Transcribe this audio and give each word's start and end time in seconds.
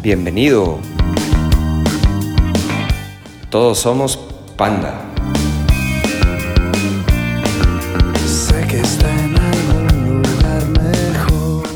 Bienvenido. 0.00 0.78
Todos 3.50 3.80
somos 3.80 4.16
Panda. 4.56 5.02
Sé 8.24 8.64
que 8.68 8.78
está 8.78 9.24
en 9.24 9.36
algún 9.36 10.22
lugar 10.22 10.66
mejor. 10.80 11.68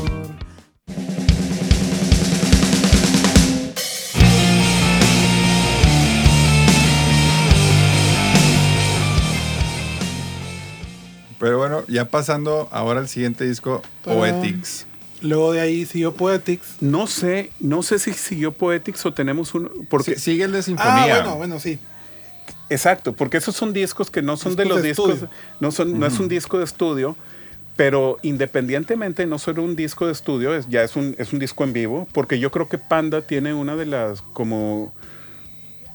Pero 11.39 11.57
bueno, 11.57 11.83
ya 11.89 12.05
pasando 12.05 12.69
ahora 12.71 13.01
al 13.01 13.09
siguiente 13.09 13.43
disco, 13.43 13.81
Poetics. 14.05 14.87
Luego 15.23 15.51
de 15.53 15.61
ahí 15.61 15.85
siguió 15.85 16.13
Poetics. 16.13 16.75
No 16.81 17.07
sé, 17.07 17.49
no 17.59 17.81
sé 17.81 17.97
si 17.97 18.13
siguió 18.13 18.51
Poetics 18.51 19.05
o 19.05 19.13
tenemos 19.13 19.55
un 19.55 19.87
porque 19.89 20.15
Sí, 20.15 20.19
sigue 20.33 20.43
el 20.43 20.51
de 20.51 20.59
Ah, 20.59 20.63
Sinfonía. 20.63 21.15
bueno, 21.15 21.35
bueno, 21.37 21.59
sí. 21.59 21.79
exacto, 22.69 23.13
porque 23.13 23.37
esos 23.37 23.55
son 23.55 23.73
discos 23.73 24.09
que 24.11 24.21
no 24.21 24.37
son 24.37 24.55
de 24.55 24.65
los 24.65 24.81
de 24.81 24.89
discos, 24.89 25.09
estudio. 25.15 25.29
no 25.59 25.71
son 25.71 25.99
no 25.99 26.05
es 26.05 26.19
un 26.19 26.27
disco 26.27 26.57
de 26.57 26.65
estudio, 26.65 27.15
pero 27.75 28.17
independientemente 28.21 29.25
no 29.25 29.39
solo 29.39 29.63
un 29.63 29.75
disco 29.75 30.05
de 30.05 30.11
estudio, 30.11 30.53
es, 30.55 30.67
ya 30.67 30.83
es 30.83 30.95
un 30.95 31.15
es 31.17 31.33
un 31.33 31.39
disco 31.39 31.63
en 31.63 31.73
vivo, 31.73 32.07
porque 32.11 32.37
yo 32.39 32.51
creo 32.51 32.67
que 32.67 32.77
Panda 32.77 33.21
tiene 33.21 33.53
una 33.53 33.75
de 33.75 33.85
las 33.85 34.21
como 34.21 34.93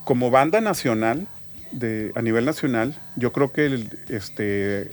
como 0.04 0.30
banda 0.30 0.60
nacional 0.62 1.26
de 1.70 2.12
a 2.14 2.22
nivel 2.22 2.46
nacional, 2.46 2.98
yo 3.16 3.30
creo 3.32 3.52
que 3.52 3.66
el, 3.66 3.90
este 4.08 4.90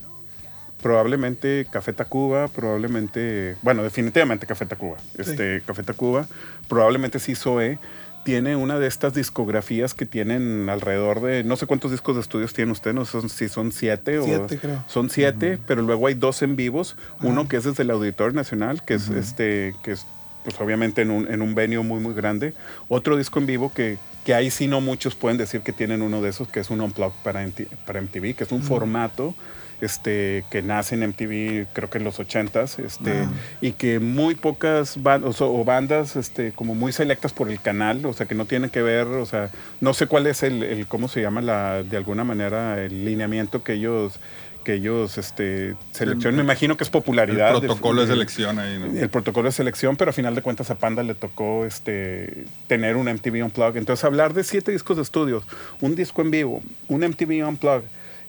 probablemente 0.86 1.66
Café 1.72 1.94
Tacuba, 1.94 2.48
probablemente, 2.48 3.58
bueno, 3.64 3.82
definitivamente 3.82 4.46
Café 4.46 4.68
Tacuba. 4.68 4.98
Este, 5.18 5.64
Café 5.66 5.82
Tacuba, 5.82 6.28
probablemente 6.68 7.18
sí 7.18 7.34
Zoe 7.34 7.80
tiene 8.24 8.56
una 8.56 8.78
de 8.78 8.86
estas 8.86 9.16
discografías 9.16 9.96
que 9.96 10.06
tienen 10.06 10.70
alrededor 10.70 11.22
de, 11.22 11.44
no 11.44 11.56
sé 11.56 11.66
cuántos 11.66 11.90
discos 11.90 12.18
de 12.18 12.22
estudios 12.22 12.54
tienen 12.54 12.72
ustedes, 12.72 12.96
no 12.96 13.04
sé 13.06 13.28
si 13.30 13.50
son 13.50 13.72
siete, 13.72 14.22
Siete, 14.22 14.58
o 14.58 14.60
creo. 14.60 14.84
son 14.86 15.10
siete, 15.10 15.58
pero 15.66 15.82
luego 15.82 16.06
hay 16.06 16.14
dos 16.14 16.44
en 16.44 16.56
vivos, 16.56 16.96
uno 17.20 17.48
que 17.48 17.58
es 17.58 17.64
desde 17.64 17.82
el 17.82 17.90
Auditorio 17.90 18.34
Nacional, 18.34 18.86
que 18.86 18.94
es 18.94 19.10
este, 19.10 19.74
que 19.82 19.94
es 19.94 20.06
pues 20.44 20.62
obviamente 20.62 21.02
en 21.02 21.10
un, 21.10 21.28
en 21.34 21.42
un 21.42 21.56
venue 21.56 21.84
muy 21.84 22.00
muy 22.00 22.14
grande, 22.14 22.54
otro 22.90 23.18
disco 23.18 23.40
en 23.40 23.48
vivo 23.48 23.74
que, 23.74 23.98
que 24.24 24.36
ahí 24.36 24.52
sí 24.52 24.68
no 24.68 24.82
muchos 24.82 25.16
pueden 25.16 25.40
decir 25.40 25.62
que 25.62 25.74
tienen 25.74 26.04
uno 26.04 26.22
de 26.22 26.30
esos, 26.30 26.48
que 26.48 26.60
es 26.60 26.70
un 26.70 26.94
para, 27.24 27.44
MT 27.44 27.62
para 27.88 28.04
MTV, 28.04 28.36
que 28.36 28.44
es 28.44 28.52
un 28.52 28.62
formato 28.62 29.34
este, 29.82 30.44
que 30.50 30.62
nace 30.62 30.96
en 30.96 31.04
MTV 31.10 31.68
creo 31.74 31.90
que 31.90 31.98
en 31.98 32.04
los 32.04 32.20
80s, 32.20 32.80
este, 32.80 33.12
Ah. 33.24 33.30
y 33.62 33.72
que 33.74 34.00
muy 34.00 34.36
pocas 34.36 35.02
bandas 35.02 35.42
o, 35.42 35.54
o 35.54 35.64
bandas 35.66 36.16
este, 36.16 36.52
como 36.52 36.76
muy 36.76 36.92
selectas 36.92 37.34
por 37.34 37.50
el 37.50 37.60
canal, 37.62 38.06
o 38.06 38.14
sea, 38.14 38.26
que 38.26 38.36
no 38.36 38.46
tienen 38.46 38.70
que 38.70 38.82
ver, 38.82 39.08
o 39.08 39.26
sea, 39.26 39.50
no 39.82 39.94
sé 39.94 40.08
cuál 40.08 40.28
es 40.28 40.44
el, 40.44 40.64
el 40.64 40.88
cómo 40.88 41.08
se 41.08 41.22
llama 41.22 41.42
la, 41.42 41.84
de 41.84 41.98
alguna 41.98 42.24
manera 42.24 42.82
el 42.84 43.06
lineamiento 43.06 43.64
que 43.64 43.74
ellos 43.74 44.20
que 44.64 44.74
ellos 44.74 45.20
este, 45.20 45.76
seleccionan. 45.92 46.38
Me 46.38 46.42
imagino 46.42 46.76
que 46.76 46.84
es 46.84 46.88
El 46.88 46.94
popularidad. 46.94 47.52
protocolo 47.60 48.02
de 48.02 48.08
de- 48.08 48.14
selección 48.14 48.58
ahí, 48.58 48.80
¿no? 48.80 49.00
el 49.00 49.10
protocolo 49.10 49.48
de 49.48 49.52
selección, 49.52 49.96
pero 49.96 50.10
a 50.10 50.14
final 50.14 50.34
de 50.34 50.42
cuentas 50.42 50.72
a 50.72 50.76
Panda 50.76 51.04
le 51.04 51.14
tocó 51.14 51.68
este, 51.68 52.46
tener 52.66 52.96
un 52.96 53.06
MTV 53.08 53.44
Unplugged. 53.46 53.78
Entonces 53.78 54.04
hablar 54.04 54.34
de 54.34 54.44
siete 54.44 54.72
discos 54.72 54.98
de 54.98 55.04
estudios, 55.04 55.44
un 55.82 55.94
disco 55.94 56.24
en 56.24 56.32
vivo, 56.32 56.64
un 56.88 57.02
MTV 57.02 57.48
Unplugged, 57.48 57.86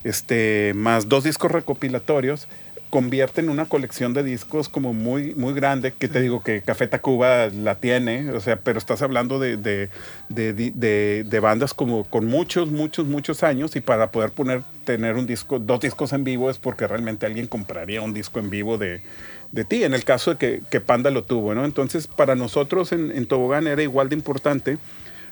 este, 0.07 0.73
más 0.75 1.09
dos 1.09 1.25
discos 1.25 1.51
recopilatorios, 1.51 2.47
convierte 2.91 3.41
en 3.41 3.51
una 3.51 3.65
colección 3.65 4.15
de 4.15 4.23
discos 4.23 4.69
como 4.69 4.93
muy, 4.93 5.35
muy 5.35 5.53
grande, 5.53 5.93
que 5.93 6.07
te 6.07 6.21
digo 6.21 6.45
que 6.45 6.63
Café 6.63 6.87
Tacuba 6.87 7.49
la 7.49 7.75
tiene, 7.75 8.31
o 8.31 8.41
sea, 8.41 8.61
pero 8.61 8.79
estás 8.79 9.03
hablando 9.03 9.41
de, 9.41 9.57
de, 9.57 9.91
de, 10.29 11.41
bandas 11.41 11.75
como 11.75 12.05
con 12.05 12.27
muchos, 12.27 12.71
muchos, 12.71 13.07
muchos 13.07 13.43
años 13.43 13.75
y 13.75 13.81
para 13.81 14.13
poder 14.13 14.31
poner, 14.31 14.63
tener 14.85 15.17
un 15.17 15.27
disco, 15.27 15.59
dos 15.59 15.81
discos 15.81 16.13
en 16.13 16.23
vivo 16.23 16.51
es 16.51 16.59
porque 16.59 16.87
realmente 16.87 17.27
alguien 17.27 17.49
compraría 17.49 18.01
un 18.01 18.15
disco 18.15 18.39
en 18.39 18.49
vivo 18.49 18.79
de, 18.79 19.03
de 19.51 19.65
ti, 19.65 19.83
en 19.83 19.93
el 19.93 20.05
caso 20.05 20.31
de 20.31 20.37
que, 20.37 20.63
que 20.71 20.81
Panda 20.81 21.11
lo 21.11 21.25
tuvo, 21.25 21.53
¿no? 21.53 21.65
Entonces, 21.65 22.07
para 22.07 22.37
nosotros 22.37 22.93
en, 22.93 23.11
en 23.11 23.27
Tobogán 23.27 23.67
era 23.67 23.83
igual 23.83 24.09
de 24.09 24.15
importante 24.15 24.79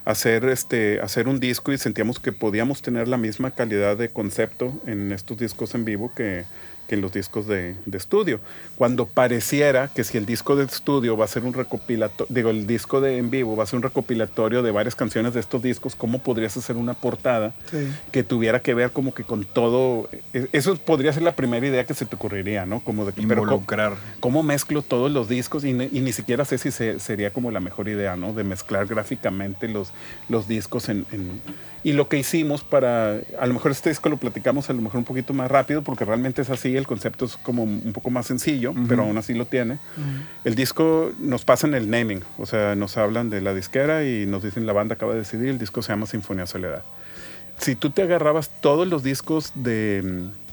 hacer, 0.04 0.44
este, 0.44 1.00
hacer 1.00 1.28
un 1.28 1.40
disco 1.40 1.72
y 1.72 1.78
sentíamos 1.78 2.18
que 2.18 2.32
podíamos 2.32 2.82
tener 2.82 3.08
la 3.08 3.16
misma 3.16 3.52
calidad 3.52 3.96
de 3.96 4.08
concepto 4.08 4.72
en 4.86 5.12
estos 5.12 5.38
discos 5.38 5.74
en 5.74 5.84
vivo 5.84 6.12
que, 6.14 6.44
que 6.88 6.94
en 6.96 7.00
los 7.00 7.12
discos 7.12 7.46
de, 7.46 7.76
de 7.86 7.98
estudio. 7.98 8.40
Cuando 8.76 9.06
pareciera 9.06 9.88
que 9.94 10.04
si 10.04 10.18
el 10.18 10.26
disco 10.26 10.56
de 10.56 10.64
estudio 10.64 11.16
va 11.16 11.24
a 11.24 11.28
ser 11.28 11.44
un 11.44 11.52
recopilatorio, 11.54 12.26
digo, 12.34 12.50
el 12.50 12.66
disco 12.66 13.00
de 13.00 13.18
en 13.18 13.30
vivo 13.30 13.56
va 13.56 13.64
a 13.64 13.66
ser 13.66 13.76
un 13.78 13.82
recopilatorio 13.82 14.62
de 14.62 14.70
varias 14.70 14.94
canciones 14.94 15.34
de 15.34 15.40
estos 15.40 15.62
discos, 15.62 15.94
¿cómo 15.94 16.18
podrías 16.18 16.56
hacer 16.56 16.76
una 16.76 16.94
portada 16.94 17.52
Sí. 17.70 17.88
que 18.12 18.22
tuviera 18.24 18.60
que 18.60 18.74
ver 18.74 18.90
como 18.90 19.14
que 19.14 19.24
con 19.24 19.44
todo? 19.44 20.08
e- 20.32 20.48
Eso 20.52 20.74
podría 20.76 21.12
ser 21.12 21.22
la 21.22 21.34
primera 21.36 21.66
idea 21.66 21.84
que 21.84 21.94
se 21.94 22.06
te 22.06 22.16
ocurriría, 22.16 22.66
¿no? 22.66 22.80
Como 22.80 23.04
de 23.06 23.12
que, 23.12 23.26
pero 23.26 23.42
Involucrar. 23.42 23.94
¿Cómo 24.20 24.42
mezclo 24.42 24.82
todos 24.82 25.10
los 25.10 25.28
discos? 25.28 25.64
Y, 25.64 25.72
ni- 25.72 25.88
y 25.92 26.00
ni 26.00 26.12
siquiera 26.12 26.44
sé 26.44 26.58
si 26.58 26.70
se- 26.70 26.98
sería 27.00 27.32
como 27.32 27.50
la 27.50 27.60
mejor 27.60 27.88
idea, 27.88 28.16
¿no? 28.16 28.32
De 28.32 28.44
mezclar 28.44 28.86
gráficamente 28.86 29.68
los, 29.68 29.92
los 30.28 30.48
discos 30.48 30.88
en, 30.88 31.06
en- 31.12 31.40
Y 31.84 31.92
lo 31.92 32.08
que 32.08 32.18
hicimos 32.18 32.64
para... 32.64 33.20
A 33.38 33.46
lo 33.46 33.54
mejor 33.54 33.70
este 33.70 33.90
disco 33.90 34.08
lo 34.08 34.16
platicamos 34.16 34.70
a 34.70 34.72
lo 34.72 34.80
mejor 34.80 34.98
un 34.98 35.04
poquito 35.04 35.34
más 35.34 35.50
rápido, 35.50 35.82
porque 35.82 36.06
realmente 36.06 36.42
es 36.42 36.50
así, 36.50 36.76
el 36.76 36.86
concepto 36.86 37.26
es 37.26 37.36
como 37.36 37.62
un 37.62 37.92
poco 37.92 38.10
más 38.10 38.26
sencillo, 38.26 38.74
pero 38.88 39.02
aún 39.02 39.18
así 39.18 39.34
lo 39.34 39.46
tiene. 39.46 39.78
El 40.44 40.54
disco 40.54 41.12
nos 41.18 41.44
pasa 41.44 41.66
en 41.66 41.74
el 41.74 41.90
naming, 41.90 42.22
o 42.38 42.46
sea, 42.46 42.74
nos 42.74 42.96
hablan 42.96 43.28
de 43.28 43.42
la 43.42 43.52
disquera 43.52 44.04
y 44.04 44.24
nos 44.24 44.42
dicen 44.42 44.64
la 44.66 44.72
banda 44.72 44.94
acaba 44.94 45.12
de 45.12 45.18
decidir, 45.18 45.50
el 45.50 45.58
disco 45.58 45.82
se 45.82 45.92
llama 45.92 46.06
Sinfonía 46.06 46.46
Soledad. 46.46 46.84
Si 47.58 47.76
tú 47.76 47.90
te 47.90 48.02
agarrabas 48.02 48.50
todos 48.60 48.88
los 48.88 49.02
discos 49.02 49.52
de 49.54 50.02
mm, 50.02 50.44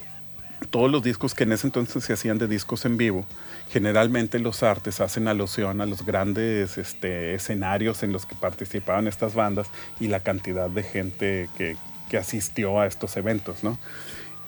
todos 0.69 0.91
los 0.91 1.01
discos 1.01 1.33
que 1.33 1.43
en 1.43 1.53
ese 1.53 1.67
entonces 1.67 2.03
se 2.03 2.13
hacían 2.13 2.37
de 2.37 2.47
discos 2.47 2.85
en 2.85 2.97
vivo, 2.97 3.25
generalmente 3.71 4.37
los 4.39 4.63
artes 4.63 4.99
hacen 4.99 5.27
alusión 5.27 5.81
a 5.81 5.85
los 5.85 6.05
grandes 6.05 6.77
este, 6.77 7.33
escenarios 7.33 8.03
en 8.03 8.11
los 8.11 8.25
que 8.25 8.35
participaban 8.35 9.07
estas 9.07 9.33
bandas 9.33 9.67
y 9.99 10.07
la 10.07 10.19
cantidad 10.19 10.69
de 10.69 10.83
gente 10.83 11.49
que, 11.57 11.77
que 12.09 12.17
asistió 12.17 12.79
a 12.81 12.87
estos 12.87 13.15
eventos, 13.15 13.63
¿no? 13.63 13.77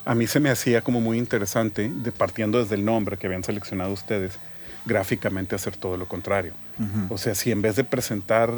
A 0.05 0.15
mí 0.15 0.27
se 0.27 0.41
me 0.41 0.49
hacía 0.49 0.81
como 0.81 0.99
muy 0.99 1.17
interesante, 1.17 1.89
de, 1.89 2.11
partiendo 2.11 2.61
desde 2.61 2.75
el 2.75 2.83
nombre 2.83 3.15
que 3.17 3.27
habían 3.27 3.45
seleccionado 3.45 3.93
ustedes, 3.93 4.37
gráficamente 4.85 5.55
hacer 5.55 5.77
todo 5.77 5.95
lo 5.95 6.07
contrario. 6.07 6.53
O 7.07 7.17
sea, 7.17 7.35
si 7.35 7.51
en 7.51 7.61
vez 7.61 7.77
de 7.77 7.85
presentar 7.85 8.51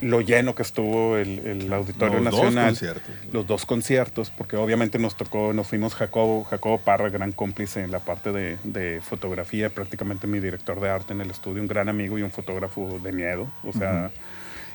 lo 0.00 0.20
lleno 0.20 0.54
que 0.54 0.62
estuvo 0.62 1.16
el, 1.16 1.40
el 1.40 1.72
Auditorio 1.72 2.20
Los 2.20 2.24
dos 2.32 2.42
Nacional, 2.44 2.66
conciertos. 2.70 3.10
los 3.32 3.46
dos 3.46 3.66
conciertos, 3.66 4.30
porque 4.30 4.56
obviamente 4.56 4.98
nos 4.98 5.16
tocó, 5.16 5.52
nos 5.52 5.66
fuimos 5.66 5.94
Jacobo, 5.94 6.44
Jacobo 6.44 6.78
Parra, 6.78 7.08
gran 7.08 7.32
cómplice 7.32 7.82
en 7.82 7.90
la 7.90 7.98
parte 7.98 8.30
de, 8.32 8.58
de 8.64 9.00
fotografía, 9.00 9.70
prácticamente 9.70 10.26
mi 10.26 10.38
director 10.40 10.80
de 10.80 10.88
arte 10.88 11.12
en 11.14 11.20
el 11.20 11.30
estudio, 11.30 11.60
un 11.62 11.68
gran 11.68 11.88
amigo 11.88 12.18
y 12.18 12.22
un 12.22 12.30
fotógrafo 12.30 13.00
de 13.02 13.12
miedo, 13.12 13.48
o 13.64 13.72
sea, 13.72 14.10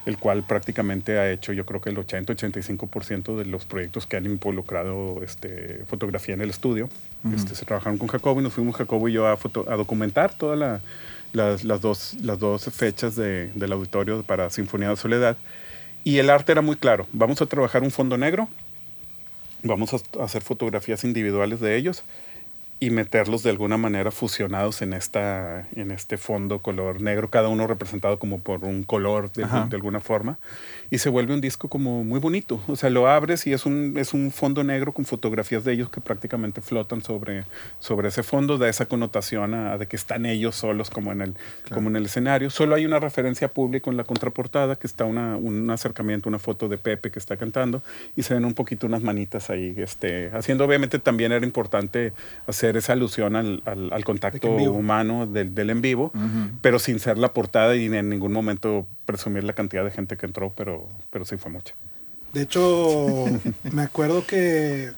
el 0.06 0.17
cual 0.17 0.44
prácticamente 0.44 1.17
ha 1.17 1.31
hecho 1.31 1.53
yo 1.53 1.66
creo 1.66 1.79
que 1.79 1.89
el 1.89 1.95
80-85% 1.97 3.38
de 3.38 3.45
los 3.45 3.66
proyectos 3.66 4.06
que 4.06 4.17
han 4.17 4.25
involucrado 4.25 5.22
este, 5.23 5.83
fotografía 5.88 6.33
en 6.35 6.41
el 6.41 6.50
estudio. 6.50 6.89
este, 7.33 7.56
se 7.56 7.66
trabajaron 7.66 7.97
con 7.97 8.09
Jacobo 8.09 8.41
y 8.41 8.44
nos 8.44 8.51
fuimos 8.53 8.75
Jacobo 8.75 9.07
y 9.07 9.13
yo 9.13 9.28
a, 9.28 9.38
foto- 9.38 9.66
a 9.69 9.75
documentar 9.78 10.33
todas 10.33 10.59
la, 10.59 10.81
las, 11.33 11.63
las 11.63 11.81
dos, 11.81 12.16
las 12.21 12.39
dos 12.39 12.63
fechas 12.66 13.16
de- 13.16 13.51
del 13.53 13.71
auditorio 13.73 14.23
para 14.23 14.49
Sinfonía 14.49 14.89
de 14.89 14.95
Soledad. 14.95 15.35
Y 16.05 16.17
el 16.19 16.29
arte 16.29 16.51
era 16.53 16.61
muy 16.61 16.75
claro. 16.77 17.07
Vamos 17.13 17.41
a 17.41 17.45
trabajar 17.45 17.83
un 17.83 17.91
fondo 17.91 18.17
negro, 18.17 18.47
vamos 19.63 19.94
a 19.94 20.23
hacer 20.23 20.41
fotografías 20.41 21.03
individuales 21.03 21.59
de 21.59 21.75
ellos 21.77 22.03
y 22.79 22.89
meterlos 22.89 23.44
de 23.44 23.49
alguna 23.49 23.77
manera 23.77 24.11
fusionados 24.11 24.81
en, 24.81 24.91
esta, 24.94 25.69
en 25.75 25.91
este 25.91 26.18
fondo 26.18 26.59
color 26.59 27.00
negro, 27.00 27.30
cada 27.30 27.47
uno 27.47 27.65
representado 27.65 28.19
como 28.19 28.39
por 28.39 28.65
un 28.65 28.83
color 28.83 29.31
de, 29.31 29.44
de 29.69 29.75
alguna 29.77 30.01
forma. 30.01 30.38
Y 30.91 30.97
se 31.00 31.09
vuelve 31.09 31.33
un 31.33 31.41
disco 31.41 31.69
como 31.69 32.03
muy 32.03 32.19
bonito. 32.19 32.62
O 32.68 32.75
sea, 32.75 32.89
lo 32.89 33.07
abres 33.07 33.47
y 33.47 33.53
es 33.53 33.65
un, 33.65 33.95
es 33.97 34.13
un 34.13 34.31
fondo 34.31 34.63
negro 34.63 34.91
con 34.94 35.06
fotografías 35.06 35.63
de 35.63 35.74
ellos 35.74 35.89
que 35.89 36.01
prácticamente 36.01 36.62
flotan 36.62 37.01
sobre, 37.01 37.45
sobre 37.80 38.09
ese 38.09 38.21
fondo, 38.24 38.57
da 38.57 38.69
esa 38.69 38.85
connotación 38.85 39.53
a, 39.53 39.77
de 39.77 39.88
que 39.88 39.95
están 39.95 40.25
ellos 40.25 40.56
solos 40.56 40.89
como 40.89 41.12
en, 41.12 41.21
el, 41.21 41.33
como 41.74 41.89
en 41.89 41.95
el 41.95 42.06
escenario. 42.06 42.50
Solo 42.50 42.75
hay 42.75 42.85
una 42.85 43.00
referencia 43.00 43.47
pública 43.47 43.89
en 43.89 43.97
la 43.97 44.03
contraportada, 44.03 44.75
que 44.75 44.85
está 44.88 45.06
una, 45.06 45.35
un 45.38 45.69
acercamiento, 45.71 46.30
una 46.30 46.39
foto 46.39 46.68
de 46.69 46.77
Pepe 46.77 47.09
que 47.12 47.19
está 47.19 47.38
cantando, 47.38 47.81
y 48.15 48.24
se 48.24 48.33
ven 48.33 48.45
un 48.45 48.53
poquito 48.53 48.86
unas 48.88 49.01
manitas 49.01 49.50
ahí, 49.50 49.74
este, 49.77 50.29
haciendo 50.33 50.65
obviamente 50.65 51.00
también 51.00 51.31
era 51.31 51.45
importante 51.45 52.13
hacer 52.47 52.77
esa 52.77 52.94
alusión 52.94 53.36
al, 53.36 53.62
al- 53.65 53.91
al 53.91 54.03
contacto 54.06 54.47
humano 54.77 55.25
del, 55.27 55.56
del 55.56 55.69
en 55.69 55.81
vivo, 55.81 56.12
pero 56.62 56.77
sin 56.79 57.00
ser 57.00 57.18
la 57.18 57.33
portada 57.33 57.75
y 57.75 57.86
en 57.86 58.09
ningún 58.09 58.31
momento 58.33 58.86
presumir 59.05 59.44
la 59.44 59.53
cantidad 59.53 59.83
de 59.83 59.91
gente 59.91 60.17
que 60.17 60.25
entró, 60.25 60.53
pero, 60.55 60.88
pero 61.09 61.25
sí 61.25 61.38
fue 61.38 61.51
mucha. 61.51 61.73
De 62.33 62.41
hecho, 62.41 63.25
me 63.71 63.81
acuerdo 63.83 64.25
que 64.25 64.91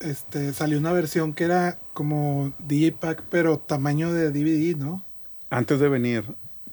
este, 0.00 0.52
salió 0.52 0.78
una 0.78 0.92
versión 0.92 1.32
que 1.32 1.44
era 1.44 1.78
como 1.92 2.52
DJ 2.66 2.92
Pack, 2.92 3.24
pero 3.30 3.58
tamaño 3.58 4.12
de 4.12 4.30
DVD, 4.30 4.76
¿no? 4.76 5.04
Antes 5.50 5.80
de 5.80 5.88
venir, 5.88 6.24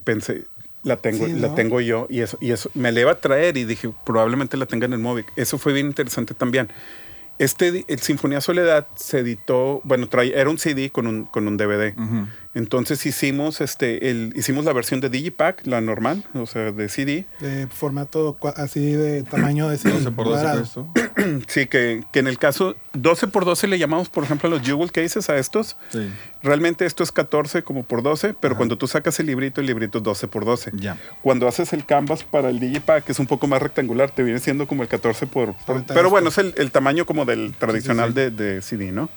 pensé, 0.04 0.44
La 0.82 0.96
tengo, 0.96 1.26
Sí, 1.26 1.32
la 1.34 1.48
¿no? 1.48 1.54
tengo 1.54 1.80
yo 1.80 2.06
y 2.08 2.20
eso, 2.20 2.38
y 2.40 2.52
eso 2.52 2.70
me 2.74 2.90
la 2.92 3.00
iba 3.00 3.10
a 3.12 3.20
traer 3.20 3.56
y 3.58 3.64
dije, 3.64 3.92
probablemente 4.04 4.56
la 4.56 4.66
tenga 4.66 4.86
en 4.86 4.94
el 4.94 4.98
móvil. 4.98 5.26
Eso 5.36 5.58
fue 5.58 5.72
bien 5.72 5.86
interesante 5.86 6.32
también. 6.34 6.68
Este, 7.38 7.84
el 7.88 7.98
Sinfonía 8.00 8.40
Soledad 8.42 8.86
se 8.96 9.20
editó, 9.20 9.80
bueno, 9.84 10.08
trae, 10.08 10.38
era 10.38 10.50
un 10.50 10.58
CD 10.58 10.90
con 10.90 11.06
un, 11.06 11.24
con 11.24 11.48
un 11.48 11.56
DVD. 11.56 11.94
Ujú. 11.98 12.26
Entonces 12.52 13.06
hicimos, 13.06 13.60
este, 13.60 14.10
el, 14.10 14.32
hicimos 14.34 14.64
la 14.64 14.72
versión 14.72 15.00
de 15.00 15.08
Digipack, 15.08 15.66
la 15.68 15.80
normal, 15.80 16.24
o 16.34 16.46
sea, 16.46 16.72
de 16.72 16.88
CD. 16.88 17.24
De 17.40 17.68
formato 17.68 18.36
así 18.56 18.80
de 18.92 19.22
tamaño 19.22 19.68
de 19.68 19.76
12 19.76 20.10
por 20.10 20.26
12 20.26 20.42
cuadrado. 20.42 20.62
esto. 20.62 20.88
Sí, 21.48 21.66
que, 21.66 22.02
que 22.12 22.18
en 22.18 22.26
el 22.26 22.38
caso 22.38 22.76
12 22.94 23.26
por 23.28 23.44
12 23.44 23.66
le 23.68 23.78
llamamos, 23.78 24.08
por 24.08 24.24
ejemplo, 24.24 24.48
a 24.48 24.50
los 24.50 24.62
jewel 24.62 24.90
cases 24.90 25.28
a 25.28 25.36
estos. 25.36 25.76
Sí. 25.90 26.08
Realmente 26.42 26.86
esto 26.86 27.02
es 27.04 27.12
14 27.12 27.62
como 27.62 27.82
por 27.84 28.02
12, 28.02 28.34
pero 28.40 28.56
cuando 28.56 28.78
tú 28.78 28.86
sacas 28.88 29.20
el 29.20 29.26
librito, 29.26 29.60
el 29.60 29.66
librito 29.66 29.98
es 29.98 30.04
12 30.04 30.28
por 30.28 30.44
12. 30.44 30.72
Ya. 30.74 30.96
Cuando 31.22 31.46
haces 31.46 31.72
el 31.74 31.84
canvas 31.84 32.24
para 32.24 32.48
el 32.48 32.58
Digipack, 32.58 33.04
que 33.04 33.12
es 33.12 33.18
un 33.18 33.26
poco 33.26 33.46
más 33.46 33.60
rectangular, 33.62 34.10
te 34.10 34.22
viene 34.22 34.40
siendo 34.40 34.66
como 34.66 34.82
el 34.82 34.88
14 34.88 35.26
por... 35.26 35.54
por- 35.66 35.84
pero 35.84 36.08
bueno, 36.10 36.30
es 36.30 36.38
el, 36.38 36.54
el 36.56 36.70
tamaño 36.72 37.04
como 37.06 37.24
del 37.26 37.54
tradicional 37.56 38.14
De, 38.14 38.30
de 38.30 38.62
CD, 38.62 38.90
¿no? 38.90 39.08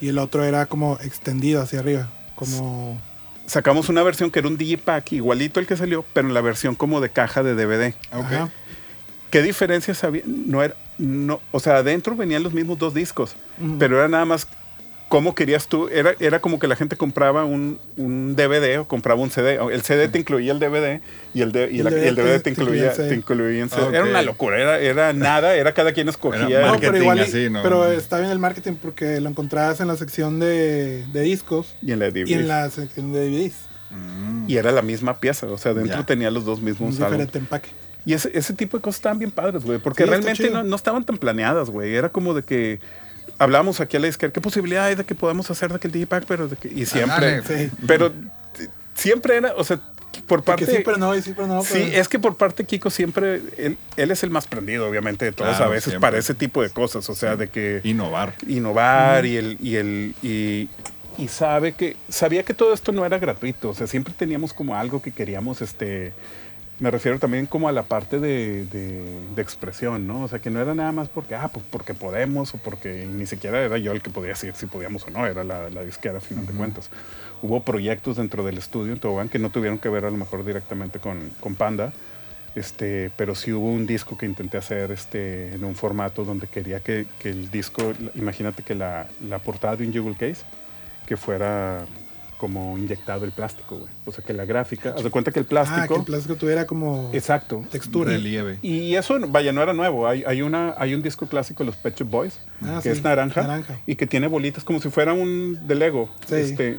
Y 0.00 0.08
el 0.08 0.18
otro 0.18 0.44
era 0.44 0.66
como 0.66 0.98
extendido 1.00 1.62
hacia 1.62 1.78
arriba. 1.80 2.10
Como. 2.36 3.00
Sacamos 3.46 3.88
una 3.88 4.02
versión 4.02 4.30
que 4.30 4.40
era 4.40 4.48
un 4.48 4.56
Digipack 4.56 5.12
igualito 5.12 5.60
al 5.60 5.66
que 5.66 5.76
salió, 5.76 6.04
pero 6.12 6.28
en 6.28 6.34
la 6.34 6.40
versión 6.40 6.74
como 6.74 7.00
de 7.00 7.10
caja 7.10 7.42
de 7.42 7.54
DVD. 7.54 7.94
¿Qué 9.30 9.42
diferencias 9.42 10.02
había? 10.04 10.22
No 10.24 10.62
era, 10.62 10.74
no, 10.98 11.40
o 11.50 11.60
sea, 11.60 11.76
adentro 11.76 12.16
venían 12.16 12.42
los 12.42 12.52
mismos 12.52 12.78
dos 12.78 12.94
discos, 12.94 13.36
pero 13.78 13.98
era 13.98 14.08
nada 14.08 14.24
más 14.24 14.48
cómo 15.08 15.34
querías 15.34 15.68
tú. 15.68 15.88
Era, 15.88 16.14
era 16.18 16.40
como 16.40 16.58
que 16.58 16.66
la 16.66 16.74
gente 16.76 16.96
compraba 16.96 17.44
un, 17.44 17.78
un 17.96 18.34
DVD 18.34 18.80
o 18.80 18.88
compraba 18.88 19.20
un 19.20 19.30
CD. 19.30 19.58
El 19.72 19.82
CD 19.82 20.08
te 20.08 20.18
incluía 20.18 20.52
el 20.52 20.58
DVD 20.58 21.00
y 21.32 21.42
el, 21.42 21.52
de- 21.52 21.70
y 21.70 21.78
El 21.78 21.84
la- 21.84 21.90
y 21.92 22.08
el 22.08 22.14
DVD 22.16 22.40
te 22.40 22.50
incluía 22.50 22.86
incluía, 22.86 22.90
el 22.90 22.96
CD. 22.96 23.08
te 23.10 23.14
incluía 23.14 23.62
en 23.62 23.68
CD. 23.70 23.82
Ah, 23.86 23.90
Era 23.92 24.04
una 24.04 24.22
locura, 24.22 24.58
era, 24.60 24.78
era 24.80 25.12
nada, 25.12 25.54
era 25.54 25.72
cada 25.74 25.92
quien 25.92 26.08
escogía. 26.08 26.46
Era 26.48 26.60
No, 26.62 26.66
marketing 26.72 26.90
pero 26.92 27.02
igual. 27.02 27.18
y- 27.18 27.22
así, 27.22 27.50
¿no? 27.50 27.62
Pero 27.62 27.90
está 27.92 28.18
bien 28.18 28.30
el 28.32 28.38
marketing 28.38 28.72
porque 28.82 29.20
lo 29.20 29.28
encontrabas 29.28 29.80
en 29.80 29.88
la 29.88 29.96
sección 29.96 30.40
de, 30.40 31.04
de 31.12 31.20
discos 31.20 31.76
y 31.82 31.92
en 31.92 32.00
la 32.00 32.06
DVD. 32.10 32.26
y 32.28 32.34
en 32.34 32.48
la 32.48 32.68
sección 32.70 33.12
de 33.12 33.28
DVDs. 33.30 33.54
Mm. 33.90 34.44
Y 34.50 34.56
era 34.56 34.72
la 34.72 34.82
misma 34.82 35.18
pieza, 35.20 35.46
o 35.46 35.56
sea, 35.58 35.72
dentro 35.72 35.98
Ya. 36.00 36.04
tenía 36.06 36.30
los 36.32 36.44
dos 36.44 36.58
Un 36.58 36.64
mismos 36.64 36.90
álbumes. 36.96 37.10
diferente 37.10 37.38
empaque. 37.38 37.68
Y 38.04 38.12
ese, 38.12 38.30
ese 38.34 38.52
tipo 38.54 38.76
de 38.76 38.82
cosas 38.82 38.98
estaban 38.98 39.18
bien 39.18 39.30
padres, 39.32 39.64
güey. 39.64 39.78
Porque 39.78 40.04
Sí, 40.04 40.10
realmente 40.10 40.50
no, 40.50 40.62
no 40.62 40.76
estaban 40.76 41.04
tan 41.04 41.18
planeadas, 41.18 41.70
güey. 41.70 41.94
Era 41.94 42.08
como 42.08 42.34
de 42.34 42.42
que 42.44 42.78
hablábamos 43.38 43.80
aquí 43.80 43.96
a 43.96 44.00
la 44.00 44.08
izquierda, 44.08 44.32
¿qué 44.32 44.40
posibilidad 44.40 44.86
hay 44.86 44.94
de 44.94 45.04
que 45.04 45.14
podamos 45.14 45.50
hacer 45.50 45.72
de 45.72 45.78
que 45.78 45.88
el 45.88 45.92
Digipack? 45.92 46.24
Pero 46.26 46.48
de 46.48 46.56
que, 46.56 46.68
y 46.68 46.86
siempre. 46.86 47.42
Sí. 47.42 47.70
pero 47.86 48.12
siempre 48.94 49.36
era, 49.36 49.54
o 49.56 49.64
sea, 49.64 49.80
por 50.26 50.42
parte... 50.42 50.64
sí, 50.66 50.78
pero 50.84 50.96
no, 50.96 51.14
y 51.14 51.20
pero 51.20 51.46
no. 51.46 51.62
Sí, 51.62 51.90
es 51.92 52.08
que 52.08 52.18
por 52.18 52.36
parte 52.36 52.62
de 52.62 52.66
Kiko 52.66 52.88
siempre, 52.90 53.42
él, 53.58 53.76
él 53.96 54.10
es 54.10 54.22
el 54.22 54.30
más 54.30 54.46
prendido, 54.46 54.88
obviamente, 54.88 55.24
de 55.26 55.32
todos 55.32 55.50
Claro, 55.56 55.64
a 55.66 55.74
veces 55.74 55.90
siempre. 55.92 56.00
para 56.00 56.18
ese 56.18 56.34
tipo 56.34 56.62
de 56.62 56.70
cosas. 56.70 57.08
O 57.10 57.14
sea, 57.14 57.36
de 57.36 57.48
que 57.48 57.80
Innovar. 57.84 58.34
innovar 58.46 59.26
y 59.26 59.36
el 59.36 59.58
y 59.60 59.76
el 59.76 60.14
y, 60.22 60.68
y 61.18 61.28
sabe 61.28 61.72
que 61.72 61.96
sabía 62.08 62.42
que 62.44 62.54
todo 62.54 62.72
esto 62.74 62.92
no 62.92 63.04
era 63.06 63.18
gratuito 63.18 63.70
o 63.70 63.74
sea 63.74 63.86
siempre 63.86 64.12
teníamos 64.16 64.52
como 64.52 64.76
algo 64.76 65.00
que 65.00 65.12
queríamos 65.12 65.62
este 65.62 66.12
me 66.78 66.90
refiero 66.90 67.18
también 67.18 67.46
como 67.46 67.68
a 67.68 67.72
la 67.72 67.84
parte 67.84 68.20
de, 68.20 68.66
de- 68.66 69.18
de 69.34 69.42
expresión 69.42 70.06
no 70.06 70.22
o 70.24 70.28
sea 70.28 70.38
que 70.40 70.50
no 70.50 70.60
era 70.60 70.74
nada 70.74 70.92
más 70.92 71.08
porque 71.08 71.34
ah 71.34 71.48
pues 71.52 71.64
porque 71.70 71.94
podemos 71.94 72.54
o 72.54 72.58
porque 72.58 73.06
ni 73.06 73.26
siquiera 73.26 73.62
era 73.62 73.78
yo 73.78 73.92
el 73.92 74.02
que 74.02 74.10
podía 74.10 74.30
decir 74.30 74.54
si 74.54 74.66
podíamos 74.66 75.06
o 75.06 75.10
no 75.10 75.26
era 75.26 75.42
la, 75.44 75.70
la 75.70 75.82
disquera 75.82 76.18
a 76.18 76.20
final 76.20 76.46
de 76.46 76.52
cuentas. 76.52 76.90
Hubo 77.42 77.60
proyectos 77.62 78.16
dentro 78.16 78.44
del 78.44 78.58
estudio 78.58 78.92
en 78.92 78.98
Tobán 79.00 79.28
que 79.28 79.38
no 79.38 79.50
tuvieron 79.50 79.78
que 79.78 79.88
ver 79.88 80.04
a 80.04 80.10
lo 80.10 80.16
mejor 80.18 80.44
directamente 80.44 80.98
con, 80.98 81.30
con 81.40 81.54
Panda 81.54 81.92
este, 82.54 83.10
pero 83.16 83.34
sí 83.34 83.52
hubo 83.52 83.70
un 83.70 83.86
disco 83.86 84.16
que 84.16 84.24
intenté 84.24 84.56
hacer 84.56 84.90
este, 84.90 85.52
en 85.54 85.62
un 85.64 85.74
formato 85.74 86.24
donde 86.24 86.46
quería 86.46 86.80
que, 86.80 87.06
que 87.18 87.28
el 87.28 87.50
disco, 87.50 87.92
imagínate 88.14 88.62
que 88.62 88.74
la, 88.74 89.08
la 89.28 89.38
portada 89.40 89.76
de 89.76 89.86
un 89.86 89.92
jewel 89.92 90.16
case, 90.16 90.42
que 91.06 91.18
fuera 91.18 91.84
como 92.36 92.76
inyectado 92.78 93.24
el 93.24 93.32
plástico, 93.32 93.76
güey. 93.76 93.90
O 94.04 94.12
sea, 94.12 94.22
que 94.24 94.32
la 94.32 94.44
gráfica, 94.44 94.94
haz 94.96 95.02
de 95.02 95.10
cuenta 95.10 95.32
que 95.32 95.38
el 95.40 95.46
Ah, 95.46 95.48
plástico... 95.48 95.94
que 95.94 96.00
el 96.00 96.04
plástico 96.06 96.36
tuviera 96.36 96.66
como 96.66 97.10
Exacto. 97.12 97.64
textura. 97.70 98.10
Relieve. 98.12 98.58
Y 98.62 98.94
eso, 98.94 99.18
vaya, 99.28 99.52
no 99.52 99.62
era 99.62 99.72
nuevo. 99.72 100.06
Hay, 100.06 100.22
hay, 100.26 100.42
una, 100.42 100.74
hay 100.78 100.94
un 100.94 101.02
disco 101.02 101.26
clásico 101.26 101.62
de 101.64 101.66
los 101.70 101.76
Pet 101.76 101.96
Shop 101.98 102.08
Boys, 102.08 102.40
Ah, 102.62 102.80
que 102.82 102.90
sí, 102.92 102.98
es 102.98 103.02
naranja, 103.04 103.42
naranja. 103.42 103.80
y 103.86 103.96
que 103.96 104.06
tiene 104.06 104.26
bolitas 104.26 104.64
como 104.64 104.80
si 104.80 104.90
fuera 104.90 105.12
un 105.12 105.66
de 105.66 105.74
Lego. 105.74 106.08
Sí. 106.26 106.34
Este, 106.36 106.78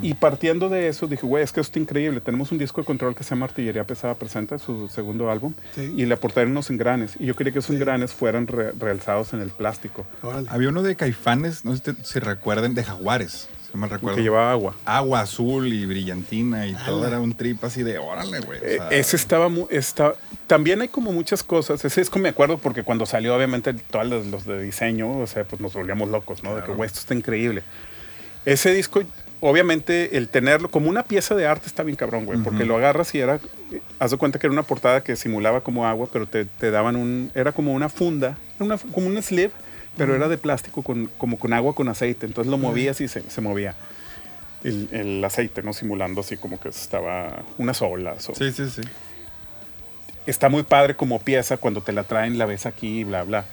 Y 0.00 0.14
partiendo 0.14 0.68
de 0.68 0.86
eso, 0.86 1.08
dije, 1.08 1.26
güey, 1.26 1.42
es 1.42 1.50
que 1.50 1.58
esto 1.60 1.70
está 1.70 1.80
increíble. 1.80 2.20
Tenemos 2.20 2.52
un 2.52 2.58
disco 2.58 2.80
de 2.80 2.84
control 2.84 3.16
que 3.16 3.24
se 3.24 3.30
llama 3.30 3.46
Artillería 3.46 3.82
Pesada 3.84 4.14
Presenta, 4.14 4.56
su 4.60 4.86
segundo 4.88 5.28
álbum, 5.28 5.54
Sí. 5.74 5.92
y 5.96 6.06
le 6.06 6.14
aportaron 6.14 6.52
unos 6.52 6.70
engranes. 6.70 7.14
Y 7.18 7.26
yo 7.26 7.34
quería 7.34 7.52
que 7.52 7.58
esos 7.58 7.70
Sí. 7.70 7.74
engranes 7.78 8.12
fueran 8.12 8.46
re- 8.46 8.70
realzados 8.78 9.32
en 9.32 9.40
el 9.40 9.50
plástico, 9.50 10.06
Órale. 10.22 10.46
Había 10.50 10.68
uno 10.68 10.82
de 10.82 10.94
caifanes, 10.94 11.64
no 11.64 11.72
sé 11.72 11.78
si 11.78 11.82
te- 11.94 12.04
si 12.04 12.20
recuerden, 12.20 12.74
de 12.76 12.84
jaguares, 12.84 13.48
no 13.74 13.86
recuerdo. 13.88 14.16
que 14.16 14.22
llevaba 14.22 14.52
agua. 14.52 14.74
Agua 14.84 15.20
azul 15.20 15.72
y 15.72 15.86
brillantina 15.86 16.66
y 16.66 16.74
todo 16.74 16.98
Ala. 16.98 17.08
era 17.08 17.20
un 17.20 17.34
trip 17.34 17.62
así 17.64 17.82
de 17.82 17.98
órale, 17.98 18.40
güey. 18.40 18.60
o 18.60 18.64
Eh, 18.64 18.76
sea, 18.76 18.88
ese 18.90 19.16
estaba 19.16 19.48
muy. 19.48 19.66
Está, 19.70 20.14
también 20.46 20.80
hay 20.82 20.88
como 20.88 21.12
muchas 21.12 21.42
cosas. 21.42 21.84
Ese 21.84 22.00
es 22.00 22.10
que 22.10 22.18
me 22.18 22.28
acuerdo 22.28 22.58
porque 22.58 22.82
cuando 22.82 23.06
salió, 23.06 23.34
obviamente, 23.36 23.72
todos 23.74 24.06
los, 24.06 24.26
los 24.26 24.44
de 24.44 24.62
diseño, 24.62 25.18
o 25.20 25.26
sea, 25.26 25.44
pues 25.44 25.60
nos 25.60 25.72
volvíamos 25.74 26.08
locos, 26.08 26.42
¿no? 26.42 26.50
De 26.50 26.56
que, 26.60 26.66
Claro. 26.66 26.76
güey, 26.76 26.86
esto 26.86 27.00
está 27.00 27.14
increíble. 27.14 27.62
Ese 28.44 28.72
disco, 28.74 29.02
obviamente, 29.40 30.16
el 30.16 30.28
tenerlo 30.28 30.68
como 30.70 30.88
una 30.88 31.02
pieza 31.04 31.34
de 31.34 31.46
arte 31.46 31.66
está 31.66 31.82
bien 31.82 31.96
cabrón, 31.96 32.24
güey, 32.26 32.38
porque 32.40 32.60
Ujú. 32.64 32.68
lo 32.68 32.76
agarras 32.76 33.14
y 33.14 33.20
era. 33.20 33.38
Haz 33.98 34.10
de 34.10 34.16
cuenta 34.18 34.38
que 34.38 34.46
era 34.46 34.52
una 34.52 34.64
portada 34.64 35.02
que 35.02 35.16
simulaba 35.16 35.62
como 35.62 35.86
agua, 35.86 36.08
pero 36.12 36.26
te, 36.26 36.44
te 36.44 36.70
daban 36.70 36.96
un. 36.96 37.30
Era 37.34 37.52
como 37.52 37.72
una 37.72 37.88
funda, 37.88 38.36
una, 38.58 38.76
como 38.78 39.06
un 39.06 39.22
sleeve, 39.22 39.52
pero 39.96 40.14
era 40.14 40.28
de 40.28 40.38
plástico, 40.38 40.82
con, 40.82 41.06
como 41.18 41.38
con 41.38 41.52
agua 41.52 41.74
con 41.74 41.88
aceite. 41.88 42.26
Entonces 42.26 42.50
lo 42.50 42.58
movías 42.58 43.00
y 43.00 43.08
se, 43.08 43.22
se 43.28 43.40
movía. 43.40 43.74
El, 44.64 44.88
el 44.92 45.24
aceite, 45.24 45.62
¿no? 45.62 45.72
Simulando 45.72 46.20
así 46.20 46.36
como 46.36 46.58
que 46.60 46.68
estaba 46.68 47.42
unas 47.58 47.82
olas. 47.82 48.28
O, 48.28 48.34
Sí, 48.34 48.52
sí, 48.52 48.68
sí. 48.70 48.82
está 50.26 50.48
muy 50.48 50.62
padre 50.62 50.94
como 50.94 51.18
pieza 51.18 51.56
cuando 51.56 51.80
te 51.82 51.92
la 51.92 52.04
traen, 52.04 52.38
la 52.38 52.46
ves 52.46 52.66
aquí 52.66 53.00
y 53.00 53.04
bla, 53.04 53.24
bla. 53.24 53.44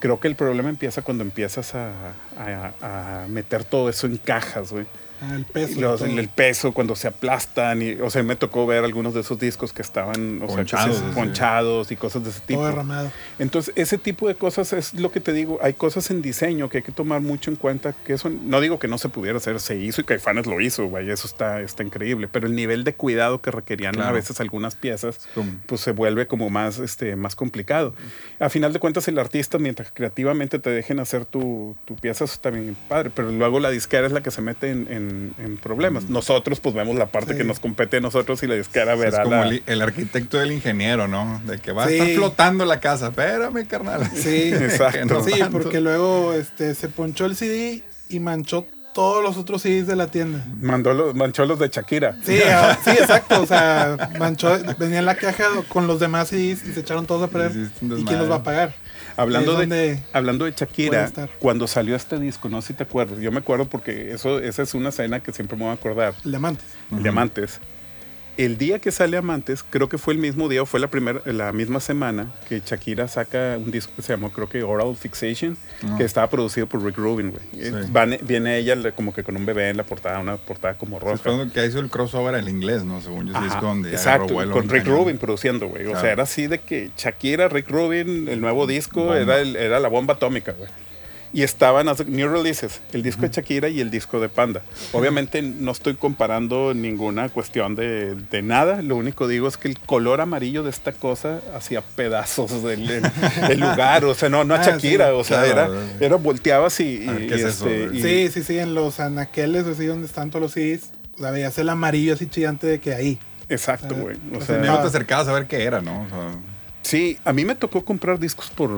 Creo 0.00 0.20
que 0.20 0.28
el 0.28 0.34
problema 0.34 0.68
empieza 0.68 1.02
cuando 1.02 1.22
empiezas 1.24 1.74
a, 1.74 1.90
a- 2.36 3.22
a 3.22 3.28
meter 3.28 3.64
todo 3.64 3.88
eso 3.88 4.06
en 4.06 4.16
cajas, 4.18 4.72
güey. 4.72 4.86
Ah, 5.20 5.34
el 5.34 5.44
peso. 5.44 5.80
Los- 5.80 6.00
todo. 6.00 6.08
el 6.10 6.28
peso, 6.28 6.72
cuando 6.72 6.94
se 6.96 7.08
aplastan. 7.08 7.80
Y, 7.82 7.92
o 7.94 8.10
sea, 8.10 8.22
me 8.22 8.36
tocó 8.36 8.66
ver 8.66 8.84
algunos 8.84 9.14
de 9.14 9.20
esos 9.20 9.38
discos 9.38 9.72
que 9.72 9.82
estaban 9.82 10.42
o 10.42 10.46
sea, 10.48 10.56
Ponchados, 10.56 10.96
se- 10.98 11.04
así. 11.04 11.14
ponchados 11.14 11.90
y 11.92 11.96
cosas 11.96 12.24
de 12.24 12.30
ese 12.30 12.40
tipo. 12.40 12.60
todo 12.60 12.68
derramado. 12.68 13.10
Entonces, 13.38 13.72
ese 13.76 13.98
tipo 13.98 14.28
de 14.28 14.34
cosas 14.34 14.72
es 14.72 14.94
lo 14.94 15.10
que 15.12 15.20
te 15.20 15.32
digo. 15.32 15.58
Hay 15.62 15.72
cosas 15.74 16.10
en 16.10 16.22
diseño 16.22 16.68
que 16.68 16.78
hay 16.78 16.82
que 16.82 16.92
tomar 16.92 17.20
mucho 17.20 17.50
en 17.50 17.56
cuenta. 17.56 17.92
Que 18.04 18.12
eso, 18.14 18.28
no 18.30 18.60
digo 18.60 18.78
que 18.78 18.88
no 18.88 18.98
se 18.98 19.08
pudiera 19.08 19.38
hacer, 19.38 19.60
se 19.60 19.76
hizo 19.76 20.00
y 20.00 20.04
Caifanes 20.04 20.46
lo 20.46 20.60
hizo, 20.60 20.88
vaya, 20.90 21.12
eso 21.14 21.26
está, 21.26 21.60
está 21.60 21.82
increíble. 21.82 22.28
Pero 22.28 22.46
el 22.46 22.54
nivel 22.54 22.84
de 22.84 22.94
cuidado 22.94 23.40
que 23.40 23.50
requerían 23.50 23.94
a 23.96 23.98
Claro. 23.98 24.14
veces 24.14 24.40
algunas 24.40 24.74
piezas, 24.74 25.26
pues 25.66 25.80
se 25.80 25.92
vuelve 25.92 26.26
como 26.26 26.50
más, 26.50 26.78
este, 26.78 27.16
más 27.16 27.34
complicado. 27.36 27.94
A 28.38 28.48
final 28.48 28.72
de 28.72 28.78
cuentas, 28.80 29.08
el 29.08 29.18
artista, 29.18 29.58
mientras 29.58 29.90
creativamente 29.92 30.58
te 30.58 30.70
dejen 30.70 31.00
hacer 31.00 31.24
tu, 31.24 31.74
tu 31.84 31.94
pieza, 31.96 32.24
eso 32.24 32.34
está 32.34 32.50
bien 32.50 32.76
padre. 32.88 33.10
Pero 33.14 33.30
luego 33.32 33.60
la 33.60 33.70
disquera 33.70 34.06
es 34.06 34.12
la 34.12 34.22
que 34.22 34.30
se 34.30 34.42
mete 34.42 34.70
en, 34.70 34.86
en- 34.90 35.05
en 35.38 35.56
problemas. 35.62 36.08
Nosotros, 36.08 36.60
pues 36.60 36.74
vemos 36.74 36.96
la 36.96 37.06
parte 37.06 37.32
Sí. 37.32 37.38
que 37.38 37.44
nos 37.44 37.60
compete 37.60 37.96
a 37.98 38.00
nosotros 38.00 38.42
y 38.42 38.46
la 38.46 38.54
disquera 38.54 38.94
Es 38.94 38.98
verá 39.00 39.22
como 39.22 39.36
la- 39.36 39.48
el, 39.48 39.62
el 39.66 39.82
arquitecto 39.82 40.38
del 40.38 40.52
ingeniero, 40.52 41.08
¿no? 41.08 41.40
De 41.46 41.58
que 41.58 41.72
va 41.72 41.84
a 41.84 41.90
estar 41.90 42.08
flotando 42.08 42.64
la 42.64 42.80
casa. 42.80 43.08
Espérame, 43.08 43.66
carnal. 43.66 44.08
Sí, 44.14 44.50
Exacto. 44.52 45.06
No 45.14 45.22
Sí, 45.24 45.32
tanto. 45.38 45.58
porque 45.58 45.80
luego 45.80 46.32
este, 46.32 46.74
se 46.74 46.88
ponchó 46.88 47.26
el 47.26 47.36
CD 47.36 47.82
y 48.08 48.20
manchó 48.20 48.66
todos 48.94 49.22
los 49.22 49.36
otros 49.36 49.60
CDs 49.60 49.86
de 49.86 49.94
la 49.94 50.06
tienda. 50.06 50.42
Mandó 50.58 50.94
los, 50.94 51.14
manchó 51.14 51.44
los 51.44 51.58
de 51.58 51.68
Shakira. 51.68 52.16
Sí, 52.24 52.38
ah, 52.50 52.78
sí, 52.82 52.90
exacto. 52.92 53.42
O 53.42 53.46
sea, 53.46 54.10
manchó, 54.18 54.56
venía 54.78 55.00
en 55.00 55.04
la 55.04 55.16
caja 55.16 55.44
con 55.68 55.86
los 55.86 56.00
demás 56.00 56.28
CDs 56.28 56.64
y 56.64 56.72
se 56.72 56.80
echaron 56.80 57.04
todos 57.06 57.22
a 57.22 57.26
perder. 57.28 57.52
¿Y 57.82 58.04
quién 58.04 58.18
los 58.18 58.30
va 58.30 58.36
a 58.36 58.42
pagar? 58.42 58.72
Hablando 59.16 59.56
de, 59.56 59.98
hablando 60.12 60.44
de 60.44 60.52
Shakira, 60.52 61.10
cuando 61.38 61.66
salió 61.66 61.96
este 61.96 62.18
disco, 62.18 62.48
no 62.48 62.60
sé 62.60 62.68
si 62.68 62.74
te 62.74 62.82
acuerdas, 62.82 63.18
yo 63.18 63.32
me 63.32 63.38
acuerdo 63.38 63.64
porque 63.66 64.12
eso, 64.12 64.38
esa 64.40 64.62
es 64.62 64.74
una 64.74 64.90
escena 64.90 65.20
que 65.20 65.32
siempre 65.32 65.56
me 65.56 65.64
voy 65.64 65.70
a 65.70 65.74
acordar, 65.74 66.14
El 66.24 66.30
de 66.32 66.36
Amantes. 66.36 66.66
el 66.92 67.02
de 67.02 67.08
Amantes. 67.08 67.60
El 68.36 68.58
día 68.58 68.78
que 68.80 68.90
sale 68.90 69.16
Amantes, 69.16 69.64
creo 69.68 69.88
que 69.88 69.96
fue 69.96 70.12
el 70.12 70.20
mismo 70.20 70.48
día 70.50 70.62
o 70.62 70.66
fue 70.66 70.78
la, 70.78 70.88
primera, 70.88 71.20
la 71.24 71.52
misma 71.52 71.80
semana 71.80 72.32
que 72.48 72.60
Shakira 72.64 73.08
saca 73.08 73.56
un 73.58 73.70
disco 73.70 73.92
que 73.96 74.02
se 74.02 74.12
llamó, 74.12 74.30
creo 74.30 74.46
que 74.48 74.62
Oral 74.62 74.94
Fixation, 74.94 75.56
que 75.96 76.04
estaba 76.04 76.28
producido 76.28 76.66
por 76.66 76.84
Rick 76.84 76.98
Rubin, 76.98 77.30
güey. 77.30 77.42
Eh, 77.54 77.72
Sí. 77.84 77.90
van- 77.90 78.18
viene 78.22 78.58
ella 78.58 78.76
como 78.92 79.14
que 79.14 79.24
con 79.24 79.36
un 79.36 79.46
bebé 79.46 79.70
en 79.70 79.78
la 79.78 79.84
portada, 79.84 80.18
una 80.18 80.36
portada 80.36 80.74
como 80.74 80.98
roja. 80.98 81.48
que 81.52 81.64
hizo 81.64 81.78
el 81.80 81.88
crossover 81.88 82.34
al 82.34 82.48
inglés, 82.48 82.84
¿no? 82.84 83.00
Según 83.00 83.26
yo, 83.28 83.32
ese 83.34 83.44
disco 83.44 83.60
donde 83.66 83.90
exacto, 83.90 84.34
con 84.34 84.68
Rick 84.68 84.84
cañón. 84.84 84.98
Rubin 84.98 85.18
produciendo, 85.18 85.68
güey. 85.68 85.86
O 85.86 85.98
sea, 85.98 86.12
era 86.12 86.24
así 86.24 86.46
de 86.46 86.58
que 86.58 86.90
Shakira, 86.96 87.48
Rick 87.48 87.70
Rubin, 87.70 88.28
el 88.28 88.40
nuevo 88.42 88.66
disco, 88.66 89.00
Bomba. 89.00 89.18
era, 89.18 89.40
el- 89.40 89.56
era 89.56 89.80
la 89.80 89.88
bomba 89.88 90.14
atómica, 90.14 90.52
güey. 90.52 90.68
Y 91.36 91.42
estaban 91.42 91.86
new 92.06 92.28
releases, 92.30 92.80
el 92.94 93.02
disco 93.02 93.20
de 93.22 93.28
Shakira 93.28 93.68
y 93.68 93.80
el 93.80 93.90
disco 93.90 94.20
de 94.20 94.30
Panda. 94.30 94.62
Obviamente 94.92 95.42
no 95.42 95.70
estoy 95.72 95.94
comparando 95.94 96.72
ninguna 96.72 97.28
cuestión 97.28 97.74
de, 97.74 98.14
de 98.14 98.40
nada, 98.40 98.80
lo 98.80 98.96
único 98.96 99.28
digo 99.28 99.46
es 99.46 99.58
que 99.58 99.68
el 99.68 99.78
color 99.78 100.22
amarillo 100.22 100.62
de 100.62 100.70
esta 100.70 100.92
cosa 100.92 101.42
hacía 101.54 101.82
pedazos 101.82 102.62
del 102.62 102.88
el- 102.90 103.10
el 103.50 103.60
lugar, 103.60 104.06
o 104.06 104.14
sea, 104.14 104.30
no, 104.30 104.44
no 104.44 104.54
a 104.54 104.60
Ah, 104.60 104.64
Shakira, 104.64 105.08
sí. 105.08 105.12
o 105.14 105.24
sea, 105.24 105.44
Claro. 105.44 105.74
era, 105.74 106.06
era 106.06 106.16
volteabas 106.16 106.80
y, 106.80 106.84
y- 107.02 107.26
¿qué 107.28 107.34
es 107.34 107.40
y 107.42 107.44
eso? 107.44 107.68
este, 107.68 107.96
y- 107.98 108.02
Sí, 108.02 108.28
sí, 108.32 108.42
sí, 108.42 108.58
en 108.58 108.74
los 108.74 108.98
anaqueles, 108.98 109.66
así 109.66 109.84
donde 109.84 110.06
están 110.06 110.30
todos 110.30 110.40
los 110.42 110.52
CDs, 110.52 110.90
o 111.16 111.18
sea, 111.18 111.32
veías 111.32 111.58
el 111.58 111.68
amarillo 111.68 112.14
así 112.14 112.28
chillante 112.28 112.66
de 112.66 112.80
que 112.80 112.94
ahí. 112.94 113.18
Exacto, 113.50 113.94
Ah, 113.96 114.00
güey. 114.00 114.16
O 114.32 114.36
o 114.36 114.38
sea, 114.38 114.46
sea, 114.46 114.58
Primero 114.60 114.80
te 114.80 114.86
acercabas 114.88 115.28
a 115.28 115.34
ver 115.34 115.46
qué 115.46 115.62
era, 115.64 115.82
¿no? 115.82 116.02
O 116.04 116.08
sea, 116.08 116.40
sí, 116.80 117.18
a 117.26 117.32
mí 117.34 117.44
me 117.44 117.54
tocó 117.54 117.84
comprar 117.84 118.18
discos 118.18 118.48
por, 118.50 118.70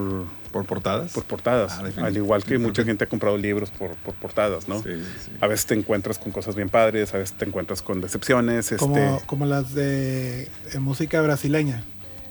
por 0.48 0.64
portadas. 0.66 1.12
por 1.12 1.24
portadas, 1.24 1.78
Ah, 1.78 2.04
al 2.06 2.16
igual 2.16 2.42
que 2.44 2.58
mucha 2.58 2.84
gente 2.84 3.04
ha 3.04 3.06
comprado 3.08 3.36
libros 3.38 3.70
por, 3.70 3.94
por 3.96 4.14
portadas, 4.14 4.68
¿no? 4.68 4.82
Sí, 4.82 4.90
sí. 5.24 5.30
A 5.40 5.46
veces 5.46 5.66
te 5.66 5.74
encuentras 5.74 6.18
con 6.18 6.32
cosas 6.32 6.54
bien 6.56 6.68
padres, 6.68 7.14
a 7.14 7.18
veces 7.18 7.36
te 7.36 7.44
encuentras 7.44 7.82
con 7.82 8.00
decepciones. 8.00 8.66
Este, 8.72 8.76
Como, 8.76 9.20
como 9.26 9.46
las 9.46 9.74
de 9.74 10.42
eh, 10.72 10.78
música 10.78 11.20
brasileña. 11.22 11.82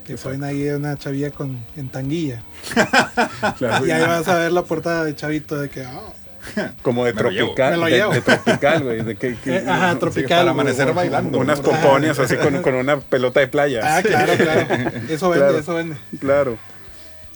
Que 0.05 0.13
Exacto. 0.13 0.37
ponen 0.39 0.43
ahí 0.49 0.69
una 0.69 0.95
chavilla 0.97 1.31
con, 1.31 1.57
en 1.75 1.89
tanguilla. 1.89 2.41
claro, 3.57 3.85
Y 3.85 3.91
ahí 3.91 4.01
vas 4.03 4.27
a 4.27 4.39
ver 4.39 4.51
la 4.51 4.63
portada 4.63 5.03
de 5.03 5.15
chavito 5.15 5.57
de 5.59 5.69
que, 5.69 5.83
ah, 5.83 6.01
como 6.81 7.03
de 7.03 7.11
tropical, 7.11 7.81
de, 7.83 7.89
llevo. 7.89 8.13
de 8.13 8.21
tropical, 8.21 8.83
güey, 8.83 9.01
de 9.03 9.15
que, 9.17 9.35
que- 9.35 9.57
Eh, 9.57 9.65
ajá, 9.67 9.99
tropical. 9.99 10.39
para 10.39 10.51
amanecer 10.51 10.93
bailando. 10.93 11.37
unas 11.39 11.59
¿no? 11.61 11.65
pompones 11.71 12.17
así 12.19 12.37
con, 12.37 12.61
con 12.61 12.75
una 12.75 13.01
pelota 13.01 13.41
de 13.41 13.47
playa. 13.49 13.81
Ah, 13.97 14.01
claro, 14.01 14.33
claro. 14.37 14.61
Eso 15.09 15.29
vende, 15.29 15.45
Claro. 15.45 15.57
eso 15.59 15.73
vende. 15.75 15.95
Claro. 16.21 16.57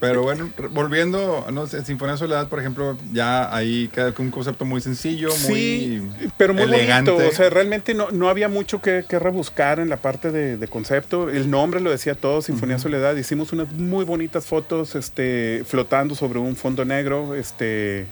Pero 0.02 0.24
bueno, 0.24 0.50
volviendo, 0.72 1.46
no 1.54 1.68
sé, 1.68 1.86
Sinfonía 1.86 2.14
de 2.14 2.18
Soledad, 2.18 2.48
por 2.50 2.60
ejemplo, 2.60 2.98
ya 3.14 3.56
ahí 3.56 3.88
queda 3.94 4.12
con 4.14 4.26
un 4.26 4.32
concepto 4.32 4.66
muy 4.66 4.82
sencillo, 4.82 5.30
Sí, 5.32 6.02
muy 6.20 6.32
pero 6.38 6.54
muy 6.56 6.64
elegante. 6.64 7.12
bonito. 7.12 7.30
O 7.30 7.34
sea, 7.34 7.50
realmente 7.52 7.94
no, 7.94 8.10
no 8.12 8.28
había 8.28 8.50
mucho 8.50 8.82
que, 8.82 9.06
que 9.08 9.20
rebuscar 9.20 9.80
en 9.80 9.90
la 9.90 9.98
parte 9.98 10.32
de, 10.32 10.58
de 10.58 10.68
concepto. 10.68 11.30
El 11.30 11.50
nombre 11.52 11.80
lo 11.80 11.92
decía 11.92 12.16
todo, 12.16 12.42
Sinfonía 12.42 12.80
Soledad. 12.80 13.16
Hicimos 13.16 13.54
unas 13.54 13.72
muy 13.74 14.04
bonitas 14.04 14.46
fotos 14.46 14.96
este, 14.96 15.64
flotando 15.68 16.16
sobre 16.16 16.40
un 16.40 16.56
fondo 16.56 16.84
negro. 16.84 17.36
Este, 17.36 18.08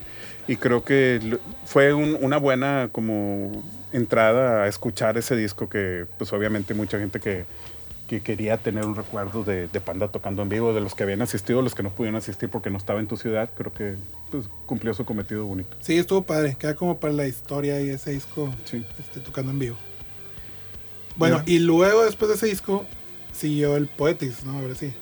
y 0.48 0.56
creo 0.58 0.84
que 0.84 1.40
fue 1.66 1.94
un- 1.94 2.18
una 2.22 2.38
buena 2.38 2.90
como 2.92 3.64
entrada 3.92 4.64
a 4.64 4.68
escuchar 4.68 5.18
ese 5.18 5.36
disco 5.36 5.68
que 5.70 6.06
pues 6.20 6.32
obviamente 6.34 6.74
mucha 6.76 7.00
gente 7.00 7.20
que, 7.20 7.46
que 8.10 8.22
quería 8.22 8.58
tener 8.58 8.86
un 8.86 8.96
recuerdo 8.96 9.44
de, 9.44 9.68
de 9.68 9.80
Panda 9.82 10.10
tocando 10.10 10.42
en 10.42 10.50
vivo, 10.50 10.74
de 10.74 10.82
los 10.82 10.96
que 10.96 11.04
habían 11.04 11.22
asistido, 11.22 11.62
los 11.62 11.76
que 11.76 11.84
no 11.84 11.92
pudieron 11.92 12.18
asistir 12.18 12.50
porque 12.50 12.70
no 12.70 12.78
estaba 12.78 13.00
en 13.00 13.08
tu 13.08 13.16
ciudad, 13.16 13.50
creo 13.56 13.72
que 13.72 13.96
pues, 14.32 14.50
cumplió 14.66 14.94
su 14.94 15.06
cometido 15.06 15.46
bonito. 15.46 15.78
Sí, 15.80 15.98
estuvo 15.98 16.24
padre. 16.24 16.58
Queda 16.60 16.76
como 16.76 17.00
para 17.00 17.14
la 17.14 17.28
historia 17.28 17.80
y 17.82 17.90
ese 17.90 18.12
disco 18.12 18.52
Sí. 18.66 18.86
este, 19.00 19.20
tocando 19.22 19.52
en 19.52 19.60
vivo. 19.60 19.76
Bueno, 21.16 21.38
Ya. 21.46 21.54
y 21.54 21.60
luego 21.60 22.04
después 22.06 22.30
de 22.30 22.36
ese 22.36 22.48
disco 22.48 22.86
siguió 23.32 23.76
el 23.76 23.88
Poetics, 23.88 24.44
¿no? 24.46 24.58
Ahora 24.60 24.76
sí. 24.76 24.94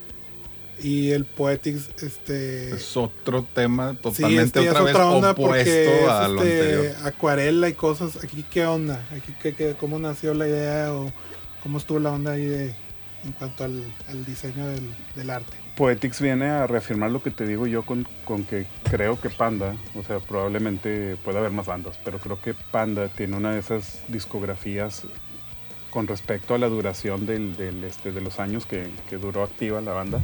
Y 0.80 1.10
el 1.12 1.26
Poetics, 1.26 1.90
este... 2.04 2.70
Es 2.72 2.96
otro 2.98 3.44
tema 3.44 3.94
sí, 3.94 3.98
totalmente 4.02 4.44
este 4.60 4.64
ya 4.66 4.70
otra 4.72 4.80
es 4.82 4.86
vez 4.86 4.96
otra 4.96 5.10
onda 5.10 5.32
opuesto 5.32 5.48
porque 5.48 6.04
es, 6.04 6.10
a 6.10 6.28
lo 6.28 6.44
este, 6.44 6.62
anterior. 6.76 6.96
acuarela 7.08 7.70
y 7.70 7.74
cosas. 7.74 8.24
Aquí, 8.24 8.44
¿qué 8.50 8.66
onda? 8.66 9.04
Aquí, 9.16 9.34
¿qué, 9.42 9.56
qué- 9.56 9.76
cómo 9.80 9.98
nació 9.98 10.34
la 10.36 10.48
idea 10.48 10.94
o 10.94 11.12
cómo 11.64 11.80
estuvo 11.80 12.00
la 12.00 12.12
onda 12.12 12.34
ahí 12.34 12.46
de, 12.46 12.76
en 13.26 13.32
cuanto 13.34 13.64
al, 13.64 13.84
diseño 14.26 14.68
del, 14.68 14.94
del 15.16 15.30
arte? 15.30 15.58
Poetics 15.76 16.22
viene 16.22 16.48
a 16.50 16.66
reafirmar 16.66 17.12
lo 17.12 17.22
que 17.22 17.30
te 17.30 17.46
digo 17.46 17.68
yo 17.68 17.84
con, 17.84 18.08
con 18.26 18.44
que 18.44 18.66
creo 18.90 19.20
que 19.20 19.30
Panda, 19.30 19.76
o 19.96 20.04
sea, 20.04 20.20
probablemente 20.20 21.18
puede 21.18 21.38
haber 21.38 21.52
más 21.52 21.68
bandas, 21.68 22.00
pero 22.04 22.20
creo 22.20 22.42
que 22.42 22.54
Panda 22.54 23.10
tiene 23.10 23.38
una 23.38 23.52
de 23.52 23.60
esas 23.60 24.02
discografías 24.08 25.04
con 25.92 26.08
respecto 26.08 26.56
a 26.56 26.58
la 26.58 26.68
duración 26.68 27.26
del, 27.26 27.56
del, 27.56 27.84
este, 27.84 28.12
de 28.12 28.22
los 28.22 28.40
años 28.40 28.66
que, 28.66 28.90
que 29.10 29.18
duró 29.18 29.44
activa 29.44 29.80
la 29.82 29.94
banda, 29.94 30.20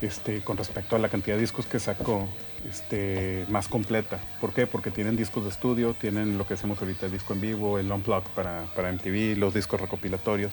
este, 0.00 0.40
con 0.42 0.56
respecto 0.56 0.96
a 0.96 0.98
la 0.98 1.08
cantidad 1.08 1.36
de 1.36 1.42
discos 1.42 1.66
que 1.66 1.78
sacó, 1.78 2.28
este, 2.68 3.46
más 3.48 3.68
completa. 3.68 4.20
¿Por 4.40 4.52
qué? 4.52 4.66
Porque 4.66 4.90
tienen 4.90 5.16
discos 5.16 5.44
de 5.44 5.50
estudio, 5.50 5.94
tienen 5.94 6.38
lo 6.38 6.46
que 6.46 6.54
hacemos 6.54 6.80
ahorita, 6.80 7.06
el 7.06 7.12
disco 7.12 7.32
en 7.32 7.40
vivo, 7.40 7.78
el 7.78 7.90
unplug 7.90 8.24
para, 8.34 8.64
para 8.74 8.92
MTV, 8.92 9.36
los 9.38 9.54
discos 9.54 9.80
recopilatorios. 9.80 10.52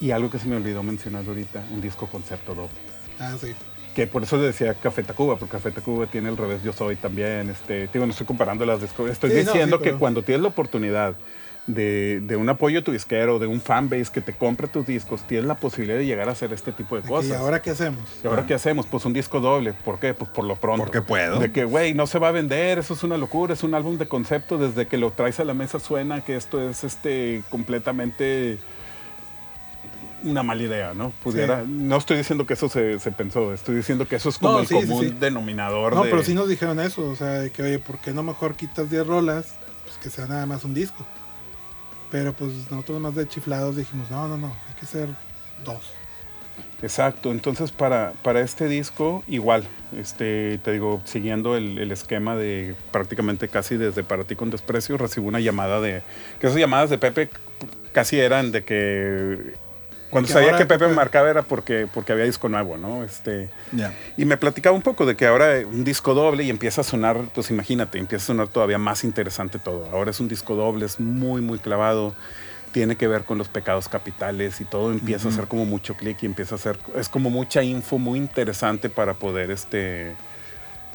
Y 0.00 0.10
algo 0.10 0.30
que 0.30 0.38
se 0.38 0.46
me 0.46 0.56
olvidó 0.56 0.82
mencionar 0.82 1.24
ahorita, 1.26 1.64
un 1.72 1.80
disco 1.80 2.06
concepto 2.06 2.54
doble 2.54 2.70
Ah, 3.18 3.34
sí. 3.40 3.54
que 3.94 4.06
por 4.06 4.22
eso 4.22 4.36
le 4.36 4.42
decía 4.44 4.74
Café 4.74 5.02
Tacuba, 5.02 5.36
porque 5.36 5.52
Café 5.52 5.70
Tacuba 5.70 6.06
tiene 6.06 6.28
el 6.28 6.36
revés 6.36 6.62
Yo 6.62 6.72
Soy 6.74 6.96
también. 6.96 7.48
Este, 7.48 7.88
digo, 7.92 8.04
no 8.04 8.12
estoy 8.12 8.26
comparando 8.26 8.66
las 8.66 8.82
discos. 8.82 9.10
Estoy 9.10 9.30
Sí, 9.30 9.36
no, 9.36 9.42
diciendo 9.52 9.76
sí, 9.78 9.82
que 9.84 9.88
pero- 9.90 9.98
cuando 9.98 10.22
tienes 10.22 10.42
la 10.42 10.48
oportunidad 10.48 11.16
de, 11.66 12.20
de 12.22 12.36
un 12.36 12.48
apoyo 12.48 12.78
a 12.80 12.82
tu 12.84 12.92
disquero, 12.92 13.38
de 13.40 13.46
un 13.48 13.60
fanbase 13.60 14.12
que 14.12 14.20
te 14.20 14.32
compre 14.34 14.68
tus 14.68 14.86
discos, 14.86 15.26
tienes 15.26 15.46
la 15.46 15.56
posibilidad 15.56 15.98
de 15.98 16.06
llegar 16.06 16.28
a 16.28 16.32
hacer 16.32 16.52
este 16.52 16.70
tipo 16.72 16.94
de 16.96 17.02
¿Y 17.04 17.08
cosas. 17.08 17.38
ahora 17.38 17.60
qué 17.62 17.70
hacemos? 17.70 18.04
¿Y 18.22 18.26
ahora 18.28 18.46
qué 18.46 18.54
hacemos? 18.54 18.86
Pues 18.86 19.04
un 19.06 19.12
disco 19.14 19.40
doble. 19.40 19.72
¿Por 19.72 19.98
qué? 19.98 20.12
Pues 20.14 20.30
por 20.30 20.44
lo 20.44 20.54
pronto. 20.56 20.84
Porque 20.84 21.00
puedo. 21.02 21.40
De 21.40 21.50
que, 21.50 21.64
güey, 21.64 21.92
no 21.94 22.06
se 22.06 22.18
va 22.20 22.28
a 22.28 22.32
vender, 22.32 22.78
eso 22.78 22.94
es 22.94 23.02
una 23.02 23.16
locura, 23.16 23.54
es 23.54 23.64
un 23.64 23.74
álbum 23.74 23.96
de 23.98 24.06
concepto, 24.06 24.58
desde 24.58 24.86
que 24.86 24.96
lo 24.98 25.10
traes 25.10 25.40
a 25.40 25.44
la 25.44 25.54
mesa 25.54 25.80
suena 25.80 26.22
que 26.22 26.36
esto 26.36 26.60
es 26.70 26.84
este 26.84 27.42
completamente 27.50 28.58
una 30.24 30.42
mala 30.42 30.62
idea, 30.62 30.94
¿no? 30.94 31.10
Pudiera, 31.22 31.64
no 31.66 31.96
estoy 31.96 32.16
diciendo 32.18 32.46
que 32.46 32.54
eso 32.54 32.68
se, 32.68 32.98
se 32.98 33.12
pensó, 33.12 33.52
estoy 33.52 33.76
diciendo 33.76 34.08
que 34.08 34.16
eso 34.16 34.28
es 34.28 34.38
como 34.38 34.54
No, 34.54 34.58
el 34.60 34.66
sí, 34.66 34.74
sí, 34.80 34.86
común 34.86 35.04
sí. 35.04 35.16
denominador 35.18 35.94
No, 35.94 36.04
de... 36.04 36.10
pero 36.10 36.22
sí 36.22 36.34
nos 36.34 36.48
dijeron 36.48 36.80
eso, 36.80 37.08
o 37.08 37.16
sea, 37.16 37.40
de 37.40 37.50
que, 37.50 37.62
oye, 37.62 37.78
¿por 37.78 37.98
qué 37.98 38.12
no 38.12 38.22
mejor 38.22 38.54
quitas 38.54 38.90
10 38.90 39.06
rolas? 39.06 39.54
Pues 39.84 39.96
que 39.98 40.10
sea 40.10 40.26
nada 40.26 40.46
más 40.46 40.64
un 40.64 40.74
disco. 40.74 41.06
Pero 42.10 42.32
pues 42.32 42.52
nosotros 42.70 43.00
más 43.00 43.14
de 43.14 43.26
chiflados 43.28 43.76
dijimos, 43.76 44.10
no, 44.10 44.26
no, 44.28 44.36
no, 44.36 44.46
hay 44.68 44.74
que 44.80 44.86
ser 44.86 45.08
dos. 45.64 45.92
Exacto, 46.82 47.30
entonces 47.32 47.72
para, 47.72 48.12
para 48.22 48.40
este 48.40 48.68
disco 48.68 49.22
igual, 49.26 49.66
este, 49.96 50.58
te 50.58 50.72
digo, 50.72 51.00
siguiendo 51.04 51.56
el, 51.56 51.78
el 51.78 51.90
esquema 51.90 52.36
de 52.36 52.74
prácticamente 52.92 53.48
casi 53.48 53.76
desde 53.76 54.04
Para 54.04 54.24
ti 54.24 54.36
con 54.36 54.50
desprecio, 54.50 54.96
recibo 54.98 55.26
una 55.26 55.40
llamada 55.40 55.80
de, 55.80 56.02
que 56.40 56.46
esas 56.46 56.58
llamadas 56.58 56.90
de 56.90 56.98
Pepe 56.98 57.30
casi 57.92 58.18
eran 58.18 58.52
de 58.52 58.64
que 58.64 59.54
cuando 60.10 60.26
Que 60.28 60.32
sabía 60.34 60.48
ahora 60.50 60.58
que 60.58 60.66
Pepe 60.66 60.86
me 60.88 60.94
marcaba 60.94 61.28
era 61.30 61.42
porque, 61.42 61.86
porque 61.92 62.12
había 62.12 62.24
disco 62.24 62.48
nuevo, 62.48 62.76
¿no? 62.78 63.02
Este, 63.04 63.50
y 64.16 64.24
me 64.24 64.36
platicaba 64.36 64.74
un 64.76 64.82
poco 64.82 65.04
de 65.06 65.16
que 65.16 65.26
ahora 65.26 65.58
un 65.66 65.84
disco 65.84 66.14
doble 66.14 66.44
y 66.44 66.50
empieza 66.50 66.80
a 66.82 66.84
sonar, 66.84 67.20
pues 67.34 67.50
imagínate, 67.50 67.98
empieza 67.98 68.24
a 68.24 68.26
sonar 68.28 68.48
todavía 68.48 68.78
más 68.78 69.04
interesante 69.04 69.58
todo. 69.58 69.88
Ahora 69.92 70.10
es 70.10 70.20
un 70.20 70.28
disco 70.28 70.54
doble, 70.54 70.86
es 70.86 71.00
muy, 71.00 71.40
muy 71.40 71.58
clavado, 71.58 72.14
tiene 72.72 72.96
que 72.96 73.08
ver 73.08 73.24
con 73.24 73.38
los 73.38 73.48
pecados 73.48 73.88
capitales 73.88 74.60
y 74.60 74.64
todo 74.64 74.92
empieza 74.92 75.28
a 75.28 75.30
hacer 75.32 75.46
como 75.46 75.64
mucho 75.64 75.96
clic 75.96 76.22
y 76.22 76.26
empieza 76.26 76.54
a 76.54 76.58
hacer, 76.58 76.78
es 76.94 77.08
como 77.08 77.30
mucha 77.30 77.62
info 77.62 77.98
muy 77.98 78.18
interesante 78.18 78.88
para 78.90 79.14
poder, 79.14 79.50
este, 79.50 80.14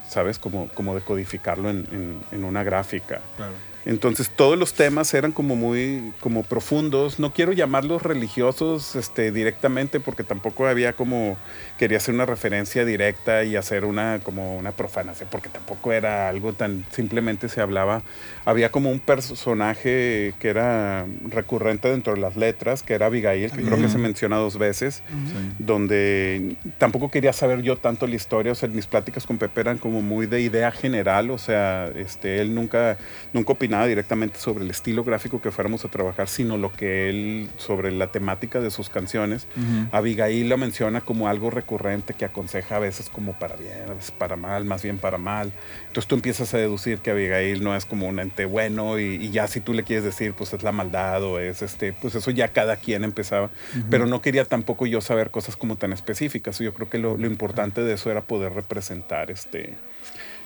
¿sabes? 0.08 0.38
Como, 0.38 0.68
como 0.74 0.94
decodificarlo 0.94 1.70
en, 1.70 1.86
en- 1.92 2.20
en 2.30 2.44
una 2.44 2.62
gráfica. 2.62 3.20
Claro. 3.36 3.52
Entonces 3.84 4.30
todos 4.30 4.58
los 4.58 4.74
temas 4.74 5.12
eran 5.14 5.32
como 5.32 5.56
muy 5.56 6.12
como 6.20 6.42
profundos. 6.42 7.18
No 7.18 7.32
quiero 7.32 7.52
llamarlos 7.52 8.02
religiosos 8.02 8.94
este, 8.96 9.32
directamente 9.32 9.98
porque 10.00 10.24
tampoco 10.24 10.66
había 10.66 10.92
como 10.92 11.36
quería 11.78 11.98
hacer 11.98 12.14
una 12.14 12.26
referencia 12.26 12.84
directa 12.84 13.44
y 13.44 13.56
hacer 13.56 13.84
una 13.84 14.20
como 14.22 14.56
una 14.56 14.72
profanación 14.72 15.28
porque 15.32 15.48
tampoco 15.48 15.92
era 15.92 16.28
algo 16.28 16.52
tan 16.52 16.84
simplemente 16.92 17.48
se 17.48 17.60
hablaba. 17.60 18.02
Había 18.44 18.70
como 18.70 18.90
un 18.90 19.00
personaje 19.00 20.34
que 20.38 20.48
era 20.48 21.06
recurrente 21.28 21.88
dentro 21.88 22.14
de 22.14 22.20
las 22.20 22.36
letras 22.36 22.82
que 22.82 22.94
era 22.94 23.06
Abigail 23.06 23.50
que 23.50 23.62
creo 23.62 23.78
que 23.78 23.88
se 23.88 23.98
menciona 23.98 24.36
dos 24.36 24.58
veces 24.58 25.02
Sí. 25.12 25.34
donde 25.58 26.56
tampoco 26.78 27.10
quería 27.10 27.32
saber 27.32 27.62
yo 27.62 27.76
tanto 27.76 28.06
la 28.06 28.14
historia, 28.16 28.52
o 28.52 28.54
sea, 28.54 28.68
mis 28.68 28.86
pláticas 28.86 29.26
con 29.26 29.38
Pepe 29.38 29.60
eran 29.60 29.78
como 29.78 30.02
muy 30.02 30.26
de 30.26 30.40
idea 30.40 30.70
general, 30.70 31.30
o 31.30 31.38
sea, 31.38 31.88
este, 31.94 32.40
él 32.40 32.54
nunca, 32.54 32.98
nunca 33.32 33.52
opinaba 33.72 33.86
directamente 33.86 34.38
sobre 34.38 34.64
el 34.64 34.70
estilo 34.70 35.02
gráfico 35.02 35.40
que 35.40 35.50
fuéramos 35.50 35.84
a 35.86 35.88
trabajar, 35.88 36.28
sino 36.28 36.58
lo 36.58 36.70
que 36.70 37.08
él, 37.08 37.48
sobre 37.56 37.90
la 37.90 38.08
temática 38.08 38.60
de 38.60 38.70
sus 38.70 38.90
canciones. 38.90 39.46
Abigail 39.92 40.48
lo 40.50 40.58
menciona 40.58 41.00
como 41.00 41.26
algo 41.26 41.50
recurrente 41.50 42.12
que 42.12 42.26
aconseja 42.26 42.76
a 42.76 42.78
veces 42.80 43.08
como 43.08 43.32
para 43.38 43.56
bien, 43.56 43.84
a 43.88 43.94
veces 43.94 44.10
para 44.10 44.36
mal, 44.36 44.66
más 44.66 44.82
bien 44.82 44.98
para 44.98 45.16
mal. 45.16 45.52
Entonces 45.86 46.06
tú 46.06 46.16
empiezas 46.16 46.52
a 46.52 46.58
deducir 46.58 46.98
que 46.98 47.12
Abigail 47.12 47.64
no 47.64 47.74
es 47.74 47.86
como 47.86 48.08
un 48.08 48.18
ente 48.18 48.44
bueno 48.44 48.98
y, 48.98 49.14
y 49.14 49.30
ya 49.30 49.46
si 49.48 49.60
tú 49.60 49.72
le 49.72 49.84
quieres 49.84 50.04
decir 50.04 50.34
pues 50.34 50.52
es 50.52 50.62
la 50.62 50.72
maldad 50.72 51.22
o 51.22 51.38
es 51.38 51.62
este, 51.62 51.94
pues 51.94 52.14
eso 52.14 52.30
ya 52.30 52.48
cada 52.48 52.76
quien 52.76 53.04
empezaba. 53.04 53.50
Pero 53.88 54.06
no 54.06 54.20
quería 54.20 54.44
tampoco 54.44 54.86
yo 54.86 55.00
saber 55.00 55.30
cosas 55.30 55.56
como 55.56 55.76
tan 55.76 55.94
específicas. 55.94 56.58
Yo 56.58 56.74
creo 56.74 56.90
que 56.90 56.98
lo, 56.98 57.16
lo 57.16 57.26
importante 57.26 57.82
de 57.82 57.94
eso 57.94 58.10
era 58.10 58.20
poder 58.20 58.52
representar 58.52 59.30
este... 59.30 59.76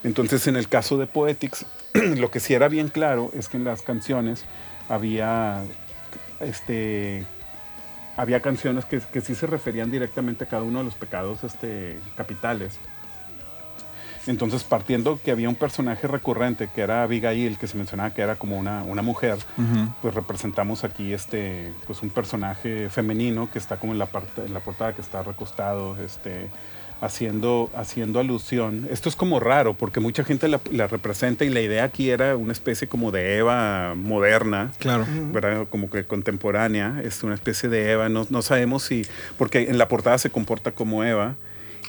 Entonces 0.07 0.47
en 0.47 0.55
el 0.55 0.69
caso 0.69 0.99
de 0.99 1.09
Poetics, 1.09 1.67
lo 1.95 2.31
que 2.31 2.39
sí 2.39 2.55
era 2.55 2.69
bien 2.69 2.91
claro 2.91 3.33
es 3.35 3.49
que 3.49 3.57
en 3.57 3.65
las 3.65 3.83
canciones 3.83 4.45
había 4.89 5.65
este 6.39 7.27
había 8.17 8.41
canciones 8.41 8.85
que, 8.85 9.01
que 9.01 9.21
sí 9.21 9.35
se 9.35 9.49
referían 9.49 9.91
directamente 9.91 10.45
a 10.45 10.47
cada 10.47 10.63
uno 10.63 10.79
de 10.79 10.85
los 10.85 10.95
pecados 10.95 11.43
este, 11.43 11.99
capitales. 12.17 12.79
Entonces, 14.29 14.63
partiendo 14.63 15.21
que 15.23 15.33
había 15.33 15.49
un 15.49 15.57
personaje 15.57 16.07
recurrente 16.07 16.69
que 16.73 16.83
era 16.83 17.03
Abigail, 17.03 17.59
que 17.59 17.67
se 17.67 17.77
mencionaba 17.77 18.15
que 18.15 18.23
era 18.23 18.37
como 18.37 18.59
una, 18.59 18.85
una 18.85 19.03
mujer, 19.03 19.39
pues 20.01 20.15
representamos 20.15 20.85
aquí 20.85 21.13
este, 21.13 21.73
pues 21.87 22.03
un 22.03 22.11
personaje 22.11 22.89
femenino 22.91 23.51
que 23.53 23.59
está 23.59 23.77
como 23.79 23.93
en 23.93 23.99
la, 23.99 24.07
parte, 24.07 24.45
en 24.45 24.55
la 24.55 24.61
portada, 24.61 24.95
que 24.95 25.03
está 25.03 25.23
recostado, 25.23 25.97
este, 26.03 26.49
haciendo, 27.01 27.71
haciendo 27.75 28.21
alusión. 28.21 28.87
Esto 28.91 29.09
es 29.09 29.17
como 29.17 29.41
raro, 29.41 29.75
porque 29.75 30.01
mucha 30.01 30.25
gente 30.25 30.49
la, 30.49 30.61
la 30.71 30.87
representa 30.87 31.45
y 31.45 31.51
la 31.51 31.61
idea 31.61 31.85
aquí 31.85 32.11
era 32.11 32.37
una 32.37 32.53
especie 32.53 32.89
como 32.89 33.11
de 33.11 33.37
Eva 33.39 33.95
moderna. 33.95 34.73
Claro. 34.79 35.07
¿verdad? 35.33 35.67
Como 35.69 35.91
que 35.91 36.05
contemporánea, 36.05 37.01
es 37.05 37.23
una 37.23 37.35
especie 37.35 37.69
de 37.69 37.91
Eva, 37.93 38.09
no, 38.09 38.27
no 38.31 38.43
sabemos 38.43 38.85
si, 38.85 39.07
porque 39.37 39.71
en 39.71 39.79
la 39.79 39.89
portada 39.89 40.19
se 40.19 40.31
comporta 40.31 40.73
como 40.73 41.05
Eva, 41.05 41.37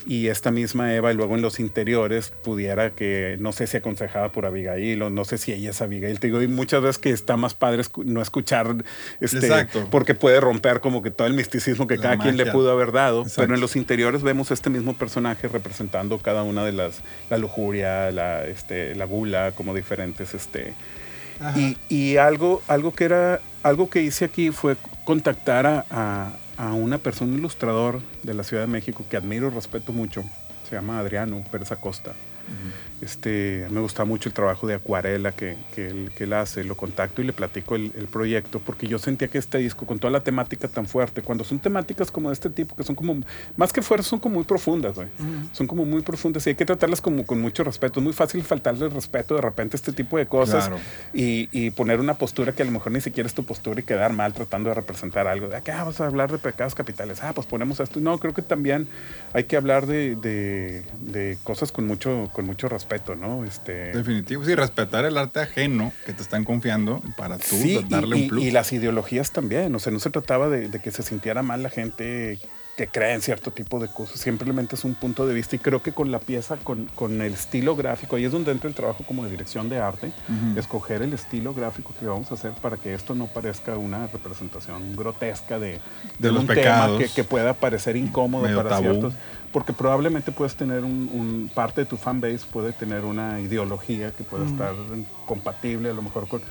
y 0.07 0.27
esta 0.29 0.51
misma 0.51 0.93
Eva, 0.95 1.11
y 1.11 1.15
luego 1.15 1.35
en 1.35 1.41
los 1.41 1.59
interiores, 1.59 2.31
pudiera 2.43 2.91
que, 2.91 3.35
no 3.39 3.51
sé 3.51 3.67
si 3.67 3.77
aconsejada 3.77 4.31
por 4.31 4.45
Abigail, 4.45 5.01
o 5.01 5.09
no 5.09 5.25
sé 5.25 5.37
si 5.37 5.51
ella 5.51 5.71
es 5.71 5.81
Abigail, 5.81 6.19
te 6.19 6.27
digo, 6.27 6.41
y 6.41 6.47
muchas 6.47 6.81
veces 6.81 6.97
que 6.97 7.09
está 7.09 7.35
más 7.37 7.53
padre 7.53 7.83
no 8.05 8.21
escuchar, 8.21 8.75
este, 9.19 9.37
Exacto. 9.37 9.87
porque 9.91 10.15
puede 10.15 10.39
romper 10.39 10.79
como 10.79 11.01
que 11.01 11.11
todo 11.11 11.27
el 11.27 11.33
misticismo 11.33 11.87
que 11.87 11.97
La 11.97 12.01
cada 12.03 12.17
quien 12.19 12.37
le 12.37 12.45
pudo 12.45 12.71
haber 12.71 12.91
dado, 12.91 13.23
Exacto. 13.23 13.41
pero 13.41 13.55
en 13.55 13.61
los 13.61 13.75
interiores 13.75 14.23
vemos 14.23 14.49
este 14.51 14.69
mismo 14.69 14.93
personaje 14.93 15.47
representando 15.47 16.17
cada 16.19 16.43
una 16.43 16.63
de 16.63 16.71
las, 16.71 17.01
la 17.29 17.37
lujuria, 17.37 18.09
la, 18.11 18.45
este, 18.45 18.95
la 18.95 19.05
gula, 19.05 19.51
como 19.53 19.73
diferentes, 19.73 20.33
este, 20.33 20.73
y, 21.55 21.77
y 21.89 22.17
algo, 22.17 22.61
algo 22.67 22.93
que 22.93 23.03
era, 23.03 23.41
algo 23.61 23.89
que 23.89 24.01
hice 24.01 24.25
aquí 24.25 24.51
fue 24.51 24.75
contactar 25.03 25.65
a, 25.67 25.85
a- 25.91 26.31
a 26.57 26.73
una 26.73 26.97
persona, 26.97 27.35
ilustrador 27.35 28.01
de 28.23 28.33
la 28.33 28.43
Ciudad 28.43 28.63
de 28.63 28.67
México 28.67 29.05
que 29.09 29.17
admiro 29.17 29.47
y 29.47 29.51
respeto 29.51 29.93
mucho. 29.93 30.23
Se 30.67 30.75
llama 30.75 30.99
Adriano 30.99 31.43
Pérez 31.51 31.71
Acosta. 31.71 32.13
Este, 33.01 33.67
me 33.69 33.79
gusta 33.79 34.05
mucho 34.05 34.27
el 34.29 34.33
trabajo 34.33 34.65
de 34.65 34.73
acuarela 34.73 35.31
que, 35.31 35.55
que 35.75 35.87
él, 35.87 36.11
que 36.15 36.23
él 36.23 36.33
hace. 36.33 36.63
Lo 36.63 36.75
contacto 36.75 37.21
y 37.21 37.25
le 37.25 37.33
platico 37.33 37.75
el, 37.75 37.91
el 37.95 38.07
proyecto 38.07 38.59
porque 38.59 38.87
yo 38.87 38.97
sentía 38.97 39.27
que 39.27 39.37
este 39.37 39.59
disco, 39.59 39.85
con 39.85 39.99
toda 39.99 40.11
la 40.11 40.21
temática 40.21 40.67
tan 40.67 40.87
fuerte, 40.87 41.21
cuando 41.21 41.43
son 41.43 41.59
temáticas 41.59 42.09
como 42.09 42.29
de 42.29 42.33
este 42.33 42.49
tipo, 42.49 42.75
que 42.75 42.83
son 42.83 42.95
como, 42.95 43.17
más 43.55 43.71
que 43.71 43.81
fuertes, 43.83 44.07
son 44.07 44.19
como 44.19 44.35
muy 44.35 44.43
profundas, 44.45 44.95
güey. 44.95 45.07
Son 45.51 45.67
como 45.67 45.85
muy 45.85 46.01
profundas 46.01 46.45
y 46.47 46.49
hay 46.51 46.55
que 46.55 46.65
tratarlas 46.65 46.99
como 47.01 47.23
con 47.25 47.39
mucho 47.39 47.63
respeto. 47.63 47.99
Es 47.99 48.03
muy 48.03 48.13
fácil 48.13 48.41
faltarle 48.43 48.85
el 48.85 48.91
respeto 48.91 49.35
de 49.35 49.41
repente 49.41 49.75
a 49.75 49.77
este 49.77 49.91
tipo 49.91 50.17
de 50.17 50.25
cosas 50.25 50.67
Claro. 50.67 50.81
y, 51.13 51.49
y 51.51 51.69
poner 51.69 51.99
una 51.99 52.15
postura 52.15 52.51
que 52.53 52.63
a 52.63 52.65
lo 52.65 52.71
mejor 52.71 52.91
ni 52.91 53.01
siquiera 53.01 53.27
es 53.27 53.33
tu 53.35 53.43
postura 53.45 53.79
y 53.79 53.83
quedar 53.83 54.13
mal 54.13 54.33
tratando 54.33 54.69
de 54.69 54.75
representar 54.75 55.27
algo. 55.27 55.47
De 55.49 55.55
acá 55.57 55.75
vamos 55.77 56.01
a 56.01 56.07
hablar 56.07 56.31
de 56.31 56.39
pecados 56.39 56.73
capitales. 56.73 57.19
Ah, 57.21 57.33
pues 57.33 57.45
ponemos 57.45 57.79
esto. 57.79 57.99
No, 57.99 58.17
creo 58.17 58.33
que 58.33 58.41
también 58.41 58.87
hay 59.33 59.43
que 59.43 59.55
hablar 59.55 59.85
de, 59.85 60.15
de- 60.15 60.83
de 61.01 61.37
cosas 61.43 61.71
con 61.71 61.85
mucho, 61.85 62.29
con 62.33 62.45
mucho 62.45 62.67
respeto, 62.67 62.86
¿no? 63.15 63.43
Este, 63.43 63.91
Definitivo. 63.93 64.43
Sí, 64.45 64.55
respetar 64.55 65.05
el 65.05 65.17
arte 65.17 65.39
ajeno 65.41 65.91
que 66.05 66.13
te 66.13 66.21
están 66.21 66.43
confiando 66.43 67.01
para 67.15 67.37
tú 67.37 67.55
Sí, 67.57 67.79
darle 67.89 68.17
y, 68.17 68.21
un 68.23 68.27
plus. 68.29 68.43
y 68.43 68.51
las 68.51 68.71
ideologías 68.73 69.31
también. 69.31 69.73
O 69.75 69.79
sea, 69.79 69.91
no 69.91 69.99
se 69.99 70.09
trataba 70.09 70.49
de, 70.49 70.69
de 70.69 70.79
que 70.81 70.91
se 70.91 71.03
sintiera 71.03 71.43
mal 71.43 71.63
la 71.63 71.69
gente 71.69 72.39
que 72.77 72.87
cree 72.87 73.15
en 73.15 73.21
cierto 73.23 73.49
tipo 73.51 73.79
de 73.79 73.87
cosas. 73.87 74.19
Simplemente 74.19 74.75
es 74.75 74.83
un 74.83 74.93
punto 74.93 75.25
de 75.25 75.33
vista. 75.33 75.55
Y 75.55 75.59
creo 75.59 75.81
que 75.81 75.93
con 75.93 76.11
la 76.11 76.19
pieza, 76.19 76.57
con, 76.57 76.85
con 76.93 77.21
el 77.23 77.33
estilo 77.33 77.75
gráfico, 77.75 78.15
ahí 78.17 78.25
es 78.25 78.31
donde 78.31 78.51
entra 78.51 78.69
el 78.69 78.75
trabajo 78.75 79.03
como 79.03 79.23
de 79.25 79.31
dirección 79.31 79.67
de 79.67 79.79
arte. 79.79 80.11
Escoger 80.55 81.01
el 81.01 81.11
estilo 81.11 81.55
gráfico 81.55 81.95
que 81.99 82.05
vamos 82.05 82.29
a 82.31 82.35
hacer 82.35 82.51
para 82.51 82.77
que 82.77 82.93
esto 82.93 83.15
no 83.15 83.25
parezca 83.25 83.75
una 83.77 84.05
representación 84.05 84.95
grotesca 84.95 85.57
de, 85.57 85.79
De 86.19 86.31
los 86.31 86.41
un 86.41 86.47
pecados. 86.47 86.97
tema 86.99 87.07
que, 87.09 87.13
que 87.15 87.23
pueda 87.23 87.55
parecer 87.55 87.95
incómodo 87.95 88.43
Medio 88.43 88.57
para 88.57 88.69
tabú. 88.69 88.83
ciertos. 88.83 89.13
Porque 89.53 89.73
probablemente 89.73 90.31
puedes 90.31 90.55
tener 90.55 90.83
un, 90.83 91.09
un- 91.13 91.51
parte 91.53 91.81
de 91.81 91.85
tu 91.85 91.97
fanbase 91.97 92.39
puede 92.51 92.73
tener 92.73 93.05
una 93.05 93.39
ideología 93.41 94.11
que 94.11 94.23
pueda 94.23 94.45
estar 94.45 94.73
compatible 95.25 95.89
a 95.89 95.93
lo 95.93 96.01
mejor 96.01 96.27
con 96.27 96.41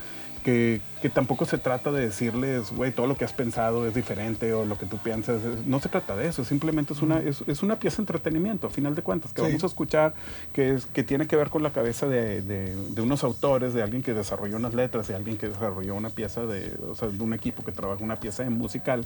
que, 0.43 0.79
que 1.01 1.09
tampoco 1.09 1.43
se 1.45 1.57
trata 1.57 1.91
de 1.91 1.99
decirles, 2.05 2.71
güey, 2.71 2.93
todo 2.93 3.05
lo 3.05 3.17
que 3.17 3.25
has 3.25 3.33
pensado 3.33 3.85
es 3.85 3.93
diferente 3.93 4.53
o 4.53 4.63
lo 4.63 4.77
que 4.77 4.85
tú 4.85 4.97
piensas. 4.97 5.43
es- 5.43 5.65
No 5.65 5.81
se 5.81 5.89
trata 5.89 6.15
de 6.15 6.27
eso, 6.29 6.45
simplemente 6.45 6.93
es 6.93 7.01
una, 7.01 7.19
es, 7.19 7.43
es 7.47 7.63
una 7.63 7.77
pieza 7.79 7.97
de 7.97 8.03
entretenimiento, 8.03 8.67
a 8.67 8.69
final 8.69 8.95
de 8.95 9.01
cuentas, 9.01 9.33
que 9.33 9.41
Sí. 9.41 9.47
vamos 9.47 9.63
a 9.63 9.67
escuchar, 9.67 10.13
que, 10.53 10.75
es, 10.75 10.85
que 10.85 11.03
tiene 11.03 11.27
que 11.27 11.35
ver 11.35 11.49
con 11.49 11.63
la 11.63 11.71
cabeza 11.71 12.07
de, 12.07 12.41
de- 12.41 12.73
de 12.75 13.01
unos 13.01 13.25
autores, 13.25 13.73
de 13.73 13.83
alguien 13.83 14.01
que 14.03 14.13
desarrolló 14.13 14.55
unas 14.55 14.73
letras, 14.73 15.09
de 15.09 15.15
alguien 15.15 15.35
que 15.35 15.49
desarrolló 15.49 15.95
una 15.95 16.11
pieza 16.11 16.45
de, 16.45 16.77
o 16.89 16.95
sea, 16.95 17.09
de 17.09 17.21
un 17.21 17.33
equipo 17.33 17.65
que 17.65 17.73
trabaja 17.73 18.01
una 18.01 18.15
pieza 18.15 18.43
de 18.43 18.49
musical. 18.49 19.05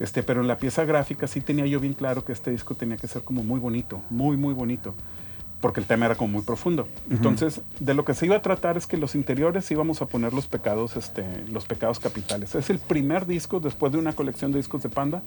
Este, 0.00 0.22
pero 0.22 0.40
en 0.40 0.48
la 0.48 0.58
pieza 0.58 0.84
gráfica 0.84 1.26
sí 1.26 1.40
tenía 1.40 1.66
yo 1.66 1.80
bien 1.80 1.94
claro 1.94 2.24
que 2.24 2.32
este 2.32 2.50
disco 2.50 2.74
tenía 2.74 2.96
que 2.96 3.06
ser 3.06 3.22
como 3.22 3.44
muy 3.44 3.60
bonito, 3.60 4.02
muy, 4.10 4.36
muy 4.36 4.54
bonito 4.54 4.94
porque 5.64 5.80
el 5.80 5.86
tema 5.86 6.04
era 6.04 6.14
como 6.14 6.34
muy 6.34 6.42
profundo. 6.42 6.86
Entonces, 7.08 7.62
de 7.80 7.94
lo 7.94 8.04
que 8.04 8.12
se 8.12 8.26
iba 8.26 8.36
a 8.36 8.42
tratar 8.42 8.76
es 8.76 8.86
que 8.86 8.98
los 8.98 9.14
interiores 9.14 9.70
íbamos 9.70 10.02
a 10.02 10.06
poner 10.06 10.34
los 10.34 10.46
pecados, 10.46 10.94
este, 10.94 11.24
los 11.50 11.64
pecados 11.64 12.00
capitales. 12.00 12.54
Es 12.54 12.68
el 12.68 12.78
primer 12.78 13.24
disco 13.24 13.60
después 13.60 13.90
de 13.90 13.96
una 13.96 14.12
colección 14.12 14.52
de 14.52 14.58
discos 14.58 14.82
de 14.82 14.90
Panda 14.90 15.22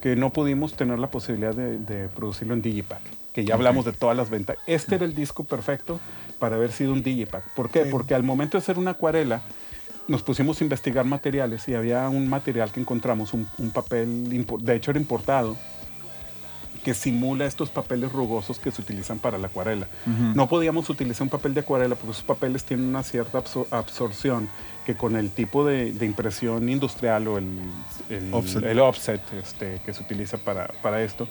que 0.00 0.16
no 0.16 0.30
pudimos 0.30 0.74
tener 0.74 0.98
la 0.98 1.08
posibilidad 1.08 1.54
de, 1.54 1.78
de 1.78 2.08
producirlo 2.08 2.54
en 2.54 2.62
Digipack, 2.62 3.00
que 3.32 3.44
ya 3.44 3.54
hablamos 3.54 3.84
de 3.84 3.92
todas 3.92 4.16
las 4.16 4.28
ventas. 4.28 4.56
Este 4.66 4.96
era 4.96 5.04
el 5.04 5.14
disco 5.14 5.44
perfecto 5.44 6.00
para 6.40 6.56
haber 6.56 6.72
sido 6.72 6.92
un 6.92 7.04
Digipack. 7.04 7.54
¿Por 7.54 7.70
qué? 7.70 7.84
Porque 7.84 8.16
al 8.16 8.24
momento 8.24 8.58
de 8.58 8.62
hacer 8.62 8.78
una 8.80 8.90
acuarela, 8.90 9.42
nos 10.08 10.22
pusimos 10.22 10.60
a 10.60 10.64
investigar 10.64 11.04
materiales 11.04 11.66
y 11.68 11.74
había 11.74 12.08
un 12.08 12.28
material 12.28 12.70
que 12.70 12.80
encontramos, 12.80 13.32
un, 13.32 13.48
un 13.58 13.70
papel, 13.70 14.46
de 14.60 14.74
hecho 14.76 14.90
era 14.92 15.00
importado, 15.00 15.56
que 16.84 16.94
simula 16.94 17.46
estos 17.46 17.68
papeles 17.68 18.12
rugosos 18.12 18.60
que 18.60 18.70
se 18.70 18.80
utilizan 18.80 19.18
para 19.18 19.38
la 19.38 19.48
acuarela. 19.48 19.88
No 20.34 20.48
podíamos 20.48 20.88
utilizar 20.88 21.22
un 21.24 21.30
papel 21.30 21.52
de 21.52 21.60
acuarela 21.60 21.96
porque 21.96 22.12
esos 22.12 22.22
papeles 22.22 22.62
tienen 22.64 22.86
una 22.86 23.02
cierta 23.02 23.38
absor- 23.42 23.66
absorción 23.72 24.48
que 24.84 24.94
con 24.94 25.16
el 25.16 25.30
tipo 25.30 25.64
de, 25.66 25.92
de 25.92 26.06
impresión 26.06 26.68
industrial 26.68 27.26
o 27.26 27.38
el, 27.38 27.58
el 28.08 28.32
Offset. 28.32 28.62
el 28.62 28.78
offset, 28.78 29.20
este, 29.32 29.80
que 29.84 29.92
se 29.92 30.00
utiliza 30.00 30.38
para, 30.38 30.68
para 30.80 31.02
esto, 31.02 31.26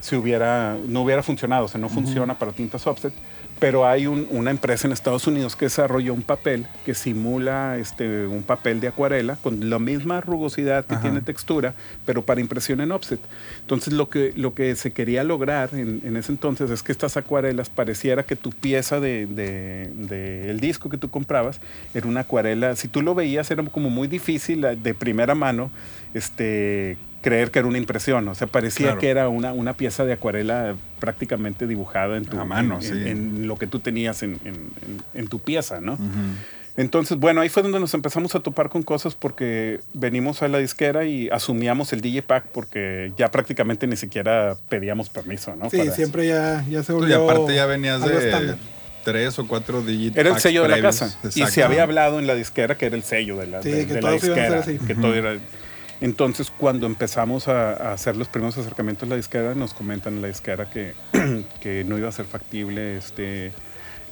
si 0.00 0.14
hubiera, 0.14 0.78
no 0.86 1.02
hubiera 1.02 1.24
funcionado, 1.24 1.64
o 1.64 1.68
sea, 1.68 1.80
no 1.80 1.88
funciona 1.88 2.38
para 2.38 2.52
tintas 2.52 2.86
offset, 2.86 3.12
pero 3.60 3.86
hay 3.86 4.06
un- 4.06 4.26
una 4.30 4.50
empresa 4.50 4.88
en 4.88 4.92
Estados 4.92 5.26
Unidos 5.26 5.54
que 5.54 5.66
desarrolló 5.66 6.14
un 6.14 6.22
papel 6.22 6.66
que 6.84 6.94
simula 6.94 7.76
este, 7.78 8.26
un 8.26 8.42
papel 8.42 8.80
de 8.80 8.88
acuarela 8.88 9.36
con 9.36 9.70
la 9.70 9.78
misma 9.78 10.20
rugosidad 10.22 10.84
que 10.86 10.94
Ajá. 10.94 11.02
tiene 11.02 11.20
textura, 11.20 11.74
pero 12.06 12.22
para 12.22 12.40
impresión 12.40 12.80
en 12.80 12.90
offset. 12.90 13.20
Entonces 13.60 13.92
lo 13.92 14.08
que, 14.08 14.32
lo 14.34 14.54
que 14.54 14.74
se 14.76 14.90
quería 14.92 15.22
lograr 15.24 15.68
en, 15.74 16.00
en 16.04 16.16
ese 16.16 16.32
entonces 16.32 16.70
es 16.70 16.82
que 16.82 16.90
estas 16.90 17.16
acuarelas 17.18 17.68
pareciera 17.68 18.22
que 18.24 18.34
tu 18.34 18.50
pieza 18.50 18.98
de, 18.98 19.26
de- 19.26 19.90
de 19.94 20.50
el 20.50 20.58
disco 20.58 20.88
que 20.88 20.96
tú 20.98 21.10
comprabas 21.10 21.60
era 21.94 22.06
una 22.08 22.20
acuarela, 22.20 22.74
si 22.76 22.88
tú 22.88 23.02
lo 23.02 23.14
veías 23.14 23.50
era 23.50 23.62
como 23.64 23.90
muy 23.90 24.08
difícil 24.08 24.62
de 24.82 24.94
primera 24.94 25.34
mano 25.34 25.70
este, 26.14 26.96
creer 27.22 27.50
que 27.50 27.58
era 27.58 27.68
una 27.68 27.78
impresión, 27.78 28.26
o 28.28 28.34
sea, 28.34 28.46
parecía 28.46 28.86
Claro. 28.86 29.00
que 29.00 29.08
era 29.10 29.28
una, 29.28 29.52
una 29.52 29.74
pieza 29.74 30.04
de 30.04 30.12
acuarela 30.14 30.74
prácticamente 30.98 31.66
dibujada 31.66 32.16
en 32.16 32.24
tu 32.24 32.40
A 32.40 32.44
mano, 32.44 32.76
en, 32.76 32.82
sí. 32.82 32.92
en- 32.92 33.06
en 33.08 33.48
lo 33.48 33.56
que 33.56 33.66
tú 33.66 33.78
tenías 33.80 34.22
en, 34.22 34.40
en- 34.44 34.54
en- 34.54 35.02
en 35.14 35.28
tu 35.28 35.38
pieza, 35.38 35.80
¿no? 35.80 35.98
Entonces, 36.76 37.18
bueno, 37.18 37.40
ahí 37.40 37.48
fue 37.48 37.62
donde 37.62 37.80
nos 37.80 37.92
empezamos 37.94 38.34
a 38.34 38.40
topar 38.40 38.70
con 38.70 38.82
cosas 38.82 39.14
porque 39.14 39.80
venimos 39.92 40.42
a 40.42 40.48
la 40.48 40.58
disquera 40.58 41.04
y 41.04 41.28
asumíamos 41.28 41.92
el 41.92 42.00
DJ 42.00 42.22
Pack 42.22 42.46
porque 42.52 43.12
ya 43.18 43.30
prácticamente 43.30 43.86
ni 43.86 43.96
siquiera 43.96 44.56
pedíamos 44.68 45.10
permiso, 45.10 45.54
¿no? 45.56 45.68
Sí, 45.68 45.78
Para- 45.78 45.90
siempre 45.90 46.26
ya, 46.28 46.64
ya 46.70 46.82
se 46.82 46.92
Tú, 46.92 46.98
y 46.98 47.00
volvió. 47.12 47.28
aparte 47.30 47.54
ya 47.54 47.66
venías 47.66 48.02
de 48.02 48.16
estándar. 48.16 48.56
tres 49.04 49.38
o 49.38 49.46
cuatro 49.46 49.82
digit 49.82 50.16
Era 50.16 50.28
el 50.28 50.32
packs 50.34 50.42
sello 50.42 50.62
de 50.62 50.68
la 50.68 50.80
casa. 50.80 51.14
Y 51.34 51.44
se 51.46 51.62
había 51.64 51.82
hablado 51.82 52.18
en 52.18 52.26
la 52.26 52.34
disquera 52.34 52.76
que 52.76 52.86
era 52.86 52.96
el 52.96 53.02
sello 53.02 53.36
de 53.36 53.46
la, 53.48 53.62
Sí, 53.62 53.70
de- 53.70 53.86
que 53.86 53.94
de 53.94 54.00
la 54.02 54.08
todos 54.10 54.24
iban 54.24 54.38
a 54.38 54.42
ser 54.42 54.52
disquera. 54.56 54.76
así. 54.78 54.86
Que 54.86 54.94
todo 54.94 55.14
era- 55.14 55.36
Entonces, 56.00 56.50
cuando 56.56 56.86
empezamos 56.86 57.48
a, 57.48 57.72
a 57.72 57.92
hacer 57.92 58.16
los 58.16 58.28
primeros 58.28 58.56
acercamientos 58.56 59.06
a 59.06 59.10
la 59.10 59.16
disquera, 59.16 59.54
nos 59.54 59.74
comentan 59.74 60.14
en 60.14 60.22
la 60.22 60.28
disquera 60.28 60.70
que, 60.70 60.94
que 61.60 61.84
no 61.84 61.98
iba 61.98 62.08
a 62.08 62.12
ser 62.12 62.26
factible 62.26 62.96
este, 62.96 63.52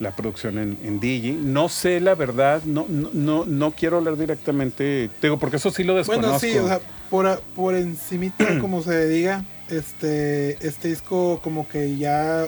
la 0.00 0.14
producción 0.14 0.58
en, 0.58 0.78
en 0.84 1.00
Digi. 1.00 1.32
No 1.32 1.68
sé 1.68 2.00
la 2.00 2.14
verdad, 2.14 2.62
no, 2.64 2.86
no, 2.88 3.44
no, 3.44 3.70
quiero 3.72 3.98
hablar 3.98 4.16
directamente, 4.16 5.10
te 5.20 5.26
digo, 5.26 5.38
porque 5.38 5.56
eso 5.56 5.70
sí 5.70 5.84
lo 5.84 5.94
desconozco. 5.94 6.28
Bueno, 6.28 6.40
sí, 6.40 6.58
o 6.58 6.68
sea, 6.68 6.80
por, 7.10 7.40
por 7.54 7.74
encimita, 7.74 8.46
como 8.60 8.82
se 8.82 9.08
diga, 9.08 9.44
este, 9.68 10.64
este 10.66 10.88
disco 10.88 11.40
como 11.42 11.68
que 11.68 11.96
ya, 11.96 12.46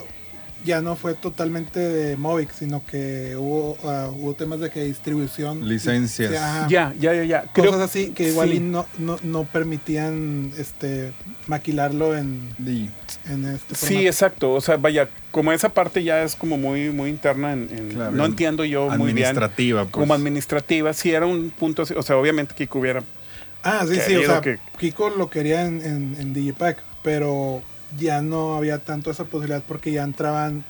ya 0.64 0.81
no 0.83 0.94
fue 0.96 1.14
totalmente 1.14 1.81
de 1.81 2.16
Movic, 2.16 2.51
sino 2.53 2.85
que 2.85 3.35
hubo, 3.37 3.77
ah, 3.85 4.11
hubo 4.14 4.35
temas 4.35 4.61
de 4.61 4.70
que 4.70 4.85
distribución. 4.85 5.66
Licencias. 5.68 6.31
Sí, 6.31 6.35
ya, 6.73 6.92
ya, 6.99 7.14
ya, 7.14 7.25
ya. 7.25 7.40
Cosas 7.53 7.70
Creo- 7.73 7.83
así 7.83 8.09
que 8.11 8.29
igual 8.29 8.51
sí. 8.51 8.57
y 8.57 8.61
no, 8.61 8.87
no, 8.99 9.16
no 9.23 9.44
permitían 9.44 10.53
este 10.59 11.12
maquilarlo 11.46 12.16
en, 12.16 12.55
Di- 12.59 12.90
en 13.29 13.44
este 13.46 13.75
Sí, 13.75 13.87
formato. 13.87 14.07
exacto. 14.07 14.53
O 14.53 14.61
sea, 14.61 14.77
vaya, 14.77 15.09
como 15.31 15.53
esa 15.53 15.68
parte 15.70 16.03
ya 16.05 16.23
es 16.23 16.37
como 16.37 16.57
muy, 16.59 16.90
muy 16.90 17.11
interna, 17.11 17.53
en, 17.53 17.68
en- 17.70 17.88
Claro, 17.90 18.11
no 18.12 18.25
en- 18.25 18.31
entiendo 18.33 18.64
yo 18.64 18.87
muy 18.90 19.12
bien. 19.12 19.27
administrativa, 19.27 19.83
pues. 19.85 19.92
Como 19.92 20.14
administrativa, 20.14 20.92
sí 20.92 21.11
era 21.12 21.27
un 21.27 21.51
punto 21.51 21.83
así. 21.83 21.94
O 21.94 22.03
sea, 22.03 22.16
obviamente 22.16 22.55
Kiko 22.55 22.79
hubiera. 22.81 23.03
Ah, 23.62 23.85
sí, 23.88 23.99
sí, 24.07 24.16
o 24.16 24.25
sea, 24.25 24.40
que- 24.40 24.59
Kiko 24.79 25.11
lo 25.11 25.29
quería 25.31 25.66
en, 25.66 25.83
en, 25.83 26.16
en 26.18 26.33
Digipack, 26.33 26.83
pero 27.03 27.62
ya 27.98 28.22
no 28.22 28.55
había 28.57 28.79
tanto 28.79 29.11
esa 29.11 29.24
posibilidad 29.24 29.62
porque 29.66 29.92
ya 29.92 30.03
entraban 30.03 30.64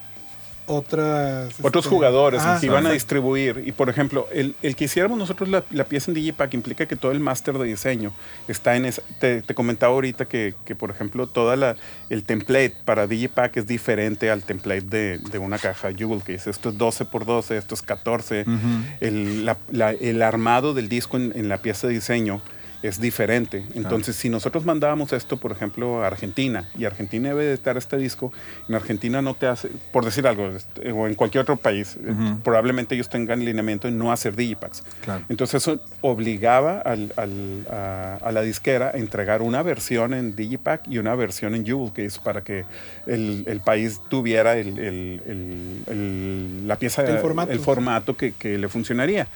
otras... 0.66 1.52
Otros 1.62 1.85
este, 1.85 1.94
jugadores 1.96 2.40
ajá, 2.42 2.61
que 2.61 2.66
iban 2.66 2.87
a 2.87 2.92
distribuir. 2.92 3.64
Y 3.66 3.72
por 3.72 3.88
ejemplo, 3.88 4.28
el, 4.33 4.54
el 4.62 4.76
que 4.76 4.85
hiciéramos 4.85 5.18
nosotros 5.18 5.48
la, 5.48 5.64
la 5.70 5.83
pieza 5.85 6.11
en 6.11 6.14
Digipack 6.14 6.54
implica 6.54 6.87
que 6.87 6.94
todo 6.94 7.11
el 7.11 7.18
máster 7.18 7.59
de 7.59 7.64
diseño 7.66 8.12
está 8.46 8.76
en 8.76 8.85
esa. 8.85 9.02
Te, 9.18 9.42
te 9.42 9.54
comentaba 9.54 9.92
ahorita 9.94 10.26
que, 10.26 10.54
que, 10.64 10.76
por 10.76 10.90
ejemplo, 10.90 11.26
toda 11.26 11.56
la 11.56 11.74
el 12.09 12.22
template 12.22 12.74
para 12.85 13.09
Digipack 13.09 13.56
es 13.56 13.66
diferente 13.66 14.30
al 14.30 14.44
template 14.44 14.83
de, 14.83 15.18
de 15.18 15.38
una 15.38 15.59
caja 15.59 15.92
Jewel 15.92 16.22
Case. 16.22 16.48
Esto 16.50 16.68
es 16.68 16.78
12 16.78 17.04
por 17.06 17.24
12, 17.24 17.56
esto 17.56 17.74
es 17.74 17.83
14. 17.83 18.42
Ujú. 18.42 18.56
el, 19.00 19.44
la- 19.44 19.56
la- 19.72 19.90
el 19.92 20.22
armado 20.22 20.72
del 20.72 20.88
disco 20.88 21.16
en, 21.16 21.33
en 21.35 21.48
la 21.48 21.59
pieza 21.59 21.88
de 21.88 21.94
diseño 21.94 22.42
es 22.82 23.00
diferente. 23.00 23.64
Entonces, 23.74 24.16
si 24.16 24.28
nosotros 24.30 24.64
mandábamos 24.64 25.12
esto, 25.12 25.36
por 25.36 25.52
ejemplo, 25.52 26.02
a 26.02 26.06
Argentina, 26.06 26.68
y 26.78 26.84
Argentina 26.86 27.28
debe 27.28 27.44
de 27.44 27.52
estar 27.54 27.76
este 27.76 27.96
disco, 27.98 28.32
en 28.68 28.74
Argentina 28.74 29.20
no 29.20 29.34
te 29.34 29.46
hace, 29.46 29.68
por 29.92 30.04
decir 30.04 30.26
algo, 30.26 30.48
este, 30.48 30.90
o 30.92 31.06
en 31.06 31.14
cualquier 31.14 31.42
otro 31.42 31.56
país, 31.56 31.96
eh, 32.02 32.10
Ujú. 32.10 32.40
probablemente 32.40 32.94
ellos 32.94 33.08
tengan 33.10 33.44
lineamiento 33.44 33.86
en 33.88 33.98
no 33.98 34.12
hacer 34.12 34.34
digipacks. 34.34 34.82
Claro. 35.02 35.24
Entonces 35.28 35.62
eso 35.62 35.80
obligaba 36.00 36.78
al- 36.80 37.12
al- 37.16 37.66
a, 37.70 38.18
a 38.22 38.32
la 38.32 38.42
disquera 38.42 38.92
a 38.94 38.98
entregar 38.98 39.42
una 39.42 39.62
versión 39.62 40.14
en 40.14 40.34
Digipack 40.34 40.88
y 40.88 40.98
una 40.98 41.14
versión 41.14 41.54
en 41.54 41.66
Jewel 41.66 41.92
Case 41.92 42.18
para 42.22 42.42
que 42.42 42.64
el, 43.06 43.44
el 43.46 43.60
país 43.60 44.00
tuviera 44.08 44.56
el- 44.56 44.78
el- 44.78 45.22
el- 45.26 45.82
el- 45.86 46.68
la 46.68 46.76
pieza, 46.76 47.02
El 47.04 47.18
formato. 47.18 47.52
el 47.52 47.58
formato 47.60 48.16
que, 48.16 48.32
que 48.32 48.56
le 48.58 48.68
funcionaría. 48.68 49.28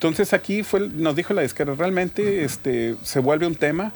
Entonces 0.00 0.32
aquí 0.32 0.62
fue, 0.62 0.80
nos 0.88 1.14
dijo 1.14 1.34
la 1.34 1.42
disquera, 1.42 1.74
realmente 1.74 2.42
este, 2.42 2.96
se 3.02 3.20
vuelve 3.20 3.46
un 3.46 3.54
tema. 3.54 3.92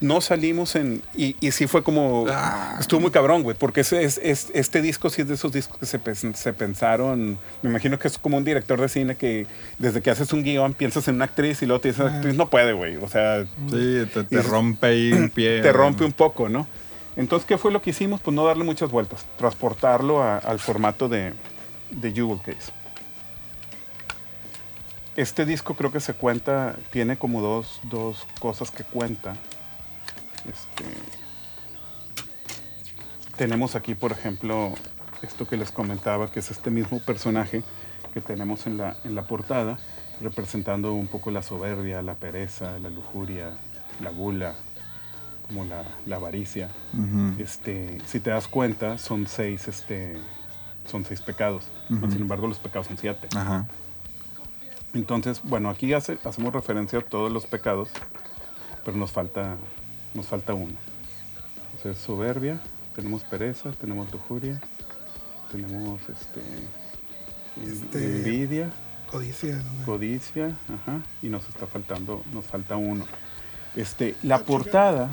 No 0.00 0.20
salimos 0.20 0.76
en... 0.76 1.02
Y, 1.12 1.34
y 1.40 1.50
sí 1.50 1.66
fue 1.66 1.82
como... 1.82 2.24
Ah. 2.30 2.76
Estuvo 2.78 3.00
muy 3.00 3.10
cabrón, 3.10 3.42
güey, 3.42 3.56
porque 3.58 3.80
ese 3.80 4.04
es, 4.04 4.18
es- 4.22 4.50
este 4.54 4.80
disco 4.80 5.10
sí 5.10 5.22
es 5.22 5.28
de 5.28 5.34
esos 5.34 5.50
discos 5.52 5.76
que 5.78 5.86
se, 5.86 6.00
se 6.34 6.52
pensaron... 6.52 7.36
Me 7.62 7.68
imagino 7.68 7.98
que 7.98 8.06
es 8.06 8.16
como 8.16 8.36
un 8.38 8.44
director 8.44 8.80
de 8.80 8.88
cine 8.88 9.16
que 9.16 9.48
desde 9.78 10.00
que 10.00 10.10
haces 10.12 10.32
un 10.32 10.44
guion 10.44 10.72
piensas 10.72 11.08
en 11.08 11.16
una 11.16 11.24
actriz 11.24 11.60
y 11.62 11.66
luego 11.66 11.80
te 11.80 11.88
dices, 11.88 12.06
Ah. 12.08 12.14
actriz 12.14 12.36
no 12.36 12.48
puede, 12.48 12.72
güey. 12.72 12.96
O 12.98 13.08
sea, 13.08 13.44
Sí, 13.68 14.06
te, 14.14 14.22
te 14.22 14.42
rompe 14.42 14.86
ahí 14.86 15.12
un 15.12 15.30
pie. 15.30 15.60
te 15.62 15.72
rompe 15.72 16.04
un 16.04 16.12
poco, 16.12 16.48
¿no? 16.48 16.68
Entonces, 17.16 17.44
¿qué 17.46 17.58
fue 17.58 17.72
lo 17.72 17.82
que 17.82 17.90
hicimos? 17.90 18.20
Pues 18.20 18.34
no 18.34 18.46
darle 18.46 18.62
muchas 18.62 18.90
vueltas, 18.92 19.26
transportarlo 19.36 20.22
a- 20.22 20.38
al 20.38 20.60
formato 20.60 21.08
de, 21.08 21.32
de 21.90 22.12
Jewel 22.12 22.38
Case. 22.40 22.72
Este 25.16 25.44
disco 25.44 25.74
creo 25.74 25.90
que 25.92 26.00
se 26.00 26.14
cuenta, 26.14 26.76
tiene 26.92 27.16
como 27.18 27.40
dos, 27.40 27.80
dos 27.84 28.26
cosas 28.38 28.70
que 28.70 28.84
cuenta. 28.84 29.34
Este, 30.48 30.84
tenemos 33.36 33.74
aquí, 33.74 33.94
por 33.94 34.12
ejemplo, 34.12 34.72
esto 35.22 35.46
que 35.46 35.56
les 35.56 35.72
comentaba, 35.72 36.30
que 36.30 36.40
es 36.40 36.50
este 36.50 36.70
mismo 36.70 37.00
personaje 37.00 37.62
que 38.14 38.20
tenemos 38.20 38.66
en 38.66 38.76
la, 38.76 38.96
en 39.04 39.14
la 39.14 39.26
portada, 39.26 39.78
representando 40.20 40.92
un 40.94 41.06
poco 41.06 41.30
la 41.30 41.42
soberbia, 41.42 42.02
la 42.02 42.14
pereza, 42.14 42.78
la 42.78 42.90
lujuria, 42.90 43.50
la 44.00 44.10
gula, 44.10 44.54
como 45.46 45.64
la, 45.64 45.82
la 46.06 46.16
avaricia. 46.16 46.70
Este, 47.38 47.98
si 48.06 48.20
te 48.20 48.30
das 48.30 48.48
cuenta, 48.48 48.96
son 48.98 49.26
seis, 49.26 49.68
este, 49.68 50.16
son 50.88 51.04
seis 51.04 51.20
pecados. 51.20 51.64
Sin 51.88 52.22
embargo, 52.22 52.46
los 52.46 52.58
pecados 52.58 52.86
son 52.86 52.96
siete. 52.96 53.28
Ajá. 53.36 53.66
Entonces, 54.94 55.40
bueno, 55.44 55.70
aquí 55.70 55.92
hace- 55.92 56.18
hacemos 56.24 56.52
referencia 56.52 56.98
a 56.98 57.02
todos 57.02 57.30
los 57.30 57.46
pecados, 57.46 57.88
pero 58.84 58.96
nos 58.96 59.12
falta, 59.12 59.56
nos 60.14 60.26
falta 60.26 60.54
uno. 60.54 60.74
Entonces, 61.76 62.02
soberbia, 62.02 62.60
tenemos 62.94 63.22
pereza, 63.24 63.70
tenemos 63.80 64.10
lujuria, 64.12 64.60
tenemos 65.52 66.00
este, 66.08 66.42
Este- 67.64 68.04
envidia, 68.18 68.70
Codicia. 69.10 69.56
¿no? 69.56 69.84
codicia, 69.86 70.46
ajá, 70.46 71.00
y 71.22 71.28
nos 71.28 71.48
está 71.48 71.66
faltando, 71.66 72.22
nos 72.32 72.44
falta 72.44 72.76
uno. 72.76 73.06
Este, 73.76 74.14
la 74.22 74.38
portada, 74.40 75.10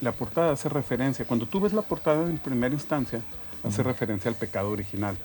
la 0.00 0.12
portada 0.12 0.52
hace 0.52 0.68
referencia, 0.68 1.24
cuando 1.24 1.46
tú 1.46 1.60
ves 1.60 1.72
la 1.72 1.82
portada 1.82 2.24
en 2.28 2.38
primera 2.38 2.74
instancia, 2.74 3.20
hace 3.64 3.82
referencia 3.82 4.28
al 4.30 4.36
pecado 4.36 4.70
original. 4.70 5.16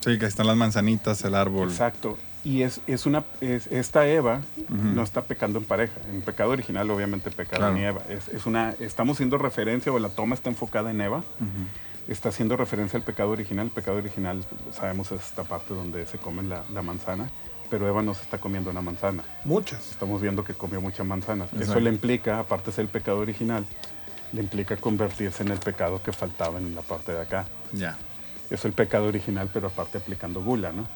Sí, 0.00 0.18
que 0.18 0.26
están 0.26 0.46
las 0.46 0.56
manzanitas, 0.56 1.22
el 1.24 1.34
árbol. 1.34 1.68
Exacto. 1.68 2.16
Y 2.42 2.62
es, 2.62 2.80
es 2.86 3.04
una, 3.04 3.24
es- 3.40 3.66
esta 3.66 4.06
Eva 4.08 4.40
no 4.68 5.02
está 5.02 5.22
pecando 5.24 5.58
en 5.58 5.64
pareja. 5.66 5.92
En 6.10 6.22
pecado 6.22 6.50
original, 6.50 6.90
obviamente, 6.90 7.30
pecado 7.30 7.58
Claro. 7.58 7.76
en 7.76 7.84
Eva. 7.84 8.00
Es, 8.08 8.28
es 8.28 8.46
una, 8.46 8.74
estamos 8.80 9.16
haciendo 9.16 9.36
referencia, 9.38 9.92
o 9.92 9.98
la 9.98 10.08
toma 10.08 10.34
está 10.34 10.48
enfocada 10.48 10.90
en 10.90 11.00
Eva, 11.02 11.22
está 12.08 12.30
haciendo 12.30 12.56
referencia 12.56 12.96
al 12.98 13.02
pecado 13.04 13.30
original. 13.30 13.66
El 13.66 13.72
pecado 13.72 13.98
original, 13.98 14.42
sabemos, 14.72 15.12
es 15.12 15.20
esta 15.22 15.44
parte 15.44 15.74
donde 15.74 16.06
se 16.06 16.16
come 16.18 16.42
la, 16.42 16.64
la 16.72 16.80
manzana, 16.82 17.28
pero 17.68 17.86
Eva 17.86 18.02
no 18.02 18.14
se 18.14 18.22
está 18.22 18.38
comiendo 18.38 18.70
una 18.70 18.80
manzana. 18.80 19.22
Muchas. 19.44 19.90
Estamos 19.90 20.20
viendo 20.22 20.42
que 20.42 20.54
comió 20.54 20.80
muchas 20.80 21.06
manzanas. 21.06 21.52
Eso 21.52 21.78
le 21.78 21.90
implica, 21.90 22.38
aparte 22.38 22.66
de 22.70 22.72
ser 22.72 22.82
el 22.84 22.90
pecado 22.90 23.18
original, 23.18 23.66
le 24.32 24.40
implica 24.42 24.76
convertirse 24.76 25.42
en 25.42 25.50
el 25.50 25.58
pecado 25.58 26.02
que 26.02 26.12
faltaba 26.12 26.58
en 26.58 26.74
la 26.74 26.82
parte 26.82 27.12
de 27.12 27.20
acá. 27.20 27.44
Ya. 27.72 27.96
Es 28.50 28.64
el 28.64 28.72
pecado 28.72 29.06
original, 29.06 29.48
pero 29.52 29.68
aparte 29.68 29.98
aplicando 29.98 30.42
gula, 30.42 30.72
¿no? 30.72 30.88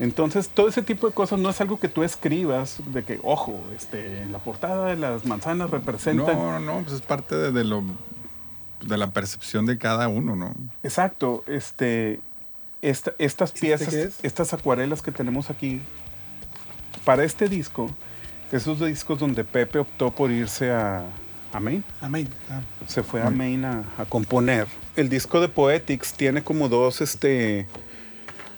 Entonces, 0.00 0.48
todo 0.48 0.68
ese 0.68 0.82
tipo 0.82 1.06
de 1.06 1.12
cosas 1.14 1.38
no 1.38 1.48
es 1.50 1.60
algo 1.60 1.78
que 1.78 1.88
tú 1.88 2.02
escribas 2.02 2.78
de 2.86 3.04
que, 3.04 3.20
ojo, 3.22 3.60
este, 3.76 4.22
en 4.22 4.32
la 4.32 4.38
portada 4.40 4.94
las 4.96 5.24
manzanas 5.24 5.70
representan. 5.70 6.36
No, 6.36 6.58
no, 6.58 6.74
no, 6.74 6.82
pues 6.82 6.96
es 6.96 7.00
parte 7.02 7.36
de, 7.36 7.52
de 7.52 7.64
lo 7.64 7.84
de 8.84 8.96
la 8.98 9.12
percepción 9.12 9.64
de 9.66 9.78
cada 9.78 10.08
uno, 10.08 10.34
¿no? 10.34 10.54
Exacto, 10.82 11.44
este, 11.46 12.18
esta- 12.82 13.12
estas 13.18 13.52
piezas, 13.52 13.94
es? 13.94 14.18
estas 14.24 14.52
acuarelas 14.52 15.02
que 15.02 15.12
tenemos 15.12 15.50
aquí, 15.50 15.80
para 17.04 17.22
este 17.22 17.48
disco, 17.48 17.88
esos 18.50 18.80
discos 18.80 19.20
donde 19.20 19.44
Pepe 19.44 19.78
optó 19.78 20.10
por 20.10 20.32
irse 20.32 20.72
a, 20.72 21.04
a 21.52 21.60
Maine, 21.60 21.84
Amén. 22.00 22.28
Ah, 22.50 22.60
se 22.86 23.02
fue 23.02 23.22
a 23.22 23.30
Maine 23.30 23.66
a, 23.66 23.84
a 23.98 24.04
componer. 24.06 24.66
El 24.96 25.08
disco 25.08 25.40
de 25.40 25.48
Poetics 25.48 26.14
tiene 26.14 26.42
como 26.42 26.68
dos, 26.68 27.00
este, 27.00 27.66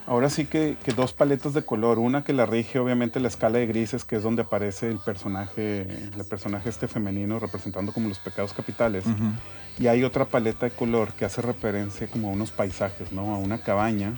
ahora 0.07 0.31
sí 0.31 0.47
que, 0.47 0.77
que 0.85 0.93
dos 0.93 1.13
paletas 1.13 1.55
de 1.55 1.65
color. 1.65 1.99
Una 1.99 2.25
que 2.25 2.33
la 2.33 2.47
rige 2.47 2.79
obviamente 2.79 3.21
la 3.21 3.29
escala 3.29 3.59
de 3.59 3.67
grises, 3.67 4.05
que 4.05 4.17
es 4.17 4.23
donde 4.23 4.43
aparece 4.43 4.89
el 4.89 4.99
personaje, 4.99 5.83
el 5.83 6.25
personaje 6.25 6.69
este 6.69 6.89
femenino 6.89 7.39
representando 7.39 7.93
como 7.93 8.09
los 8.09 8.19
pecados 8.19 8.53
capitales. 8.53 9.07
Ujú. 9.07 9.33
Y 9.79 9.89
hay 9.89 10.05
otra 10.05 10.25
paleta 10.27 10.67
de 10.67 10.73
color 10.73 11.13
que 11.15 11.25
hace 11.25 11.43
referencia 11.43 12.07
como 12.07 12.29
a 12.29 12.33
unos 12.33 12.53
paisajes, 12.53 13.11
¿no? 13.11 13.35
A 13.35 13.39
una 13.39 13.59
cabaña 13.59 14.15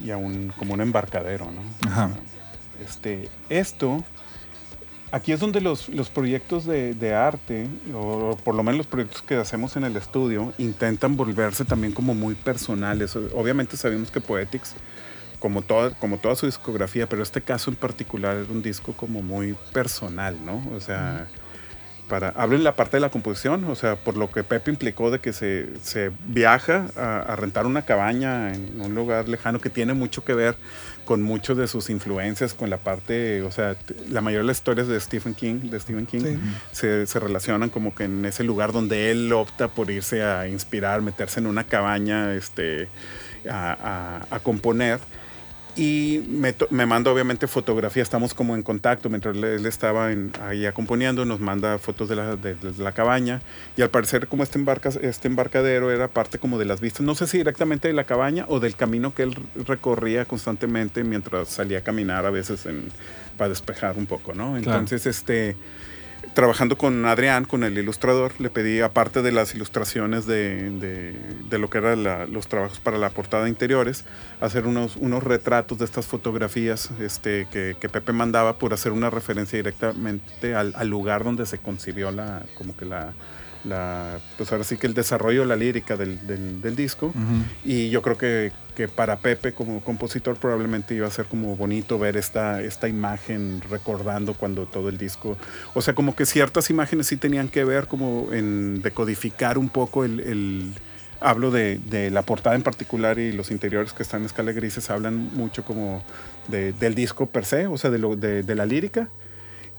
y 0.00 0.10
a 0.10 0.16
un, 0.16 0.52
como 0.58 0.74
un 0.74 0.80
embarcadero, 0.80 1.50
¿no? 1.50 1.88
Ajá. 1.88 2.10
Este, 2.84 3.30
esto, 3.48 4.04
aquí 5.14 5.30
es 5.30 5.38
donde 5.38 5.60
los, 5.60 5.88
los 5.88 6.10
proyectos 6.10 6.64
de, 6.64 6.92
de 6.92 7.14
arte, 7.14 7.68
o 7.94 8.36
por 8.42 8.56
lo 8.56 8.64
menos 8.64 8.78
los 8.78 8.86
proyectos 8.88 9.22
que 9.22 9.36
hacemos 9.36 9.76
en 9.76 9.84
el 9.84 9.96
estudio, 9.96 10.52
intentan 10.58 11.16
volverse 11.16 11.64
también 11.64 11.92
como 11.92 12.14
muy 12.14 12.34
personales. 12.34 13.14
Obviamente 13.32 13.76
sabemos 13.76 14.10
que 14.10 14.20
Poetics, 14.20 14.74
como 15.38 15.62
toda, 15.62 15.90
como 16.00 16.18
toda 16.18 16.34
su 16.34 16.46
discografía, 16.46 17.08
pero 17.08 17.22
este 17.22 17.40
caso 17.40 17.70
en 17.70 17.76
particular 17.76 18.36
era 18.36 18.50
un 18.50 18.60
disco 18.60 18.92
como 18.92 19.22
muy 19.22 19.54
personal, 19.72 20.36
¿no? 20.44 20.60
O 20.74 20.80
sea, 20.80 21.28
para, 22.08 22.30
hablen 22.30 22.64
la 22.64 22.74
parte 22.74 22.96
de 22.96 23.00
la 23.00 23.10
composición, 23.10 23.62
o 23.66 23.76
sea, 23.76 23.94
por 23.94 24.16
lo 24.16 24.28
que 24.32 24.42
Pepe 24.42 24.72
implicó 24.72 25.12
de 25.12 25.20
que 25.20 25.32
se, 25.32 25.78
se 25.80 26.10
viaja 26.26 26.88
a, 26.96 27.20
a 27.20 27.36
rentar 27.36 27.66
una 27.66 27.82
cabaña 27.82 28.52
en 28.52 28.80
un 28.80 28.96
lugar 28.96 29.28
lejano 29.28 29.60
que 29.60 29.70
tiene 29.70 29.94
mucho 29.94 30.24
que 30.24 30.34
ver 30.34 30.56
con 31.04 31.22
muchas 31.22 31.56
de 31.56 31.68
sus 31.68 31.90
influencias, 31.90 32.54
con 32.54 32.70
la 32.70 32.78
parte, 32.78 33.42
o 33.42 33.50
sea, 33.52 33.76
la 34.10 34.20
mayoría 34.20 34.42
de 34.42 34.46
las 34.48 34.56
historias 34.58 34.88
de 34.88 34.98
Stephen 35.00 35.34
King, 35.34 35.70
de 35.70 35.78
Stephen 35.80 36.06
King, 36.06 36.20
Sí. 36.22 36.38
se, 36.72 37.06
se 37.06 37.20
relacionan 37.20 37.70
como 37.70 37.94
que 37.94 38.04
en 38.04 38.24
ese 38.24 38.44
lugar 38.44 38.72
donde 38.72 39.10
él 39.10 39.32
opta 39.32 39.68
por 39.68 39.90
irse 39.90 40.22
a 40.22 40.48
inspirar, 40.48 41.02
meterse 41.02 41.40
en 41.40 41.46
una 41.46 41.64
cabaña, 41.64 42.34
este, 42.34 42.88
a, 43.48 44.22
a- 44.30 44.34
a 44.36 44.38
componer. 44.40 44.98
Y 45.76 46.22
me, 46.28 46.54
me 46.70 46.86
manda 46.86 47.10
obviamente 47.10 47.48
fotografía, 47.48 48.02
estamos 48.02 48.32
como 48.32 48.54
en 48.54 48.62
contacto 48.62 49.08
mientras 49.10 49.34
él, 49.36 49.66
estaba 49.66 50.12
en, 50.12 50.30
ahí 50.42 50.64
componiendo, 50.72 51.24
nos 51.24 51.40
manda 51.40 51.78
fotos 51.78 52.08
de 52.08 52.14
la, 52.16 52.36
de, 52.36 52.54
de 52.54 52.72
la 52.82 52.92
cabaña. 52.92 53.42
Y 53.76 53.82
al 53.82 53.90
parecer 53.90 54.28
como 54.28 54.44
este, 54.44 54.58
embarca, 54.58 54.90
este 55.02 55.26
embarcadero 55.26 55.90
era 55.90 56.06
parte 56.06 56.38
como 56.38 56.58
de 56.58 56.64
las 56.64 56.80
vistas, 56.80 57.00
no 57.02 57.14
sé 57.16 57.26
si 57.26 57.38
directamente 57.38 57.88
de 57.88 57.94
la 57.94 58.04
cabaña 58.04 58.44
o 58.48 58.60
del 58.60 58.76
camino 58.76 59.14
que 59.14 59.24
él 59.24 59.36
recorría 59.66 60.24
constantemente 60.26 61.02
mientras 61.02 61.48
salía 61.48 61.78
a 61.78 61.82
caminar 61.82 62.24
a 62.24 62.30
veces 62.30 62.66
en- 62.66 62.84
para 63.36 63.48
despejar 63.48 63.96
un 63.98 64.06
poco, 64.06 64.32
¿no? 64.32 64.56
Entonces, 64.56 65.06
este 65.06 65.56
trabajando 66.34 66.76
con 66.76 67.04
Adrián, 67.06 67.44
con 67.44 67.64
el 67.64 67.78
ilustrador, 67.78 68.32
le 68.40 68.50
pedí, 68.50 68.80
aparte 68.80 69.22
de 69.22 69.32
las 69.32 69.54
ilustraciones 69.54 70.26
de, 70.26 70.70
de- 70.78 71.16
de 71.48 71.58
lo 71.58 71.70
que 71.70 71.78
eran 71.78 72.32
los 72.32 72.48
trabajos 72.48 72.80
para 72.80 72.98
la 72.98 73.10
portada 73.10 73.48
interiores, 73.48 74.04
hacer 74.40 74.66
unos, 74.66 74.96
unos 74.96 75.22
retratos 75.22 75.78
de 75.78 75.84
estas 75.84 76.06
fotografías 76.06 76.90
este, 77.00 77.46
que, 77.50 77.76
que 77.80 77.88
Pepe 77.88 78.12
mandaba 78.12 78.58
por 78.58 78.74
hacer 78.74 78.92
una 78.92 79.10
referencia 79.10 79.56
directamente 79.56 80.54
al, 80.54 80.72
al 80.76 80.88
lugar 80.88 81.24
donde 81.24 81.46
se 81.46 81.58
concibió 81.58 82.10
la, 82.10 82.42
como 82.56 82.76
que 82.76 82.84
la, 82.84 83.12
la, 83.64 84.18
pues 84.36 84.52
ahora 84.52 84.64
sí 84.64 84.76
que 84.76 84.86
el 84.86 84.94
desarrollo 84.94 85.40
de 85.42 85.46
la 85.46 85.56
lírica 85.56 85.96
del, 85.96 86.26
del- 86.26 86.60
del 86.60 86.76
disco. 86.76 87.12
Y 87.64 87.90
yo 87.90 88.02
creo 88.02 88.18
que, 88.18 88.52
que 88.76 88.88
para 88.88 89.16
Pepe 89.18 89.52
como 89.52 89.82
compositor 89.82 90.36
probablemente 90.36 90.94
iba 90.94 91.06
a 91.06 91.10
ser 91.10 91.26
como 91.26 91.56
bonito 91.56 91.98
ver 91.98 92.16
esta, 92.16 92.60
esta 92.60 92.88
imagen 92.88 93.62
recordando 93.70 94.34
cuando 94.34 94.66
todo 94.66 94.88
el 94.88 94.98
disco, 94.98 95.36
o 95.74 95.80
sea, 95.82 95.94
como 95.94 96.14
que 96.14 96.26
ciertas 96.26 96.68
imágenes 96.70 97.06
sí 97.06 97.16
tenían 97.16 97.48
que 97.48 97.64
ver 97.64 97.86
como 97.86 98.28
en 98.32 98.82
decodificar 98.82 99.58
un 99.58 99.68
poco 99.68 100.04
el... 100.04 100.20
el- 100.20 100.72
Hablo 101.20 101.50
de, 101.50 101.78
de 101.86 102.10
la 102.10 102.20
portada 102.20 102.54
en 102.54 102.62
particular 102.62 103.18
y 103.18 103.32
los 103.32 103.50
interiores 103.50 103.94
que 103.94 104.02
están 104.02 104.20
en 104.22 104.26
escala 104.26 104.52
grises 104.52 104.90
hablan 104.90 105.30
mucho 105.34 105.64
como 105.64 106.02
de- 106.48 106.74
del 106.74 106.94
disco 106.94 107.26
per 107.26 107.46
se, 107.46 107.66
o 107.66 107.78
sea, 107.78 107.88
de, 107.88 107.98
lo, 107.98 108.14
de, 108.14 108.42
de 108.42 108.54
la 108.54 108.66
lírica. 108.66 109.08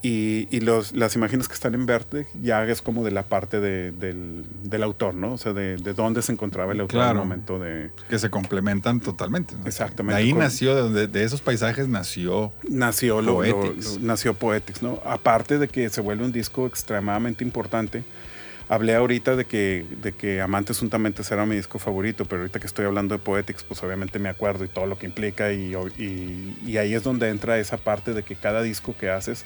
Y, 0.08 0.48
y 0.52 0.60
los, 0.60 0.94
las 0.94 1.16
imágenes 1.16 1.48
que 1.48 1.56
están 1.56 1.74
en 1.74 1.88
verde 1.88 2.28
ya 2.40 2.64
es 2.66 2.84
como 2.84 3.04
de 3.04 3.10
la 3.10 3.24
parte 3.24 3.60
de- 3.60 3.92
del, 3.92 4.46
del 4.62 4.84
autor, 4.84 5.16
¿no? 5.16 5.34
O 5.34 5.38
sea, 5.40 5.54
de, 5.54 5.78
de 5.78 5.94
dónde 5.96 6.22
se 6.22 6.32
encontraba 6.32 6.74
el 6.74 6.82
autor 6.82 7.00
al 7.02 7.06
Claro. 7.08 7.20
momento 7.22 7.58
de... 7.58 7.90
Que 8.08 8.20
se 8.20 8.30
complementan 8.30 9.00
totalmente. 9.00 9.56
¿no? 9.56 9.66
Exactamente. 9.66 10.16
De 10.22 10.24
ahí 10.28 10.32
Con- 10.32 10.42
nació, 10.42 10.90
de, 10.92 11.08
de 11.08 11.24
esos 11.24 11.42
paisajes 11.42 11.88
nació. 11.88 12.54
nació 12.70 13.24
lo, 13.24 13.42
lo- 13.42 13.62
Poetics. 13.62 13.96
lo- 13.96 14.00
nació 14.06 14.34
Poetics, 14.36 14.84
¿no? 14.84 15.02
Aparte 15.06 15.58
de 15.58 15.68
que 15.68 15.90
se 15.90 16.02
vuelve 16.02 16.24
un 16.24 16.32
disco 16.32 16.68
extremadamente 16.68 17.44
importante. 17.44 18.04
Hablé 18.68 18.94
ahorita 18.96 19.36
de 19.36 19.46
que, 19.46 19.86
de 20.04 20.12
que 20.12 20.40
Amantes 20.42 20.78
Juntamente 20.80 21.24
será 21.24 21.46
mi 21.48 21.56
disco 21.56 21.80
favorito, 21.80 22.26
pero 22.26 22.42
ahorita 22.42 22.60
que 22.60 22.68
estoy 22.68 22.86
hablando 22.86 23.16
de 23.16 23.20
Poetics, 23.24 23.64
pues 23.64 23.82
obviamente 23.82 24.20
me 24.20 24.30
acuerdo 24.30 24.66
y 24.66 24.68
todo 24.68 24.86
lo 24.86 24.98
que 25.00 25.06
implica 25.08 25.52
y, 25.52 25.74
y- 25.98 26.58
y 26.66 26.78
ahí 26.78 26.94
es 26.94 27.02
donde 27.04 27.30
entra 27.30 27.58
esa 27.58 27.78
parte 27.78 28.14
de 28.14 28.22
que 28.24 28.36
cada 28.36 28.62
disco 28.64 28.96
que 29.00 29.10
haces, 29.10 29.46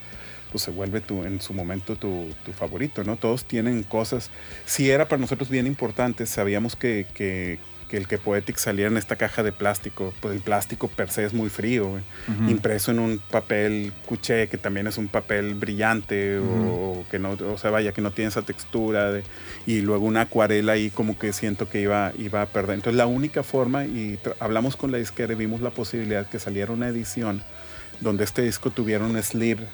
pues 0.52 0.64
se 0.64 0.72
vuelve 0.72 1.02
tu, 1.02 1.24
en 1.24 1.42
su 1.42 1.54
momento 1.54 1.96
tu, 1.96 2.28
tu 2.46 2.52
favorito, 2.54 3.04
¿no? 3.04 3.18
Todos 3.18 3.46
tienen 3.46 3.84
cosas, 3.84 4.30
si 4.66 4.90
era 4.90 5.08
para 5.08 5.20
nosotros 5.22 5.50
bien 5.50 5.68
importante, 5.68 6.26
sabíamos 6.26 6.76
que, 6.76 7.06
que- 7.14 7.60
que 7.90 7.98
el 7.98 8.08
que 8.08 8.20
Poetics 8.20 8.62
saliera 8.62 8.92
en 8.92 8.98
esta 8.98 9.16
caja 9.16 9.42
de 9.42 9.52
plástico, 9.52 10.14
pues 10.22 10.36
el 10.36 10.42
plástico 10.42 10.90
per 10.90 11.10
se 11.10 11.26
es 11.26 11.34
muy 11.34 11.50
frío, 11.50 11.90
güey. 11.90 12.04
Impreso 12.48 12.92
en 12.92 13.00
un 13.00 13.18
papel 13.18 13.92
cuché 14.06 14.48
que 14.48 14.60
también 14.60 14.86
es 14.86 15.00
un 15.00 15.08
papel 15.08 15.56
brillante 15.56 16.38
o, 16.38 17.04
que 17.10 17.18
no 17.18 17.32
o 17.32 17.58
sea 17.58 17.72
vaya 17.72 17.92
que 17.92 18.02
no 18.04 18.12
tiene 18.12 18.30
esa 18.30 18.44
textura 18.44 19.12
de- 19.12 19.24
y 19.66 19.82
luego 19.82 20.06
una 20.06 20.22
acuarela 20.22 20.74
ahí 20.74 20.92
como 20.92 21.18
que 21.18 21.34
siento 21.34 21.68
que 21.68 21.82
iba 21.82 22.14
iba 22.20 22.44
a 22.44 22.46
perder. 22.46 22.76
Entonces 22.76 22.96
la 22.96 23.08
única 23.08 23.42
forma 23.42 23.86
y 23.86 24.20
hablamos 24.40 24.76
con 24.76 24.92
la 24.92 25.00
disquera 25.00 25.34
y 25.34 25.38
vimos 25.38 25.60
la 25.62 25.72
posibilidad 25.72 26.28
que 26.28 26.38
saliera 26.38 26.72
una 26.72 26.90
edición 26.90 27.42
donde 28.02 28.24
este 28.24 28.44
disco 28.44 28.70
tuviera 28.70 29.04
un 29.04 29.20
sleeve 29.24 29.66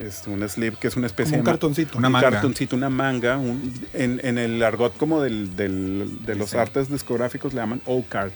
este, 0.00 0.30
un 0.30 0.46
sleeve 0.48 0.76
que 0.80 0.88
es 0.88 0.96
una 0.96 1.06
especie 1.06 1.32
Como 1.32 1.40
un 1.40 1.44
de 1.44 1.50
cartoncito. 1.52 1.98
Una 1.98 2.08
un 2.08 2.12
manga. 2.12 2.30
cartoncito, 2.30 2.76
una 2.76 2.90
manga, 2.90 3.36
un- 3.36 3.74
en, 3.94 4.20
en 4.22 4.38
el 4.38 4.62
argot 4.62 4.96
como 4.96 5.20
del, 5.22 5.56
del- 5.56 6.24
de 6.24 6.34
los 6.34 6.50
Sí. 6.50 6.56
artes 6.56 6.90
discográficos 6.90 7.54
le 7.54 7.60
llaman 7.60 7.80
O-card, 7.86 8.30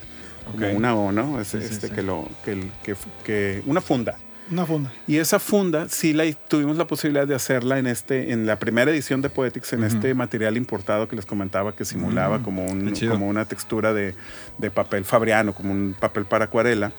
como 0.50 0.68
una 0.70 0.94
O, 0.94 1.12
¿no? 1.12 1.40
Es, 1.40 1.48
Sí, 1.48 1.58
este, 1.58 1.88
sí. 1.88 1.94
Que 1.94 2.02
lo, 2.02 2.28
que, 2.44 2.68
que, 2.82 2.94
que- 3.24 3.62
una 3.66 3.80
funda. 3.80 4.16
Una 4.50 4.66
funda. 4.66 4.92
Y 5.06 5.16
esa 5.18 5.38
funda 5.38 5.88
sí 5.88 6.12
la 6.12 6.30
tuvimos 6.32 6.76
la 6.76 6.86
posibilidad 6.86 7.26
de 7.26 7.34
hacerla 7.34 7.78
en 7.78 7.86
este 7.86 8.32
en 8.32 8.44
la 8.44 8.58
primera 8.58 8.90
edición 8.90 9.22
de 9.22 9.30
Poetics 9.30 9.72
en 9.72 9.84
este 9.84 10.12
material 10.14 10.56
importado 10.56 11.06
que 11.08 11.14
les 11.16 11.24
comentaba 11.24 11.74
que 11.74 11.84
simulaba 11.84 12.38
Mm, 12.38 12.42
como 12.42 12.66
un 12.66 12.92
como 13.08 13.28
una 13.28 13.44
textura 13.46 13.94
de, 13.94 14.14
de 14.58 14.70
papel 14.70 15.04
fabriano, 15.04 15.54
como 15.54 15.72
un 15.72 15.94
papel 15.98 16.24
para 16.26 16.46
acuarela. 16.46 16.92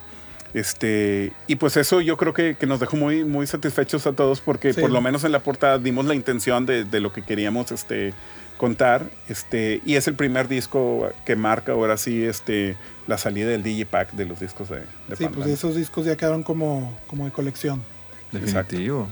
Este, 0.54 1.32
y 1.48 1.56
pues 1.56 1.76
eso 1.76 2.00
yo 2.00 2.16
creo 2.16 2.32
que, 2.32 2.54
que 2.54 2.66
nos 2.66 2.78
dejó 2.78 2.96
muy, 2.96 3.24
muy 3.24 3.46
satisfechos 3.46 4.06
a 4.06 4.12
todos 4.12 4.40
porque 4.40 4.72
Sí. 4.72 4.80
por 4.80 4.90
lo 4.90 5.00
menos 5.00 5.24
en 5.24 5.32
la 5.32 5.40
portada 5.40 5.78
dimos 5.78 6.06
la 6.06 6.14
intención 6.14 6.64
de, 6.64 6.84
de 6.84 7.00
lo 7.00 7.12
que 7.12 7.22
queríamos 7.22 7.72
este, 7.72 8.14
contar. 8.56 9.10
Este, 9.28 9.80
y 9.84 9.96
es 9.96 10.06
el 10.06 10.14
primer 10.14 10.46
disco 10.46 11.10
que 11.26 11.34
marca 11.34 11.72
ahora 11.72 11.96
sí 11.96 12.24
este, 12.24 12.76
la 13.08 13.18
salida 13.18 13.48
del 13.48 13.64
Digipack 13.64 14.12
de 14.12 14.26
los 14.26 14.38
discos 14.38 14.68
de, 14.68 14.82
de 15.08 15.16
Sí, 15.16 15.26
pues 15.28 15.48
esos 15.48 15.74
discos 15.74 16.06
ya 16.06 16.16
quedaron 16.16 16.44
como, 16.44 16.96
como 17.08 17.24
de 17.24 17.32
colección. 17.32 17.82
Definitivo. 18.30 19.08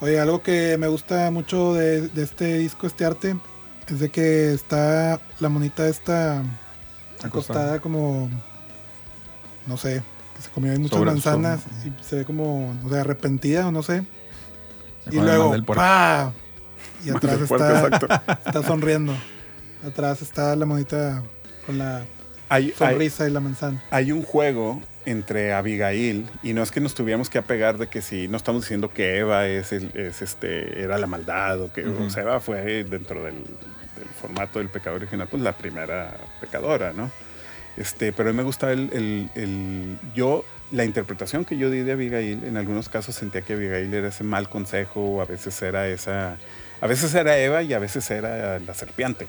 Oye, 0.00 0.18
algo 0.20 0.42
que 0.42 0.76
me 0.78 0.86
gusta 0.88 1.30
mucho 1.32 1.74
de, 1.74 2.08
de 2.08 2.22
este 2.22 2.58
disco, 2.58 2.86
este 2.86 3.04
arte, 3.04 3.36
es 3.88 3.98
de 4.00 4.10
que 4.10 4.52
está 4.52 5.20
la 5.40 5.48
monita 5.48 5.88
esta 5.88 6.42
acostada 7.22 7.80
como, 7.80 8.28
no 9.66 9.76
sé, 9.76 10.02
que 10.36 10.42
se 10.42 10.50
comió 10.50 10.72
ahí 10.72 10.78
muchas 10.78 10.98
Sobre- 10.98 11.10
manzanas 11.12 11.60
y 11.84 12.04
se 12.04 12.16
ve 12.16 12.24
como, 12.24 12.74
no 12.82 12.88
sé, 12.88 12.98
arrepentida 12.98 13.66
o 13.68 13.72
no 13.72 13.82
sé. 13.82 14.04
Y 15.10 15.16
luego, 15.16 15.44
mal 15.50 15.52
del 15.52 15.64
puerco. 15.64 15.80
¡pa! 15.82 16.32
Y 17.04 17.10
atrás 17.14 17.38
puerco, 17.48 17.66
está, 18.06 18.40
está 18.46 18.62
sonriendo. 18.62 19.14
Atrás 19.86 20.22
está 20.22 20.54
la 20.56 20.64
monita 20.66 21.22
con 21.66 21.78
la 21.78 22.04
Hay- 22.48 22.66
hay- 22.66 22.72
sonrisa 22.72 23.28
y 23.28 23.32
la 23.32 23.40
manzana. 23.40 23.82
hay 23.90 24.12
un 24.12 24.22
juego 24.22 24.80
entre 25.04 25.52
Abigail 25.52 26.28
y 26.44 26.52
no 26.52 26.62
es 26.62 26.70
que 26.70 26.78
nos 26.78 26.94
tuviéramos 26.94 27.28
que 27.28 27.38
apegar 27.38 27.76
de 27.76 27.88
que 27.88 28.00
si 28.02 28.28
no 28.28 28.36
estamos 28.36 28.62
diciendo 28.62 28.88
que 28.92 29.18
Eva 29.18 29.48
es, 29.48 29.72
el- 29.72 29.90
es 29.96 30.22
este 30.22 30.80
era 30.80 30.96
la 30.98 31.08
maldad 31.08 31.60
o 31.60 31.72
que 31.72 31.84
o 31.84 32.08
sea, 32.08 32.22
Eva 32.22 32.38
fue 32.38 32.84
dentro 32.84 33.24
del, 33.24 33.34
del 33.34 34.08
formato 34.20 34.60
del 34.60 34.68
pecado 34.68 34.94
original 34.94 35.26
pues 35.28 35.42
la 35.42 35.54
primera 35.56 36.16
pecadora 36.40 36.92
no 36.92 37.10
este 37.76 38.12
pero 38.12 38.30
a 38.30 38.32
mí 38.32 38.36
me 38.36 38.42
gusta 38.42 38.72
el, 38.72 38.90
el- 38.92 39.30
el- 39.34 39.98
yo 40.14 40.44
la 40.70 40.84
interpretación 40.84 41.44
que 41.44 41.56
yo 41.58 41.70
di 41.70 41.80
de 41.80 41.92
Abigail 41.92 42.44
en 42.44 42.56
algunos 42.56 42.88
casos 42.88 43.14
sentía 43.14 43.42
que 43.42 43.52
Abigail 43.54 43.92
era 43.92 44.08
ese 44.08 44.24
mal 44.24 44.48
consejo 44.48 45.20
a 45.20 45.24
veces 45.26 45.60
era 45.62 45.86
esa 45.88 46.36
a 46.80 46.86
veces 46.86 47.14
era 47.14 47.38
Eva 47.38 47.62
y 47.62 47.72
a 47.74 47.78
veces 47.78 48.10
era 48.10 48.58
la 48.58 48.74
serpiente 48.74 49.26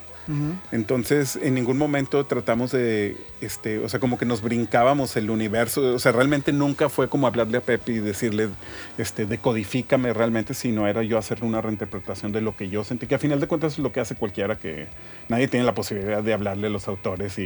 Entonces, 0.72 1.38
en 1.42 1.54
ningún 1.56 1.78
momento 1.78 2.26
tratamos 2.26 2.72
de, 2.72 3.18
este, 3.42 3.80
o 3.80 3.90
sea, 3.90 4.00
como 4.00 4.18
que 4.18 4.26
nos 4.26 4.42
brincábamos 4.42 5.16
el 5.18 5.30
universo. 5.30 5.94
O 5.94 6.00
sea, 6.00 6.12
realmente 6.12 6.52
nunca 6.54 6.90
fue 6.90 7.10
como 7.10 7.28
hablarle 7.28 7.58
a 7.58 7.62
Pepe 7.62 7.92
y 7.94 8.00
decirle, 8.00 8.50
este, 8.98 9.26
decodifícame 9.26 10.14
realmente, 10.14 10.54
sino 10.54 10.88
era 10.88 11.04
yo 11.04 11.18
hacerle 11.18 11.46
una 11.48 11.62
reinterpretación 11.62 12.32
de 12.32 12.42
lo 12.42 12.56
que 12.56 12.70
yo 12.70 12.84
sentí, 12.84 13.08
que 13.08 13.16
a 13.16 13.20
final 13.20 13.40
de 13.40 13.48
cuentas 13.48 13.74
es 13.74 13.80
lo 13.80 13.92
que 13.92 14.00
hace 14.00 14.16
cualquiera 14.16 14.58
que 14.58 14.88
nadie 15.30 15.48
tiene 15.48 15.66
la 15.66 15.74
posibilidad 15.76 16.24
de 16.24 16.34
hablarle 16.34 16.68
a 16.68 16.70
los 16.70 16.88
autores 16.88 17.38
y, 17.38 17.44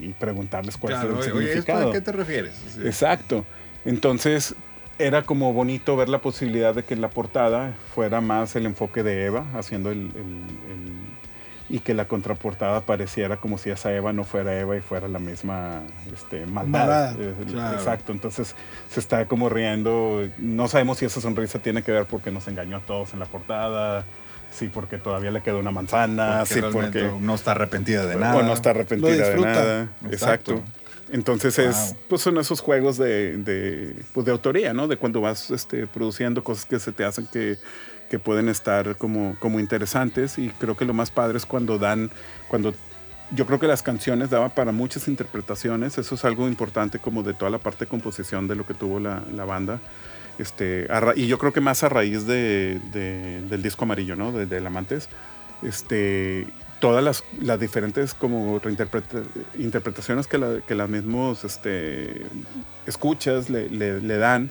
y 0.00 0.14
preguntarles 0.18 0.76
cuál 0.76 0.94
Claro, 0.94 1.20
es 1.20 1.26
el 1.26 1.32
oye, 1.32 1.46
¿esto 1.46 1.62
significado. 1.62 1.90
¿a 1.90 1.92
qué 1.92 2.00
te 2.00 2.12
refieres? 2.12 2.52
Sí. 2.74 2.80
Exacto. 2.84 3.44
Entonces 3.84 4.54
era 4.98 5.22
como 5.22 5.52
bonito 5.54 5.96
ver 5.96 6.08
la 6.10 6.20
posibilidad 6.20 6.74
de 6.74 6.84
que 6.84 6.92
en 6.94 7.00
la 7.00 7.08
portada 7.08 7.74
fuera 7.94 8.20
más 8.20 8.54
el 8.54 8.66
enfoque 8.66 9.02
de 9.02 9.24
Eva 9.24 9.46
haciendo 9.54 9.90
el, 9.90 9.98
el- 9.98 10.10
el- 10.70 11.19
y 11.70 11.78
que 11.78 11.94
la 11.94 12.08
contraportada 12.08 12.80
pareciera 12.80 13.36
como 13.36 13.56
si 13.56 13.70
esa 13.70 13.94
Eva 13.94 14.12
no 14.12 14.24
fuera 14.24 14.58
Eva 14.58 14.76
y 14.76 14.80
fuera 14.80 15.06
la 15.06 15.20
misma 15.20 15.82
este, 16.12 16.44
maldad. 16.44 17.14
Eh, 17.18 17.34
Claro. 17.46 17.78
Exacto. 17.78 18.10
Entonces 18.10 18.56
se 18.90 19.00
está 19.00 19.26
como 19.26 19.48
riendo. 19.48 20.28
No 20.38 20.66
sabemos 20.66 20.98
si 20.98 21.04
esa 21.04 21.20
sonrisa 21.20 21.60
tiene 21.60 21.82
que 21.84 21.92
ver 21.92 22.06
porque 22.06 22.32
nos 22.32 22.48
engañó 22.48 22.78
a 22.78 22.80
todos 22.80 23.12
en 23.12 23.20
la 23.20 23.26
portada. 23.26 24.04
Sí, 24.50 24.68
porque 24.72 24.98
todavía 24.98 25.30
le 25.30 25.42
quedó 25.42 25.60
una 25.60 25.70
manzana. 25.70 26.38
Porque 26.40 26.54
sí, 26.54 26.60
porque 26.72 27.10
no 27.20 27.36
está 27.36 27.52
arrepentida 27.52 28.04
de 28.04 28.16
nada. 28.16 28.36
o 28.36 28.42
no 28.42 28.52
está 28.52 28.70
arrepentida 28.70 29.28
de 29.28 29.40
nada. 29.40 29.82
Exacto. 30.10 30.54
Exacto. 30.54 30.62
Entonces 31.12 31.58
es, 31.58 31.94
pues 32.08 32.22
son 32.22 32.38
esos 32.38 32.60
juegos 32.60 32.96
de, 32.96 33.36
de, 33.38 33.96
pues 34.12 34.26
de 34.26 34.32
autoría, 34.32 34.72
¿no? 34.72 34.88
De 34.88 34.96
cuando 34.96 35.20
vas 35.20 35.50
este, 35.50 35.86
produciendo 35.86 36.42
cosas 36.42 36.66
que 36.66 36.78
se 36.78 36.92
te 36.92 37.04
hacen 37.04 37.26
que, 37.26 37.58
que 38.10 38.18
pueden 38.18 38.50
estar 38.50 38.96
como, 38.96 39.36
como 39.38 39.58
interesantes. 39.60 40.36
Y 40.38 40.50
creo 40.50 40.76
que 40.76 40.84
lo 40.84 40.92
más 40.92 41.10
padre 41.10 41.38
es 41.38 41.46
cuando 41.46 41.78
dan, 41.78 42.10
cuando 42.48 42.74
yo 43.30 43.46
creo 43.46 43.58
que 43.60 43.68
las 43.68 43.82
canciones 43.82 44.28
daban 44.28 44.50
para 44.50 44.72
muchas 44.72 45.08
interpretaciones. 45.08 45.96
Eso 45.96 46.14
es 46.16 46.24
algo 46.26 46.46
importante 46.48 46.98
como 46.98 47.22
de 47.22 47.32
toda 47.32 47.50
la 47.50 47.58
parte 47.58 47.84
de 47.86 47.88
composición 47.88 48.48
de 48.48 48.56
lo 48.56 48.66
que 48.66 48.74
tuvo 48.74 49.00
la, 49.00 49.22
la 49.34 49.44
banda. 49.44 49.80
Este, 50.38 50.88
y 51.16 51.26
yo 51.26 51.38
creo 51.38 51.52
que 51.52 51.60
más 51.60 51.82
a 51.84 51.88
raíz 51.88 52.26
de, 52.26 52.80
de- 52.92 53.42
del 53.48 53.62
disco 53.62 53.84
amarillo, 53.84 54.16
¿no? 54.16 54.32
De, 54.32 54.46
del 54.46 54.66
Amantes. 54.66 55.08
Este, 55.62 56.46
todas 56.80 57.04
las, 57.04 57.22
las 57.40 57.60
diferentes 57.60 58.14
como 58.14 58.58
reinterpreta- 58.60 59.22
interpretaciones 59.58 60.26
que, 60.26 60.38
la- 60.38 60.60
que 60.66 60.74
las 60.74 60.88
mismos 60.88 61.44
este, 61.44 62.26
escuchas 62.86 63.50
le, 63.50 63.68
le- 63.68 64.00
le 64.00 64.16
dan. 64.16 64.50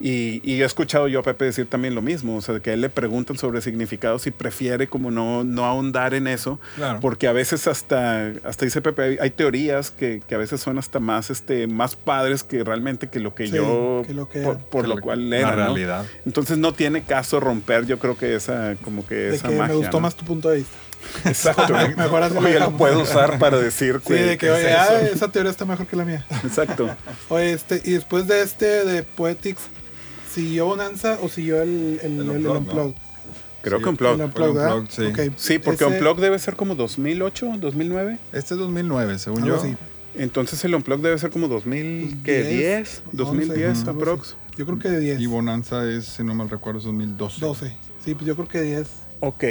Y, 0.00 0.40
y 0.44 0.60
he 0.62 0.64
escuchado 0.64 1.08
yo 1.08 1.20
a 1.20 1.22
Pepe 1.22 1.46
decir 1.46 1.66
también 1.66 1.94
lo 1.94 2.02
mismo, 2.02 2.36
o 2.36 2.40
sea, 2.40 2.60
que 2.60 2.70
a 2.70 2.74
él 2.74 2.80
le 2.80 2.88
preguntan 2.90 3.38
sobre 3.38 3.60
significados 3.60 4.26
y 4.26 4.30
prefiere 4.30 4.86
como 4.86 5.10
no, 5.10 5.44
no 5.44 5.64
ahondar 5.64 6.14
en 6.14 6.26
eso, 6.26 6.60
Claro. 6.76 7.00
porque 7.00 7.26
a 7.28 7.32
veces 7.32 7.66
hasta, 7.66 8.32
hasta 8.44 8.64
dice 8.64 8.80
Pepe, 8.82 9.02
hay, 9.02 9.16
hay 9.20 9.30
teorías 9.30 9.90
que, 9.90 10.22
que 10.26 10.34
a 10.34 10.38
veces 10.38 10.60
son 10.60 10.78
hasta 10.78 11.00
más, 11.00 11.30
este, 11.30 11.66
más 11.66 11.96
padres 11.96 12.44
que 12.44 12.64
realmente 12.64 13.08
que 13.08 13.20
lo 13.20 13.34
que 13.34 13.46
Sí, 13.46 13.54
yo, 13.54 14.02
que 14.06 14.14
lo 14.14 14.28
que 14.28 14.40
por, 14.42 14.54
era. 14.56 14.64
por 14.66 14.82
Que 14.82 14.88
lo 14.88 14.94
la- 14.96 15.00
cual 15.00 15.30
la 15.30 15.36
era, 15.38 15.50
¿no? 15.50 15.56
realidad. 15.56 16.06
Entonces 16.26 16.58
no 16.58 16.72
tiene 16.72 17.02
caso 17.02 17.40
romper, 17.40 17.86
yo 17.86 17.98
creo 17.98 18.16
que 18.16 18.34
esa, 18.34 18.76
como 18.82 19.06
que 19.06 19.14
De 19.14 19.36
esa 19.36 19.48
que 19.48 19.54
magia. 19.56 19.72
me 19.74 19.78
gustó 19.80 19.96
¿no? 19.98 20.00
más 20.00 20.14
tu 20.16 20.24
punto 20.24 20.50
de 20.50 20.58
vista. 20.58 20.76
Exacto. 21.24 21.72
Mejor 21.96 22.22
así 22.22 22.36
Oye, 22.36 22.58
lo 22.58 22.76
puedo 22.76 23.00
usar 23.02 23.38
para 23.38 23.58
decir 23.58 24.00
Sí, 24.06 24.12
de 24.14 24.30
que, 24.30 24.38
¿qué 24.38 24.50
oye, 24.50 24.70
es 24.70 24.76
ah, 24.76 25.00
esa 25.02 25.28
teoría 25.32 25.50
está 25.50 25.64
mejor 25.64 25.86
que 25.86 25.96
la 25.96 26.04
mía. 26.04 26.24
Exacto. 26.44 26.88
Oye, 27.28 27.52
este, 27.52 27.80
y 27.84 27.92
después 27.92 28.26
de 28.26 28.42
este, 28.42 28.84
de 28.84 29.02
Poetics, 29.02 29.62
¿siguió 30.32 30.66
Bonanza 30.66 31.18
o 31.22 31.28
siguió 31.28 31.62
el, 31.62 32.00
el, 32.02 32.12
El 32.12 32.20
el, 32.20 32.30
Unplugged, 32.30 32.58
Unplugged? 32.58 32.94
Creo 33.62 33.78
Sí, 33.78 33.84
que 33.84 33.90
¿verdad? 34.04 34.26
Unplugged, 34.26 34.90
sí. 34.90 35.04
Ok. 35.06 35.34
Sí, 35.36 35.58
porque 35.58 35.84
Ese- 35.84 35.94
Unplugged 35.94 36.22
debe 36.22 36.38
ser 36.38 36.54
como 36.56 36.74
2008, 36.74 37.52
2009. 37.58 38.18
Este 38.32 38.54
es 38.54 38.60
2009, 38.60 39.18
según 39.18 39.42
algo 39.44 39.56
yo. 39.56 39.62
así. 39.62 39.76
Entonces 40.16 40.62
el 40.64 40.74
Unplugged 40.74 41.02
debe 41.02 41.18
ser 41.18 41.30
como 41.30 41.48
2000, 41.48 42.22
¿qué? 42.22 42.44
10, 42.44 43.02
2010 43.12 43.68
11, 43.78 43.90
algo 43.90 44.00
aprox. 44.02 44.36
Yo 44.56 44.66
creo 44.66 44.78
que 44.78 44.88
de 44.88 45.00
10. 45.00 45.20
Y 45.20 45.26
Bonanza 45.26 45.88
es, 45.90 46.04
si 46.04 46.22
no 46.22 46.34
mal 46.34 46.48
recuerdo, 46.50 46.78
es 46.78 46.84
2012. 46.84 47.40
12. 47.40 47.76
Sí, 48.04 48.14
pues 48.14 48.26
yo 48.26 48.36
creo 48.36 48.46
que 48.46 48.60
10. 48.62 48.86
Ok. 49.20 49.44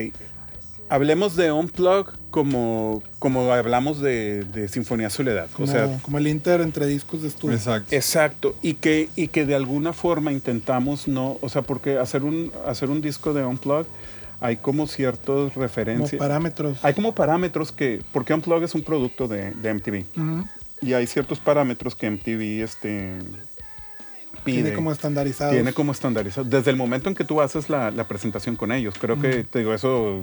Hablemos 0.94 1.36
de 1.36 1.52
Unplug 1.52 2.12
como, 2.30 3.02
como 3.18 3.52
hablamos 3.52 4.00
de, 4.00 4.44
de 4.44 4.68
Sinfonía 4.68 5.10
Soledad. 5.10 5.48
Como, 5.52 5.68
o 5.68 5.72
sea, 5.72 5.98
como 6.04 6.20
el 6.20 6.28
Inter 6.28 6.62
entre 6.62 6.86
discos 6.86 7.24
de 7.24 7.30
estudio. 7.30 7.56
Exacto. 7.56 7.96
exacto. 7.96 8.56
Y 8.62 8.76
que, 8.76 9.10
y 9.16 9.30
que 9.30 9.48
de 9.48 9.56
alguna 9.56 9.92
forma 9.94 10.32
intentamos 10.32 11.08
no. 11.08 11.40
O 11.42 11.50
sea, 11.50 11.64
porque 11.64 11.98
hacer 11.98 12.22
un, 12.22 12.52
hacer 12.68 12.92
un 12.92 13.02
disco 13.02 13.34
de 13.34 13.44
Unplug 13.44 13.88
hay 14.40 14.58
como 14.58 14.86
ciertas 14.86 15.52
como 15.52 15.64
referencias. 15.64 16.20
parámetros. 16.20 16.78
Hay 16.86 16.94
como 16.94 17.16
parámetros 17.16 17.72
que. 17.72 18.04
Porque 18.12 18.36
Unplug 18.36 18.62
es 18.62 18.76
un 18.76 18.84
producto 18.84 19.28
de, 19.28 19.50
de 19.50 19.74
MTV. 19.74 20.04
Y 20.84 20.94
hay 20.94 21.08
ciertos 21.08 21.40
parámetros 21.40 21.96
que 21.96 22.08
MTV 22.08 22.64
este, 22.64 23.18
pide. 24.44 24.62
Tiene 24.62 24.74
como 24.76 24.92
estandarizado. 24.92 25.52
Tiene 25.52 25.74
como 25.74 25.92
estandarizado. 25.92 26.48
Desde 26.48 26.70
el 26.72 26.78
momento 26.78 27.10
en 27.10 27.16
que 27.16 27.24
tú 27.24 27.42
haces 27.42 27.70
la, 27.70 27.92
la 27.92 28.04
presentación 28.08 28.56
con 28.56 28.72
ellos. 28.72 28.94
Creo 29.00 29.20
que, 29.20 29.44
te 29.44 29.60
digo, 29.60 29.74
eso, 29.74 30.22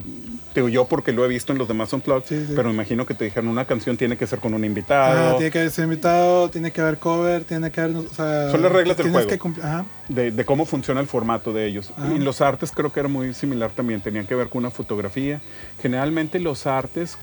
te 0.53 0.61
digo 0.61 0.69
yo 0.69 0.85
porque 0.87 1.13
lo 1.13 1.25
he 1.25 1.29
visto 1.29 1.53
en 1.53 1.59
los 1.59 1.67
demás 1.69 1.93
Unplugged, 1.93 2.27
Sí, 2.29 2.45
sí. 2.47 2.53
pero 2.55 2.69
me 2.69 2.75
imagino 2.75 3.07
que 3.07 3.15
te 3.15 3.25
dijeron 3.25 3.49
una 3.49 3.65
canción 3.65 3.97
tiene 3.97 4.17
que 4.17 4.27
ser 4.27 4.39
con 4.39 4.55
un 4.55 4.65
invitado. 4.65 5.35
Ah, 5.35 5.37
tiene 5.37 5.51
que 5.51 5.69
ser 5.71 5.85
invitado, 5.85 6.49
tiene 6.51 6.71
que 6.71 6.81
haber 6.81 6.99
cover, 6.99 7.45
tiene 7.45 7.71
que 7.71 7.81
haber. 7.81 7.97
O 7.97 8.03
sea, 8.15 8.51
Son 8.51 8.63
las 8.63 8.73
reglas 8.73 8.97
del 8.97 9.11
juego. 9.11 9.29
que. 9.29 9.61
Ajá. 9.63 9.85
de, 10.09 10.31
de 10.31 10.45
cómo 10.45 10.67
funciona 10.67 11.01
el 11.01 11.07
formato 11.07 11.53
de 11.53 11.67
ellos. 11.67 11.93
Ah. 11.97 12.09
Y 12.15 12.19
los 12.19 12.41
artes 12.41 12.71
creo 12.73 12.93
que 12.93 13.01
era 13.01 13.09
muy 13.09 13.35
similar 13.35 13.71
también, 13.73 14.01
tenían 14.01 14.27
que 14.27 14.35
ver 14.35 14.49
con 14.49 14.61
una 14.61 14.71
fotografía. 14.71 15.41
Generalmente 15.83 16.39
los 16.41 16.67
artes, 16.67 17.17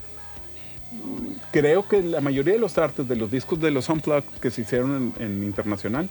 creo 1.51 1.87
que 1.87 2.01
la 2.01 2.21
mayoría 2.21 2.53
de 2.53 2.59
los 2.59 2.77
artes 2.77 3.07
de 3.07 3.15
los 3.15 3.29
discos 3.31 3.59
de 3.59 3.71
los 3.71 3.89
Unplugged 3.89 4.23
que 4.41 4.51
se 4.51 4.61
hicieron 4.61 5.13
en, 5.19 5.25
en 5.25 5.43
internacional 5.43 6.09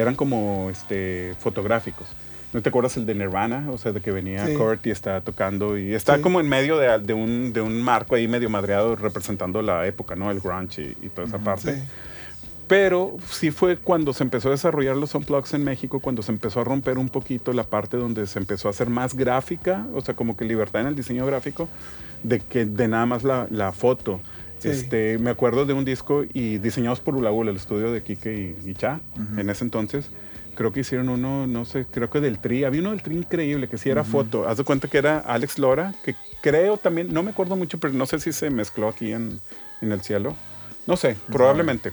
eran 0.00 0.14
como 0.14 0.68
este, 0.70 1.34
fotográficos. 1.38 2.06
¿No 2.52 2.62
te 2.62 2.70
acuerdas 2.70 2.96
el 2.96 3.04
de 3.04 3.14
Nirvana? 3.14 3.66
O 3.70 3.76
sea, 3.76 3.92
de 3.92 4.00
que 4.00 4.10
venía 4.10 4.46
Sí. 4.46 4.54
Kurt 4.54 4.86
y 4.86 4.90
está 4.90 5.20
tocando 5.20 5.76
y 5.76 5.92
está 5.94 6.16
Sí. 6.16 6.22
como 6.22 6.40
en 6.40 6.48
medio 6.48 6.78
de, 6.78 6.98
de 6.98 7.12
un, 7.12 7.52
de 7.52 7.60
un 7.60 7.82
marco 7.82 8.14
ahí 8.14 8.26
medio 8.26 8.48
madreado 8.48 8.96
representando 8.96 9.60
la 9.60 9.86
época, 9.86 10.16
¿no? 10.16 10.30
El 10.30 10.40
grunge 10.40 10.96
y, 11.02 11.06
y 11.06 11.08
toda 11.10 11.26
esa 11.28 11.38
parte. 11.38 11.74
Sí. 11.74 11.82
Pero 12.66 13.16
sí 13.30 13.50
fue 13.50 13.78
cuando 13.78 14.12
se 14.12 14.22
empezó 14.22 14.48
a 14.48 14.50
desarrollar 14.52 14.94
los 14.96 15.14
unplugs 15.14 15.54
en 15.54 15.64
México, 15.64 16.00
cuando 16.00 16.22
se 16.22 16.32
empezó 16.32 16.60
a 16.60 16.64
romper 16.64 16.98
un 16.98 17.08
poquito 17.08 17.52
la 17.54 17.64
parte 17.64 17.96
donde 17.96 18.26
se 18.26 18.38
empezó 18.38 18.68
a 18.68 18.72
hacer 18.72 18.90
más 18.90 19.14
gráfica, 19.14 19.86
o 19.94 20.02
sea, 20.02 20.14
como 20.14 20.36
que 20.36 20.44
libertad 20.44 20.82
en 20.82 20.88
el 20.88 20.94
diseño 20.94 21.24
gráfico, 21.24 21.68
de 22.22 22.40
que 22.40 22.66
de 22.66 22.88
nada 22.88 23.06
más 23.06 23.24
la, 23.24 23.46
la 23.50 23.72
foto. 23.72 24.20
Sí. 24.58 24.68
Este, 24.68 25.18
me 25.18 25.30
acuerdo 25.30 25.66
de 25.66 25.72
un 25.72 25.84
disco 25.84 26.24
y 26.32 26.58
diseñados 26.58 27.00
por 27.00 27.14
Ula 27.14 27.30
Ula, 27.30 27.50
el 27.50 27.56
estudio 27.56 27.92
de 27.92 28.02
Kike 28.02 28.56
y, 28.64 28.70
y 28.70 28.74
Cha, 28.74 29.00
en 29.36 29.50
ese 29.50 29.64
entonces. 29.64 30.10
Creo 30.56 30.72
que 30.72 30.80
hicieron 30.80 31.08
uno, 31.08 31.46
no 31.46 31.64
sé, 31.64 31.86
creo 31.88 32.10
que 32.10 32.20
del 32.20 32.40
Tri. 32.40 32.64
Había 32.64 32.80
uno 32.80 32.90
del 32.90 33.02
Tri 33.02 33.16
increíble, 33.16 33.68
que 33.68 33.78
sí 33.78 33.90
era 33.90 34.02
foto. 34.02 34.48
Haz 34.48 34.58
de 34.58 34.64
cuenta 34.64 34.88
que 34.88 34.98
era 34.98 35.18
Alex 35.20 35.58
Lora, 35.60 35.94
que 36.04 36.16
creo 36.42 36.76
también, 36.78 37.12
no 37.14 37.22
me 37.22 37.30
acuerdo 37.30 37.54
mucho, 37.54 37.78
pero 37.78 37.94
no 37.94 38.06
sé 38.06 38.18
si 38.18 38.32
se 38.32 38.50
mezcló 38.50 38.88
aquí 38.88 39.12
en, 39.12 39.38
en 39.80 39.92
el 39.92 40.00
cielo. 40.00 40.34
No 40.86 40.96
sé, 40.96 41.16
probablemente. 41.30 41.92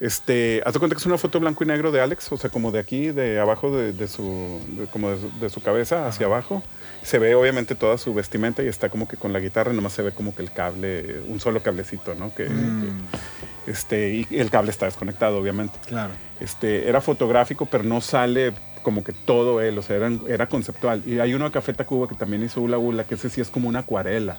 Este, 0.00 0.62
haz 0.64 0.72
de 0.72 0.78
cuenta 0.78 0.94
que 0.94 1.00
es 1.00 1.06
una 1.06 1.18
foto 1.18 1.40
blanco 1.40 1.64
y 1.64 1.66
negro 1.66 1.90
de 1.92 2.00
Alex, 2.00 2.30
o 2.32 2.36
sea, 2.38 2.48
como 2.50 2.70
de 2.70 2.78
aquí, 2.78 3.08
de 3.08 3.38
abajo 3.40 3.74
de, 3.76 3.92
de 3.92 4.08
su, 4.08 4.60
de- 4.78 4.86
como 4.86 5.10
de 5.10 5.18
su, 5.18 5.38
de 5.40 5.50
su 5.50 5.60
cabeza 5.62 6.06
hacia 6.06 6.26
abajo. 6.26 6.62
Se 7.06 7.20
ve 7.20 7.36
obviamente 7.36 7.76
toda 7.76 7.98
su 7.98 8.12
vestimenta 8.14 8.64
y 8.64 8.66
está 8.66 8.88
como 8.88 9.06
que 9.06 9.16
con 9.16 9.32
la 9.32 9.38
guitarra, 9.38 9.72
nomás 9.72 9.92
se 9.92 10.02
ve 10.02 10.10
como 10.10 10.34
que 10.34 10.42
el 10.42 10.50
cable, 10.50 11.20
un 11.28 11.38
solo 11.38 11.62
cablecito, 11.62 12.14
¿no? 12.16 12.34
Que, 12.34 12.46
que- 12.46 13.70
este, 13.70 14.26
y 14.30 14.38
el 14.38 14.50
cable 14.50 14.70
está 14.72 14.86
desconectado, 14.86 15.38
obviamente. 15.38 15.78
Claro. 15.86 16.12
Este, 16.40 16.88
era 16.88 17.00
fotográfico, 17.00 17.66
pero 17.66 17.84
no 17.84 18.00
sale 18.00 18.52
como 18.82 19.04
que 19.04 19.12
todo 19.12 19.60
él, 19.60 19.78
o 19.78 19.82
sea, 19.82 19.96
era, 19.96 20.10
era 20.28 20.48
conceptual. 20.48 21.02
Y 21.06 21.18
hay 21.20 21.34
uno 21.34 21.44
de 21.44 21.50
Café 21.52 21.72
Tacuba 21.74 22.08
que 22.08 22.14
también 22.16 22.42
hizo 22.42 22.60
Ula 22.60 22.78
Ula, 22.78 23.04
que 23.04 23.14
ese 23.14 23.30
sí 23.30 23.40
es 23.40 23.50
como 23.50 23.68
una 23.68 23.80
acuarela. 23.80 24.36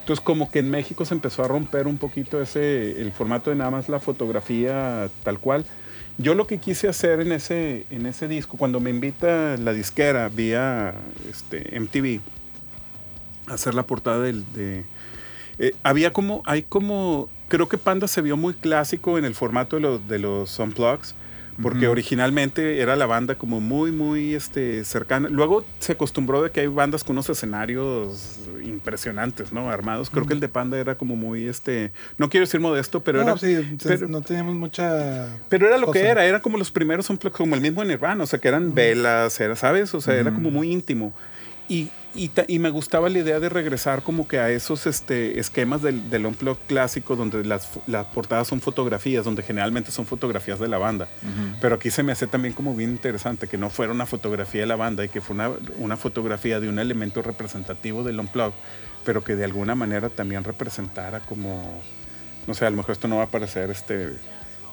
Entonces, 0.00 0.24
como 0.24 0.50
que 0.50 0.58
en 0.60 0.70
México 0.70 1.04
se 1.04 1.14
empezó 1.14 1.42
a 1.44 1.48
romper 1.48 1.86
un 1.86 1.98
poquito 1.98 2.40
ese, 2.40 3.00
el 3.00 3.12
formato 3.12 3.50
de 3.50 3.56
nada 3.56 3.70
más 3.70 3.88
la 3.88 4.00
fotografía 4.00 5.08
tal 5.24 5.38
cual. 5.38 5.64
Yo 6.20 6.34
lo 6.34 6.46
que 6.46 6.58
quise 6.58 6.86
hacer 6.86 7.20
en 7.20 7.32
ese, 7.32 7.86
en 7.88 8.04
ese 8.04 8.28
disco, 8.28 8.58
cuando 8.58 8.78
me 8.78 8.90
invita 8.90 9.56
la 9.56 9.72
disquera 9.72 10.28
vía 10.28 10.92
este, 11.30 11.80
MTV 11.80 12.20
a 13.46 13.54
hacer 13.54 13.74
la 13.74 13.84
portada 13.84 14.20
del, 14.20 14.44
de... 14.52 14.84
eh, 15.58 15.74
había 15.82 16.12
como, 16.12 16.42
hay 16.44 16.62
como, 16.62 17.30
creo 17.48 17.70
que 17.70 17.78
Panda 17.78 18.06
se 18.06 18.20
vio 18.20 18.36
muy 18.36 18.52
clásico 18.52 19.16
en 19.16 19.24
el 19.24 19.34
formato 19.34 19.76
de 19.76 19.82
los, 19.82 20.08
de 20.08 20.18
los 20.18 20.58
Unplugs, 20.58 21.14
porque 21.62 21.84
Ujú. 21.86 21.92
originalmente 21.92 22.80
era 22.80 22.96
la 22.96 23.06
banda 23.06 23.34
como 23.36 23.60
muy, 23.60 23.92
muy 23.92 24.34
este, 24.34 24.84
cercana. 24.84 25.28
Luego 25.28 25.64
se 25.78 25.92
acostumbró 25.92 26.42
de 26.42 26.50
que 26.50 26.60
hay 26.60 26.66
bandas 26.66 27.04
con 27.04 27.14
unos 27.14 27.28
escenarios 27.28 28.38
impresionantes, 28.64 29.52
¿no? 29.52 29.70
Armados. 29.70 30.10
Creo 30.10 30.26
que 30.26 30.34
el 30.34 30.40
de 30.40 30.48
Panda 30.48 30.78
era 30.78 30.96
como 30.96 31.16
muy, 31.16 31.46
este, 31.48 31.92
no 32.18 32.28
quiero 32.28 32.46
decir 32.46 32.60
modesto, 32.60 33.02
pero 33.02 33.18
no, 33.18 33.30
era... 33.30 33.38
sí, 33.38 33.76
pero- 33.82 34.08
no 34.08 34.20
teníamos 34.22 34.54
mucha. 34.54 35.28
pero 35.48 35.66
era 35.66 35.76
lo 35.78 35.86
que 35.92 36.00
cosa. 36.00 36.10
era, 36.12 36.24
era 36.24 36.40
como 36.40 36.58
los 36.58 36.70
primeros 36.70 37.08
como 37.32 37.54
el 37.54 37.60
mismo 37.60 37.84
Nirvana, 37.84 38.24
o 38.24 38.26
sea, 38.26 38.38
que 38.38 38.48
eran 38.48 38.74
velas, 38.74 39.38
era, 39.40 39.56
¿sabes? 39.56 39.94
O 39.94 40.00
sea, 40.00 40.14
era 40.14 40.32
como 40.32 40.50
muy 40.50 40.72
íntimo. 40.72 41.14
Y, 41.68 41.90
y, 42.14 42.28
ta- 42.28 42.44
y 42.48 42.58
me 42.58 42.70
gustaba 42.70 43.08
la 43.08 43.18
idea 43.18 43.38
de 43.40 43.48
regresar 43.48 44.02
como 44.02 44.26
que 44.26 44.38
a 44.38 44.50
esos 44.50 44.86
este, 44.86 45.38
esquemas 45.38 45.82
del, 45.82 46.10
del 46.10 46.26
unplug 46.26 46.58
clásico, 46.66 47.14
donde 47.16 47.44
las, 47.44 47.68
las 47.86 48.06
portadas 48.06 48.48
son 48.48 48.60
fotografías, 48.60 49.24
donde 49.24 49.42
generalmente 49.42 49.90
son 49.90 50.06
fotografías 50.06 50.58
de 50.58 50.68
la 50.68 50.78
banda. 50.78 51.08
Pero 51.60 51.76
aquí 51.76 51.90
se 51.90 52.02
me 52.02 52.12
hace 52.12 52.26
también 52.26 52.54
como 52.54 52.74
bien 52.74 52.90
interesante 52.90 53.46
que 53.48 53.56
no 53.58 53.70
fuera 53.70 53.92
una 53.92 54.06
fotografía 54.06 54.62
de 54.62 54.66
la 54.66 54.76
banda 54.76 55.04
y 55.04 55.08
que 55.08 55.20
fue 55.20 55.34
una, 55.34 55.50
una 55.78 55.96
fotografía 55.96 56.58
de 56.60 56.68
un 56.68 56.78
elemento 56.78 57.22
representativo 57.22 58.02
del 58.02 58.18
unplug, 58.20 58.52
pero 59.04 59.22
que 59.24 59.36
de 59.36 59.44
alguna 59.44 59.74
manera 59.74 60.08
también 60.10 60.44
representara 60.44 61.20
como, 61.20 61.80
no 62.46 62.54
sé, 62.54 62.66
a 62.66 62.70
lo 62.70 62.76
mejor 62.76 62.92
esto 62.92 63.08
no 63.08 63.16
va 63.18 63.24
a 63.24 63.30
parecer 63.30 63.70
este 63.70 64.10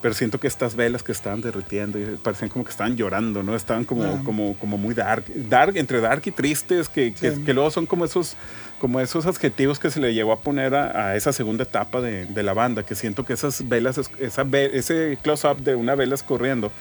pero 0.02 0.14
siento 0.14 0.40
que 0.40 0.48
estas 0.48 0.76
velas 0.76 1.04
que 1.04 1.12
estaban 1.12 1.42
derritiendo 1.42 1.98
parecían 2.24 2.50
como 2.50 2.64
que 2.66 2.72
estaban 2.72 2.96
llorando, 2.96 3.44
¿no? 3.44 3.56
Estaban 3.56 3.84
como, 3.86 4.04
Ah. 4.04 4.22
como, 4.24 4.56
como 4.58 4.78
muy 4.78 4.94
dark, 4.94 5.26
dark, 5.50 5.76
entre 5.78 6.02
dark 6.02 6.22
y 6.26 6.32
tristes, 6.32 6.88
que, 6.90 7.14
que, 7.14 7.32
Sí. 7.32 7.44
que 7.44 7.54
luego 7.54 7.72
son 7.72 7.86
como 7.86 8.06
esos, 8.06 8.36
como 8.80 9.00
esos 9.00 9.26
adjetivos 9.26 9.80
que 9.80 9.90
se 9.90 10.00
le 10.00 10.14
llegó 10.14 10.32
a 10.32 10.40
poner 10.42 10.76
a, 10.76 11.08
a 11.08 11.16
esa 11.16 11.34
segunda 11.34 11.64
etapa 11.64 12.00
de, 12.00 12.26
de 12.28 12.44
la 12.44 12.54
banda, 12.54 12.84
que 12.86 12.94
siento 12.94 13.26
que 13.26 13.34
esas 13.34 13.68
velas, 13.68 13.98
es- 13.98 14.12
esa 14.20 14.44
ese 14.52 15.18
close-up 15.24 15.58
de 15.64 15.74
una 15.76 15.96
vela 15.96 16.14
escorriendo, 16.16 16.72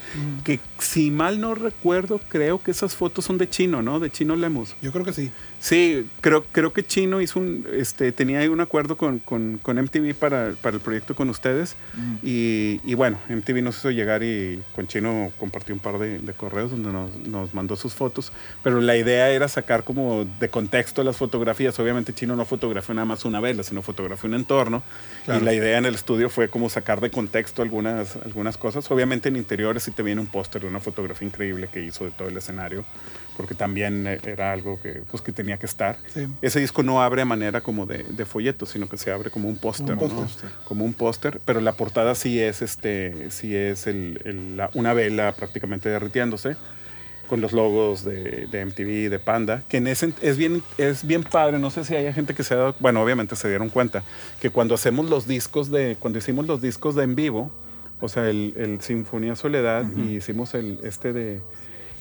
que 0.45 0.61
si 0.79 1.11
mal 1.11 1.41
no 1.41 1.55
recuerdo, 1.55 2.21
creo 2.29 2.63
que 2.63 2.71
esas 2.71 2.95
fotos 2.95 3.25
son 3.25 3.39
de 3.39 3.49
Chino, 3.49 3.81
¿no? 3.83 3.99
De 3.99 4.11
Chino 4.11 4.37
Lemus. 4.37 4.77
Yo 4.83 4.93
creo 4.93 5.05
que 5.07 5.13
sí. 5.15 5.31
Sí, 5.59 6.09
creo, 6.21 6.45
creo 6.53 6.73
que 6.73 6.85
Chino 6.85 7.21
hizo 7.21 7.41
un, 7.41 7.67
este, 7.73 8.13
tenía 8.13 8.41
ahí 8.41 8.49
un 8.49 8.61
acuerdo 8.61 8.97
con, 8.97 9.19
con, 9.19 9.59
con 9.63 9.79
MTV 9.83 10.15
para, 10.15 10.53
para 10.61 10.77
el 10.77 10.83
proyecto 10.83 11.15
con 11.15 11.31
ustedes. 11.31 11.77
Y, 12.23 12.81
y 12.85 12.95
bueno, 12.95 13.19
MTV 13.29 13.63
nos 13.63 13.79
hizo 13.79 13.91
llegar 13.91 14.23
y 14.23 14.63
con 14.75 14.87
Chino 14.87 15.33
compartió 15.39 15.75
un 15.75 15.81
par 15.81 15.99
de, 15.99 16.19
de 16.19 16.33
correos 16.35 16.71
donde 16.71 16.93
nos, 16.93 17.17
nos 17.27 17.55
mandó 17.55 17.75
sus 17.77 17.95
fotos. 17.95 18.33
Pero 18.63 18.81
la 18.81 18.97
idea 18.97 19.31
era 19.31 19.49
sacar 19.49 19.83
como 19.83 20.25
de 20.25 20.49
contexto 20.49 21.03
las 21.03 21.17
fotografías. 21.17 21.79
Obviamente 21.79 22.13
Chino 22.13 22.37
no 22.37 22.45
fotografió 22.45 22.95
nada 22.95 23.07
más 23.07 23.25
una 23.25 23.41
vela, 23.41 23.63
sino 23.63 23.83
fotografió 23.83 24.29
un 24.29 24.35
entorno. 24.35 24.83
Claro. 25.25 25.41
Y 25.41 25.45
la 25.45 25.55
idea 25.55 25.79
en 25.79 25.87
el 25.87 25.95
estudio 25.95 26.29
fue 26.29 26.49
como 26.49 26.69
sacar 26.69 27.01
de 27.01 27.11
contexto 27.11 27.63
algunas, 27.63 28.17
algunas 28.25 28.59
cosas. 28.59 28.89
Obviamente 28.91 29.31
en 29.31 29.37
interiores 29.37 29.85
sí 29.85 29.91
te 29.91 30.03
viene 30.03 30.21
un 30.21 30.27
póster 30.27 30.63
de 30.63 30.69
una 30.69 30.81
fotografía 30.81 31.27
increíble 31.27 31.69
que 31.73 31.83
hizo 31.83 32.05
de 32.05 32.11
todo 32.11 32.29
el 32.29 32.37
escenario. 32.37 32.85
Porque 33.37 33.55
también 33.55 34.07
era 34.07 34.53
algo 34.53 34.81
que, 34.81 35.03
pues, 35.11 35.23
que 35.23 35.31
tenía 35.31 35.46
que 35.57 35.67
estar. 35.67 35.99
Sí. 36.13 36.27
Ese 36.43 36.59
disco 36.59 36.83
no 36.83 37.01
abre 37.03 37.23
a 37.23 37.25
manera 37.25 37.61
como 37.61 37.87
de, 37.87 38.03
de 38.03 38.25
folleto, 38.27 38.67
sino 38.67 38.89
que 38.89 38.97
se 38.97 39.13
abre 39.13 39.31
como 39.31 39.49
un 39.49 39.57
póster, 39.57 39.95
Como 39.97 40.09
¿no? 40.09 40.15
un 40.21 40.25
póster. 40.27 40.51
Como 40.65 40.85
un 40.85 40.93
póster, 40.95 41.41
pero 41.45 41.61
la 41.61 41.73
portada 41.75 42.17
sí 42.17 42.41
es 42.41 42.61
este, 42.63 43.31
sí 43.31 43.55
es 43.55 43.87
el, 43.87 44.21
el- 44.25 44.57
la- 44.57 44.71
una 44.75 44.93
vela 44.93 45.33
prácticamente 45.33 45.89
derritiéndose 45.89 46.57
con 47.29 47.41
los 47.41 47.53
logos 47.53 48.05
de, 48.05 48.47
de 48.47 48.61
MTV, 48.67 49.09
de 49.11 49.19
Panda, 49.19 49.63
que 49.69 49.79
en 49.79 49.87
ese 49.89 50.13
es 50.23 50.37
bien, 50.37 50.63
es 50.79 51.05
bien 51.07 51.25
padre, 51.25 51.59
no 51.59 51.71
sé 51.71 51.85
si 51.85 51.95
hay 51.97 52.13
gente 52.13 52.35
que 52.35 52.45
se 52.45 52.55
ha 52.55 52.57
dado, 52.57 52.77
bueno, 52.79 53.03
obviamente 53.03 53.35
se 53.35 53.49
dieron 53.49 53.69
cuenta, 53.69 54.05
que 54.41 54.51
cuando 54.51 54.75
hacemos 54.77 55.11
los 55.11 55.27
discos 55.27 55.71
de, 55.71 55.97
cuando 55.99 56.19
hicimos 56.21 56.47
los 56.47 56.61
discos 56.63 56.95
de 56.95 57.03
en 57.03 57.15
vivo, 57.17 57.51
o 57.99 58.09
sea, 58.09 58.29
el, 58.31 58.53
el 58.57 58.81
Sinfonía 58.81 59.35
Soledad 59.35 59.85
y 59.97 60.17
hicimos 60.17 60.55
el, 60.55 60.79
este 60.85 61.13
de, 61.13 61.41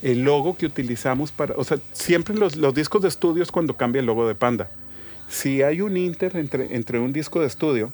el 0.02 0.24
logo 0.24 0.56
que 0.56 0.66
utilizamos 0.66 1.32
para, 1.32 1.54
o 1.56 1.64
sea, 1.64 1.78
siempre 1.92 2.34
los, 2.34 2.56
los 2.56 2.74
discos 2.74 3.02
de 3.02 3.08
estudio 3.08 3.42
es 3.42 3.50
cuando 3.50 3.76
cambia 3.76 4.00
el 4.00 4.06
logo 4.06 4.28
de 4.28 4.34
Panda. 4.34 4.70
Si 5.28 5.62
hay 5.62 5.80
un 5.80 5.96
inter 5.96 6.36
entre, 6.36 6.74
entre 6.74 6.98
un 6.98 7.12
disco 7.12 7.40
de 7.40 7.46
estudio, 7.46 7.92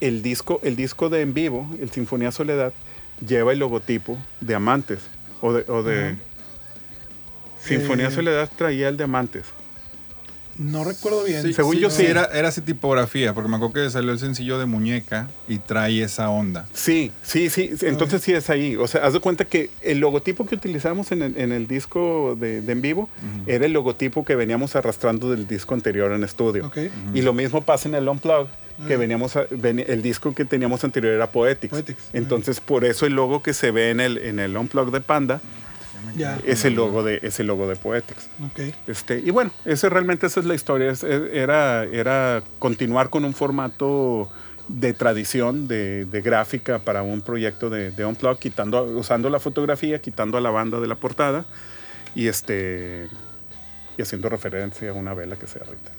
el 0.00 0.22
disco, 0.22 0.60
el 0.64 0.74
disco 0.74 1.08
de 1.08 1.20
en 1.20 1.34
vivo, 1.34 1.68
el 1.80 1.90
Sinfonía 1.90 2.32
Soledad, 2.32 2.72
lleva 3.26 3.52
el 3.52 3.60
logotipo 3.60 4.18
de 4.40 4.54
Amantes. 4.54 5.00
O 5.40 5.52
de, 5.52 5.64
o 5.70 5.82
de 5.82 6.10
Ajá. 6.10 6.16
Sinfonía 7.62 8.08
Eh. 8.08 8.10
Soledad 8.10 8.50
traía 8.56 8.88
el 8.88 8.96
de 8.96 9.04
Amantes. 9.04 9.44
No 10.58 10.84
recuerdo 10.84 11.24
bien. 11.24 11.42
Sí, 11.42 11.52
Según 11.54 11.76
yo 11.76 11.90
sí. 11.90 12.04
Era, 12.04 12.26
era 12.26 12.48
así 12.48 12.60
tipografía, 12.60 13.32
porque 13.34 13.48
me 13.48 13.56
acuerdo 13.56 13.74
que 13.74 13.90
salió 13.90 14.12
el 14.12 14.18
sencillo 14.18 14.58
de 14.58 14.66
muñeca 14.66 15.28
y 15.48 15.58
trae 15.58 16.02
esa 16.02 16.28
onda. 16.30 16.66
Sí, 16.72 17.10
sí, 17.22 17.48
sí. 17.50 17.70
Entonces 17.82 18.22
sí 18.22 18.32
es 18.32 18.50
ahí. 18.50 18.76
O 18.76 18.86
sea, 18.86 19.04
haz 19.06 19.12
de 19.14 19.20
cuenta 19.20 19.44
que 19.44 19.70
el 19.80 19.98
logotipo 20.00 20.46
que 20.46 20.54
utilizamos 20.54 21.10
en 21.12 21.22
el, 21.22 21.36
en 21.38 21.52
el 21.52 21.66
disco 21.66 22.36
de, 22.38 22.60
de 22.60 22.72
en 22.72 22.82
vivo 22.82 23.08
era 23.46 23.66
el 23.66 23.72
logotipo 23.72 24.24
que 24.24 24.36
veníamos 24.36 24.76
arrastrando 24.76 25.30
del 25.30 25.46
disco 25.46 25.74
anterior 25.74 26.12
en 26.12 26.24
estudio. 26.24 26.70
Y 27.14 27.22
lo 27.22 27.32
mismo 27.32 27.62
pasa 27.62 27.88
en 27.88 27.94
el 27.94 28.08
Unplug, 28.08 28.48
que 28.86 28.94
Ah. 28.94 28.96
veníamos 28.96 29.36
a- 29.36 29.46
el 29.50 30.02
disco 30.02 30.34
que 30.34 30.44
teníamos 30.44 30.82
anterior 30.82 31.12
era 31.12 31.30
Poetics. 31.30 31.70
Poetics, 31.70 32.02
Entonces, 32.14 32.58
por 32.60 32.84
eso 32.84 33.04
el 33.06 33.12
logo 33.14 33.42
que 33.42 33.52
se 33.52 33.70
ve 33.70 33.90
en 33.90 34.00
el, 34.00 34.18
en 34.18 34.38
el 34.40 34.56
Unplug 34.56 34.90
de 34.90 35.00
Panda 35.00 35.40
Ya. 36.16 36.38
es 36.44 36.64
el 36.64 36.74
logo 36.74 37.02
de, 37.02 37.20
es 37.22 37.40
el 37.40 37.46
logo 37.46 37.66
de 37.68 37.76
Poetics. 37.76 38.28
Este, 38.86 39.18
y 39.20 39.30
bueno, 39.30 39.50
ese 39.64 39.88
realmente 39.88 40.26
esa 40.26 40.40
es 40.40 40.46
la 40.46 40.54
historia. 40.54 40.90
Es- 40.90 41.04
era, 41.04 41.84
era 41.84 42.42
continuar 42.58 43.08
con 43.10 43.24
un 43.24 43.32
formato 43.34 44.30
de 44.68 44.92
tradición 44.92 45.68
de, 45.68 46.04
de 46.06 46.20
gráfica 46.22 46.78
para 46.78 47.02
un 47.02 47.20
proyecto 47.22 47.68
de, 47.70 47.90
de 47.90 48.04
Unplug, 48.04 48.38
quitando, 48.38 48.82
usando 48.84 49.28
la 49.30 49.40
fotografía, 49.40 50.00
quitando 50.00 50.38
a 50.38 50.40
la 50.40 50.50
banda 50.50 50.80
de 50.80 50.86
la 50.86 50.94
portada 50.96 51.44
y 52.14 52.28
este 52.28 53.08
y 53.98 54.02
haciendo 54.02 54.28
referencia 54.30 54.90
a 54.90 54.92
una 54.94 55.12
vela 55.14 55.36
que 55.36 55.46
se 55.46 55.58
derrita. 55.58 55.90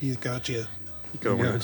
Y 0.00 0.16
quedó 0.16 0.38
chido. 0.40 0.66
Y 1.12 1.18
quedó 1.18 1.36
bueno. 1.36 1.58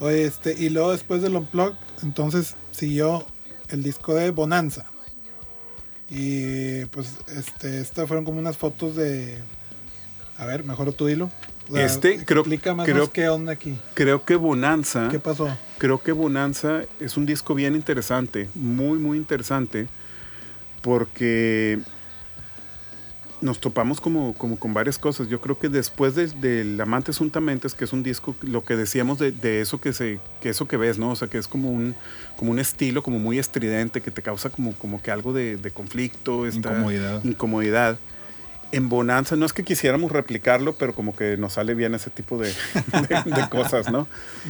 Oye, 0.00 0.24
este, 0.24 0.54
y 0.58 0.68
luego 0.70 0.92
después 0.92 1.22
del 1.22 1.36
Unplugged, 1.36 1.76
entonces 2.02 2.54
siguió 2.72 3.24
el 3.68 3.82
disco 3.82 4.14
de 4.14 4.30
Bonanza. 4.30 4.86
Y 6.16 6.84
pues 6.86 7.08
este, 7.36 7.80
estas 7.80 8.06
fueron 8.06 8.24
como 8.24 8.38
unas 8.38 8.56
fotos 8.56 8.94
de. 8.94 9.38
A 10.38 10.46
ver, 10.46 10.62
mejor 10.64 10.92
tú 10.92 11.06
dilo. 11.06 11.30
O 11.70 11.74
sea, 11.74 11.84
Este, 11.86 12.24
creo- 12.24 12.40
explica 12.42 12.74
más, 12.74 12.86
creo- 12.86 13.10
qué 13.10 13.28
onda 13.28 13.52
aquí. 13.52 13.76
Creo 13.94 14.24
que 14.24 14.36
Bonanza, 14.36 15.08
¿Qué 15.10 15.18
pasó? 15.18 15.48
creo 15.78 16.00
que 16.02 16.12
Bonanza 16.12 16.82
es 17.00 17.16
un 17.16 17.26
disco 17.26 17.54
bien 17.54 17.74
interesante, 17.74 18.48
muy 18.54 18.98
muy 18.98 19.16
interesante, 19.18 19.88
porque 20.82 21.78
nos 23.44 23.60
topamos 23.60 24.00
como, 24.00 24.32
como 24.34 24.58
con 24.58 24.72
varias 24.72 24.98
cosas. 24.98 25.28
Yo 25.28 25.40
creo 25.40 25.58
que 25.58 25.68
después 25.68 26.14
de- 26.14 26.28
del 26.28 26.80
Amantes 26.80 27.20
Untamentes, 27.20 27.74
que 27.74 27.84
es 27.84 27.92
un 27.92 28.02
disco, 28.02 28.34
lo 28.40 28.64
que 28.64 28.74
decíamos 28.74 29.18
de, 29.18 29.32
de 29.32 29.60
eso 29.60 29.80
que 29.80 29.92
se, 29.92 30.18
que 30.40 30.48
eso 30.48 30.66
que 30.66 30.76
ves, 30.78 30.98
¿no? 30.98 31.10
O 31.10 31.16
sea, 31.16 31.28
que 31.28 31.38
es 31.38 31.46
como 31.46 31.70
un, 31.70 31.94
como 32.36 32.50
un 32.50 32.58
estilo 32.58 33.02
como 33.02 33.18
muy 33.18 33.38
estridente, 33.38 34.00
que 34.00 34.10
te 34.10 34.22
causa 34.22 34.48
como, 34.50 34.72
como 34.72 35.02
que 35.02 35.10
algo 35.10 35.32
de, 35.32 35.56
de 35.58 35.70
conflicto, 35.70 36.46
esta 36.46 36.70
Incomodidad. 36.70 37.22
incomodidad. 37.24 37.98
En 38.72 38.88
Bonanza, 38.88 39.36
no 39.36 39.46
es 39.46 39.52
que 39.52 39.62
quisiéramos 39.62 40.10
replicarlo, 40.10 40.74
pero 40.76 40.94
como 40.94 41.14
que 41.14 41.36
nos 41.36 41.52
sale 41.52 41.74
bien 41.74 41.94
ese 41.94 42.10
tipo 42.10 42.38
de, 42.38 42.48
de- 43.08 43.30
de 43.30 43.48
cosas, 43.50 43.92
¿no? 43.92 44.08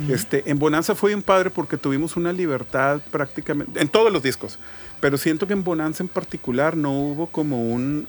este, 0.08 0.48
en 0.50 0.58
Bonanza 0.58 0.94
fue 0.94 1.10
bien 1.10 1.22
padre 1.22 1.50
porque 1.50 1.76
tuvimos 1.76 2.16
una 2.16 2.32
libertad 2.32 3.02
prácticamente, 3.10 3.78
en 3.80 3.88
todos 3.88 4.10
los 4.12 4.22
discos, 4.22 4.58
pero 5.00 5.18
siento 5.18 5.46
que 5.46 5.52
en 5.52 5.64
Bonanza 5.64 6.02
en 6.02 6.08
particular 6.08 6.76
no 6.76 6.92
hubo 6.92 7.26
como 7.26 7.60
un... 7.70 8.06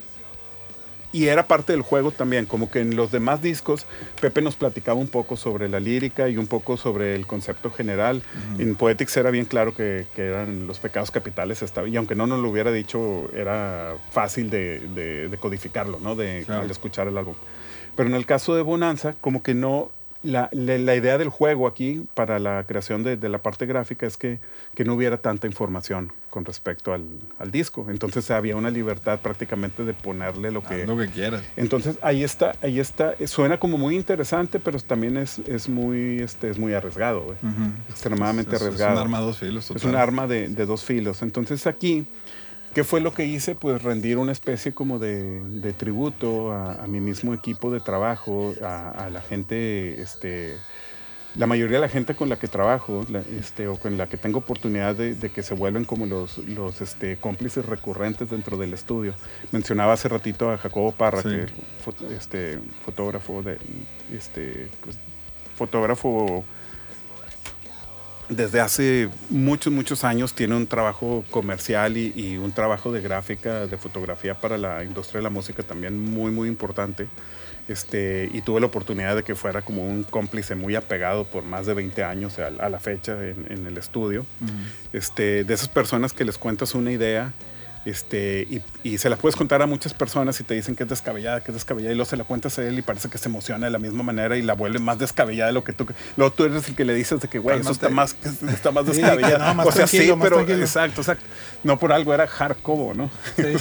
Y 1.16 1.28
era 1.30 1.48
parte 1.48 1.72
del 1.72 1.82
juego 1.82 2.12
también, 2.12 2.46
como 2.46 2.70
que 2.70 2.82
en 2.82 2.98
los 2.98 3.10
demás 3.10 3.42
discos 3.42 3.86
Pepe 4.20 4.42
nos 4.42 4.58
platicaba 4.58 5.00
un 5.00 5.08
poco 5.08 5.38
sobre 5.38 5.70
la 5.70 5.80
lírica 5.80 6.28
y 6.28 6.36
un 6.38 6.46
poco 6.48 6.76
sobre 6.76 7.16
el 7.16 7.26
concepto 7.26 7.72
general. 7.72 8.22
En 8.60 8.76
Poetics 8.76 9.16
era 9.16 9.32
bien 9.32 9.46
claro 9.46 9.74
que, 9.74 10.08
que 10.14 10.24
eran 10.28 10.68
los 10.68 10.80
pecados 10.80 11.12
capitales, 11.12 11.62
estaba, 11.62 11.88
y 11.88 11.96
aunque 11.96 12.16
no 12.16 12.28
nos 12.28 12.40
lo 12.42 12.50
hubiera 12.50 12.72
dicho, 12.72 13.30
era 13.34 13.96
fácil 14.12 14.50
de, 14.50 14.80
de- 14.90 15.30
de 15.30 15.38
codificarlo, 15.38 16.00
¿no? 16.02 16.16
De, 16.16 16.44
Claro. 16.46 16.64
Al 16.64 16.72
escuchar 16.72 17.08
el 17.08 17.18
álbum. 17.18 17.36
Pero 17.96 18.10
en 18.10 18.16
el 18.16 18.26
caso 18.26 18.54
de 18.56 18.62
Bonanza, 18.62 19.14
como 19.22 19.42
que 19.42 19.54
no, 19.54 19.92
la, 20.26 20.50
la- 20.52 20.78
la 20.78 20.96
idea 20.96 21.18
del 21.18 21.30
juego 21.30 21.68
aquí 21.68 22.06
para 22.14 22.40
la 22.40 22.64
creación 22.68 23.04
de, 23.04 23.16
de 23.18 23.30
la 23.30 23.38
parte 23.38 23.66
gráfica 23.66 24.06
es 24.06 24.18
que, 24.18 24.40
que 24.74 24.84
no 24.84 24.94
hubiera 24.96 25.18
tanta 25.18 25.48
información 25.48 26.12
con 26.30 26.44
respecto 26.44 26.94
al, 26.94 27.06
al 27.40 27.52
disco. 27.52 27.88
Entonces 27.90 28.30
había 28.32 28.56
una 28.58 28.70
libertad 28.70 29.20
prácticamente 29.22 29.86
de 29.86 29.94
ponerle 29.94 30.52
lo 30.52 30.62
que... 30.64 30.82
Haz 30.82 30.88
lo 30.88 30.98
que 30.98 31.08
quieras. 31.08 31.42
Entonces 31.56 31.98
ahí 32.02 32.24
está, 32.24 32.56
ahí 32.62 32.80
está. 32.80 33.14
Eh, 33.20 33.28
Suena 33.28 33.58
como 33.60 33.78
muy 33.78 33.96
interesante, 33.96 34.60
pero 34.60 34.80
también 34.80 35.16
es, 35.18 35.40
es 35.40 35.70
muy, 35.70 36.20
este, 36.20 36.50
es 36.50 36.58
muy 36.58 36.74
arriesgado. 36.74 37.22
Ujú. 37.22 37.36
extremadamente 37.90 38.56
Es- 38.56 38.62
es 38.62 38.68
arriesgado. 38.68 38.94
un 38.96 39.02
arma 39.02 39.18
a 39.20 39.22
dos 39.22 39.38
filos. 39.40 39.64
Es 39.70 39.74
total. 39.82 39.90
un 39.90 39.96
arma 39.96 40.28
de, 40.28 40.50
de 40.50 40.66
dos 40.66 40.84
filos. 40.84 41.22
Entonces 41.22 41.66
aquí, 41.68 42.06
¿qué 42.76 42.84
fue 42.84 43.02
lo 43.02 43.12
que 43.14 43.26
hice? 43.26 43.56
Pues 43.56 43.82
rendir 43.82 44.18
una 44.20 44.32
especie 44.34 44.74
como 44.74 45.00
de, 45.00 45.42
de 45.42 45.74
tributo 45.74 46.52
a, 46.52 46.84
a 46.84 46.88
mi 46.88 47.00
mismo 47.00 47.34
equipo 47.34 47.72
de 47.72 47.80
trabajo, 47.80 48.54
a, 48.62 48.90
a 48.92 49.10
la 49.10 49.22
gente, 49.22 50.00
este, 50.02 50.58
la 51.36 51.48
mayoría 51.48 51.78
de 51.78 51.82
la 51.82 51.90
gente 51.90 52.14
con 52.16 52.30
la 52.30 52.38
que 52.38 52.48
trabajo, 52.48 53.04
la- 53.10 53.24
este, 53.40 53.68
o 53.68 53.78
con 53.78 53.98
la 53.98 54.08
que 54.08 54.18
tengo 54.18 54.40
oportunidad 54.40 54.94
de, 54.96 55.16
de 55.16 55.30
que 55.30 55.42
se 55.42 55.54
vuelven 55.56 55.86
como 55.86 56.06
los, 56.06 56.38
los 56.40 56.82
este, 56.82 57.18
cómplices 57.18 57.66
recurrentes 57.66 58.30
dentro 58.30 58.58
del 58.58 58.74
estudio. 58.74 59.16
Mencionaba 59.52 59.94
hace 59.94 60.08
ratito 60.10 60.52
a 60.52 60.58
Jacobo 60.58 60.92
Parra, 60.92 61.22
Sí. 61.22 61.30
que 61.30 61.42
es 61.44 61.52
fo- 61.86 62.12
este, 62.12 62.60
fotógrafo 62.86 63.42
de, 63.42 63.58
este, 64.14 64.70
pues, 64.82 64.98
fotógrafo 65.58 66.44
desde 68.30 68.60
hace 68.60 69.10
muchos, 69.30 69.72
muchos 69.72 70.04
años 70.04 70.34
tiene 70.34 70.56
un 70.56 70.68
trabajo 70.68 71.24
comercial 71.30 71.98
y, 71.98 72.14
y 72.16 72.38
un 72.38 72.52
trabajo 72.52 72.92
de 72.92 73.02
gráfica, 73.02 73.68
de 73.68 73.78
fotografía 73.78 74.40
para 74.40 74.58
la 74.58 74.84
industria 74.84 75.20
de 75.20 75.24
la 75.24 75.30
música 75.30 75.64
también 75.64 76.00
muy, 76.00 76.32
muy 76.32 76.48
importante. 76.48 77.08
Este, 77.68 78.30
y 78.32 78.42
tuve 78.42 78.60
la 78.60 78.68
oportunidad 78.68 79.16
de 79.16 79.24
que 79.24 79.34
fuera 79.34 79.64
como 79.64 79.88
un 79.88 80.04
cómplice 80.04 80.54
muy 80.54 80.76
apegado 80.76 81.26
por 81.26 81.44
más 81.44 81.66
de 81.66 81.74
20 81.74 82.04
años 82.04 82.38
a, 82.38 82.48
a 82.48 82.70
la 82.70 82.80
fecha 82.80 83.14
en, 83.14 83.48
en 83.50 83.66
el 83.66 83.78
estudio. 83.78 84.26
Este, 84.94 85.44
de 85.44 85.54
esas 85.54 85.70
personas 85.70 86.14
que 86.14 86.26
les 86.26 86.38
cuentas 86.38 86.76
una 86.76 86.92
idea 86.92 87.34
este, 87.86 88.48
y, 88.50 88.62
y 88.84 88.98
se 88.98 89.10
la 89.10 89.16
puedes 89.16 89.36
contar 89.36 89.62
a 89.62 89.68
muchas 89.68 89.94
personas 89.94 90.40
y 90.40 90.44
te 90.44 90.54
dicen 90.56 90.76
que 90.76 90.84
es 90.84 90.90
descabellada, 90.90 91.42
que 91.42 91.52
es 91.52 91.56
descabellada, 91.56 91.94
y 91.94 91.96
luego 91.96 92.10
se 92.10 92.18
la 92.18 92.24
cuentas 92.24 92.58
a 92.60 92.64
él 92.68 92.78
y 92.78 92.82
parece 92.82 93.10
que 93.10 93.18
se 93.18 93.30
emociona 93.30 93.66
de 93.68 93.72
la 93.72 93.80
misma 93.80 94.04
manera 94.04 94.36
y 94.38 94.42
la 94.42 94.54
vuelve 94.54 94.80
más 94.80 94.98
descabellada 95.00 95.48
de 95.48 95.54
lo 95.54 95.64
que 95.64 95.74
tú. 95.74 95.86
Luego 96.18 96.34
tú 96.34 96.46
eres 96.46 96.68
el 96.68 96.76
que 96.76 96.84
le 96.86 96.94
dices 96.96 97.22
de 97.22 97.28
que, 97.28 97.40
güey, 97.40 97.60
eso 97.60 97.72
está 97.72 97.90
más, 97.90 98.16
está 98.50 98.72
más 98.72 98.86
descabellado. 98.86 99.38
no, 99.40 99.54
más 99.56 99.68
o 99.68 99.72
sea, 99.72 99.88
sí, 99.88 100.12
pero 100.22 100.42
exacto, 100.42 101.02
exacto. 101.02 101.26
No 101.64 101.78
por 101.80 101.94
algo 101.94 102.14
era 102.14 102.28
Jarcobo, 102.28 102.94
¿no? 102.94 103.10
Sí. 103.36 103.44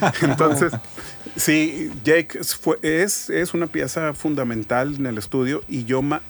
Entonces, 0.22 0.72
sí, 1.36 1.90
Jake 2.04 2.38
es, 2.40 2.54
fue- 2.54 2.78
es, 2.82 3.30
es 3.30 3.54
una 3.54 3.66
pieza 3.66 4.14
fundamental 4.14 4.94
en 4.96 5.06
el 5.06 5.18
estudio 5.18 5.62
y 5.68 5.84
yo 5.84 6.02
ma- 6.02 6.22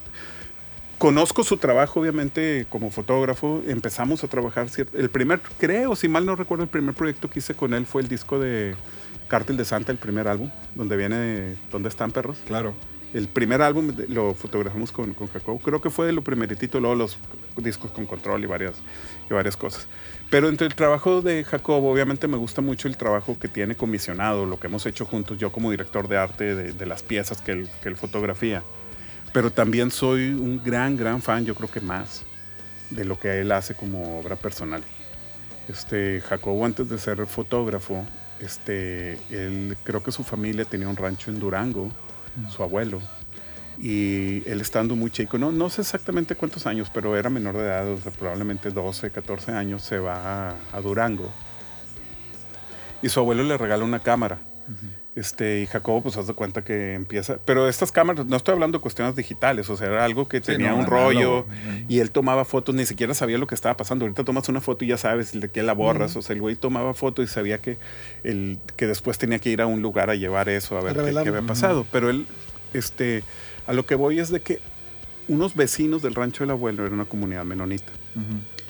conozco 1.01 1.43
su 1.43 1.57
trabajo, 1.57 1.99
obviamente, 1.99 2.67
como 2.69 2.91
fotógrafo. 2.91 3.63
Empezamos 3.65 4.23
a 4.23 4.27
trabajar. 4.27 4.67
El 4.93 5.09
primer, 5.09 5.41
creo, 5.57 5.95
si 5.95 6.07
mal 6.07 6.27
no 6.27 6.35
recuerdo, 6.35 6.63
el 6.63 6.69
primer 6.69 6.93
proyecto 6.93 7.27
que 7.27 7.39
hice 7.39 7.55
con 7.55 7.73
él 7.73 7.87
fue 7.87 8.03
el 8.03 8.07
disco 8.07 8.37
de 8.37 8.75
Cártel 9.27 9.57
de 9.57 9.65
Santa, 9.65 9.91
el 9.91 9.97
primer 9.97 10.27
álbum, 10.27 10.51
donde 10.75 10.95
viene 10.97 11.55
¿Dónde 11.71 11.89
están 11.89 12.11
perros? 12.11 12.37
Claro. 12.45 12.75
El 13.15 13.27
primer 13.27 13.63
álbum 13.63 13.91
lo 14.09 14.35
fotografamos 14.35 14.91
con, 14.91 15.15
con 15.15 15.27
Jacob. 15.27 15.59
Creo 15.63 15.81
que 15.81 15.89
fue 15.89 16.05
de 16.05 16.13
lo 16.13 16.21
primeritito, 16.21 16.79
luego 16.79 16.95
los 16.95 17.17
discos 17.57 17.89
con 17.89 18.05
control 18.05 18.43
y 18.43 18.45
varias, 18.45 18.75
y 19.27 19.33
varias 19.33 19.57
cosas. 19.57 19.87
Pero 20.29 20.49
entre 20.49 20.67
el 20.67 20.75
trabajo 20.75 21.23
de 21.23 21.43
Jacob, 21.43 21.83
obviamente 21.83 22.27
me 22.27 22.37
gusta 22.37 22.61
mucho 22.61 22.87
el 22.87 22.95
trabajo 22.95 23.39
que 23.39 23.47
tiene 23.47 23.73
comisionado, 23.73 24.45
lo 24.45 24.59
que 24.59 24.67
hemos 24.67 24.85
hecho 24.85 25.05
juntos, 25.07 25.39
yo 25.39 25.51
como 25.51 25.71
director 25.71 26.07
de 26.07 26.17
arte 26.17 26.53
de, 26.53 26.73
de 26.73 26.85
las 26.85 27.01
piezas 27.01 27.41
que 27.41 27.53
él, 27.53 27.69
que 27.81 27.89
él 27.89 27.97
fotografía. 27.97 28.61
Pero 29.33 29.51
también 29.51 29.91
soy 29.91 30.33
un 30.33 30.61
gran, 30.63 30.97
gran 30.97 31.21
fan, 31.21 31.45
yo 31.45 31.55
creo 31.55 31.69
que 31.69 31.79
más, 31.79 32.23
de 32.89 33.05
lo 33.05 33.19
que 33.19 33.39
él 33.39 33.51
hace 33.51 33.75
como 33.75 34.19
obra 34.19 34.35
personal. 34.35 34.83
Este, 35.67 36.21
Jacobo 36.21 36.65
antes 36.65 36.89
de 36.89 36.97
ser 36.97 37.25
fotógrafo, 37.27 38.05
este, 38.39 39.13
él 39.29 39.77
creo 39.83 40.03
que 40.03 40.11
su 40.11 40.23
familia 40.23 40.65
tenía 40.65 40.89
un 40.89 40.97
rancho 40.97 41.31
en 41.31 41.39
Durango, 41.39 41.91
su 42.49 42.61
abuelo. 42.61 43.01
Y 43.77 44.47
él 44.47 44.59
estando 44.59 44.95
muy 44.95 45.09
chico, 45.09 45.37
no, 45.37 45.51
no 45.51 45.69
sé 45.69 45.81
exactamente 45.81 46.35
cuántos 46.35 46.67
años, 46.67 46.89
pero 46.93 47.15
era 47.15 47.29
menor 47.29 47.55
de 47.55 47.63
edad, 47.63 47.87
o 47.87 47.97
sea, 47.97 48.11
probablemente 48.11 48.69
12, 48.69 49.11
14 49.11 49.53
años, 49.53 49.81
se 49.81 49.97
va 49.97 50.49
a, 50.49 50.55
a 50.73 50.81
Durango. 50.81 51.31
Y 53.01 53.09
su 53.09 53.19
abuelo 53.19 53.43
le 53.43 53.57
regala 53.57 53.83
una 53.83 53.99
cámara. 53.99 54.39
Este, 55.13 55.59
y 55.59 55.65
Jacobo, 55.65 56.03
pues, 56.03 56.15
haz 56.15 56.27
de 56.27 56.33
cuenta 56.33 56.63
que 56.63 56.93
empieza. 56.93 57.37
Pero 57.43 57.67
estas 57.67 57.91
cámaras, 57.91 58.25
no 58.25 58.37
estoy 58.37 58.53
hablando 58.53 58.77
de 58.77 58.81
cuestiones 58.81 59.15
digitales, 59.15 59.69
o 59.69 59.75
sea, 59.75 59.87
era 59.87 60.05
algo 60.05 60.29
que 60.29 60.37
Sí, 60.37 60.43
tenía 60.53 60.71
no, 60.71 60.77
un 60.77 60.85
rollo 60.85 61.45
y 61.89 61.99
él 61.99 62.11
tomaba 62.11 62.45
fotos, 62.45 62.73
ni 62.75 62.85
siquiera 62.85 63.13
sabía 63.13 63.37
lo 63.37 63.45
que 63.45 63.55
estaba 63.55 63.75
pasando. 63.75 64.05
Ahorita 64.05 64.23
tomas 64.23 64.47
una 64.47 64.61
foto 64.61 64.85
y 64.85 64.87
ya 64.87 64.97
sabes 64.97 65.37
de 65.37 65.49
qué 65.49 65.63
la 65.63 65.73
borras. 65.73 66.15
O 66.15 66.21
sea, 66.21 66.33
el 66.33 66.41
güey 66.41 66.55
tomaba 66.55 66.93
foto 66.93 67.21
y 67.21 67.27
sabía 67.27 67.57
que, 67.57 67.77
el, 68.23 68.59
que 68.77 68.87
después 68.87 69.17
tenía 69.17 69.39
que 69.39 69.49
ir 69.49 69.61
a 69.61 69.67
un 69.67 69.81
lugar 69.81 70.09
a 70.09 70.15
llevar 70.15 70.47
eso, 70.47 70.77
a 70.77 70.81
ver 70.81 70.93
qué, 70.93 71.17
había 71.17 71.41
pasado. 71.41 71.85
Pero 71.91 72.09
él, 72.09 72.25
este, 72.73 73.23
a 73.67 73.73
lo 73.73 73.85
que 73.85 73.95
voy 73.95 74.19
es 74.19 74.29
de 74.31 74.39
que 74.39 74.59
unos 75.27 75.55
vecinos 75.55 76.01
del 76.01 76.15
rancho 76.15 76.45
del 76.45 76.51
abuelo 76.51 76.85
era 76.85 76.95
una 76.95 77.05
comunidad 77.05 77.43
menonita. 77.43 77.91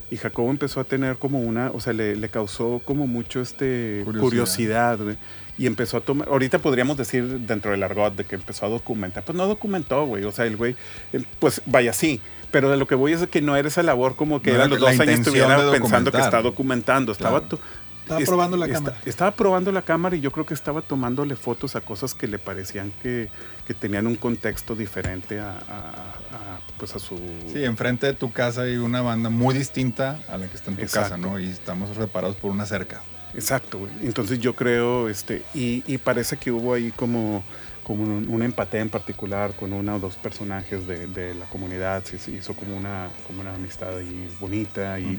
Y 0.10 0.18
Jacobo 0.18 0.50
empezó 0.50 0.80
a 0.80 0.84
tener 0.86 1.18
como 1.18 1.40
una, 1.40 1.72
o 1.72 1.80
sea, 1.80 1.94
le, 1.94 2.16
le 2.16 2.30
causó 2.30 2.82
como 2.84 3.08
mucho 3.08 3.42
este 3.42 4.02
Curiosidad. 4.04 4.22
curiosidad, 4.22 4.98
güey. 4.98 5.18
Y 5.58 5.68
empezó 5.68 5.98
a 5.98 6.02
tomar, 6.02 6.28
ahorita 6.30 6.60
podríamos 6.60 6.98
decir 6.98 7.24
dentro 7.42 7.72
del 7.72 7.84
argot 7.84 8.16
de 8.16 8.24
que 8.24 8.36
empezó 8.36 8.66
a 8.66 8.70
documentar. 8.70 9.24
Pues 9.24 9.38
no 9.38 9.46
documentó, 9.48 10.06
güey. 10.06 10.24
O 10.24 10.32
sea, 10.32 10.46
el 10.46 10.58
güey, 10.58 10.76
eh, 11.14 11.24
pues 11.40 11.62
vaya, 11.66 11.94
sí. 11.94 12.20
Pero 12.52 12.70
de 12.70 12.78
lo 12.78 12.88
que 12.88 12.96
voy 12.96 13.14
es 13.14 13.22
de 13.22 13.28
que 13.28 13.42
no 13.42 13.56
era 13.56 13.68
esa 13.68 13.84
labor 13.84 14.16
como 14.16 14.42
que 14.42 14.52
No 14.54 14.68
los 14.68 14.80
dos 14.80 14.90
años 15.00 15.20
estuviera 15.20 15.72
pensando 15.72 16.12
que 16.12 16.20
está 16.20 16.42
documentando. 16.42 17.12
Estaba, 17.12 17.42
Claro. 17.42 17.60
Estaba 18.04 18.26
probando 18.26 18.58
la 18.58 18.68
cámara. 18.68 18.98
Estaba 19.06 19.32
probando 19.32 19.72
la 19.72 19.82
cámara 19.84 20.16
y 20.18 20.20
yo 20.22 20.32
creo 20.32 20.46
que 20.46 20.54
estaba 20.54 20.82
tomándole 20.82 21.36
fotos 21.38 21.76
a 21.78 21.82
cosas 21.82 22.14
que 22.14 22.28
le 22.28 22.40
parecían 22.40 22.92
que, 23.02 23.30
que 23.66 23.74
tenían 23.74 24.06
un 24.08 24.16
contexto 24.16 24.76
diferente 24.76 25.40
a, 25.40 25.52
a- 25.52 25.56
a, 25.56 26.60
pues 26.78 26.94
a 26.96 27.00
su... 27.00 27.16
Sí, 27.54 27.64
enfrente 27.64 28.08
de 28.08 28.14
tu 28.14 28.32
casa 28.34 28.64
hay 28.64 28.76
una 28.78 29.02
banda 29.02 29.30
muy 29.30 29.54
distinta 29.54 30.20
a 30.28 30.38
la 30.38 30.48
que 30.48 30.58
está 30.58 30.72
en 30.72 30.78
tu 30.78 30.82
Exacto. 30.84 31.10
casa, 31.12 31.18
¿no? 31.22 31.40
Y 31.40 31.48
estamos 31.48 31.96
reparados 31.96 32.36
por 32.36 32.52
una 32.52 32.66
cerca. 32.66 33.02
Exacto, 33.34 33.80
güey. 33.80 33.92
Entonces 34.02 34.40
yo 34.40 34.56
creo, 34.56 35.08
este, 35.10 35.44
y, 35.54 35.84
y 35.88 35.98
parece 35.98 36.38
que 36.38 36.52
hubo 36.52 36.74
ahí 36.74 36.92
como, 36.92 37.44
como 37.84 38.04
un, 38.04 38.28
un 38.30 38.44
empate 38.44 38.80
en 38.80 38.90
particular 38.90 39.54
con 39.56 39.74
uno 39.74 39.96
o 39.96 40.00
dos 40.00 40.16
personajes 40.18 40.86
de, 40.88 41.08
de 41.08 41.34
la 41.36 41.46
comunidad, 41.46 42.04
se 42.04 42.20
se 42.20 42.32
hizo 42.32 42.56
como 42.56 42.76
una, 42.76 43.10
como 43.26 43.42
una 43.42 43.54
amistad 43.56 43.98
ahí 43.98 44.30
bonita 44.40 45.00
y 45.00 45.18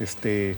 este 0.00 0.56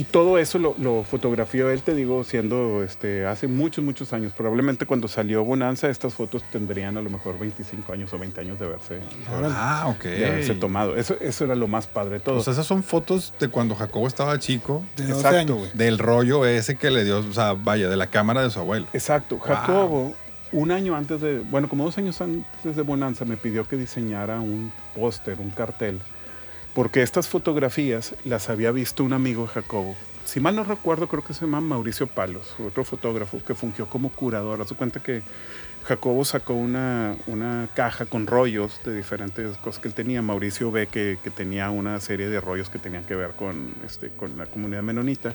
y 0.00 0.04
todo 0.04 0.38
eso 0.38 0.58
lo, 0.58 0.74
lo 0.78 1.04
fotografió 1.04 1.68
él, 1.70 1.82
te 1.82 1.94
digo, 1.94 2.24
siendo 2.24 2.82
este, 2.82 3.26
hace 3.26 3.48
muchos, 3.48 3.84
muchos 3.84 4.12
años. 4.12 4.32
Probablemente 4.36 4.86
cuando 4.86 5.08
salió 5.08 5.44
Bonanza, 5.44 5.90
estas 5.90 6.14
fotos 6.14 6.42
tendrían 6.50 6.96
a 6.96 7.02
lo 7.02 7.10
mejor 7.10 7.38
25 7.38 7.92
años 7.92 8.12
o 8.14 8.18
20 8.18 8.40
años 8.40 8.58
de 8.58 8.64
haberse, 8.66 8.94
de 8.94 9.02
Ah, 9.50 9.86
ok. 9.88 10.02
de 10.04 10.26
haberse 10.26 10.54
tomado. 10.54 10.96
Eso, 10.96 11.16
eso 11.20 11.44
era 11.44 11.54
lo 11.54 11.68
más 11.68 11.86
padre 11.86 12.14
de 12.14 12.20
todo. 12.20 12.36
O 12.38 12.42
sea, 12.42 12.52
esas 12.52 12.66
son 12.66 12.82
fotos 12.82 13.32
de 13.38 13.48
cuando 13.48 13.74
Jacobo 13.74 14.06
estaba 14.06 14.38
chico, 14.38 14.82
De 14.96 15.02
12 15.04 15.14
Exacto, 15.16 15.38
años. 15.38 15.58
güey. 15.58 15.70
del 15.74 15.98
rollo 15.98 16.46
ese 16.46 16.76
que 16.76 16.90
le 16.90 17.04
dio, 17.04 17.18
o 17.18 17.32
sea, 17.32 17.52
vaya, 17.52 17.88
de 17.88 17.96
la 17.96 18.06
cámara 18.06 18.42
de 18.42 18.50
su 18.50 18.58
abuelo. 18.60 18.86
Exacto. 18.92 19.36
Wow. 19.36 19.46
Jacobo, 19.46 20.14
un 20.52 20.70
año 20.70 20.96
antes 20.96 21.20
de, 21.20 21.40
bueno, 21.40 21.68
como 21.68 21.84
dos 21.84 21.98
años 21.98 22.20
antes 22.20 22.74
de 22.76 22.82
Bonanza, 22.82 23.24
me 23.24 23.36
pidió 23.36 23.68
que 23.68 23.76
diseñara 23.76 24.40
un 24.40 24.72
póster, 24.94 25.38
un 25.40 25.50
cartel, 25.50 26.00
porque 26.80 27.02
estas 27.02 27.28
fotografías 27.28 28.14
las 28.24 28.48
había 28.48 28.72
visto 28.72 29.04
un 29.04 29.12
amigo 29.12 29.46
Jacobo. 29.46 29.94
Si 30.24 30.40
mal 30.40 30.56
no 30.56 30.64
recuerdo, 30.64 31.08
creo 31.08 31.22
que 31.22 31.34
se 31.34 31.42
llama 31.42 31.60
Mauricio 31.60 32.06
Palos, 32.06 32.54
otro 32.58 32.84
fotógrafo 32.84 33.44
que 33.44 33.54
fungió 33.54 33.84
como 33.84 34.10
curador. 34.10 34.62
Haz 34.62 34.72
cuenta 34.72 34.98
que 34.98 35.20
Jacobo 35.84 36.24
sacó 36.24 36.54
una, 36.54 37.16
una 37.26 37.68
caja 37.74 38.06
con 38.06 38.26
rollos 38.26 38.80
de 38.82 38.96
diferentes 38.96 39.58
cosas 39.58 39.82
que 39.82 39.88
él 39.88 39.94
tenía. 39.94 40.22
Mauricio 40.22 40.72
ve 40.72 40.86
que, 40.86 41.18
tenía 41.36 41.68
una 41.68 42.00
serie 42.00 42.30
de 42.30 42.40
rollos 42.40 42.70
que 42.70 42.78
tenían 42.78 43.04
que 43.04 43.14
ver 43.14 43.32
con, 43.32 43.74
este, 43.84 44.08
con 44.08 44.38
la 44.38 44.46
comunidad 44.46 44.82
menonita 44.82 45.34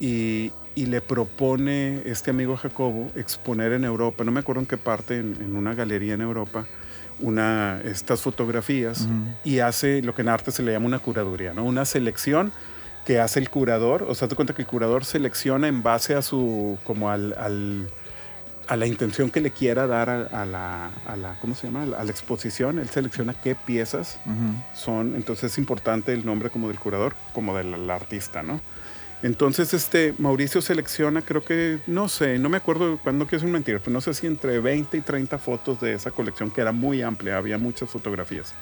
y, 0.00 0.50
y 0.74 0.86
le 0.86 1.00
propone 1.00 2.02
este 2.04 2.32
amigo 2.32 2.56
Jacobo 2.56 3.12
exponer 3.14 3.74
en 3.74 3.84
Europa, 3.84 4.24
no 4.24 4.32
me 4.32 4.40
acuerdo 4.40 4.62
en 4.62 4.66
qué 4.66 4.76
parte, 4.76 5.18
en 5.18 5.54
una 5.54 5.74
galería 5.74 6.14
en 6.14 6.22
Europa, 6.22 6.66
una, 7.20 7.80
estas 7.84 8.20
fotografías 8.22 9.06
y 9.44 9.60
hace 9.60 10.02
lo 10.02 10.14
que 10.14 10.22
en 10.22 10.28
arte 10.28 10.50
se 10.50 10.62
le 10.62 10.72
llama 10.72 10.86
una 10.86 10.98
curaduría, 10.98 11.52
¿no? 11.54 11.64
Una 11.64 11.84
selección 11.84 12.52
que 13.04 13.20
hace 13.20 13.38
el 13.38 13.50
curador, 13.50 14.04
o 14.08 14.14
sea, 14.14 14.28
te 14.28 14.34
cuenta 14.34 14.54
que 14.54 14.62
el 14.62 14.68
curador 14.68 15.04
selecciona 15.04 15.68
en 15.68 15.82
base 15.82 16.14
a 16.14 16.22
su, 16.22 16.78
como 16.84 17.10
al, 17.10 17.34
al- 17.38 17.88
a 18.66 18.76
la 18.76 18.86
intención 18.86 19.30
que 19.30 19.42
le 19.42 19.50
quiera 19.50 19.86
dar 19.86 20.08
a, 20.08 20.22
a 20.42 20.46
la, 20.46 20.90
a 21.06 21.16
la, 21.16 21.38
¿cómo 21.38 21.54
se 21.54 21.66
llama? 21.66 21.82
A 21.82 22.02
la 22.02 22.10
exposición, 22.10 22.78
él 22.78 22.88
selecciona 22.88 23.34
qué 23.34 23.54
piezas 23.54 24.18
son, 24.74 25.14
entonces 25.16 25.52
es 25.52 25.58
importante 25.58 26.14
el 26.14 26.24
nombre 26.24 26.48
como 26.48 26.68
del 26.68 26.78
curador, 26.78 27.14
como 27.34 27.54
del 27.56 27.90
artista, 27.90 28.42
¿no? 28.42 28.62
Entonces, 29.24 29.72
este, 29.72 30.12
Mauricio 30.18 30.60
selecciona, 30.60 31.22
creo 31.22 31.42
que, 31.42 31.78
no 31.86 32.10
sé, 32.10 32.38
no 32.38 32.50
me 32.50 32.58
acuerdo 32.58 32.98
cuándo 33.02 33.26
quiero 33.26 33.48
mentir, 33.48 33.80
pero 33.80 33.90
no 33.90 34.02
sé 34.02 34.12
si 34.12 34.26
entre 34.26 34.60
20 34.60 34.98
y 34.98 35.00
30 35.00 35.38
fotos 35.38 35.80
de 35.80 35.94
esa 35.94 36.10
colección, 36.10 36.50
que 36.50 36.60
era 36.60 36.72
muy 36.72 37.00
amplia, 37.00 37.38
había 37.38 37.56
muchas 37.56 37.88
fotografías. 37.88 38.52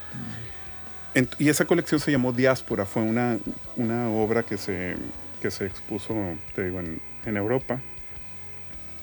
En- 1.14 1.28
y 1.40 1.48
esa 1.48 1.64
colección 1.64 1.98
se 1.98 2.12
llamó 2.12 2.32
Diáspora, 2.32 2.86
fue 2.86 3.02
una, 3.02 3.38
una 3.76 4.08
obra 4.10 4.44
que 4.44 4.56
se, 4.56 4.94
que 5.40 5.50
se 5.50 5.66
expuso, 5.66 6.14
te 6.54 6.62
digo, 6.66 6.78
en, 6.78 7.02
en 7.26 7.36
Europa. 7.36 7.80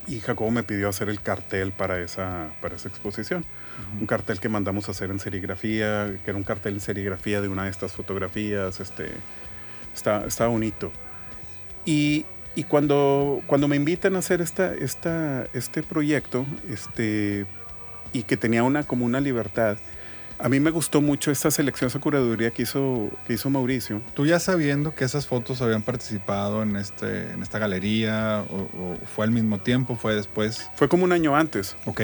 Y 0.07 0.21
Jacobo 0.21 0.51
me 0.51 0.63
pidió 0.63 0.87
hacer 0.87 1.09
el 1.09 1.19
cartel 1.21 1.73
para 1.73 1.99
esa, 2.01 2.53
para 2.61 2.77
esa 2.77 2.87
exposición. 2.87 3.43
Un 3.99 4.07
cartel 4.07 4.39
que 4.39 4.47
mandamos 4.47 4.87
a 4.87 4.91
hacer 4.91 5.11
en 5.11 5.19
serigrafía, 5.19 6.19
que 6.23 6.31
era 6.31 6.37
un 6.37 6.43
cartel 6.45 6.75
en 6.75 6.79
serigrafía 6.79 7.41
de 7.41 7.49
una 7.49 7.65
de 7.65 7.69
estas 7.69 7.91
fotografías. 7.91 8.79
Este, 8.79 9.11
está, 9.93 10.25
está 10.25 10.47
bonito. 10.47 10.91
Y, 11.85 12.25
y 12.55 12.63
cuando, 12.63 13.41
cuando 13.47 13.67
me 13.67 13.75
invitan 13.75 14.15
a 14.15 14.19
hacer 14.19 14.41
esta, 14.41 14.73
esta, 14.73 15.47
este 15.53 15.83
proyecto, 15.83 16.45
este, 16.69 17.45
y 18.13 18.23
que 18.23 18.37
tenía 18.37 18.63
una, 18.63 18.83
como 18.83 19.05
una 19.05 19.19
libertad, 19.19 19.77
a 20.41 20.47
mí 20.47 20.59
me 20.59 20.71
gustó 20.71 21.01
mucho 21.01 21.31
esta 21.31 21.51
selección, 21.51 21.89
esa 21.89 21.99
curaduría 21.99 22.51
que 22.51 22.61
hizo, 22.61 23.11
que 23.27 23.33
hizo 23.33 23.49
Mauricio. 23.49 24.01
Tú 24.13 24.25
ya 24.25 24.39
sabiendo 24.39 24.95
que 24.95 25.03
esas 25.03 25.27
fotos 25.27 25.61
habían 25.61 25.81
participado 25.81 26.63
en, 26.63 26.77
este, 26.77 27.31
en 27.31 27.43
esta 27.43 27.59
galería, 27.59 28.45
o, 28.49 28.69
o 28.79 28.97
fue 29.05 29.25
al 29.25 29.31
mismo 29.31 29.59
tiempo, 29.59 29.97
fue 29.97 30.15
después. 30.15 30.69
Fue 30.75 30.87
como 30.87 31.03
un 31.03 31.11
año 31.11 31.35
antes. 31.35 31.75
Ok. 31.85 32.01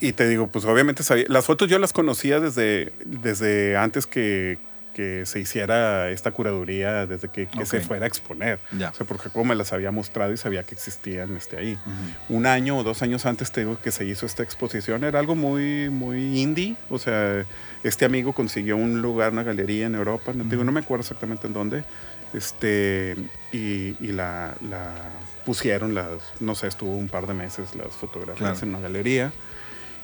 Y 0.00 0.12
te 0.12 0.28
digo, 0.28 0.48
pues 0.48 0.64
obviamente 0.64 1.02
sabía, 1.02 1.24
las 1.28 1.46
fotos 1.46 1.68
yo 1.68 1.78
las 1.78 1.92
conocía 1.92 2.40
desde, 2.40 2.92
desde 3.04 3.76
antes 3.76 4.06
que, 4.06 4.58
que 4.98 5.26
se 5.26 5.38
hiciera 5.38 6.10
esta 6.10 6.32
curaduría, 6.32 7.06
desde 7.06 7.28
que, 7.28 7.46
que 7.46 7.64
se 7.64 7.76
Ok. 7.78 7.84
fuera 7.84 8.04
a 8.04 8.08
exponer. 8.08 8.58
Ya. 8.76 8.90
O 8.90 8.94
sea, 8.94 9.06
porque 9.06 9.28
como 9.30 9.44
me 9.44 9.54
las 9.54 9.72
había 9.72 9.92
mostrado 9.92 10.32
y 10.32 10.36
sabía 10.36 10.64
que 10.64 10.74
existían 10.74 11.36
este, 11.36 11.56
ahí. 11.56 11.74
Ujú. 11.74 12.36
Un 12.36 12.46
año 12.46 12.76
o 12.76 12.82
dos 12.82 13.00
años 13.02 13.24
antes, 13.24 13.52
te 13.52 13.60
digo, 13.60 13.78
que 13.80 13.92
se 13.92 14.04
hizo 14.04 14.26
esta 14.26 14.42
exposición, 14.42 15.04
era 15.04 15.20
algo 15.20 15.36
muy, 15.36 15.88
muy 15.88 16.40
indie. 16.40 16.74
O 16.90 16.98
sea, 16.98 17.46
este 17.84 18.06
amigo 18.06 18.32
consiguió 18.32 18.76
un 18.76 19.00
lugar, 19.00 19.30
una 19.30 19.44
galería 19.44 19.86
en 19.86 19.94
Europa, 19.94 20.32
no, 20.34 20.42
te 20.42 20.50
digo, 20.50 20.64
no 20.64 20.72
me 20.72 20.80
acuerdo 20.80 21.02
exactamente 21.02 21.46
en 21.46 21.52
dónde. 21.52 21.84
Este, 22.34 23.14
y, 23.52 23.94
y 24.00 24.12
la, 24.12 24.56
la 24.68 24.90
pusieron, 25.46 25.94
las, 25.94 26.08
no 26.40 26.56
sé, 26.56 26.66
estuvo 26.66 26.90
un 26.96 27.08
par 27.08 27.28
de 27.28 27.34
meses 27.34 27.76
las 27.76 27.94
fotografías 27.94 28.36
Claro. 28.38 28.58
en 28.64 28.68
una 28.70 28.80
galería. 28.80 29.32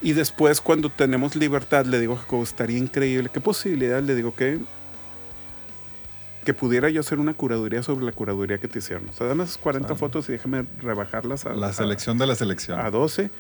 Y 0.03 0.13
después, 0.13 0.61
cuando 0.61 0.89
tenemos 0.89 1.35
libertad, 1.35 1.85
le 1.87 1.99
digo 1.99 2.15
a 2.15 2.19
Jacobo, 2.19 2.43
estaría 2.45 2.79
increíble. 2.79 3.31
¿Qué 3.33 3.41
posibilidad? 3.41 4.03
Le 4.03 4.15
digo 4.15 4.35
que 4.35 4.59
que 6.45 6.55
pudiera 6.55 6.89
yo 6.91 7.01
hacer 7.01 7.19
una 7.19 7.35
curaduría 7.35 7.83
sobre 7.83 8.05
la 8.05 8.13
curaduría 8.13 8.59
que 8.59 8.69
te 8.69 8.79
hicieron. 8.79 9.09
O 9.09 9.13
sea, 9.13 9.27
dame 9.27 9.45
esas 9.45 9.59
40 9.59 9.87
Claro. 9.89 9.99
fotos 9.99 10.29
y 10.29 10.33
déjame 10.33 10.65
rebajarlas 10.83 11.47
a, 11.47 11.55
La 11.55 11.69
a- 11.69 11.73
selección 11.73 12.19
de 12.19 12.27
la 12.27 12.35
selección. 12.35 12.79
a 12.79 12.91
12. 12.91 13.31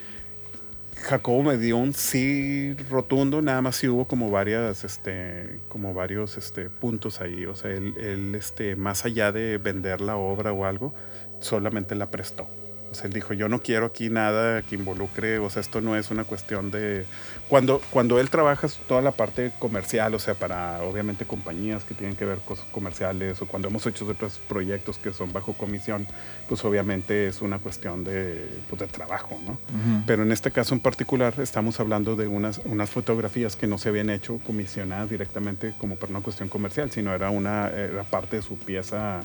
Jacobo 1.02 1.42
me 1.42 1.58
dio 1.58 1.76
un 1.76 1.92
sí 1.92 2.74
rotundo, 2.88 3.42
nada 3.42 3.60
más 3.60 3.76
si 3.76 3.88
hubo 3.88 4.06
como 4.06 4.30
varias, 4.30 4.84
este, 4.84 5.60
como 5.68 5.92
varios 5.92 6.36
este, 6.38 6.70
puntos 6.70 7.20
ahí. 7.20 7.44
O 7.46 7.54
sea, 7.56 7.70
él, 7.72 7.94
él, 7.98 8.34
este, 8.34 8.74
más 8.76 9.04
allá 9.04 9.30
de 9.30 9.58
vender 9.58 10.00
la 10.00 10.16
obra 10.16 10.52
o 10.52 10.64
algo, 10.64 10.94
solamente 11.40 11.94
la 11.94 12.10
prestó. 12.10 12.48
O 12.94 12.96
sea, 12.96 13.08
él 13.08 13.12
dijo, 13.12 13.34
yo 13.34 13.48
no 13.48 13.60
quiero 13.60 13.86
aquí 13.86 14.08
nada 14.08 14.62
que 14.62 14.76
involucre, 14.76 15.40
o 15.40 15.50
sea, 15.50 15.60
esto 15.60 15.80
no 15.80 15.96
es 15.96 16.12
una 16.12 16.22
cuestión 16.22 16.70
de... 16.70 17.06
Cuando, 17.48 17.82
cuando 17.90 18.20
él 18.20 18.30
trabaja 18.30 18.68
toda 18.86 19.02
la 19.02 19.10
parte 19.10 19.50
comercial, 19.58 20.14
o 20.14 20.20
sea, 20.20 20.34
para 20.34 20.80
obviamente 20.82 21.24
compañías 21.24 21.82
que 21.82 21.92
tienen 21.92 22.14
que 22.14 22.24
ver 22.24 22.38
cosas 22.38 22.64
comerciales, 22.70 23.42
o 23.42 23.46
cuando 23.46 23.66
hemos 23.66 23.84
hecho 23.88 24.06
otros 24.06 24.40
proyectos 24.48 24.98
que 24.98 25.12
son 25.12 25.32
bajo 25.32 25.54
comisión, 25.54 26.06
pues 26.48 26.64
obviamente 26.64 27.26
es 27.26 27.42
una 27.42 27.58
cuestión 27.58 28.04
de, 28.04 28.48
pues, 28.68 28.78
de 28.78 28.86
trabajo, 28.86 29.36
¿no? 29.44 29.52
Ujú. 29.54 30.04
Pero 30.06 30.22
en 30.22 30.30
este 30.30 30.52
caso 30.52 30.72
en 30.72 30.80
particular 30.80 31.34
estamos 31.38 31.80
hablando 31.80 32.14
de 32.14 32.28
unas, 32.28 32.60
unas 32.64 32.90
fotografías 32.90 33.56
que 33.56 33.66
no 33.66 33.76
se 33.76 33.88
habían 33.88 34.08
hecho 34.08 34.38
comisionadas 34.46 35.10
directamente 35.10 35.74
como 35.78 35.96
para 35.96 36.10
una 36.10 36.20
cuestión 36.20 36.48
comercial, 36.48 36.92
sino 36.92 37.12
era 37.12 37.30
una 37.30 37.70
era 37.70 38.04
parte 38.04 38.36
de 38.36 38.42
su 38.42 38.56
pieza 38.56 39.24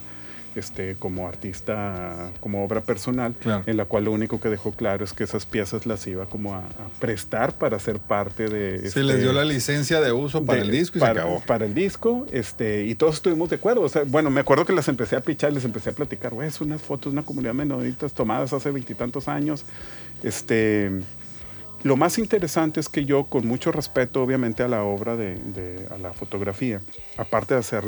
este, 0.56 0.96
como 0.98 1.28
artista, 1.28 2.32
como 2.40 2.64
obra 2.66 2.82
personal, 2.82 3.36
Claro. 3.40 3.64
en 3.66 3.78
la 3.78 3.86
cual 3.86 4.06
lo 4.06 4.12
único 4.12 4.40
que 4.42 4.50
dejó 4.50 4.72
claro 4.72 5.04
es 5.06 5.14
que 5.14 5.24
esas 5.24 5.46
piezas 5.46 5.86
las 5.86 6.06
iba 6.08 6.26
como 6.28 6.56
a, 6.56 6.60
a 6.60 6.90
prestar 7.00 7.58
para 7.58 7.80
ser 7.80 8.00
parte 8.00 8.48
de... 8.50 8.76
Este, 8.88 9.04
les 9.04 9.22
dio 9.22 9.32
la 9.34 9.46
licencia 9.46 10.02
de 10.02 10.12
uso 10.12 10.44
para 10.44 10.60
de- 10.60 10.66
el 10.66 10.72
disco 10.72 10.98
y 10.98 11.02
para, 11.02 11.14
se 11.14 11.20
acabó. 11.22 11.40
Para 11.46 11.66
el 11.66 11.74
disco, 11.74 12.26
este, 12.32 12.86
y 12.86 12.96
todos 12.96 13.16
estuvimos 13.16 13.50
de 13.50 13.58
acuerdo. 13.58 13.82
O 13.82 13.90
sea, 13.90 14.04
bueno, 14.06 14.30
me 14.30 14.42
acuerdo 14.42 14.66
que 14.66 14.74
las 14.74 14.88
empecé 14.88 15.16
a 15.16 15.22
pichar, 15.22 15.54
les 15.54 15.66
empecé 15.66 15.92
a 15.92 15.94
platicar, 15.94 16.34
güey, 16.34 16.48
es 16.48 16.60
unas 16.62 16.82
fotos 16.82 17.14
de 17.14 17.20
una 17.20 17.26
comunidad 17.26 17.54
menonitas 17.54 18.14
tomadas 18.14 18.52
hace 18.54 18.72
veintitantos 18.72 19.28
años. 19.28 19.64
Este, 20.24 20.92
lo 21.84 21.96
más 21.96 22.18
interesante 22.18 22.80
es 22.80 22.90
que 22.90 23.06
yo, 23.06 23.26
con 23.26 23.48
mucho 23.48 23.72
respeto, 23.72 24.22
obviamente, 24.22 24.64
a 24.64 24.68
la 24.68 24.84
obra 24.84 25.16
de, 25.16 25.36
de- 25.36 25.88
a 25.92 25.98
la 25.98 26.12
fotografía, 26.12 26.82
aparte 27.18 27.54
de 27.54 27.62
hacer 27.62 27.86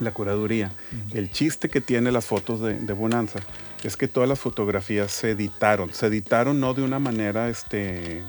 la, 0.00 0.12
curaduría, 0.12 0.72
el 1.12 1.30
chiste 1.30 1.68
que 1.68 1.80
tiene 1.80 2.12
las 2.12 2.24
fotos 2.24 2.60
de, 2.60 2.74
de 2.78 2.92
Bonanza 2.92 3.40
es 3.82 3.96
que 3.96 4.08
todas 4.08 4.28
las 4.28 4.38
fotografías 4.40 5.12
se 5.12 5.30
editaron. 5.30 5.92
Se 5.92 6.06
editaron 6.06 6.60
no 6.60 6.74
de 6.74 6.82
una 6.82 6.98
manera, 6.98 7.48
este, 7.48 8.22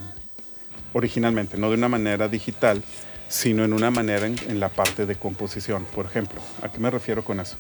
originalmente, 0.93 1.57
no 1.57 1.70
de 1.70 1.76
una 1.76 1.89
manera 1.89 2.28
digital, 2.28 2.84
sino 3.28 3.63
en 3.63 3.74
una 3.74 3.89
manera 3.89 4.28
en, 4.28 4.36
en 4.47 4.59
la 4.59 4.70
parte 4.70 5.05
de 5.05 5.16
composición. 5.16 5.86
Por 5.95 6.05
ejemplo, 6.05 6.41
¿a 6.61 6.72
qué 6.72 6.80
me 6.80 6.89
refiero 6.89 7.24
con 7.24 7.39
eso? 7.39 7.57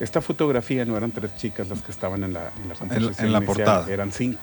Esta 0.00 0.20
fotografía 0.20 0.84
no 0.84 0.96
eran 0.96 1.10
tres 1.10 1.36
chicas 1.36 1.68
las 1.68 1.82
que 1.82 1.92
estaban 1.92 2.24
en 2.24 2.32
la, 2.32 2.52
en 2.62 2.68
la 2.68 2.74
composición 2.74 3.26
en 3.26 3.32
la 3.32 3.38
inicial, 3.38 3.44
portada. 3.44 3.90
eran 3.92 4.12
cinco. 4.12 4.40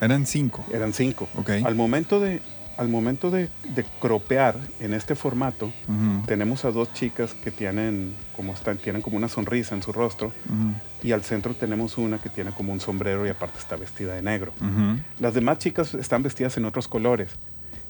Eran 0.00 0.26
cinco. 0.26 0.64
Eran 0.72 0.92
cinco. 0.92 1.28
Ok. 1.36 1.50
Al 1.64 1.74
momento 1.74 2.20
de, 2.20 2.40
al 2.76 2.88
momento 2.88 3.30
de, 3.30 3.48
de 3.74 3.84
cropear 4.00 4.56
en 4.80 4.94
este 4.94 5.14
formato, 5.14 5.72
tenemos 6.26 6.64
a 6.64 6.70
dos 6.70 6.92
chicas 6.92 7.34
que 7.34 7.50
tienen 7.50 8.14
como, 8.36 8.52
están, 8.52 8.78
tienen 8.78 9.02
como 9.02 9.16
una 9.16 9.28
sonrisa 9.28 9.74
en 9.74 9.82
su 9.82 9.92
rostro 9.92 10.32
y 11.02 11.12
al 11.12 11.22
centro 11.22 11.54
tenemos 11.54 11.98
una 11.98 12.18
que 12.18 12.28
tiene 12.28 12.50
como 12.52 12.72
un 12.72 12.80
sombrero 12.80 13.26
y 13.26 13.30
aparte 13.30 13.58
está 13.58 13.76
vestida 13.76 14.14
de 14.14 14.22
negro. 14.22 14.52
Las 15.20 15.34
demás 15.34 15.58
chicas 15.58 15.94
están 15.94 16.22
vestidas 16.22 16.56
en 16.56 16.64
otros 16.64 16.88
colores. 16.88 17.30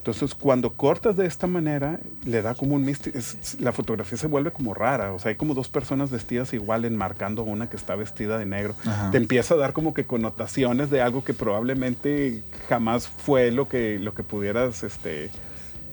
Entonces, 0.04 0.34
cuando 0.34 0.74
cortas 0.74 1.16
de 1.16 1.24
esta 1.24 1.46
manera, 1.46 1.98
le 2.26 2.42
da 2.42 2.54
como 2.54 2.74
un 2.74 2.84
místico. 2.84 3.18
La 3.58 3.72
fotografía 3.72 4.18
se 4.18 4.26
vuelve 4.26 4.50
como 4.50 4.74
rara. 4.74 5.14
O 5.14 5.18
sea, 5.18 5.30
hay 5.30 5.36
como 5.36 5.54
dos 5.54 5.70
personas 5.70 6.10
vestidas 6.10 6.52
igual 6.52 6.84
enmarcando 6.84 7.42
una 7.42 7.70
que 7.70 7.76
está 7.78 7.94
vestida 7.96 8.36
de 8.36 8.44
negro. 8.44 8.74
Ajá. 8.84 9.10
Te 9.12 9.16
empieza 9.16 9.54
a 9.54 9.56
dar 9.56 9.72
como 9.72 9.94
que 9.94 10.04
connotaciones 10.04 10.90
de 10.90 11.00
algo 11.00 11.24
que 11.24 11.32
probablemente 11.32 12.42
jamás 12.68 13.08
fue 13.08 13.50
lo 13.50 13.66
que, 13.66 13.98
lo 13.98 14.12
que 14.12 14.22
pudieras, 14.24 14.82
este, 14.82 15.30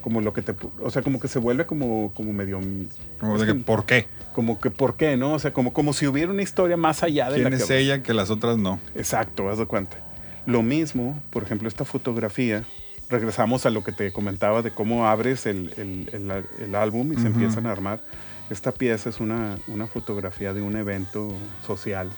como 0.01 0.19
lo 0.19 0.33
que 0.33 0.41
te, 0.41 0.55
o 0.81 0.89
sea, 0.89 1.03
como 1.03 1.17
que 1.21 1.29
se 1.29 1.39
vuelve 1.39 1.65
como, 1.65 2.11
como 2.13 2.33
medio, 2.33 2.59
Como 3.17 3.37
de 3.37 3.45
que- 3.45 3.53
¿Por 3.55 3.85
qué? 3.85 4.07
como 4.33 4.59
que, 4.59 4.71
¿por 4.71 4.97
qué, 4.97 5.15
no? 5.15 5.35
O 5.35 5.39
sea, 5.39 5.53
como, 5.53 5.71
como 5.71 5.93
si 5.93 6.05
hubiera 6.05 6.33
una 6.33 6.41
historia 6.41 6.75
más 6.75 7.01
allá 7.01 7.29
de 7.29 7.35
¿Quién 7.35 7.49
la 7.51 7.55
es 7.55 7.63
que... 7.65 7.77
ella 7.77 8.03
que 8.03 8.13
las 8.13 8.29
otras 8.29 8.57
no? 8.57 8.77
Exacto, 8.93 9.49
haz 9.49 9.57
de 9.57 9.67
cuenta. 9.67 9.95
Lo 10.45 10.63
mismo, 10.63 11.17
por 11.29 11.43
ejemplo, 11.43 11.69
esta 11.69 11.85
fotografía, 11.85 12.63
regresamos 13.11 13.65
a 13.65 13.69
lo 13.69 13.83
que 13.83 13.91
te 13.91 14.11
comentaba 14.11 14.61
de 14.63 14.71
cómo 14.71 15.05
abres 15.07 15.45
el, 15.45 15.73
el- 15.77 16.09
el- 16.13 16.45
el 16.59 16.75
álbum 16.75 17.11
y 17.11 17.15
se 17.17 17.21
Ujú. 17.23 17.27
empiezan 17.39 17.67
a 17.67 17.71
armar. 17.71 18.01
Esta 18.49 18.71
pieza 18.71 19.09
es 19.09 19.19
una, 19.19 19.57
una 19.67 19.85
fotografía 19.87 20.53
de 20.53 20.61
un 20.61 20.75
evento 20.75 21.31
social, 21.65 22.09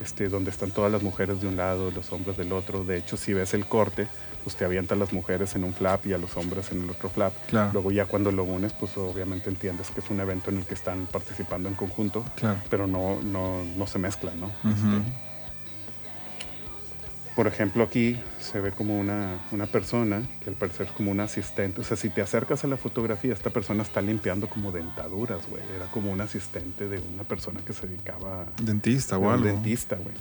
este, 0.00 0.28
donde 0.28 0.50
están 0.50 0.70
todas 0.70 0.92
las 0.92 1.02
mujeres 1.02 1.40
de 1.40 1.48
un 1.48 1.56
lado, 1.56 1.90
los 1.90 2.12
hombres 2.12 2.36
del 2.36 2.52
otro. 2.52 2.84
De 2.84 2.96
hecho, 2.98 3.16
si 3.16 3.32
ves 3.32 3.54
el 3.54 3.66
corte, 3.66 4.06
pues 4.44 4.54
te 4.54 4.64
avientan 4.64 5.00
las 5.00 5.12
mujeres 5.12 5.56
en 5.56 5.64
un 5.64 5.74
flap 5.74 6.06
y 6.06 6.12
a 6.12 6.18
los 6.18 6.36
hombres 6.36 6.70
en 6.70 6.82
el 6.84 6.90
otro 6.90 7.08
flap. 7.10 7.32
Claro. 7.48 7.70
Luego 7.72 7.90
ya 7.90 8.06
cuando 8.06 8.30
lo 8.30 8.44
unes, 8.44 8.72
pues 8.72 8.96
obviamente 8.96 9.50
entiendes 9.50 9.90
que 9.90 10.00
es 10.00 10.08
un 10.10 10.20
evento 10.20 10.50
en 10.50 10.58
el 10.58 10.64
que 10.64 10.74
están 10.74 11.06
participando 11.06 11.68
en 11.68 11.74
conjunto, 11.74 12.24
Claro. 12.36 12.60
pero 12.70 12.86
no, 12.86 13.20
no, 13.20 13.64
no 13.76 13.86
se 13.88 13.98
mezclan, 13.98 14.38
¿no? 14.38 14.46
Ujú. 14.46 14.70
Este, 14.70 15.27
por 17.38 17.46
ejemplo, 17.46 17.84
aquí 17.84 18.18
se 18.40 18.60
ve 18.60 18.72
como 18.72 18.98
una, 18.98 19.38
una 19.52 19.66
persona 19.66 20.24
que 20.42 20.50
al 20.50 20.56
parecer 20.56 20.86
es 20.86 20.92
como 20.92 21.12
un 21.12 21.20
asistente. 21.20 21.80
O 21.80 21.84
sea, 21.84 21.96
si 21.96 22.08
te 22.08 22.20
acercas 22.20 22.64
a 22.64 22.66
la 22.66 22.76
fotografía, 22.76 23.32
esta 23.32 23.50
persona 23.50 23.84
está 23.84 24.00
limpiando 24.00 24.48
como 24.48 24.72
dentaduras, 24.72 25.48
güey. 25.48 25.62
Era 25.76 25.86
como 25.92 26.10
un 26.10 26.20
asistente 26.20 26.88
de 26.88 26.98
una 27.14 27.22
persona 27.22 27.60
que 27.64 27.72
se 27.72 27.86
dedicaba 27.86 28.46
Dentista 28.60 29.14
a 29.14 29.18
o 29.18 29.20
un 29.20 29.34
algo. 29.34 29.44
dentista, 29.44 29.94
güey. 29.94 30.16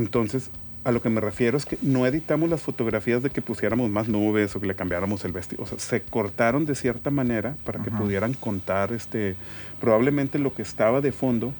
Entonces, 0.00 0.48
a 0.84 0.92
lo 0.92 1.02
que 1.02 1.08
me 1.08 1.20
refiero 1.20 1.56
es 1.56 1.66
que 1.66 1.76
no 1.82 2.06
editamos 2.06 2.48
las 2.48 2.62
fotografías 2.62 3.20
de 3.24 3.30
que 3.30 3.42
pusiéramos 3.42 3.90
más 3.90 4.06
nubes 4.06 4.54
o 4.54 4.60
que 4.60 4.68
le 4.68 4.76
cambiáramos 4.76 5.24
el 5.24 5.32
vestido. 5.32 5.64
O 5.64 5.66
sea, 5.66 5.80
se 5.80 6.02
cortaron 6.02 6.66
de 6.66 6.76
cierta 6.76 7.10
manera 7.10 7.56
para 7.64 7.82
que 7.82 7.90
Ajá. 7.90 7.98
pudieran 7.98 8.32
contar 8.34 8.92
este, 8.92 9.34
probablemente 9.80 10.38
lo 10.38 10.54
que 10.54 10.62
estaba 10.62 11.00
de 11.00 11.10
fondo. 11.10 11.52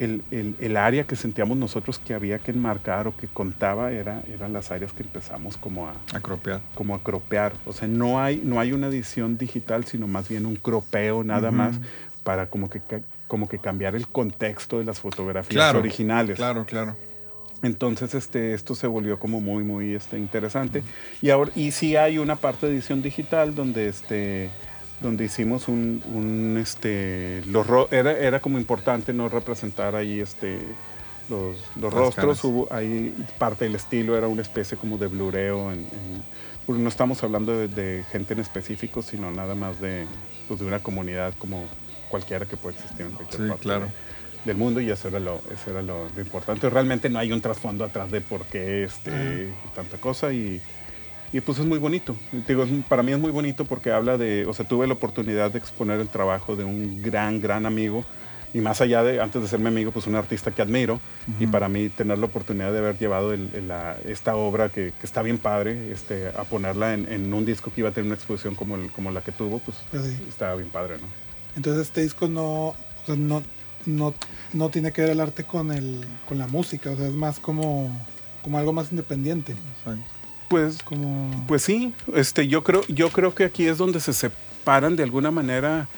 El, 0.00 0.22
el- 0.32 0.56
el 0.58 0.76
área 0.76 1.04
que 1.04 1.14
sentíamos 1.14 1.56
nosotros 1.56 1.98
que 2.00 2.14
había 2.14 2.38
que 2.40 2.50
enmarcar 2.50 3.06
o 3.06 3.16
que 3.16 3.28
contaba 3.28 3.92
era, 3.92 4.22
eran 4.34 4.52
las 4.52 4.70
áreas 4.72 4.92
que 4.92 5.02
empezamos 5.04 5.56
como 5.56 5.86
a, 5.88 5.94
Acropear. 6.12 6.60
como 6.74 6.94
a 6.94 7.02
cropear. 7.02 7.52
O 7.66 7.72
sea, 7.72 7.86
no 7.86 8.20
hay, 8.20 8.40
no 8.42 8.58
hay 8.58 8.72
una 8.72 8.88
edición 8.88 9.36
digital, 9.38 9.84
sino 9.84 10.06
más 10.08 10.28
bien 10.28 10.46
un 10.46 10.56
cropeo 10.56 11.22
nada 11.22 11.50
más 11.52 11.76
para 12.24 12.48
como 12.48 12.68
que, 12.70 12.80
como 13.28 13.48
que 13.48 13.58
cambiar 13.58 13.94
el 13.94 14.08
contexto 14.08 14.78
de 14.78 14.84
las 14.86 14.98
fotografías 15.00 15.54
Claro, 15.54 15.78
originales. 15.80 16.36
Claro, 16.36 16.64
claro. 16.64 16.96
Entonces, 17.62 18.14
este, 18.14 18.54
esto 18.54 18.74
se 18.74 18.86
volvió 18.86 19.18
como 19.18 19.40
muy, 19.42 19.64
muy 19.64 19.94
este, 19.94 20.18
interesante. 20.18 20.82
Y 21.20 21.28
ahora, 21.28 21.50
y 21.54 21.72
sí 21.72 21.94
hay 21.94 22.16
una 22.16 22.36
parte 22.36 22.66
de 22.66 22.72
edición 22.72 23.02
digital 23.02 23.54
donde 23.54 23.88
este 23.88 24.48
donde 25.00 25.24
hicimos 25.24 25.68
un, 25.68 26.02
un, 26.12 26.58
este 26.60 27.42
los 27.46 27.66
ro- 27.66 27.88
era, 27.90 28.12
era 28.18 28.40
como 28.40 28.58
importante 28.58 29.12
no 29.12 29.28
representar 29.28 29.94
ahí 29.96 30.20
este 30.20 30.58
los, 31.28 31.56
los 31.80 31.92
rostros 31.92 32.42
hubo 32.44 32.68
ahí 32.72 33.14
parte 33.38 33.64
del 33.64 33.76
estilo 33.76 34.16
era 34.16 34.28
una 34.28 34.42
especie 34.42 34.76
como 34.76 34.98
de 34.98 35.06
blureo 35.06 35.72
en, 35.72 35.78
en- 35.80 36.22
porque 36.66 36.82
no 36.82 36.88
estamos 36.88 37.22
hablando 37.22 37.56
de, 37.56 37.68
de 37.68 38.04
gente 38.12 38.34
en 38.34 38.40
específico 38.40 39.02
sino 39.02 39.30
nada 39.30 39.54
más 39.54 39.80
de 39.80 40.06
pues, 40.48 40.60
de 40.60 40.66
una 40.66 40.80
comunidad 40.80 41.32
como 41.38 41.64
cualquiera 42.10 42.44
que 42.46 42.56
puede 42.56 42.76
existir 42.76 43.06
en 43.06 43.12
cualquier 43.12 43.42
Sí, 43.42 43.48
parte 43.48 43.62
claro. 43.62 43.84
de- 43.86 43.92
del 44.44 44.56
mundo 44.56 44.80
y 44.80 44.90
eso 44.90 45.08
era 45.08 45.20
lo, 45.20 45.42
eso 45.52 45.70
era 45.70 45.82
lo, 45.82 46.08
lo 46.16 46.20
importante. 46.22 46.70
Realmente 46.70 47.10
no 47.10 47.18
hay 47.18 47.30
un 47.30 47.42
trasfondo 47.42 47.84
atrás 47.84 48.10
de 48.10 48.22
por 48.22 48.46
qué 48.46 48.84
este, 48.84 49.52
tanta 49.74 49.98
cosa 49.98 50.32
y, 50.32 50.62
y 51.32 51.40
pues 51.40 51.58
es 51.58 51.66
muy 51.66 51.78
bonito. 51.78 52.16
Digo, 52.48 52.66
para 52.88 53.02
mí 53.02 53.12
es 53.12 53.18
muy 53.18 53.30
bonito 53.30 53.64
porque 53.64 53.92
habla 53.92 54.18
de, 54.18 54.46
o 54.46 54.52
sea, 54.54 54.66
tuve 54.66 54.86
la 54.86 54.94
oportunidad 54.94 55.50
de 55.50 55.58
exponer 55.58 56.00
el 56.00 56.08
trabajo 56.08 56.56
de 56.56 56.64
un 56.64 57.00
gran, 57.02 57.40
gran 57.40 57.66
amigo 57.66 58.04
y 58.52 58.58
más 58.60 58.80
allá 58.80 59.04
de, 59.04 59.20
antes 59.20 59.40
de 59.40 59.46
ser 59.46 59.60
mi 59.60 59.68
amigo, 59.68 59.92
pues 59.92 60.08
un 60.08 60.16
artista 60.16 60.50
que 60.50 60.60
admiro 60.60 60.98
y 61.38 61.46
para 61.46 61.68
mí 61.68 61.88
tener 61.88 62.18
la 62.18 62.26
oportunidad 62.26 62.72
de 62.72 62.78
haber 62.78 62.98
llevado 62.98 63.32
el- 63.32 63.48
el- 63.54 63.68
la- 63.68 63.96
esta 64.04 64.34
obra 64.34 64.70
que, 64.70 64.92
que 64.98 65.06
está 65.06 65.22
bien 65.22 65.38
padre, 65.38 65.92
este, 65.92 66.28
a 66.36 66.42
ponerla 66.42 66.94
en, 66.94 67.06
en 67.12 67.32
un 67.32 67.44
disco 67.46 67.72
que 67.72 67.80
iba 67.82 67.90
a 67.90 67.92
tener 67.92 68.06
una 68.06 68.16
exposición 68.16 68.56
como, 68.56 68.74
el- 68.74 68.90
como 68.90 69.12
la 69.12 69.20
que 69.20 69.30
tuvo, 69.30 69.60
pues 69.60 69.76
Pues 69.92 70.02
sí. 70.04 70.16
estaba 70.28 70.56
bien 70.56 70.68
padre, 70.68 70.96
¿no? 71.00 71.06
Entonces 71.54 71.82
este 71.86 72.02
disco 72.02 72.26
no, 72.26 72.68
o 72.70 72.76
sea, 73.06 73.14
no, 73.14 73.44
no, 73.86 74.14
no 74.52 74.68
tiene 74.68 74.90
que 74.90 75.02
ver 75.02 75.10
el 75.10 75.20
arte 75.20 75.44
con 75.44 75.70
el, 75.70 76.04
con 76.28 76.38
la 76.38 76.48
música, 76.48 76.90
o 76.90 76.96
sea, 76.96 77.06
es 77.06 77.14
más 77.14 77.38
como, 77.38 77.96
como 78.42 78.58
algo 78.58 78.72
más 78.72 78.90
independiente. 78.90 79.54
Pues 80.50 80.82
Como 80.82 81.44
Pues 81.46 81.62
sí, 81.62 81.94
este, 82.12 82.48
yo 82.48 82.64
creo, 82.64 82.82
yo 82.88 83.10
creo 83.10 83.34
que 83.36 83.44
aquí 83.44 83.68
es 83.68 83.78
donde 83.78 84.00
se 84.00 84.12
separan 84.12 84.96
de 84.96 85.04
alguna 85.04 85.30
manera, 85.30 85.88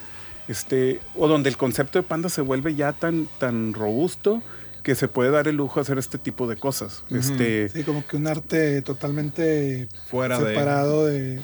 este, 0.46 1.00
o 1.16 1.26
donde 1.26 1.48
el 1.48 1.56
concepto 1.56 1.98
de 1.98 2.02
panda 2.02 2.28
se 2.28 2.42
vuelve 2.42 2.74
ya 2.74 2.92
tan, 2.92 3.28
tan 3.38 3.72
robusto 3.72 4.42
que 4.82 4.94
se 4.94 5.08
puede 5.08 5.30
dar 5.30 5.48
el 5.48 5.56
lujo 5.56 5.76
de 5.76 5.82
hacer 5.82 5.96
este 5.96 6.18
tipo 6.18 6.46
de 6.46 6.56
cosas. 6.56 7.02
Este, 7.08 7.70
sí, 7.70 7.82
como 7.82 8.06
que 8.06 8.16
un 8.16 8.26
arte 8.26 8.82
totalmente 8.82 9.88
Fuera 10.10 10.38
separado 10.38 11.06
de, 11.06 11.40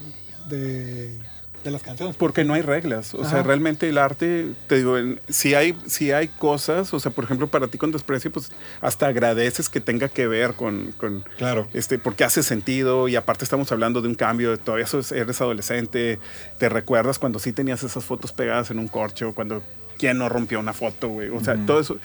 de, 0.51 1.19
de 1.19 1.21
las 1.65 1.83
canciones. 1.83 2.17
porque 2.17 2.45
no 2.45 2.55
hay 2.55 2.63
reglas. 2.63 3.15
O 3.15 3.25
sea, 3.25 3.39
Ajá. 3.39 3.43
realmente 3.43 3.89
el 3.89 3.99
arte, 3.99 4.47
te 4.67 4.77
digo, 4.77 4.97
si 5.29 5.55
hay, 5.55 5.77
si 5.87 6.13
hay 6.13 6.29
cosas, 6.29 6.95
o 6.95 7.01
sea, 7.01 7.11
por 7.13 7.25
ejemplo, 7.25 7.47
para 7.49 7.67
ti 7.69 7.79
con 7.79 7.93
desprecio, 7.93 8.31
pues 8.33 8.51
hasta 8.81 9.07
agradeces 9.09 9.69
que 9.69 9.81
tenga 9.81 10.09
que 10.09 10.27
ver 10.27 10.55
con, 10.55 10.93
con 10.97 11.25
Claro. 11.37 11.69
este, 11.75 11.99
porque 11.99 12.25
hace 12.25 12.43
sentido 12.43 13.09
y 13.09 13.17
aparte 13.17 13.45
estamos 13.45 13.71
hablando 13.73 14.01
de 14.03 14.09
un 14.09 14.15
cambio, 14.15 14.59
todavía 14.59 14.87
eres 15.13 15.41
adolescente, 15.41 16.19
te 16.59 16.69
recuerdas 16.69 17.19
cuando 17.19 17.39
sí 17.39 17.53
tenías 17.53 17.83
esas 17.83 18.05
fotos 18.05 18.33
pegadas 18.33 18.71
en 18.71 18.79
un 18.79 18.89
corcho, 18.89 19.35
cuando 19.35 19.63
quién 19.99 20.19
no 20.19 20.29
rompió 20.29 20.61
una 20.61 20.73
foto, 20.73 21.09
güey, 21.09 21.29
o 21.29 21.41
sea, 21.41 21.55
Ujú. 21.55 21.67
todo 21.67 21.81
eso, 21.81 21.97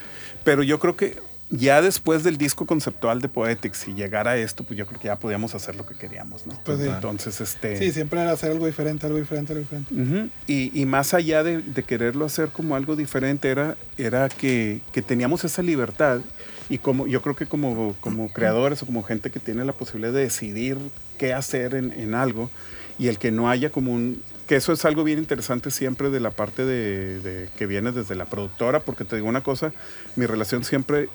pero 0.43 0.63
yo 0.63 0.79
creo 0.79 0.95
que 0.95 1.17
ya 1.55 1.81
después 1.83 2.23
del 2.23 2.37
disco 2.37 2.65
conceptual 2.65 3.21
de 3.21 3.29
Poetics 3.29 3.87
y 3.87 3.93
llegar 3.93 4.27
a 4.27 4.35
esto, 4.37 4.63
pues 4.63 4.77
yo 4.77 4.87
creo 4.87 4.99
que 4.99 5.07
ya 5.07 5.19
podíamos 5.19 5.53
hacer 5.53 5.75
lo 5.75 5.85
que 5.85 5.93
queríamos, 5.95 6.47
¿no? 6.47 6.59
Pues 6.65 6.79
sí. 6.79 6.87
Entonces, 6.87 7.39
este... 7.41 7.77
Sí, 7.77 7.91
siempre 7.91 8.21
era 8.21 8.31
hacer 8.31 8.51
algo 8.51 8.65
diferente, 8.65 9.05
algo 9.05 9.19
diferente, 9.19 9.53
algo 9.53 9.61
diferente. 9.63 10.29
Y, 10.47 10.71
y 10.79 10.85
más 10.85 11.13
allá 11.13 11.43
de, 11.43 11.59
de 11.61 11.83
quererlo 11.83 12.25
hacer 12.25 12.49
como 12.49 12.75
algo 12.75 12.95
diferente, 12.95 13.49
era, 13.49 13.77
era 13.99 14.29
que, 14.29 14.81
que 14.91 15.01
teníamos 15.03 15.43
esa 15.43 15.61
libertad. 15.61 16.21
Y 16.69 16.79
como 16.79 17.05
yo 17.07 17.21
creo 17.21 17.35
que 17.35 17.45
como, 17.45 17.95
como 17.99 18.31
creadores 18.33 18.81
o 18.81 18.85
como 18.85 19.03
gente 19.03 19.29
que 19.29 19.39
tiene 19.39 19.63
la 19.65 19.73
posibilidad 19.73 20.13
de 20.13 20.21
decidir 20.21 20.77
qué 21.19 21.33
hacer 21.33 21.75
en, 21.75 21.91
en 21.93 22.15
algo, 22.15 22.49
y 22.97 23.09
el 23.09 23.17
que 23.19 23.31
no 23.31 23.49
haya 23.49 23.69
como 23.69 23.91
un. 23.93 24.21
que 24.47 24.55
eso 24.55 24.71
es 24.71 24.85
algo 24.85 25.03
bien 25.03 25.19
interesante 25.19 25.71
siempre 25.71 26.09
de 26.09 26.19
la 26.19 26.31
parte 26.31 26.63
de, 26.63 27.19
de- 27.19 27.49
que 27.57 27.65
viene 27.65 27.91
desde 27.91 28.15
la 28.15 28.25
productora, 28.25 28.79
porque 28.81 29.03
te 29.03 29.15
digo 29.17 29.27
una 29.27 29.41
cosa, 29.41 29.73
mi 30.15 30.25
relación 30.25 30.63
siempre 30.63 31.09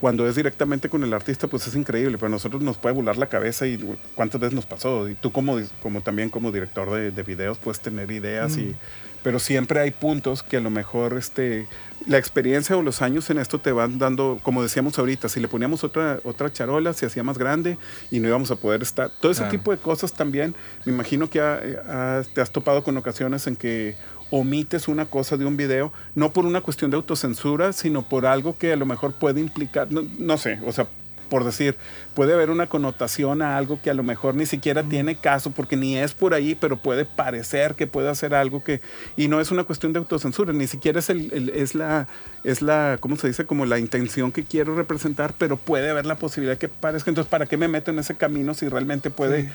cuando 0.00 0.26
es 0.26 0.34
directamente 0.34 0.88
con 0.88 1.04
el 1.04 1.12
artista, 1.12 1.46
pues 1.46 1.66
es 1.66 1.74
increíble, 1.76 2.16
pero 2.16 2.28
a 2.28 2.30
nosotros 2.30 2.62
nos 2.62 2.78
puede 2.78 2.94
volar 2.94 3.18
la 3.18 3.28
cabeza 3.28 3.66
y 3.66 3.78
cuántas 4.14 4.40
veces 4.40 4.54
nos 4.54 4.66
pasó. 4.66 5.08
Y 5.08 5.14
tú 5.14 5.30
como, 5.30 5.58
como 5.82 6.00
también 6.00 6.30
como 6.30 6.50
director 6.52 6.90
de, 6.90 7.10
de 7.10 7.22
videos 7.22 7.58
puedes 7.58 7.80
tener 7.80 8.10
ideas, 8.10 8.56
y, 8.56 8.74
pero 9.22 9.38
siempre 9.38 9.78
hay 9.80 9.90
puntos 9.90 10.42
que 10.42 10.56
a 10.56 10.60
lo 10.60 10.70
mejor 10.70 11.18
este, 11.18 11.66
la 12.06 12.16
experiencia 12.16 12.74
o 12.78 12.82
los 12.82 13.02
años 13.02 13.28
en 13.28 13.36
esto 13.38 13.58
te 13.60 13.72
van 13.72 13.98
dando, 13.98 14.40
como 14.42 14.62
decíamos 14.62 14.98
ahorita, 14.98 15.28
si 15.28 15.38
le 15.40 15.48
poníamos 15.48 15.84
otra, 15.84 16.18
otra 16.24 16.50
charola, 16.50 16.94
se 16.94 17.04
hacía 17.04 17.22
más 17.22 17.36
grande 17.36 17.76
y 18.10 18.20
no 18.20 18.28
íbamos 18.28 18.50
a 18.50 18.56
poder 18.56 18.80
estar. 18.80 19.10
Todo 19.20 19.30
ese 19.32 19.42
Claro. 19.42 19.50
tipo 19.58 19.70
de 19.72 19.76
cosas 19.76 20.14
también, 20.14 20.54
me 20.86 20.92
imagino 20.94 21.28
que 21.28 21.40
ha- 21.42 21.60
ha- 21.88 22.22
te 22.32 22.40
has 22.40 22.50
topado 22.50 22.82
con 22.82 22.96
ocasiones 22.96 23.46
en 23.46 23.56
que 23.56 23.96
omites 24.30 24.88
una 24.88 25.06
cosa 25.06 25.36
de 25.36 25.44
un 25.44 25.56
video, 25.56 25.92
no 26.14 26.32
por 26.32 26.46
una 26.46 26.60
cuestión 26.60 26.90
de 26.90 26.96
autocensura, 26.96 27.72
sino 27.72 28.02
por 28.02 28.26
algo 28.26 28.56
que 28.56 28.72
a 28.72 28.76
lo 28.76 28.86
mejor 28.86 29.12
puede 29.12 29.40
implicar, 29.40 29.90
no, 29.90 30.04
no 30.18 30.38
sé, 30.38 30.60
o 30.66 30.72
sea, 30.72 30.86
por 31.30 31.44
decir, 31.44 31.76
puede 32.12 32.34
haber 32.34 32.50
una 32.50 32.66
connotación 32.68 33.40
a 33.40 33.56
algo 33.56 33.80
que 33.80 33.88
a 33.88 33.94
lo 33.94 34.02
mejor 34.02 34.34
ni 34.34 34.44
siquiera 34.44 34.82
tiene 34.82 35.14
caso 35.16 35.52
porque 35.52 35.76
ni 35.76 35.96
es 35.96 36.12
por 36.12 36.34
ahí, 36.34 36.54
pero 36.54 36.76
puede 36.76 37.06
parecer 37.06 37.74
que 37.76 37.86
puede 37.86 38.10
hacer 38.10 38.34
algo 38.34 38.62
que 38.62 38.82
y 39.16 39.28
no 39.28 39.40
es 39.40 39.50
una 39.50 39.64
cuestión 39.64 39.94
de 39.94 40.00
autocensura, 40.00 40.52
ni 40.52 40.66
siquiera 40.66 40.98
es 40.98 41.08
el, 41.08 41.32
el- 41.32 41.48
es 41.50 41.74
la 41.74 42.06
es 42.44 42.60
la 42.60 42.98
¿cómo 43.00 43.16
se 43.16 43.28
dice? 43.28 43.46
como 43.46 43.64
la 43.64 43.78
intención 43.78 44.32
que 44.32 44.44
quiero 44.44 44.74
representar, 44.74 45.32
pero 45.38 45.56
puede 45.56 45.88
haber 45.88 46.04
la 46.04 46.16
posibilidad 46.16 46.58
que 46.58 46.68
parezca, 46.68 47.10
entonces 47.10 47.30
¿para 47.30 47.46
qué 47.46 47.56
me 47.56 47.68
meto 47.68 47.90
en 47.90 47.98
ese 48.00 48.16
camino 48.16 48.52
si 48.52 48.68
realmente 48.68 49.08
puede 49.10 49.42
Sí. 49.44 49.48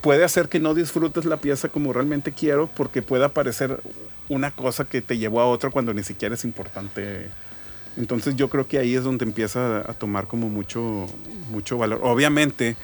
puede 0.00 0.24
hacer 0.24 0.48
que 0.48 0.60
no 0.60 0.74
disfrutes 0.74 1.24
la 1.24 1.38
pieza 1.38 1.68
como 1.68 1.92
realmente 1.92 2.32
quiero 2.32 2.68
porque 2.76 3.02
pueda 3.02 3.30
parecer 3.30 3.80
una 4.28 4.50
cosa 4.52 4.84
que 4.84 5.02
te 5.02 5.18
llevó 5.18 5.40
a 5.40 5.46
otra 5.46 5.70
cuando 5.70 5.92
ni 5.92 6.04
siquiera 6.04 6.34
es 6.36 6.44
importante. 6.44 7.28
Entonces 7.96 8.36
yo 8.36 8.48
creo 8.48 8.68
que 8.68 8.78
ahí 8.78 8.94
es 8.94 9.04
donde 9.04 9.24
empieza 9.24 9.78
a 9.90 9.94
tomar 9.94 10.26
como 10.28 10.48
mucho, 10.48 11.06
mucho 11.50 11.78
valor. 11.78 12.00
Obviamente, 12.02 12.76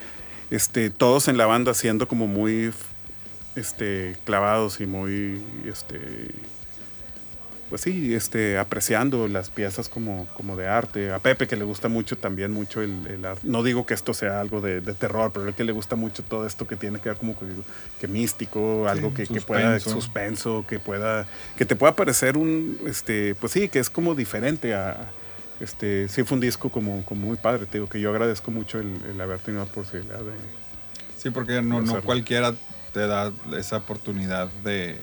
este, 0.50 0.90
todos 0.90 1.28
en 1.28 1.36
la 1.36 1.46
banda 1.46 1.74
siendo 1.74 2.08
como 2.08 2.26
muy 2.26 2.72
este, 3.54 4.16
clavados 4.24 4.80
y 4.80 4.86
muy, 4.86 5.42
este, 5.66 6.30
pues 7.74 7.82
sí, 7.82 8.14
este, 8.14 8.56
apreciando 8.56 9.26
las 9.26 9.50
piezas 9.50 9.88
como, 9.88 10.28
como 10.34 10.56
de 10.56 10.68
arte. 10.68 11.12
A 11.12 11.18
Pepe 11.18 11.48
que 11.48 11.56
le 11.56 11.64
gusta 11.64 11.88
mucho 11.88 12.16
también 12.16 12.52
mucho 12.52 12.82
el, 12.82 13.04
el 13.08 13.24
arte. 13.24 13.40
No 13.42 13.64
digo 13.64 13.84
que 13.84 13.94
esto 13.94 14.14
sea 14.14 14.40
algo 14.40 14.60
de, 14.60 14.80
de 14.80 14.94
terror, 14.94 15.32
pero 15.34 15.48
él 15.48 15.54
que 15.54 15.64
le 15.64 15.72
gusta 15.72 15.96
mucho 15.96 16.22
todo 16.22 16.46
esto 16.46 16.68
que 16.68 16.76
tiene 16.76 17.00
que 17.00 17.08
ver 17.08 17.18
como 17.18 17.36
que, 17.36 17.46
que 17.98 18.06
místico, 18.06 18.86
algo 18.86 19.12
que, 19.12 19.26
que 19.26 19.40
pueda 19.40 19.80
suspenso. 19.80 20.64
que 20.68 20.78
pueda, 20.78 21.26
que 21.56 21.64
te 21.64 21.74
pueda 21.74 21.96
parecer 21.96 22.36
un, 22.36 22.78
este, 22.86 23.34
pues 23.34 23.50
sí, 23.50 23.68
que 23.68 23.80
es 23.80 23.90
como 23.90 24.14
diferente 24.14 24.72
a, 24.72 25.10
este, 25.58 26.06
sí 26.06 26.22
fue 26.22 26.36
un 26.36 26.42
disco 26.42 26.70
como, 26.70 27.04
como 27.04 27.26
muy 27.26 27.38
padre, 27.38 27.66
te 27.66 27.78
digo 27.78 27.88
que 27.88 28.00
yo 28.00 28.10
agradezco 28.10 28.52
mucho 28.52 28.78
el, 28.78 29.02
el 29.10 29.20
haber 29.20 29.40
tenido 29.40 29.64
la 29.64 29.72
posibilidad 29.72 30.20
de, 30.20 30.30
Sí, 31.16 31.30
porque 31.30 31.60
no, 31.60 31.82
no 31.82 32.00
cualquiera 32.02 32.54
te 32.92 33.04
da 33.08 33.32
esa 33.58 33.78
oportunidad 33.78 34.46
de 34.62 34.96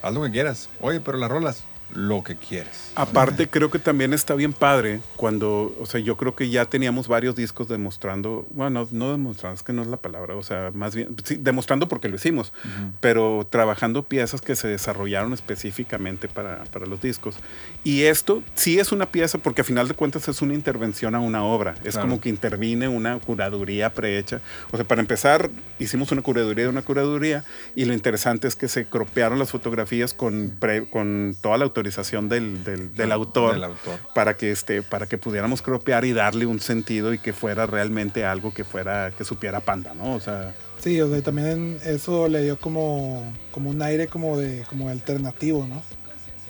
haz 0.00 0.14
lo 0.14 0.22
que 0.22 0.30
quieras. 0.30 0.70
Oye, 0.80 1.00
pero 1.00 1.18
las 1.18 1.30
rolas, 1.30 1.64
lo 1.94 2.22
que 2.24 2.36
quieres. 2.36 2.90
Aparte, 2.94 3.48
creo 3.48 3.70
que 3.70 3.78
también 3.78 4.12
está 4.12 4.34
bien 4.34 4.52
padre 4.52 5.00
cuando, 5.16 5.74
o 5.80 5.86
sea, 5.86 6.00
yo 6.00 6.16
creo 6.16 6.34
que 6.34 6.50
ya 6.50 6.64
teníamos 6.66 7.08
varios 7.08 7.36
discos 7.36 7.68
demostrando, 7.68 8.46
bueno, 8.50 8.86
no 8.90 9.12
demostrando, 9.12 9.54
es 9.56 9.62
que 9.62 9.72
no 9.72 9.82
es 9.82 9.88
la 9.88 9.96
palabra, 9.96 10.34
o 10.36 10.42
sea, 10.42 10.70
más 10.74 10.94
bien, 10.94 11.14
sí, 11.24 11.36
demostrando 11.36 11.88
porque 11.88 12.08
lo 12.08 12.16
hicimos, 12.16 12.52
pero 13.00 13.46
trabajando 13.48 14.02
piezas 14.02 14.40
que 14.40 14.56
se 14.56 14.68
desarrollaron 14.68 15.32
específicamente 15.32 16.28
para, 16.28 16.64
para 16.64 16.86
los 16.86 17.00
discos. 17.00 17.36
Y 17.84 18.02
esto 18.02 18.42
sí 18.54 18.78
es 18.78 18.92
una 18.92 19.06
pieza 19.06 19.38
porque 19.38 19.60
a 19.62 19.64
final 19.64 19.88
de 19.88 19.94
cuentas 19.94 20.28
es 20.28 20.42
una 20.42 20.54
intervención 20.54 21.14
a 21.14 21.20
una 21.20 21.44
obra, 21.44 21.74
es 21.84 21.94
Claro. 21.94 22.08
como 22.08 22.20
que 22.20 22.28
interviene 22.28 22.88
una 22.88 23.18
curaduría 23.20 23.94
prehecha. 23.94 24.40
O 24.70 24.76
sea, 24.76 24.84
para 24.86 25.00
empezar, 25.00 25.50
hicimos 25.78 26.12
una 26.12 26.22
curaduría 26.22 26.64
de 26.64 26.70
una 26.70 26.82
curaduría 26.82 27.44
y 27.74 27.84
lo 27.86 27.94
interesante 27.94 28.48
es 28.48 28.56
que 28.56 28.68
se 28.68 28.86
cropearon 28.86 29.38
las 29.38 29.50
fotografías 29.50 30.12
con, 30.14 30.54
pre- 30.58 30.88
con 30.90 31.34
toda 31.40 31.56
la 31.58 31.64
autorización 31.80 32.28
del, 32.30 32.64
del- 32.64 32.94
del 32.94 33.12
autor, 33.12 33.52
Del 33.54 33.64
autor. 33.64 33.98
para 34.14 34.36
que 34.36 34.50
este 34.50 34.82
para 34.82 35.06
que 35.06 35.18
pudiéramos 35.18 35.60
cropear 35.60 36.04
y 36.06 36.12
darle 36.12 36.46
un 36.46 36.58
sentido 36.60 37.12
y 37.12 37.18
que 37.18 37.32
fuera 37.34 37.66
realmente 37.66 38.24
algo 38.24 38.52
que 38.54 38.64
fuera 38.64 39.10
que 39.16 39.24
supiera 39.24 39.60
panda, 39.60 39.92
¿no? 39.94 40.14
O 40.14 40.20
sea, 40.20 40.54
Sí, 40.78 41.00
o 41.00 41.10
sea, 41.10 41.22
también 41.22 41.78
eso 41.84 42.28
le 42.28 42.42
dio 42.42 42.58
como, 42.58 43.32
como 43.50 43.70
un 43.70 43.80
aire 43.82 44.06
como 44.08 44.36
de 44.38 44.64
como 44.68 44.88
alternativo, 44.88 45.66
¿no? 45.68 45.82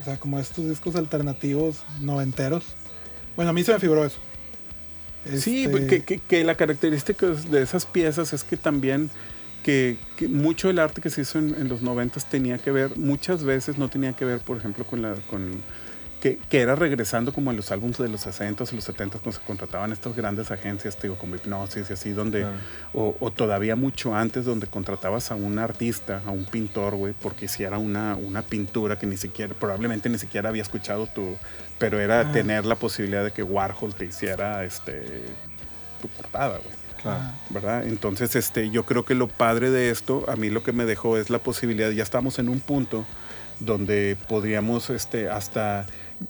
O 0.01 0.05
sea, 0.05 0.16
como 0.18 0.39
estos 0.39 0.68
discos 0.68 0.95
alternativos 0.97 1.85
noventeros. 2.01 2.64
Bueno, 3.35 3.51
a 3.51 3.53
mí 3.53 3.62
se 3.64 3.72
me 3.72 3.79
figuró 3.81 4.05
eso. 4.05 4.18
Sí, 5.39 5.64
Este, 5.64 5.87
que, 5.89 6.03
que- 6.05 6.18
que 6.20 6.45
la 6.45 6.55
característica 6.55 7.27
de 7.27 7.62
esas 7.62 7.85
piezas 7.87 8.33
es 8.33 8.45
que 8.45 8.57
también 8.57 9.11
que, 9.67 9.97
que 10.17 10.29
mucho 10.29 10.69
del 10.69 10.79
arte 10.79 11.01
que 11.01 11.11
se 11.11 11.23
hizo 11.23 11.41
en, 11.41 11.57
en 11.59 11.69
los 11.69 11.83
noventas 11.83 12.25
tenía 12.27 12.57
que 12.57 12.71
ver, 12.71 12.97
muchas 12.97 13.43
veces 13.43 13.77
no 13.79 13.89
tenía 13.89 14.12
que 14.12 14.25
ver, 14.25 14.39
por 14.41 14.57
ejemplo, 14.57 14.85
con 14.87 15.03
la... 15.03 15.14
Con, 15.29 15.61
que, 16.21 16.39
que 16.49 16.61
era 16.61 16.75
regresando 16.77 17.31
como 17.33 17.51
en 17.51 17.59
los 17.59 17.71
álbumes 17.73 17.99
de 17.99 18.09
los 18.09 18.23
60 18.23 18.64
s 18.64 18.73
y 18.73 18.77
los 18.77 18.85
70 18.85 19.19
cuando 19.19 19.39
se 19.39 19.45
contrataban 19.45 19.93
estas 19.93 20.17
grandes 20.17 20.51
agencias, 20.51 20.97
digo, 21.03 21.17
como 21.19 21.35
Hipnosis 21.37 21.91
y 21.91 21.93
así, 21.93 22.11
donde, 22.12 22.41
Claro. 22.41 22.57
o, 22.95 23.17
o 23.21 23.31
todavía 23.31 23.77
mucho 23.77 24.14
antes, 24.14 24.45
donde 24.47 24.67
contratabas 24.67 25.31
a 25.31 25.35
un 25.35 25.59
artista, 25.59 26.23
a 26.25 26.31
un 26.31 26.47
pintor, 26.47 26.95
güey, 26.95 27.12
porque 27.21 27.45
hiciera 27.45 27.77
una, 27.79 28.14
una 28.17 28.41
pintura 28.43 28.99
que 28.99 29.07
ni 29.07 29.19
siquiera, 29.19 29.53
probablemente 29.53 30.09
ni 30.09 30.17
siquiera 30.19 30.49
había 30.49 30.62
escuchado 30.62 31.07
tú, 31.07 31.37
pero 31.79 32.01
era 32.01 32.21
Ah. 32.21 32.33
tener 32.33 32.64
la 32.64 32.77
posibilidad 32.77 33.23
de 33.25 33.33
que 33.33 33.43
Warhol 33.43 33.95
te 33.95 34.07
hiciera 34.07 34.64
este, 34.64 35.05
tu 36.01 36.09
portada, 36.09 36.59
güey. 36.59 36.76
Claro. 37.03 37.18
ah, 37.22 37.32
¿verdad? 37.51 37.86
Entonces, 37.86 38.34
este, 38.36 38.70
yo 38.70 38.84
creo 38.84 39.05
que 39.05 39.14
lo 39.14 39.28
padre 39.28 39.70
de 39.70 39.90
esto, 39.90 40.24
a 40.28 40.36
mí 40.36 40.51
lo 40.51 40.62
que 40.62 40.72
me 40.72 40.84
dejó 40.86 41.16
es 41.18 41.30
la 41.30 41.38
posibilidad, 41.38 41.90
ya 41.90 42.03
estamos 42.03 42.38
en 42.38 42.49
un 42.49 42.61
punto 42.61 43.05
donde 43.61 44.16
podríamos, 44.28 44.90
este, 44.90 45.28
hasta, 45.30 45.86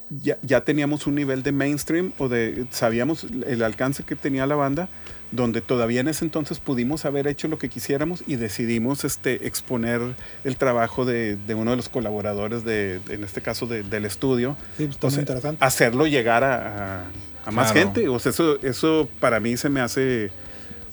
ya, 0.09 0.37
ya 0.41 0.61
teníamos 0.61 1.07
un 1.07 1.15
nivel 1.15 1.43
de 1.43 1.51
mainstream 1.51 2.13
o 2.17 2.29
de, 2.29 2.65
sabíamos 2.69 3.25
el 3.45 3.63
alcance 3.63 4.03
que 4.03 4.15
tenía 4.15 4.45
la 4.45 4.55
banda, 4.55 4.87
donde 5.31 5.59
todavía 5.59 5.99
en 5.99 6.07
ese 6.07 6.23
entonces 6.23 6.59
pudimos 6.61 7.03
haber 7.03 7.27
hecho 7.27 7.49
lo 7.49 7.57
que 7.57 7.67
quisiéramos 7.67 8.23
y 8.27 8.37
decidimos 8.37 9.03
este, 9.03 9.45
exponer 9.45 9.99
el 10.45 10.55
trabajo 10.55 11.03
de, 11.03 11.35
de 11.35 11.53
uno 11.53 11.71
de 11.71 11.77
los 11.77 11.89
colaboradores, 11.89 12.63
de, 12.63 13.01
en 13.09 13.25
este 13.25 13.41
caso 13.41 13.67
de- 13.67 13.83
del 13.83 14.05
estudio, 14.05 14.55
sí, 14.77 14.85
pues, 14.87 14.97
o 15.03 15.09
sea, 15.11 15.19
interesante. 15.19 15.65
hacerlo 15.65 16.07
llegar 16.07 16.45
a, 16.45 16.99
a- 17.01 17.05
a 17.45 17.51
más 17.51 17.73
Claro. 17.73 17.87
gente. 17.87 18.07
O 18.07 18.19
sea, 18.19 18.29
eso, 18.29 18.57
eso 18.63 19.09
para 19.19 19.41
mí 19.41 19.57
se 19.57 19.67
me 19.67 19.81
hace, 19.81 20.31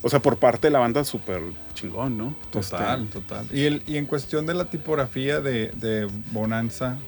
o 0.07 0.11
sea, 0.11 0.21
por 0.21 0.37
parte 0.37 0.67
de 0.67 0.71
la 0.71 0.79
banda 0.81 1.03
súper 1.03 1.41
chingón, 1.73 2.19
¿no? 2.19 2.37
Total, 2.51 3.05
Este, 3.05 3.21
total. 3.21 3.47
Y, 3.51 3.63
el, 3.65 3.83
y 3.87 3.97
en 3.97 4.05
cuestión 4.05 4.45
de 4.45 4.53
la 4.53 4.67
tipografía 4.67 5.41
de, 5.41 5.69
de 5.77 6.07
Bonanza, 6.31 6.99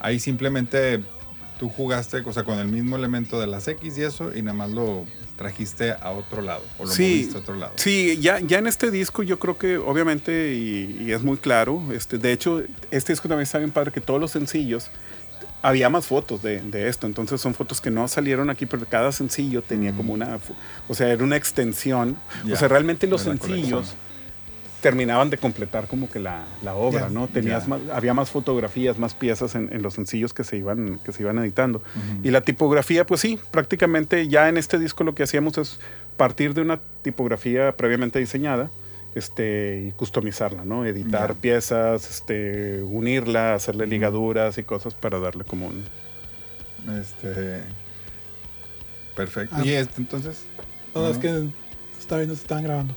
ahí 0.00 0.18
simplemente 0.18 1.02
tú 1.58 1.68
jugaste 1.68 2.18
o 2.24 2.32
sea, 2.32 2.42
con 2.44 2.58
el 2.58 2.66
mismo 2.68 2.96
elemento 2.96 3.38
de 3.38 3.46
las 3.46 3.68
X 3.68 3.98
y 3.98 4.02
eso, 4.02 4.34
y 4.34 4.40
nada 4.42 4.56
más 4.56 4.70
lo 4.70 5.04
trajiste 5.36 5.92
a 5.92 6.12
otro 6.12 6.40
lado, 6.40 6.62
o 6.78 6.84
lo 6.86 6.90
Sí, 6.90 7.02
moviste 7.02 7.36
a 7.36 7.40
otro 7.40 7.54
lado. 7.56 7.72
Sí, 7.76 8.18
ya, 8.20 8.40
ya 8.40 8.58
en 8.58 8.66
este 8.68 8.90
disco 8.90 9.22
yo 9.22 9.38
creo 9.38 9.58
que 9.58 9.76
obviamente, 9.76 10.54
y, 10.54 10.96
y 11.02 11.12
es 11.12 11.22
muy 11.22 11.36
claro, 11.36 11.82
este, 11.92 12.16
de 12.18 12.32
hecho, 12.32 12.62
este 12.90 13.12
disco 13.12 13.28
también 13.28 13.42
está 13.44 13.58
bien 13.58 13.70
padre 13.70 13.92
que 13.92 14.00
todos 14.00 14.20
los 14.20 14.30
sencillos, 14.30 14.90
había 15.66 15.88
más 15.88 16.06
fotos 16.06 16.42
de, 16.42 16.60
de 16.60 16.88
esto, 16.88 17.06
entonces 17.06 17.40
son 17.40 17.54
fotos 17.54 17.80
que 17.80 17.90
no 17.90 18.06
salieron 18.06 18.50
aquí, 18.50 18.66
pero 18.66 18.84
cada 18.86 19.10
sencillo 19.12 19.62
tenía 19.62 19.92
Mm. 19.92 19.96
como 19.96 20.12
una, 20.12 20.38
o 20.88 20.94
sea, 20.94 21.08
era 21.12 21.24
una 21.24 21.36
extensión, 21.36 22.16
Ya, 22.44 22.52
o 22.54 22.56
sea, 22.56 22.68
realmente 22.68 23.06
los 23.06 23.22
sencillos 23.22 23.94
terminaban 24.80 25.30
de 25.30 25.38
completar 25.38 25.86
como 25.88 26.10
que 26.10 26.18
la, 26.18 26.44
la 26.62 26.74
obra, 26.74 27.02
Ya, 27.02 27.08
¿no? 27.08 27.26
Tenías 27.26 27.62
ya. 27.62 27.68
más, 27.70 27.80
había 27.94 28.12
más 28.12 28.30
fotografías, 28.30 28.98
más 28.98 29.14
piezas 29.14 29.54
en, 29.54 29.72
en 29.72 29.80
los 29.82 29.94
sencillos 29.94 30.34
que 30.34 30.44
se 30.44 30.58
iban, 30.58 30.98
que 31.02 31.12
se 31.12 31.22
iban 31.22 31.38
editando. 31.38 31.82
Y 32.22 32.30
la 32.30 32.42
tipografía, 32.42 33.06
pues 33.06 33.22
sí, 33.22 33.38
prácticamente 33.50 34.28
ya 34.28 34.50
en 34.50 34.58
este 34.58 34.78
disco 34.78 35.02
lo 35.02 35.14
que 35.14 35.22
hacíamos 35.22 35.56
es 35.56 35.78
partir 36.18 36.52
de 36.52 36.60
una 36.60 36.80
tipografía 37.00 37.74
previamente 37.74 38.18
diseñada 38.18 38.70
este, 39.14 39.86
y 39.88 39.92
customizarla, 39.92 40.64
¿no? 40.64 40.84
Editar 40.84 41.34
piezas, 41.36 42.10
este, 42.10 42.82
unirla, 42.82 43.54
hacerle 43.54 43.86
ligaduras 43.86 44.58
y 44.58 44.64
cosas 44.64 44.94
para 44.94 45.18
darle 45.18 45.44
como 45.44 45.68
un... 45.68 45.84
Este. 47.00 47.62
Perfecto. 49.16 49.54
Ah. 49.58 49.62
Y 49.64 49.70
este, 49.72 50.00
entonces. 50.00 50.44
No, 50.94 51.08
es 51.08 51.18
que 51.18 51.48
está 51.98 52.16
viendo 52.16 52.34
si 52.34 52.42
están 52.42 52.62
grabando. 52.62 52.94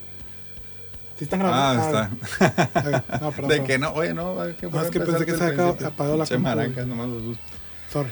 Si 1.17 1.23
están 1.23 1.39
grabando. 1.39 1.83
Ah, 1.83 2.09
está. 2.39 2.63
está. 2.79 3.19
No, 3.21 3.31
perdón. 3.31 3.49
De 3.49 3.63
que 3.63 3.77
no, 3.77 3.91
oye, 3.93 4.13
no, 4.13 4.35
que 4.59 4.67
No, 4.67 4.81
es 4.81 4.89
que 4.91 4.99
pensé 4.99 5.25
que 5.25 5.35
se 5.35 5.43
había 5.43 5.69
apagado 5.69 6.17
la 6.17 6.25
Che, 6.25 6.35
compu, 6.35 6.49
maraca, 6.49 6.73
güey. 6.73 6.85
nomás 6.85 7.07
los. 7.07 7.37
Sorry. 7.91 8.11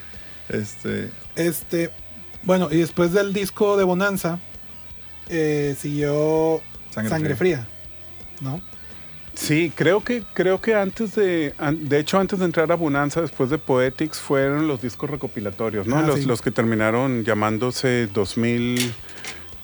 Este. 0.49 1.10
Este, 1.36 1.91
bueno, 2.43 2.70
y 2.72 2.78
después 2.78 3.12
del 3.12 3.34
disco 3.34 3.76
de 3.78 3.84
Bonanza, 3.84 4.39
eh, 5.28 5.76
siguió 5.78 6.62
Sangre 6.91 7.10
Sangre, 7.10 7.36
Fría. 7.36 7.58
Fría. 7.58 7.74
¿No? 8.41 8.61
Sí, 9.36 9.71
creo 9.75 10.01
que, 10.01 10.23
creo 10.33 10.61
que 10.61 10.75
antes 10.75 11.15
de, 11.15 11.53
de 11.73 11.99
hecho 11.99 12.19
antes 12.19 12.39
de 12.39 12.45
entrar 12.45 12.71
a 12.71 12.75
Bonanza, 12.75 13.21
después 13.21 13.49
de 13.49 13.57
Poetics, 13.57 14.19
fueron 14.19 14.67
los 14.67 14.81
discos 14.81 15.09
recopilatorios, 15.09 15.88
¿no? 15.88 15.97
Ah, 15.97 16.01
los, 16.01 16.19
sí. 16.19 16.25
los 16.25 16.41
que 16.41 16.51
terminaron 16.51 17.25
llamándose 17.25 18.07
2000, 18.07 18.93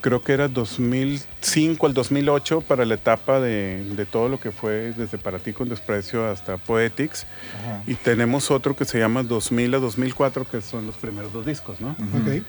creo 0.02 0.22
que 0.22 0.34
era 0.34 0.50
2005 0.50 1.88
al 1.88 1.94
2008 1.94 2.62
para 2.62 2.84
la 2.86 2.96
etapa 2.96 3.40
de, 3.40 3.84
de 3.96 4.06
todo 4.06 4.28
lo 4.28 4.40
que 4.40 4.52
fue 4.52 4.94
desde 4.98 5.18
Para 5.18 5.40
ti 5.40 5.54
con 5.54 5.70
desprecio 5.70 6.30
hasta 6.30 6.58
Poetics. 6.58 7.26
Ajá. 7.62 7.84
Y 7.88 7.96
tenemos 7.96 8.52
otro 8.52 8.76
que 8.76 8.84
se 8.84 9.00
llama 9.00 9.24
2000 9.24 9.76
a 9.76 9.80
2004, 9.80 10.46
que 10.52 10.62
son 10.62 10.86
los 10.86 10.96
primeros 10.98 11.32
dos 11.32 11.46
discos, 11.46 11.80
¿no? 11.80 11.92
Ok. 11.92 12.44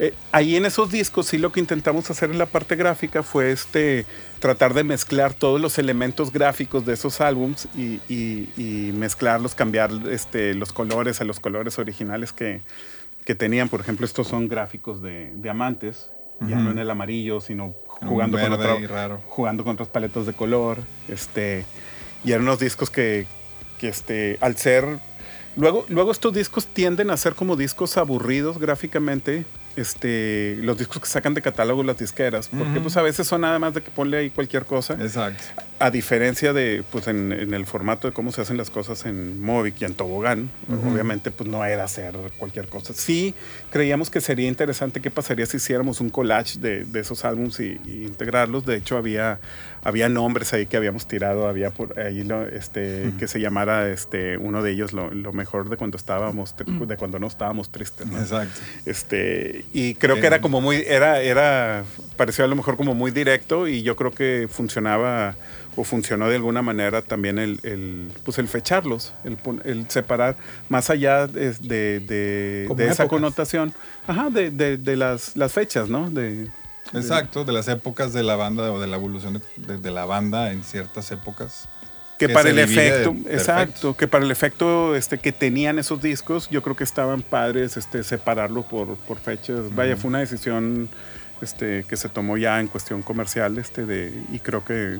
Eh, 0.00 0.14
ahí 0.30 0.54
en 0.54 0.64
esos 0.64 0.92
discos 0.92 1.26
sí 1.26 1.38
lo 1.38 1.50
que 1.50 1.58
intentamos 1.58 2.08
hacer 2.10 2.30
en 2.30 2.38
la 2.38 2.46
parte 2.46 2.76
gráfica 2.76 3.24
fue 3.24 3.50
este 3.50 4.06
tratar 4.38 4.72
de 4.72 4.84
mezclar 4.84 5.34
todos 5.34 5.60
los 5.60 5.76
elementos 5.78 6.32
gráficos 6.32 6.86
de 6.86 6.94
esos 6.94 7.20
álbums 7.20 7.66
y, 7.74 8.00
y- 8.08 8.48
y 8.56 8.92
mezclarlos, 8.94 9.56
cambiar 9.56 9.90
este, 10.10 10.54
los 10.54 10.72
colores 10.72 11.20
a 11.20 11.24
los 11.24 11.40
colores 11.40 11.80
originales 11.80 12.32
que, 12.32 12.60
que 13.24 13.34
tenían. 13.34 13.68
Por 13.68 13.80
ejemplo, 13.80 14.06
estos 14.06 14.28
son 14.28 14.46
gráficos 14.48 15.02
de 15.02 15.32
diamantes 15.34 16.10
ya 16.40 16.54
no 16.54 16.70
en 16.70 16.78
el 16.78 16.88
amarillo, 16.88 17.40
sino 17.40 17.74
jugando 18.06 18.38
con, 18.38 18.52
otro- 18.52 18.78
raro. 18.86 19.20
jugando 19.26 19.64
con 19.64 19.72
otras 19.72 19.88
paletas 19.88 20.24
de 20.24 20.32
color. 20.34 20.78
Este, 21.08 21.64
y 22.22 22.30
eran 22.30 22.42
unos 22.44 22.60
discos 22.60 22.90
que, 22.90 23.26
que 23.80 23.88
este, 23.88 24.38
al 24.40 24.56
ser... 24.56 25.00
Luego, 25.56 25.84
luego 25.88 26.12
estos 26.12 26.32
discos 26.32 26.68
tienden 26.68 27.10
a 27.10 27.16
ser 27.16 27.34
como 27.34 27.56
discos 27.56 27.96
aburridos 27.96 28.58
gráficamente. 28.60 29.44
Este, 29.78 30.56
los 30.60 30.76
discos 30.76 31.02
que 31.02 31.08
sacan 31.08 31.34
de 31.34 31.42
catálogo 31.42 31.82
las 31.82 31.98
disqueras. 31.98 32.48
Porque 32.48 32.80
pues 32.80 32.96
a 32.96 33.02
veces 33.02 33.26
son 33.26 33.42
nada 33.42 33.58
más 33.58 33.74
de 33.74 33.82
que 33.82 33.90
ponle 33.90 34.18
ahí 34.18 34.30
cualquier 34.30 34.64
cosa. 34.64 34.94
Exacto. 34.94 35.44
A 35.80 35.90
diferencia 35.92 36.52
de, 36.52 36.82
pues 36.90 37.06
en, 37.06 37.30
en 37.30 37.54
el 37.54 37.64
formato 37.64 38.08
de 38.08 38.12
cómo 38.12 38.32
se 38.32 38.40
hacen 38.40 38.56
las 38.56 38.68
cosas 38.68 39.06
en 39.06 39.40
Movic 39.40 39.80
y 39.80 39.84
en 39.84 39.94
Tobogán, 39.94 40.50
obviamente 40.90 41.30
pues 41.30 41.48
no 41.48 41.64
era 41.64 41.84
hacer 41.84 42.16
cualquier 42.36 42.66
cosa. 42.66 42.92
Sí 42.94 43.32
creíamos 43.70 44.10
que 44.10 44.20
sería 44.20 44.48
interesante 44.48 45.00
qué 45.00 45.10
pasaría 45.12 45.46
si 45.46 45.58
hiciéramos 45.58 46.00
un 46.00 46.10
collage 46.10 46.58
de, 46.58 46.84
de 46.84 46.98
esos 47.00 47.24
álbumes 47.24 47.60
y, 47.60 47.80
y 47.86 48.04
integrarlos. 48.06 48.66
De 48.66 48.74
hecho 48.76 48.96
había, 48.96 49.38
había 49.84 50.08
nombres 50.08 50.52
ahí 50.52 50.66
que 50.66 50.76
habíamos 50.76 51.06
tirado, 51.06 51.46
había 51.46 51.70
por 51.70 51.96
ahí 52.00 52.24
lo, 52.24 52.44
este, 52.48 53.12
que 53.18 53.28
se 53.28 53.38
llamara 53.40 53.88
este, 53.88 54.36
uno 54.36 54.64
de 54.64 54.72
ellos 54.72 54.92
lo, 54.92 55.12
lo 55.12 55.32
mejor 55.32 55.68
de 55.68 55.76
cuando 55.76 55.96
estábamos, 55.96 56.56
de 56.56 56.96
cuando 56.96 57.20
no 57.20 57.28
estábamos 57.28 57.70
tristes. 57.70 58.04
¿no? 58.08 58.18
Exacto. 58.18 58.58
Este, 58.84 59.64
y 59.72 59.94
creo 59.94 60.16
Que- 60.16 60.22
que 60.22 60.26
era 60.26 60.40
como 60.40 60.60
muy, 60.60 60.82
era, 60.86 61.20
era, 61.20 61.84
pareció 62.16 62.44
a 62.44 62.48
lo 62.48 62.56
mejor 62.56 62.76
como 62.76 62.96
muy 62.96 63.12
directo 63.12 63.68
y 63.68 63.82
yo 63.82 63.94
creo 63.94 64.10
que 64.10 64.48
funcionaba 64.50 65.36
o 65.80 65.84
funcionó 65.84 66.28
de 66.28 66.36
alguna 66.36 66.60
manera 66.62 67.02
también 67.02 67.38
el, 67.38 67.60
el, 67.62 68.10
pues 68.24 68.38
el 68.38 68.48
fecharlos, 68.48 69.14
el, 69.24 69.36
pon- 69.36 69.62
el 69.64 69.88
separar 69.88 70.36
más 70.68 70.90
allá 70.90 71.26
de, 71.28 71.52
de, 71.52 72.00
de- 72.00 72.66
esa 72.88 73.06
connotación, 73.08 73.72
ajá, 74.06 74.28
de, 74.30 74.50
de, 74.50 74.76
de 74.76 74.96
las, 74.96 75.36
las 75.36 75.52
fechas, 75.52 75.88
¿no? 75.88 76.10
De, 76.10 76.48
Exacto, 76.94 77.44
de 77.44 77.52
las 77.52 77.68
épocas 77.68 78.12
de 78.12 78.22
la 78.22 78.34
banda 78.36 78.72
o 78.72 78.80
de 78.80 78.86
la 78.86 78.96
evolución 78.96 79.34
de, 79.34 79.40
de- 79.74 79.78
de 79.78 79.90
la 79.90 80.04
banda 80.06 80.50
en 80.52 80.62
ciertas 80.64 81.10
épocas. 81.12 81.68
que, 82.18 82.26
que 82.26 82.32
para 82.34 82.48
el 82.50 82.58
efecto, 82.58 83.14
exacto, 83.30 83.96
que 83.96 84.08
para 84.08 84.24
el 84.24 84.30
efecto 84.32 84.96
este, 84.96 85.18
que 85.18 85.30
tenían 85.32 85.78
esos 85.78 86.00
discos, 86.02 86.48
yo 86.50 86.62
creo 86.62 86.74
que 86.74 86.84
estaban 86.84 87.22
padres 87.22 87.76
este, 87.76 88.02
separarlo 88.02 88.62
por, 88.62 88.96
por 88.96 89.18
fechas. 89.18 89.72
Vaya, 89.76 89.96
fue 89.96 90.08
una 90.08 90.18
decisión 90.20 90.88
este, 91.42 91.84
que 91.88 91.96
se 91.96 92.08
tomó 92.08 92.36
ya 92.36 92.58
en 92.58 92.66
cuestión 92.66 93.02
comercial 93.02 93.58
este, 93.58 93.86
de, 93.86 94.12
y 94.32 94.38
creo 94.40 94.64
que, 94.64 94.98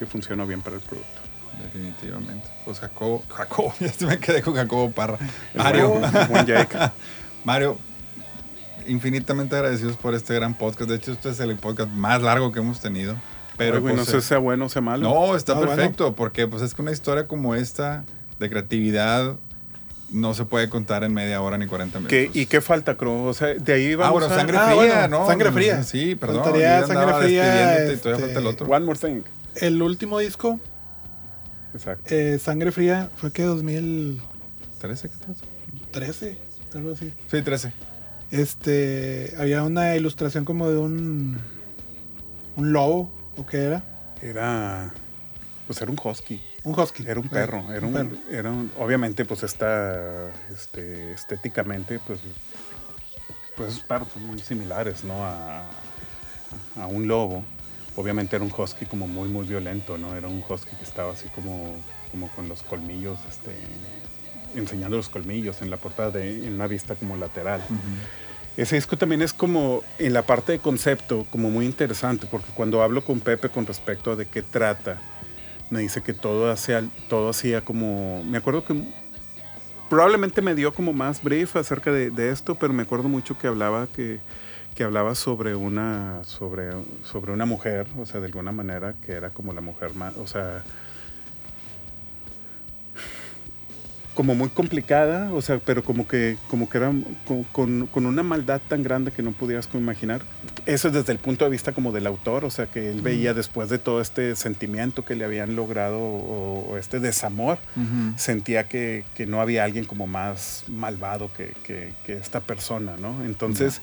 que 0.00 0.06
funcionó 0.06 0.46
bien 0.46 0.60
para 0.62 0.74
el 0.76 0.82
producto. 0.82 1.20
Definitivamente. 1.62 2.48
Pues 2.64 2.80
Jacobo, 2.80 3.22
Jacobo, 3.28 3.72
ya 3.80 3.92
se 3.92 4.06
me 4.06 4.18
quedé 4.18 4.40
con 4.42 4.54
Jacobo 4.54 4.90
Parra. 4.90 5.18
El 5.54 5.62
Mario, 5.62 5.90
buen- 5.90 6.28
buen. 6.28 6.46
Mario, 7.44 7.78
infinitamente 8.86 9.54
agradecidos 9.56 9.96
por 9.96 10.14
este 10.14 10.34
gran 10.34 10.54
podcast. 10.54 10.88
De 10.90 10.96
hecho, 10.96 11.12
este 11.12 11.28
es 11.30 11.40
el 11.40 11.54
podcast 11.56 11.90
más 11.90 12.22
largo 12.22 12.50
que 12.50 12.60
hemos 12.60 12.80
tenido. 12.80 13.14
Pero 13.56 13.80
güey, 13.82 13.94
pues, 13.94 14.06
no 14.06 14.10
sé 14.10 14.22
si 14.22 14.28
sea 14.28 14.38
bueno 14.38 14.64
o 14.64 14.68
sea 14.70 14.80
malo. 14.80 15.02
No, 15.08 15.36
está 15.36 15.52
Ah, 15.52 15.56
bueno. 15.56 15.74
perfecto, 15.74 16.14
porque 16.14 16.46
pues 16.48 16.62
es 16.62 16.74
que 16.74 16.80
una 16.80 16.92
historia 16.92 17.26
como 17.26 17.54
esta 17.54 18.04
de 18.38 18.48
creatividad 18.48 19.36
no 20.10 20.32
se 20.34 20.46
puede 20.46 20.70
contar 20.70 21.04
en 21.04 21.12
media 21.12 21.42
hora 21.42 21.58
ni 21.58 21.66
40 21.66 21.98
minutos. 21.98 22.10
¿Qué- 22.10 22.30
¿Y 22.32 22.46
qué 22.46 22.60
falta, 22.62 22.96
Cro? 22.96 23.24
O 23.24 23.34
sea, 23.34 23.48
de 23.48 23.72
ahí 23.74 23.92
Ah, 23.92 23.96
vamos 23.98 24.12
bueno, 24.20 24.34
a... 24.34 24.38
sangre 24.38 24.56
Ah, 24.56 24.66
fría, 24.68 24.76
bueno, 24.76 25.08
¿no? 25.20 25.26
Sangre 25.26 25.52
Fría. 25.52 25.82
Sí, 25.82 26.14
perdón. 26.14 26.42
Faltaría 26.42 26.86
Sangre 26.86 27.14
Fría, 27.22 27.44
despidiéndote 27.44 27.92
y 27.92 27.96
todavía 27.98 28.14
este, 28.26 28.26
falta 28.26 28.38
el 28.40 28.46
otro. 28.46 28.66
One 28.66 28.86
more 28.86 28.98
thing. 28.98 29.20
El 29.56 29.80
último 29.82 30.18
disco, 30.18 30.58
Exacto. 31.74 32.14
eh, 32.14 32.38
Sangre 32.38 32.72
Fría, 32.72 33.10
fue 33.16 33.32
que 33.32 33.42
2013, 33.42 34.20
13, 34.80 35.08
14. 35.10 35.44
algo 36.74 36.92
así. 36.92 37.12
Sí, 37.30 37.42
13. 37.42 37.72
Este, 38.30 39.34
había 39.38 39.62
una 39.64 39.96
ilustración 39.96 40.44
como 40.44 40.70
de 40.70 40.78
un 40.78 41.38
un 42.56 42.72
lobo 42.72 43.10
o 43.36 43.46
qué 43.46 43.58
era, 43.64 43.82
Era... 44.20 44.92
Pues 45.66 45.80
era 45.80 45.90
un 45.90 45.98
husky. 46.02 46.42
un 46.64 46.78
husky. 46.78 47.04
Era 47.06 47.20
un 47.20 47.28
perro, 47.28 47.72
era 47.72 47.86
un, 47.86 47.92
perro. 47.92 48.16
era 48.30 48.50
un- 48.50 48.70
obviamente 48.78 49.24
pues 49.24 49.42
está 49.44 50.28
este, 50.52 51.12
estéticamente 51.12 52.00
pues 52.06 52.18
pues 53.56 53.70
esos 53.72 53.82
perros 53.84 54.08
son 54.12 54.24
muy 54.26 54.38
similares, 54.40 55.04
¿no? 55.04 55.24
A, 55.24 55.62
a 56.76 56.86
un 56.88 57.06
lobo. 57.06 57.44
Obviamente 57.96 58.36
era 58.36 58.44
un 58.44 58.52
husky 58.56 58.86
como 58.86 59.06
muy 59.06 59.28
muy 59.28 59.46
violento, 59.46 59.98
¿no? 59.98 60.14
Era 60.14 60.28
un 60.28 60.42
husky 60.48 60.76
que 60.76 60.84
estaba 60.84 61.12
así 61.12 61.28
como 61.28 61.76
como 62.10 62.28
con 62.28 62.48
los 62.48 62.62
colmillos 62.62 63.18
este 63.28 63.50
enseñando 64.54 64.96
los 64.96 65.08
colmillos 65.08 65.62
en 65.62 65.70
la 65.70 65.76
portada 65.76 66.10
de 66.10 66.46
en 66.46 66.54
una 66.54 66.66
vista 66.66 66.94
como 66.94 67.16
lateral. 67.16 67.62
Ese 68.56 68.74
disco 68.74 68.96
también 68.96 69.22
es 69.22 69.32
como 69.32 69.82
en 69.98 70.12
la 70.12 70.22
parte 70.22 70.52
de 70.52 70.58
concepto, 70.58 71.24
como 71.30 71.50
muy 71.50 71.66
interesante, 71.66 72.26
porque 72.30 72.48
cuando 72.54 72.82
hablo 72.82 73.04
con 73.04 73.20
Pepe 73.20 73.48
con 73.48 73.64
respecto 73.64 74.12
a 74.12 74.16
de 74.16 74.26
qué 74.26 74.42
trata, 74.42 75.00
me 75.70 75.80
dice 75.80 76.02
que 76.02 76.12
todo 76.12 76.50
hacía, 76.50 76.84
todo 77.08 77.30
hacía 77.30 77.64
como. 77.64 78.24
Me 78.24 78.38
acuerdo 78.38 78.64
que 78.64 78.82
probablemente 79.88 80.42
me 80.42 80.54
dio 80.54 80.74
como 80.74 80.92
más 80.92 81.22
brief 81.22 81.56
acerca 81.56 81.92
de, 81.92 82.10
de 82.10 82.30
esto, 82.30 82.56
pero 82.56 82.72
me 82.72 82.82
acuerdo 82.82 83.08
mucho 83.08 83.38
que 83.38 83.46
hablaba 83.46 83.86
que, 83.86 84.18
que 84.80 84.84
hablaba 84.84 85.14
sobre 85.14 85.54
una 85.54 86.24
sobre, 86.24 86.70
sobre 87.04 87.32
una 87.32 87.44
mujer, 87.44 87.86
o 87.98 88.06
sea, 88.06 88.18
de 88.20 88.28
alguna 88.28 88.50
manera 88.50 88.94
que 89.04 89.12
era 89.12 89.28
como 89.28 89.52
la 89.52 89.60
mujer 89.60 89.94
más, 89.94 90.16
o 90.16 90.26
sea, 90.26 90.62
como 94.14 94.34
muy 94.34 94.48
complicada, 94.48 95.30
o 95.34 95.42
sea, 95.42 95.58
pero 95.62 95.84
como 95.84 96.08
que, 96.08 96.38
como 96.48 96.70
que 96.70 96.78
era 96.78 96.90
con, 97.26 97.44
con- 97.44 97.86
con 97.88 98.06
una 98.06 98.22
maldad 98.22 98.58
tan 98.68 98.82
grande 98.82 99.12
que 99.12 99.22
no 99.22 99.32
pudieras 99.32 99.66
como 99.66 99.82
imaginar. 99.82 100.22
Eso 100.64 100.88
es 100.88 100.94
desde 100.94 101.12
el 101.12 101.18
punto 101.18 101.44
de 101.44 101.50
vista 101.50 101.72
como 101.72 101.92
del 101.92 102.06
autor, 102.06 102.46
o 102.46 102.50
sea, 102.50 102.64
que 102.66 102.90
él 102.90 103.02
veía 103.02 103.34
después 103.34 103.68
de 103.68 103.78
todo 103.78 104.00
este 104.00 104.34
sentimiento 104.34 105.04
que 105.04 105.14
le 105.14 105.26
habían 105.26 105.56
logrado 105.56 105.98
o, 105.98 106.70
o 106.70 106.78
este 106.78 107.00
desamor, 107.00 107.58
sentía 108.16 108.66
que, 108.66 109.04
que 109.14 109.26
no 109.26 109.42
había 109.42 109.62
alguien 109.64 109.84
como 109.84 110.06
más 110.06 110.64
malvado 110.68 111.30
que, 111.34 111.52
que- 111.64 111.92
que 112.06 112.14
esta 112.14 112.40
persona, 112.40 112.96
¿no? 112.98 113.22
Entonces, 113.26 113.82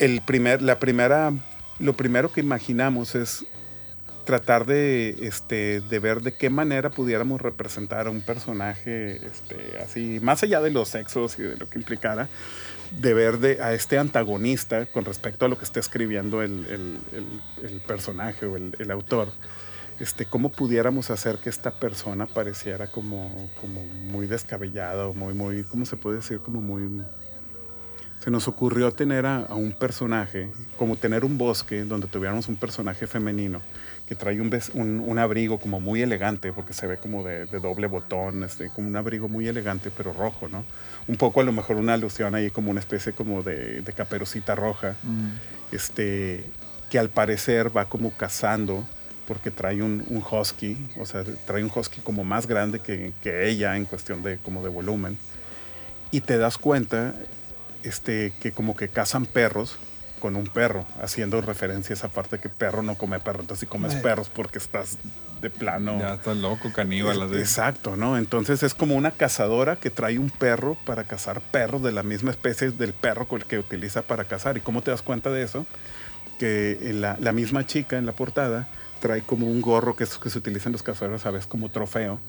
el 0.00 0.20
primer, 0.22 0.60
la 0.62 0.78
primera, 0.80 1.32
lo 1.78 1.92
primero 1.94 2.32
que 2.32 2.40
imaginamos 2.40 3.14
es 3.14 3.46
tratar 4.24 4.66
de, 4.66 5.16
este, 5.22 5.80
de 5.80 5.98
ver 5.98 6.20
de 6.22 6.32
qué 6.32 6.50
manera 6.50 6.90
pudiéramos 6.90 7.40
representar 7.40 8.06
a 8.06 8.10
un 8.10 8.20
personaje 8.20 9.16
este, 9.26 9.78
así, 9.82 10.18
más 10.22 10.42
allá 10.42 10.60
de 10.60 10.70
los 10.70 10.88
sexos 10.88 11.38
y 11.38 11.42
de 11.42 11.56
lo 11.56 11.68
que 11.68 11.78
implicara, 11.78 12.28
de 12.92 13.14
ver 13.14 13.38
de, 13.38 13.62
a 13.62 13.72
este 13.72 13.98
antagonista 13.98 14.86
con 14.86 15.04
respecto 15.04 15.46
a 15.46 15.48
lo 15.48 15.56
que 15.58 15.64
está 15.64 15.80
escribiendo 15.80 16.42
el, 16.42 16.66
el- 16.66 17.00
el- 17.66 17.80
personaje 17.80 18.46
o 18.46 18.56
el, 18.56 18.74
el 18.78 18.90
autor. 18.90 19.32
Este, 19.98 20.24
cómo 20.26 20.50
pudiéramos 20.50 21.10
hacer 21.10 21.36
que 21.38 21.50
esta 21.50 21.72
persona 21.72 22.26
pareciera 22.26 22.90
como, 22.90 23.50
como 23.60 23.82
muy 23.84 24.26
descabellada 24.26 25.06
o 25.06 25.14
muy, 25.14 25.34
muy, 25.34 25.62
¿cómo 25.64 25.84
se 25.86 25.96
puede 25.96 26.16
decir? 26.16 26.38
Como 26.40 26.60
muy... 26.60 27.02
Se 28.20 28.30
nos 28.30 28.48
ocurrió 28.48 28.92
tener 28.92 29.26
a, 29.26 29.38
a 29.38 29.54
un 29.54 29.72
personaje, 29.72 30.50
como 30.76 30.96
tener 30.96 31.24
un 31.24 31.38
bosque 31.38 31.84
donde 31.84 32.06
tuviéramos 32.06 32.48
un 32.48 32.56
personaje 32.56 33.06
femenino 33.06 33.60
que 34.10 34.16
trae 34.16 34.40
un, 34.40 34.50
un, 34.74 35.00
un 35.06 35.18
abrigo 35.20 35.60
como 35.60 35.78
muy 35.78 36.02
elegante, 36.02 36.52
porque 36.52 36.72
se 36.72 36.88
ve 36.88 36.96
como 36.96 37.22
de, 37.22 37.46
de 37.46 37.60
doble 37.60 37.86
botón, 37.86 38.42
este, 38.42 38.68
como 38.70 38.88
un 38.88 38.96
abrigo 38.96 39.28
muy 39.28 39.46
elegante, 39.46 39.92
pero 39.96 40.12
rojo, 40.12 40.48
¿no? 40.48 40.64
Un 41.06 41.16
poco 41.16 41.40
a 41.40 41.44
lo 41.44 41.52
mejor 41.52 41.76
una 41.76 41.94
alusión 41.94 42.34
ahí 42.34 42.50
como 42.50 42.72
una 42.72 42.80
especie 42.80 43.12
como 43.12 43.44
de, 43.44 43.82
de 43.82 43.92
caperucita 43.92 44.56
roja, 44.56 44.96
este, 45.70 46.44
que 46.90 46.98
al 46.98 47.08
parecer 47.08 47.74
va 47.74 47.84
como 47.84 48.10
cazando, 48.10 48.84
porque 49.28 49.52
trae 49.52 49.80
un, 49.80 50.04
un 50.08 50.24
husky, 50.28 50.76
o 50.98 51.06
sea, 51.06 51.22
trae 51.46 51.62
un 51.62 51.70
husky 51.72 52.00
como 52.00 52.24
más 52.24 52.48
grande 52.48 52.80
que, 52.80 53.12
que 53.22 53.48
ella 53.48 53.76
en 53.76 53.84
cuestión 53.84 54.24
de, 54.24 54.38
como 54.38 54.60
de 54.64 54.70
volumen. 54.70 55.18
Y 56.10 56.22
te 56.22 56.36
das 56.36 56.58
cuenta 56.58 57.14
este, 57.82 58.32
que 58.40 58.52
como 58.52 58.76
que 58.76 58.88
cazan 58.88 59.26
perros 59.26 59.78
con 60.20 60.36
un 60.36 60.44
perro, 60.46 60.86
haciendo 61.02 61.40
referencia 61.40 61.94
a 61.94 61.96
esa 61.96 62.08
parte 62.08 62.38
que 62.38 62.48
perro 62.48 62.82
no 62.82 62.96
come 62.96 63.18
perro. 63.20 63.40
Entonces, 63.40 63.60
si 63.60 63.66
comes 63.66 63.94
Ay. 63.94 64.02
perros 64.02 64.28
porque 64.28 64.58
estás 64.58 64.98
de 65.40 65.50
plano. 65.50 65.98
Ya 65.98 66.14
estás 66.14 66.36
loco, 66.36 66.70
caníbal. 66.72 67.22
así. 67.22 67.36
Exacto, 67.36 67.96
¿no? 67.96 68.18
Entonces 68.18 68.62
es 68.62 68.74
como 68.74 68.94
una 68.94 69.10
cazadora 69.10 69.76
que 69.76 69.90
trae 69.90 70.18
un 70.18 70.30
perro 70.30 70.76
para 70.84 71.04
cazar 71.04 71.40
perros 71.40 71.82
de 71.82 71.92
la 71.92 72.02
misma 72.02 72.30
especie 72.30 72.70
del 72.70 72.92
perro 72.92 73.26
con 73.26 73.40
el 73.40 73.46
que 73.46 73.58
utiliza 73.58 74.02
para 74.02 74.24
cazar. 74.24 74.56
¿Y 74.58 74.60
cómo 74.60 74.82
te 74.82 74.90
das 74.90 75.02
cuenta 75.02 75.30
de 75.30 75.42
eso? 75.42 75.66
Que 76.38 76.78
en 76.82 77.00
la, 77.00 77.16
la 77.20 77.32
misma 77.32 77.66
chica 77.66 77.96
en 77.96 78.06
la 78.06 78.12
portada 78.12 78.68
trae 79.00 79.22
como 79.22 79.46
un 79.46 79.60
gorro 79.60 79.96
que, 79.96 80.04
es, 80.04 80.18
que 80.18 80.30
se 80.30 80.38
utiliza 80.38 80.68
en 80.68 80.72
los 80.74 80.82
cazadores, 80.82 81.22
¿sabes? 81.22 81.46
Como 81.46 81.68
trofeo, 81.70 82.20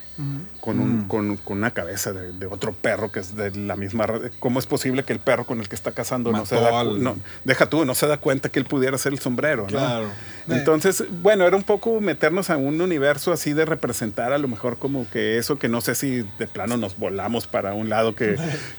con, 0.61 0.79
un, 0.79 0.99
Mm. 0.99 1.07
con, 1.07 1.37
con 1.37 1.57
una 1.57 1.71
cabeza 1.71 2.11
de, 2.13 2.31
de 2.33 2.45
otro 2.47 2.73
perro 2.73 3.11
que 3.11 3.19
es 3.19 3.35
de 3.35 3.51
la 3.51 3.75
misma... 3.75 4.07
¿Cómo 4.39 4.59
es 4.59 4.65
posible 4.65 5.03
que 5.03 5.13
el 5.13 5.19
perro 5.19 5.45
con 5.45 5.59
el 5.59 5.69
que 5.69 5.75
está 5.75 5.91
cazando 5.91 6.31
no 6.31 6.45
se 6.45 6.55
da 6.55 6.79
al- 6.79 7.03
no, 7.03 7.15
Deja 7.43 7.67
tú, 7.67 7.85
no 7.85 7.93
se 7.95 8.07
da 8.07 8.17
cuenta 8.17 8.49
que 8.49 8.59
él 8.59 8.65
pudiera 8.65 8.97
ser 8.97 9.13
el 9.13 9.19
sombrero, 9.19 9.63
¿no? 9.63 9.67
Claro. 9.69 10.07
Entonces, 10.49 11.03
bueno, 11.21 11.45
era 11.45 11.55
un 11.55 11.63
poco 11.63 12.01
meternos 12.01 12.49
a 12.49 12.57
un 12.57 12.81
universo 12.81 13.31
así 13.31 13.53
de 13.53 13.65
representar 13.65 14.33
a 14.33 14.37
lo 14.37 14.47
mejor 14.47 14.77
como 14.79 15.09
que 15.09 15.37
eso 15.37 15.59
que 15.59 15.67
no 15.69 15.81
sé 15.81 15.95
si 15.95 16.25
de 16.39 16.47
plano 16.47 16.77
nos 16.77 16.97
volamos 16.97 17.47
para 17.47 17.73
un 17.73 17.89
lado 17.89 18.15
que, 18.15 18.35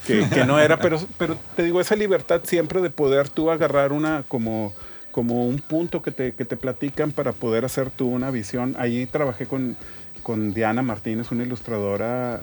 que, 0.07 0.29
que 0.29 0.45
no 0.45 0.59
era, 0.59 0.79
pero, 0.79 1.01
pero 1.19 1.37
te 1.57 1.63
digo, 1.63 1.81
esa 1.81 1.95
libertad 1.97 2.41
siempre 2.45 2.81
de 2.81 2.91
poder 2.91 3.29
tú 3.29 3.51
agarrar 3.51 3.93
una 3.93 4.25
como 4.29 4.75
como 5.13 5.47
un 5.47 5.59
punto 5.61 6.03
que 6.03 6.11
te, 6.11 6.33
que 6.33 6.45
te 6.45 6.57
platican 6.57 7.13
para 7.13 7.33
poder 7.33 7.65
hacer 7.65 7.91
tú 7.91 8.09
una 8.09 8.31
visión. 8.33 8.75
Ahí 8.79 9.07
trabajé 9.07 9.47
con, 9.47 9.77
con 10.25 10.53
Diana 10.55 10.83
Martínez, 10.83 11.31
una 11.31 11.45
ilustradora 11.45 12.41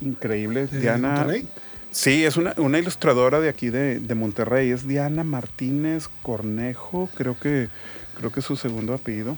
increíble. 0.00 0.66
¿De 0.68 0.80
Diana. 0.80 1.08
Monterrey? 1.16 1.48
Sí, 1.90 2.24
es 2.24 2.36
una, 2.36 2.54
una 2.58 2.78
ilustradora 2.78 3.40
de 3.40 3.48
aquí 3.48 3.70
de, 3.70 3.98
de 4.00 4.14
Monterrey. 4.14 4.70
Es 4.70 4.86
Diana 4.86 5.24
Martínez 5.24 6.08
Cornejo, 6.22 7.08
creo 7.14 7.38
que, 7.38 7.68
creo 8.16 8.30
que 8.32 8.40
es 8.40 8.46
su 8.46 8.56
segundo 8.56 8.94
apellido. 8.94 9.36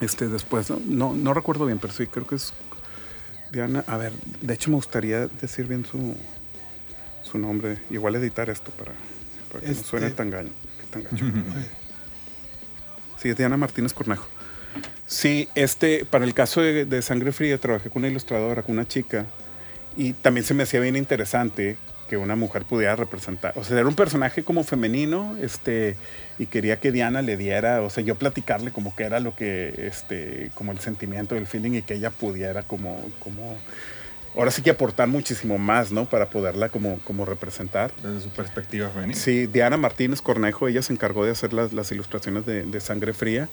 Este, 0.00 0.26
después, 0.28 0.68
no, 0.70 0.80
no, 0.84 1.14
no 1.14 1.32
recuerdo 1.34 1.64
bien, 1.66 1.78
pero 1.78 1.92
sí, 1.92 2.06
creo 2.08 2.26
que 2.26 2.34
es 2.34 2.52
Diana. 3.52 3.84
A 3.86 3.96
ver, 3.96 4.12
de 4.42 4.54
hecho 4.54 4.70
me 4.70 4.76
gustaría 4.76 5.28
decir 5.28 5.66
bien 5.66 5.86
su, 5.86 6.16
su 7.22 7.38
nombre. 7.38 7.78
Igual 7.88 8.16
editar 8.16 8.50
esto 8.50 8.72
para, 8.72 8.92
para 9.48 9.60
que 9.60 9.66
no 9.66 9.72
Este- 9.72 9.84
suene 9.88 10.10
tan, 10.10 10.30
gaño, 10.30 10.50
tan 10.88 11.04
gacho. 11.04 11.24
Sí, 13.20 13.28
es 13.28 13.36
Diana 13.36 13.56
Martínez 13.56 13.92
Cornejo. 13.92 14.26
Sí, 15.06 15.48
este, 15.54 16.04
para 16.04 16.24
el 16.24 16.34
caso 16.34 16.60
de, 16.60 16.84
de 16.84 17.02
Sangre 17.02 17.32
Fría 17.32 17.58
trabajé 17.58 17.90
con 17.90 18.00
una 18.00 18.08
ilustradora, 18.08 18.62
con 18.62 18.74
una 18.74 18.86
chica, 18.86 19.26
y 19.96 20.12
también 20.12 20.44
se 20.44 20.54
me 20.54 20.64
hacía 20.64 20.80
bien 20.80 20.96
interesante 20.96 21.78
que 22.08 22.16
una 22.16 22.34
mujer 22.36 22.64
pudiera 22.64 22.96
representar. 22.96 23.52
O 23.56 23.62
sea, 23.62 23.78
era 23.78 23.86
un 23.86 23.94
personaje 23.94 24.42
como 24.42 24.64
femenino, 24.64 25.36
este, 25.40 25.96
y 26.38 26.46
quería 26.46 26.80
que 26.80 26.90
Diana 26.90 27.22
le 27.22 27.36
diera, 27.36 27.82
o 27.82 27.90
sea, 27.90 28.02
yo 28.02 28.16
platicarle 28.16 28.70
como 28.72 28.96
que 28.96 29.04
era 29.04 29.20
lo 29.20 29.36
que, 29.36 29.74
este, 29.86 30.50
como 30.54 30.72
el 30.72 30.78
sentimiento, 30.80 31.36
el 31.36 31.46
feeling, 31.46 31.72
y 31.72 31.82
que 31.82 31.94
ella 31.94 32.10
pudiera 32.10 32.62
como, 32.62 33.08
como, 33.20 33.56
ahora 34.36 34.50
sí 34.50 34.62
que 34.62 34.70
aportar 34.70 35.08
muchísimo 35.08 35.58
más, 35.58 35.90
¿no? 35.92 36.04
Para 36.06 36.30
poderla 36.30 36.68
como, 36.68 36.98
como 37.04 37.24
representar. 37.24 37.92
Desde 38.02 38.20
su 38.20 38.30
perspectiva 38.30 38.88
femenina. 38.90 39.18
Sí, 39.18 39.46
Diana 39.46 39.76
Martínez 39.76 40.22
Cornejo, 40.22 40.68
ella 40.68 40.82
se 40.82 40.92
encargó 40.92 41.24
de 41.24 41.32
hacer 41.32 41.52
las, 41.52 41.72
las 41.72 41.90
ilustraciones 41.92 42.46
de, 42.46 42.62
de 42.64 42.80
Sangre 42.80 43.12
Fría. 43.12 43.48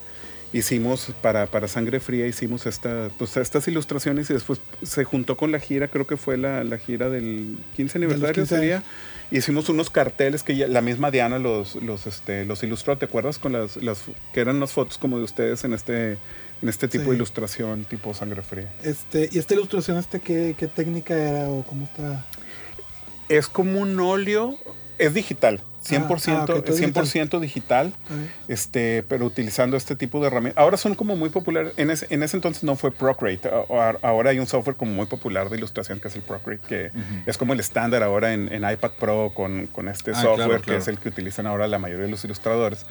Hicimos, 0.54 1.12
para, 1.22 1.48
para 1.48 1.68
Sangre 1.68 2.00
Fría, 2.00 2.28
hicimos 2.28 2.66
esta, 2.66 3.10
pues, 3.18 3.36
estas 3.36 3.68
ilustraciones 3.68 4.30
y 4.30 4.34
después 4.34 4.62
se 4.84 5.04
juntó 5.04 5.36
con 5.36 5.52
la 5.52 5.60
gira, 5.60 5.88
creo 5.90 6.08
que 6.08 6.16
fue 6.18 6.38
la, 6.38 6.64
la 6.64 6.78
gira 6.78 7.10
del 7.10 7.58
15 7.76 8.00
De 8.00 8.06
los 8.06 8.14
aniversario 8.14 8.44
15 8.44 8.56
sería. 8.56 8.84
Hicimos 9.32 9.68
unos 9.70 9.90
carteles 9.90 10.44
que 10.44 10.56
ya- 10.56 10.68
la 10.68 10.82
misma 10.82 11.10
Diana 11.12 11.40
los, 11.40 11.76
los, 11.78 12.06
este, 12.08 12.46
los 12.46 12.64
ilustró, 12.64 12.98
¿te 12.98 13.06
acuerdas? 13.06 13.38
Con 13.40 13.52
las, 13.54 13.76
las, 13.78 14.04
que 14.34 14.40
eran 14.40 14.58
unas 14.58 14.72
fotos 14.72 14.98
como 14.98 15.18
de 15.18 15.24
ustedes 15.26 15.64
en 15.66 15.74
este, 15.74 16.18
en 16.62 16.70
este 16.70 16.88
tipo 16.88 17.06
Sí. 17.06 17.10
de 17.12 17.16
ilustración, 17.18 17.86
tipo 17.86 18.14
Sangre 18.14 18.42
Fría. 18.42 18.74
Este, 18.84 19.30
¿Y 19.32 19.38
esta 19.40 19.54
ilustración, 19.54 19.98
este 19.98 20.20
qué, 20.20 20.56
qué 20.58 20.68
técnica 20.68 21.16
era 21.16 21.50
o 21.50 21.64
cómo 21.64 21.86
está? 21.86 22.26
Es 23.30 23.48
como 23.48 23.80
un 23.82 24.00
óleo, 24.00 24.58
es 24.98 25.14
digital, 25.14 25.62
100%, 25.84 26.32
ah, 26.32 26.44
ok, 26.44 26.64
todo 26.66 26.76
es 26.76 26.80
100% 26.82 27.40
digital. 27.40 27.94
Este, 28.48 29.04
pero 29.08 29.26
utilizando 29.26 29.78
este 29.78 29.96
tipo 29.96 30.20
de 30.20 30.28
herramientas. 30.28 30.60
Ahora 30.62 30.78
son 30.78 30.96
como 30.96 31.16
muy 31.16 31.30
populares. 31.30 31.74
En 31.78 31.92
ese, 31.92 32.08
en 32.10 32.24
ese 32.24 32.38
entonces 32.38 32.64
no 32.64 32.76
fue 32.76 32.92
Procreate. 32.92 33.50
Ahora 34.02 34.30
hay 34.32 34.40
un 34.40 34.48
software 34.48 34.76
como 34.76 34.92
muy 34.94 35.06
popular 35.06 35.50
de 35.50 35.58
ilustración 35.58 36.00
que 36.00 36.08
es 36.08 36.16
el 36.16 36.22
Procreate, 36.24 36.66
que 36.68 36.92
es 37.28 37.38
como 37.38 37.54
el 37.54 37.60
estándar 37.60 38.02
ahora 38.02 38.34
en, 38.34 38.52
en 38.52 38.68
iPad 38.70 38.92
Pro 39.00 39.32
con, 39.36 39.68
con 39.68 39.88
este 39.88 40.12
Ah, 40.12 40.22
software 40.22 40.62
claro, 40.62 40.62
que 40.64 40.78
es 40.78 40.88
el 40.88 40.98
que 40.98 41.10
utilizan 41.10 41.46
ahora 41.46 41.68
la 41.68 41.78
mayoría 41.78 42.06
de 42.06 42.12
los 42.12 42.24
ilustradores. 42.26 42.86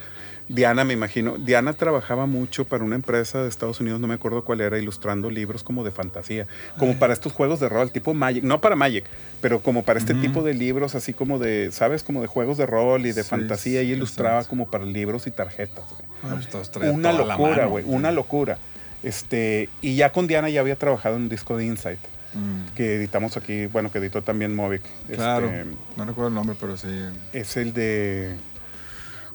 Diana, 0.48 0.84
me 0.84 0.92
imagino, 0.92 1.38
Diana 1.38 1.72
trabajaba 1.72 2.26
mucho 2.26 2.66
para 2.66 2.84
una 2.84 2.96
empresa 2.96 3.42
de 3.42 3.48
Estados 3.48 3.80
Unidos, 3.80 3.98
no 4.00 4.06
me 4.06 4.14
acuerdo 4.14 4.44
cuál 4.44 4.60
era, 4.60 4.78
ilustrando 4.78 5.30
libros 5.30 5.62
como 5.62 5.84
de 5.84 5.90
fantasía, 5.90 6.46
como 6.78 6.98
para 6.98 7.14
estos 7.14 7.32
juegos 7.32 7.60
de 7.60 7.68
rol, 7.70 7.90
tipo 7.90 8.12
Magic, 8.12 8.44
no 8.44 8.60
para 8.60 8.76
Magic, 8.76 9.04
pero 9.40 9.60
como 9.60 9.84
para 9.84 9.98
este 9.98 10.14
tipo 10.14 10.42
de 10.42 10.52
libros, 10.52 10.94
así 10.94 11.14
como 11.14 11.38
de, 11.38 11.70
¿sabes? 11.72 12.02
Como 12.02 12.20
de 12.20 12.26
juegos 12.26 12.58
de 12.58 12.66
rol 12.66 13.06
y 13.06 13.12
de 13.12 13.22
Sí, 13.22 13.30
fantasía, 13.30 13.82
y 13.82 13.86
sí, 13.86 13.92
ilustraba 13.92 14.42
sí. 14.42 14.48
como 14.50 14.70
para 14.70 14.84
libros 14.84 15.26
y 15.26 15.30
tarjetas. 15.30 15.84
güey 16.22 16.34
No, 16.34 16.40
pues, 16.50 16.70
una 16.92 17.12
locura, 17.12 17.64
güey, 17.66 17.84
una 17.88 18.12
locura. 18.12 18.58
Este, 19.02 19.68
y 19.82 19.96
ya 19.96 20.12
con 20.12 20.26
Diana 20.26 20.48
ya 20.50 20.60
había 20.60 20.76
trabajado 20.76 21.16
en 21.16 21.22
un 21.22 21.28
disco 21.28 21.56
de 21.56 21.64
Insight, 21.66 22.00
Mm. 22.34 22.74
que 22.74 22.96
editamos 22.96 23.36
aquí, 23.36 23.66
bueno, 23.66 23.92
que 23.92 23.98
editó 23.98 24.20
también 24.22 24.56
Movic. 24.56 24.82
Claro. 25.06 25.46
Este, 25.46 25.66
No 25.96 26.04
recuerdo 26.04 26.28
el 26.28 26.34
nombre, 26.34 26.56
pero 26.58 26.76
sí. 26.76 26.88
es 27.32 27.56
el 27.56 27.72
de. 27.72 28.34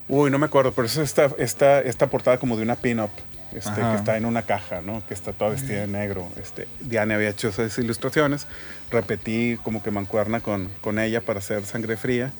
Uy, 0.09 0.29
no 0.31 0.37
me 0.39 0.47
acuerdo, 0.47 0.71
pero 0.73 0.85
es 0.87 0.97
esta, 0.97 1.29
esta, 1.37 1.79
esta 1.79 2.09
portada 2.09 2.37
como 2.39 2.57
de 2.57 2.63
una 2.63 2.75
pin-up. 2.75 3.11
Este, 3.51 3.81
que 3.81 3.95
está 3.95 4.15
en 4.15 4.25
una 4.25 4.43
caja, 4.43 4.81
¿no? 4.81 5.01
Que 5.07 5.13
está 5.15 5.33
toda 5.33 5.49
vestida 5.51 5.81
de 5.81 5.87
negro. 5.87 6.27
Este, 6.39 6.67
Diana 6.81 7.15
había 7.15 7.29
hecho 7.29 7.47
esas 7.47 7.75
ilustraciones. 7.79 8.45
Repetí 8.91 9.57
como 9.63 9.81
que 9.81 9.89
mancuerna 9.89 10.39
con, 10.39 10.69
con 10.81 10.99
ella 10.99 11.21
para 11.21 11.39
hacer 11.39 11.65
sangre 11.65 11.97
fría. 11.97 12.31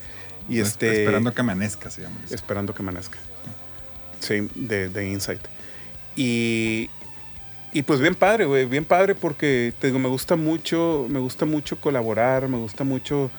Y 0.48 0.60
Es- 0.60 0.68
este. 0.70 1.00
Esperando 1.02 1.34
que 1.34 1.42
amanezca, 1.42 1.90
se 1.90 2.02
llama. 2.04 2.16
disco. 2.22 2.36
Esperando 2.36 2.76
que 2.76 2.82
amanezca. 2.84 3.18
Sí, 4.20 4.50
de, 4.54 4.90
de 4.90 5.08
Insight. 5.10 5.42
Y, 6.16 6.90
y 7.74 7.82
pues 7.84 8.00
bien 8.00 8.14
padre, 8.16 8.46
güey, 8.46 8.66
bien 8.66 8.86
padre 8.86 9.16
porque 9.16 9.74
te 9.80 9.88
digo, 9.88 9.98
me 10.00 10.10
gusta 10.10 10.36
mucho, 10.36 11.08
me 11.10 11.20
gusta 11.20 11.46
mucho 11.46 11.80
colaborar, 11.80 12.48
me 12.50 12.58
gusta 12.58 12.84
mucho. 12.84 13.32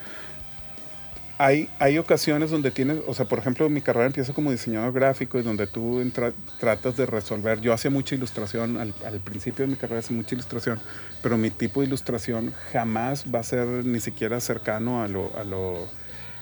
Hay, 1.43 1.71
hay 1.79 1.97
ocasiones 1.97 2.51
donde 2.51 2.71
tienes, 2.71 2.99
o 3.07 3.15
sea, 3.15 3.25
por 3.25 3.39
ejemplo, 3.39 3.67
mi 3.71 3.81
carrera 3.81 4.05
empieza 4.05 4.35
como 4.35 4.51
diseñador 4.51 4.93
gráfico 4.93 5.39
y 5.39 5.43
donde 5.43 5.67
tú 5.67 6.03
entra- 6.03 6.35
tratas 6.59 6.99
de 6.99 7.07
resolver. 7.07 7.63
Yo 7.63 7.73
hacía 7.73 7.91
mucha 7.91 8.15
ilustración, 8.15 8.77
al, 8.77 8.93
al 9.07 9.21
principio 9.21 9.65
de 9.65 9.71
mi 9.71 9.77
carrera 9.79 10.01
hacía 10.01 10.15
mucha 10.15 10.35
ilustración, 10.35 10.79
pero 11.23 11.39
mi 11.39 11.49
tipo 11.49 11.81
de 11.81 11.87
ilustración 11.87 12.53
jamás 12.75 13.25
va 13.35 13.39
a 13.39 13.43
ser 13.43 13.67
ni 13.67 14.01
siquiera 14.01 14.39
cercano 14.39 15.03
a 15.03 15.09
lo, 15.09 15.35
a 15.35 15.45
lo, 15.45 15.89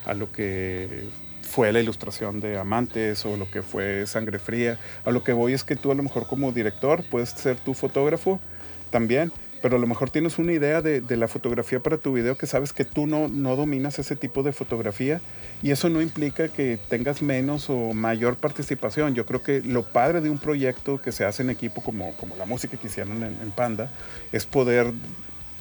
a 0.05 0.15
lo 0.15 0.33
que 0.33 1.05
fue 1.43 1.73
la 1.73 1.79
ilustración 1.79 2.41
de 2.41 2.59
Amantes 2.59 3.25
o 3.25 3.37
lo 3.37 3.49
que 3.49 3.63
fue 3.63 4.05
Sangre 4.09 4.41
Fría. 4.41 4.81
A 5.05 5.13
lo 5.13 5.23
que 5.23 5.33
voy 5.33 5.53
es 5.53 5.63
que 5.63 5.77
tú 5.77 5.93
a 5.93 5.95
lo 5.95 6.03
mejor 6.03 6.27
como 6.27 6.51
director 6.51 7.05
puedes 7.09 7.29
ser 7.31 7.57
tu 7.57 7.73
fotógrafo 7.73 8.41
también, 8.91 9.31
pero 9.61 9.77
a 9.77 9.79
lo 9.79 9.87
mejor 9.87 10.11
tienes 10.11 10.39
una 10.39 10.53
idea 10.53 10.83
de, 10.83 11.01
de 11.01 11.17
la 11.17 11.29
fotografía 11.29 11.81
para 11.81 11.99
tu 11.99 12.13
video 12.13 12.37
que 12.37 12.47
sabes 12.47 12.73
que 12.73 12.85
tú 12.85 13.07
no, 13.07 13.29
no 13.29 13.57
dominas 13.57 13.99
ese 13.99 14.17
tipo 14.17 14.43
de 14.43 14.53
fotografía 14.53 15.21
y 15.63 15.71
eso 15.71 15.89
no 15.89 16.01
implica 16.01 16.49
que 16.49 16.79
tengas 16.89 17.23
menos 17.23 17.69
o 17.69 17.93
mayor 17.93 18.37
participación. 18.37 19.15
Yo 19.15 19.27
creo 19.27 19.43
que 19.43 19.61
lo 19.63 19.83
padre 19.83 20.21
de 20.21 20.31
un 20.31 20.39
proyecto 20.39 21.01
que 21.01 21.13
se 21.13 21.25
hace 21.25 21.43
en 21.43 21.51
equipo 21.51 21.83
como, 21.83 22.13
como 22.15 22.37
la 22.37 22.47
música 22.47 22.77
que 22.77 22.87
hicieron 22.87 23.23
en, 23.23 23.51
Panda 23.51 23.91
es 24.31 24.47
poder 24.47 24.93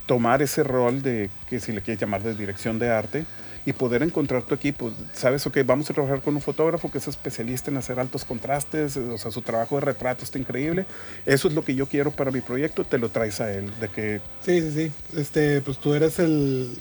tomar 0.05 0.41
ese 0.41 0.63
rol 0.63 1.01
de, 1.01 1.29
que 1.49 1.59
si 1.59 1.71
le 1.71 1.81
quieres 1.81 1.99
llamar 1.99 2.21
de 2.21 2.35
dirección 2.35 2.79
de 2.79 2.89
arte, 2.89 3.25
y 3.68 3.74
poder 3.74 4.01
encontrar 4.01 4.43
tu 4.43 4.55
equipo. 4.55 4.93
Sabes, 5.11 5.45
ok, 5.45 5.57
vamos 5.65 5.89
a 5.89 5.93
trabajar 5.93 6.22
con 6.22 6.34
un 6.34 6.41
fotógrafo 6.41 6.89
que 6.89 6.99
es 6.99 7.07
especialista 7.09 7.70
en 7.70 7.76
hacer 7.76 7.99
altos 7.99 8.24
contrastes, 8.24 8.95
eh, 8.95 9.01
o 9.01 9.18
sea, 9.18 9.30
su 9.30 9.41
trabajo 9.41 9.76
de 9.76 9.82
retrato 9.82 10.24
está 10.24 10.39
increíble. 10.39 10.86
Eso 11.26 11.49
es 11.49 11.53
lo 11.53 11.65
que 11.65 11.76
yo 11.76 11.86
quiero 11.86 12.11
para 12.11 12.32
mi 12.32 12.39
proyecto, 12.39 12.86
te 12.86 12.97
lo 12.97 13.09
traes 13.09 13.41
a 13.41 13.51
él. 13.51 13.70
De 13.82 13.89
que, 13.89 14.22
Sí, 14.41 14.61
sí, 14.61 14.72
sí. 14.72 14.91
Este, 15.20 15.59
pues 15.59 15.80
tú 15.80 15.93
eres 15.93 16.18
el. 16.20 16.78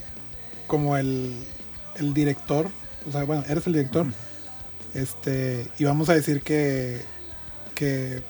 como 0.65 0.95
el. 0.95 1.33
el 1.97 2.13
director. 2.13 2.69
O 3.05 3.11
sea, 3.11 3.25
bueno, 3.25 3.43
eres 3.49 3.67
el 3.67 3.73
director. 3.73 4.05
Este. 4.93 5.67
Y 5.77 5.83
vamos 5.83 6.07
a 6.07 6.13
decir 6.13 6.41
que. 6.41 7.01
que. 7.75 8.15
eh, 8.15 8.21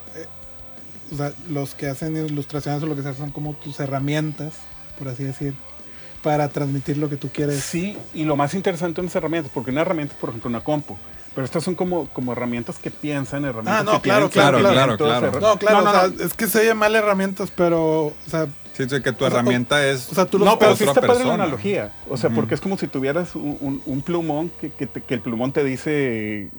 o 1.11 1.15
sea, 1.15 1.31
los 1.47 1.75
que 1.75 1.89
hacen 1.89 2.17
ilustraciones 2.17 2.81
o 2.81 2.87
lo 2.87 2.95
que 2.95 3.03
sea 3.03 3.13
son 3.13 3.29
como 3.29 3.53
tus 3.53 3.79
herramientas, 3.79 4.55
por 4.97 5.09
así 5.09 5.25
decir. 5.25 5.53
Para 6.27 6.49
transmitir 6.49 6.97
lo 6.97 7.09
que 7.09 7.17
tú 7.17 7.29
quieres. 7.29 7.63
sí, 7.63 7.97
y 8.13 8.23
lo 8.23 8.35
más 8.35 8.53
interesante 8.53 9.01
en 9.01 9.07
esas 9.07 9.17
herramientas, 9.17 9.51
porque 9.53 9.71
una 9.71 9.81
herramienta 9.81 10.13
es, 10.13 10.19
por 10.19 10.29
ejemplo, 10.29 10.49
una 10.49 10.61
compu. 10.61 10.97
Pero 11.33 11.45
estas 11.45 11.63
son 11.63 11.75
como, 11.75 12.07
como 12.09 12.31
herramientas 12.31 12.77
que 12.79 12.89
piensan, 12.91 13.45
herramientas 13.45 13.81
Ah, 13.81 13.83
no, 13.83 13.91
que 14.01 14.09
claro, 14.09 14.29
tienen 14.29 14.49
claro, 14.51 14.73
claro, 14.73 14.97
claro. 14.97 15.39
No, 15.39 15.57
claro, 15.57 15.77
No, 15.77 15.83
no, 15.83 15.89
o 15.89 15.93
sea, 15.93 16.07
no. 16.09 16.23
es 16.25 16.33
que 16.33 16.47
se 16.47 16.59
oye 16.61 16.73
mal 16.73 16.95
herramientas, 16.95 17.51
pero. 17.55 18.05
O 18.07 18.13
sea, 18.27 18.47
Sí, 18.73 18.83
sí, 18.87 19.01
que 19.01 19.11
tu 19.11 19.25
O 19.25 19.27
sea, 19.29 19.39
herramienta 19.39 19.87
es. 19.87 20.11
o 20.11 20.15
sea, 20.15 20.25
tú 20.27 20.37
los 20.37 20.47
No, 20.47 20.59
pero 20.59 20.75
sí 20.75 20.83
está 20.83 21.01
padre 21.01 21.25
la 21.25 21.33
analogía. 21.35 21.91
O 22.09 22.15
sea, 22.17 22.29
porque 22.29 22.53
es 22.55 22.61
como 22.61 22.77
si 22.77 22.87
tuvieras 22.87 23.35
un, 23.35 23.57
un- 23.59 23.81
un 23.87 24.01
plumón 24.01 24.51
que, 24.61 24.71
que 24.71 24.85
te- 24.85 25.01
que 25.01 25.13
el 25.15 25.21
plumón 25.21 25.51
te 25.51 25.63
dice 25.63 26.49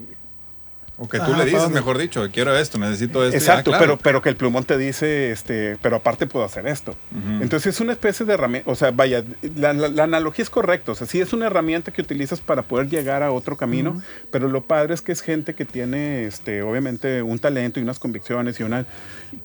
o 1.00 1.06
que 1.08 1.18
tú 1.18 1.32
Ajá, 1.32 1.38
le 1.38 1.44
dices, 1.44 1.70
mejor 1.70 1.96
dicho, 1.96 2.28
quiero 2.32 2.56
esto, 2.58 2.76
necesito 2.76 3.24
esto. 3.24 3.36
Exacto, 3.36 3.70
ah, 3.72 3.78
claro. 3.78 3.96
pero, 3.96 3.98
pero 4.02 4.22
que 4.22 4.28
el 4.30 4.36
plumón 4.36 4.64
te 4.64 4.76
dice, 4.76 5.30
este, 5.30 5.78
pero 5.80 5.96
aparte 5.96 6.26
puedo 6.26 6.44
hacer 6.44 6.66
esto. 6.66 6.90
Ujú. 7.12 7.42
Entonces 7.42 7.74
es 7.76 7.80
una 7.80 7.92
especie 7.92 8.26
de 8.26 8.34
herramienta, 8.34 8.68
o 8.70 8.74
sea, 8.74 8.90
vaya, 8.90 9.22
la, 9.54 9.72
la- 9.72 9.88
la 9.88 10.02
analogía 10.04 10.42
es 10.42 10.50
correcta, 10.50 10.90
o 10.92 10.94
sea, 10.96 11.06
sí 11.06 11.20
es 11.20 11.32
una 11.32 11.46
herramienta 11.46 11.92
que 11.92 12.02
utilizas 12.02 12.40
para 12.40 12.62
poder 12.62 12.88
llegar 12.88 13.22
a 13.22 13.30
otro 13.30 13.56
camino, 13.56 13.90
Ujú. 13.92 14.02
pero 14.32 14.48
lo 14.48 14.64
padre 14.64 14.92
es 14.94 15.00
que 15.00 15.12
es 15.12 15.20
gente 15.22 15.54
que 15.54 15.64
tiene, 15.64 16.24
este, 16.24 16.62
obviamente, 16.62 17.22
un 17.22 17.38
talento 17.38 17.78
y 17.78 17.84
unas 17.84 17.98
convicciones 18.00 18.58
y 18.58 18.64
una, 18.64 18.84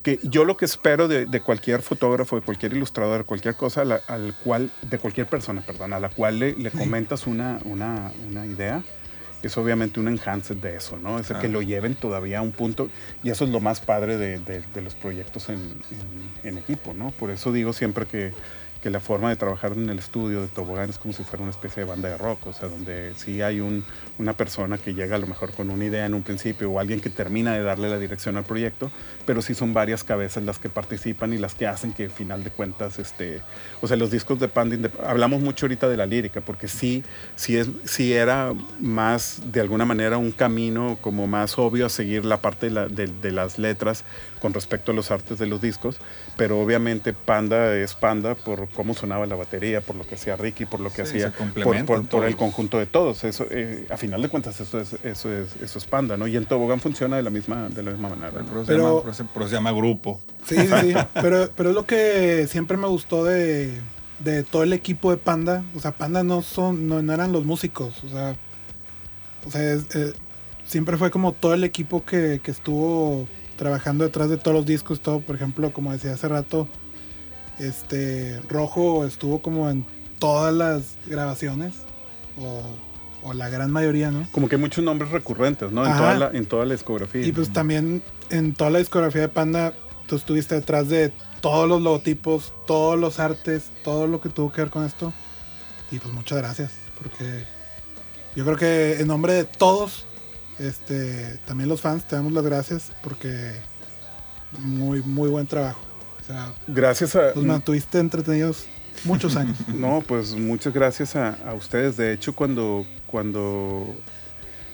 que 0.02 0.18
yo 0.24 0.44
lo 0.44 0.56
que 0.56 0.64
espero 0.64 1.06
de, 1.06 1.26
de 1.26 1.40
cualquier 1.40 1.82
fotógrafo, 1.82 2.34
de 2.36 2.42
cualquier 2.42 2.72
ilustrador, 2.72 3.18
de 3.18 3.24
cualquier 3.24 3.54
cosa, 3.54 3.82
a 3.82 3.84
la- 3.84 4.00
al 4.08 4.34
cual, 4.42 4.70
de 4.82 4.98
cualquier 4.98 5.28
persona, 5.28 5.62
perdón, 5.64 5.92
a 5.92 6.00
la 6.00 6.08
cual 6.08 6.40
le, 6.40 6.54
le 6.54 6.70
comentas 6.72 7.26
una, 7.28 7.58
una, 7.64 8.10
una 8.28 8.44
idea, 8.44 8.82
es 9.48 9.56
obviamente 9.58 10.00
un 10.00 10.08
enhanced 10.08 10.56
de 10.56 10.76
eso, 10.76 10.96
¿no? 10.96 11.18
Es 11.18 11.28
que 11.28 11.34
Claro. 11.34 11.48
lo 11.48 11.62
lleven 11.62 11.94
todavía 11.94 12.38
a 12.38 12.42
un 12.42 12.52
punto, 12.52 12.88
y 13.22 13.30
eso 13.30 13.44
es 13.44 13.50
lo 13.50 13.60
más 13.60 13.80
padre 13.80 14.16
de, 14.16 14.38
de- 14.38 14.62
de 14.62 14.82
los 14.82 14.94
proyectos 14.94 15.48
en, 15.48 15.56
en- 16.42 16.48
en 16.48 16.58
equipo, 16.58 16.94
¿no? 16.94 17.10
Por 17.12 17.30
eso 17.30 17.52
digo 17.52 17.72
siempre 17.72 18.06
que, 18.06 18.32
que 18.82 18.90
la 18.90 19.00
forma 19.00 19.30
de 19.30 19.36
trabajar 19.36 19.72
en 19.72 19.88
el 19.88 19.98
estudio 19.98 20.42
de 20.42 20.48
Tobogán 20.48 20.90
es 20.90 20.98
como 20.98 21.14
si 21.14 21.24
fuera 21.24 21.42
una 21.42 21.50
especie 21.52 21.84
de 21.84 21.88
banda 21.88 22.10
de 22.10 22.18
rock, 22.18 22.46
o 22.48 22.52
sea, 22.52 22.68
donde 22.68 23.12
sí 23.16 23.40
hay 23.40 23.60
un, 23.60 23.82
una 24.16 24.32
persona 24.32 24.78
que 24.78 24.94
llega 24.94 25.16
a 25.16 25.18
lo 25.18 25.26
mejor 25.26 25.52
con 25.52 25.70
una 25.70 25.84
idea 25.84 26.06
en 26.06 26.14
un 26.14 26.22
principio 26.22 26.70
o 26.70 26.78
alguien 26.78 27.00
que 27.00 27.10
termina 27.10 27.52
de 27.54 27.62
darle 27.62 27.88
la 27.90 27.98
dirección 27.98 28.36
al 28.36 28.44
proyecto, 28.44 28.90
pero 29.26 29.42
sí 29.42 29.54
son 29.54 29.74
varias 29.74 30.04
cabezas 30.04 30.44
las 30.44 30.58
que 30.60 30.68
participan 30.68 31.32
y 31.32 31.38
las 31.38 31.54
que 31.56 31.66
hacen 31.66 31.92
que 31.92 32.04
al 32.04 32.10
final 32.10 32.44
de 32.44 32.50
cuentas, 32.50 32.98
este, 33.00 33.40
o 33.80 33.88
sea, 33.88 33.96
los 33.96 34.12
discos 34.12 34.38
de 34.38 34.46
Panda, 34.46 34.88
hablamos 35.04 35.40
mucho 35.40 35.66
ahorita 35.66 35.88
de 35.88 35.96
la 35.96 36.06
lírica, 36.06 36.40
porque 36.42 36.68
sí, 36.68 37.02
sí, 37.34 37.56
es, 37.56 37.68
sí 37.84 38.12
era 38.12 38.52
más, 38.78 39.40
de 39.50 39.60
alguna 39.60 39.84
manera, 39.84 40.16
un 40.16 40.30
camino 40.30 40.96
como 41.00 41.26
más 41.26 41.58
obvio 41.58 41.86
a 41.86 41.88
seguir 41.88 42.24
la 42.24 42.36
parte 42.38 42.66
de, 42.66 42.72
la- 42.72 42.86
de- 42.88 43.08
de 43.08 43.32
las 43.32 43.58
letras 43.58 44.04
con 44.40 44.52
respecto 44.52 44.92
a 44.92 44.94
los 44.94 45.10
artes 45.10 45.38
de 45.38 45.46
los 45.46 45.60
discos, 45.60 45.96
pero 46.36 46.60
obviamente 46.60 47.14
Panda 47.14 47.74
es 47.74 47.94
Panda 47.94 48.34
por 48.34 48.68
cómo 48.68 48.94
sonaba 48.94 49.24
la 49.26 49.34
batería, 49.36 49.80
por 49.80 49.96
lo 49.96 50.06
que 50.06 50.16
hacía 50.16 50.36
Ricky, 50.36 50.66
por 50.66 50.80
lo 50.80 50.90
que 50.92 51.04
Sí, 51.06 51.16
hacía, 51.22 51.32
por, 51.64 51.84
por- 51.86 52.06
por 52.06 52.24
el 52.26 52.36
conjunto 52.36 52.78
de 52.78 52.86
todos. 52.86 53.24
Eso, 53.24 53.46
eh, 53.50 53.86
a 53.90 53.96
final 54.04 54.22
de 54.22 54.28
cuentas, 54.28 54.60
eso 54.60 54.80
es, 54.80 54.96
eso 55.02 55.32
es, 55.32 55.56
eso 55.60 55.78
es 55.78 55.84
Panda, 55.84 56.16
¿no? 56.16 56.26
Y 56.26 56.36
en 56.36 56.46
Tobogán 56.46 56.80
funciona 56.80 57.16
de 57.16 57.22
la 57.22 57.30
misma, 57.30 57.68
de 57.68 57.82
la 57.82 57.90
misma 57.90 58.10
manera. 58.10 58.42
¿no? 58.42 58.46
Pero, 58.48 58.64
se 58.64 58.72
llama, 58.76 59.00
pero 59.02 59.14
se- 59.14 59.24
pero 59.32 59.48
se 59.48 59.54
llama 59.54 59.72
grupo. 59.72 60.20
Sí, 60.46 60.56
sí, 60.56 60.66
sí. 60.66 60.94
pero, 61.14 61.48
pero 61.56 61.70
es 61.70 61.74
lo 61.74 61.84
que 61.86 62.46
siempre 62.48 62.76
me 62.76 62.86
gustó 62.86 63.24
de, 63.24 63.80
de 64.20 64.42
todo 64.44 64.62
el 64.62 64.72
equipo 64.72 65.10
de 65.10 65.16
Panda. 65.16 65.64
O 65.74 65.80
sea, 65.80 65.92
Panda 65.92 66.22
no 66.22 66.42
son, 66.42 66.86
no, 66.88 67.02
no 67.02 67.12
eran 67.12 67.32
los 67.32 67.44
músicos. 67.44 68.02
O 68.04 68.08
sea, 68.08 68.36
o 69.46 69.50
sea 69.50 69.72
es- 69.72 69.94
eh, 69.96 70.12
siempre 70.64 70.96
fue 70.96 71.10
como 71.10 71.32
todo 71.32 71.54
el 71.54 71.64
equipo 71.64 72.04
que, 72.04 72.40
que 72.42 72.50
estuvo 72.50 73.26
trabajando 73.56 74.04
detrás 74.04 74.28
de 74.30 74.36
todos 74.36 74.54
los 74.56 74.66
discos. 74.66 75.00
Todo, 75.00 75.20
por 75.20 75.36
ejemplo, 75.36 75.72
como 75.72 75.92
decía 75.92 76.12
hace 76.14 76.28
rato, 76.28 76.68
este 77.58 78.40
Rojo 78.48 79.06
estuvo 79.06 79.40
como 79.40 79.70
en 79.70 79.84
todas 80.18 80.52
las 80.54 80.96
grabaciones. 81.06 81.74
O, 82.38 82.62
o 83.24 83.32
la 83.32 83.48
gran 83.48 83.70
mayoría, 83.70 84.10
¿no? 84.10 84.28
Como 84.30 84.48
que 84.48 84.56
hay 84.56 84.60
muchos 84.60 84.84
nombres 84.84 85.10
recurrentes, 85.10 85.72
¿no? 85.72 85.86
En 85.86 85.96
toda, 85.96 86.14
la, 86.14 86.30
en 86.32 86.46
toda 86.46 86.66
la 86.66 86.74
discografía. 86.74 87.26
Y 87.26 87.32
pues 87.32 87.52
también 87.52 88.02
en 88.30 88.52
toda 88.52 88.70
la 88.70 88.78
discografía 88.78 89.22
de 89.22 89.28
Panda, 89.28 89.72
tú 90.06 90.16
estuviste 90.16 90.54
detrás 90.54 90.88
de 90.90 91.10
todos 91.40 91.66
los 91.66 91.80
logotipos, 91.80 92.52
todos 92.66 92.98
los 92.98 93.18
artes, 93.18 93.70
todo 93.82 94.06
lo 94.06 94.20
que 94.20 94.28
tuvo 94.28 94.52
que 94.52 94.60
ver 94.60 94.70
con 94.70 94.84
esto. 94.84 95.12
Y 95.90 95.98
pues 95.98 96.12
muchas 96.12 96.38
gracias, 96.38 96.72
porque 96.98 97.44
yo 98.36 98.44
creo 98.44 98.56
que 98.58 99.00
en 99.00 99.08
nombre 99.08 99.32
de 99.32 99.44
todos, 99.44 100.04
este, 100.58 101.38
también 101.46 101.68
los 101.70 101.80
fans, 101.80 102.06
te 102.06 102.16
damos 102.16 102.32
las 102.32 102.44
gracias 102.44 102.92
porque 103.02 103.52
muy, 104.58 105.02
muy 105.02 105.30
buen 105.30 105.46
trabajo. 105.46 105.80
O 106.20 106.26
sea, 106.26 106.52
Gracias 106.66 107.16
a... 107.16 107.34
los 107.34 107.44
mantuviste 107.44 107.98
entretenidos 107.98 108.66
muchos 109.04 109.36
años. 109.36 109.56
No, 109.74 110.02
pues 110.06 110.34
muchas 110.34 110.72
gracias 110.72 111.16
a, 111.16 111.52
ustedes. 111.54 111.96
De 111.96 112.12
hecho, 112.12 112.34
cuando, 112.34 112.86
cuando 113.06 113.94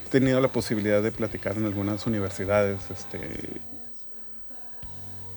he 0.07 0.11
tenido 0.11 0.41
la 0.41 0.49
posibilidad 0.49 1.03
de 1.03 1.12
platicar 1.12 1.57
en 1.57 1.64
algunas 1.66 2.07
universidades, 2.07 2.78
este, 2.91 3.18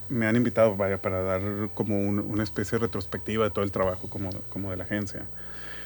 me 0.09 0.27
han 0.27 0.35
invitado 0.35 0.75
vaya, 0.75 1.01
para 1.01 1.21
dar 1.21 1.41
como 1.73 1.97
un- 1.97 2.19
una 2.19 2.43
especie 2.43 2.77
de 2.77 2.85
retrospectiva 2.85 3.45
de 3.45 3.51
todo 3.51 3.63
el 3.63 3.71
trabajo 3.71 4.09
como, 4.09 4.29
como 4.49 4.71
de 4.71 4.77
la 4.77 4.83
agencia. 4.83 5.25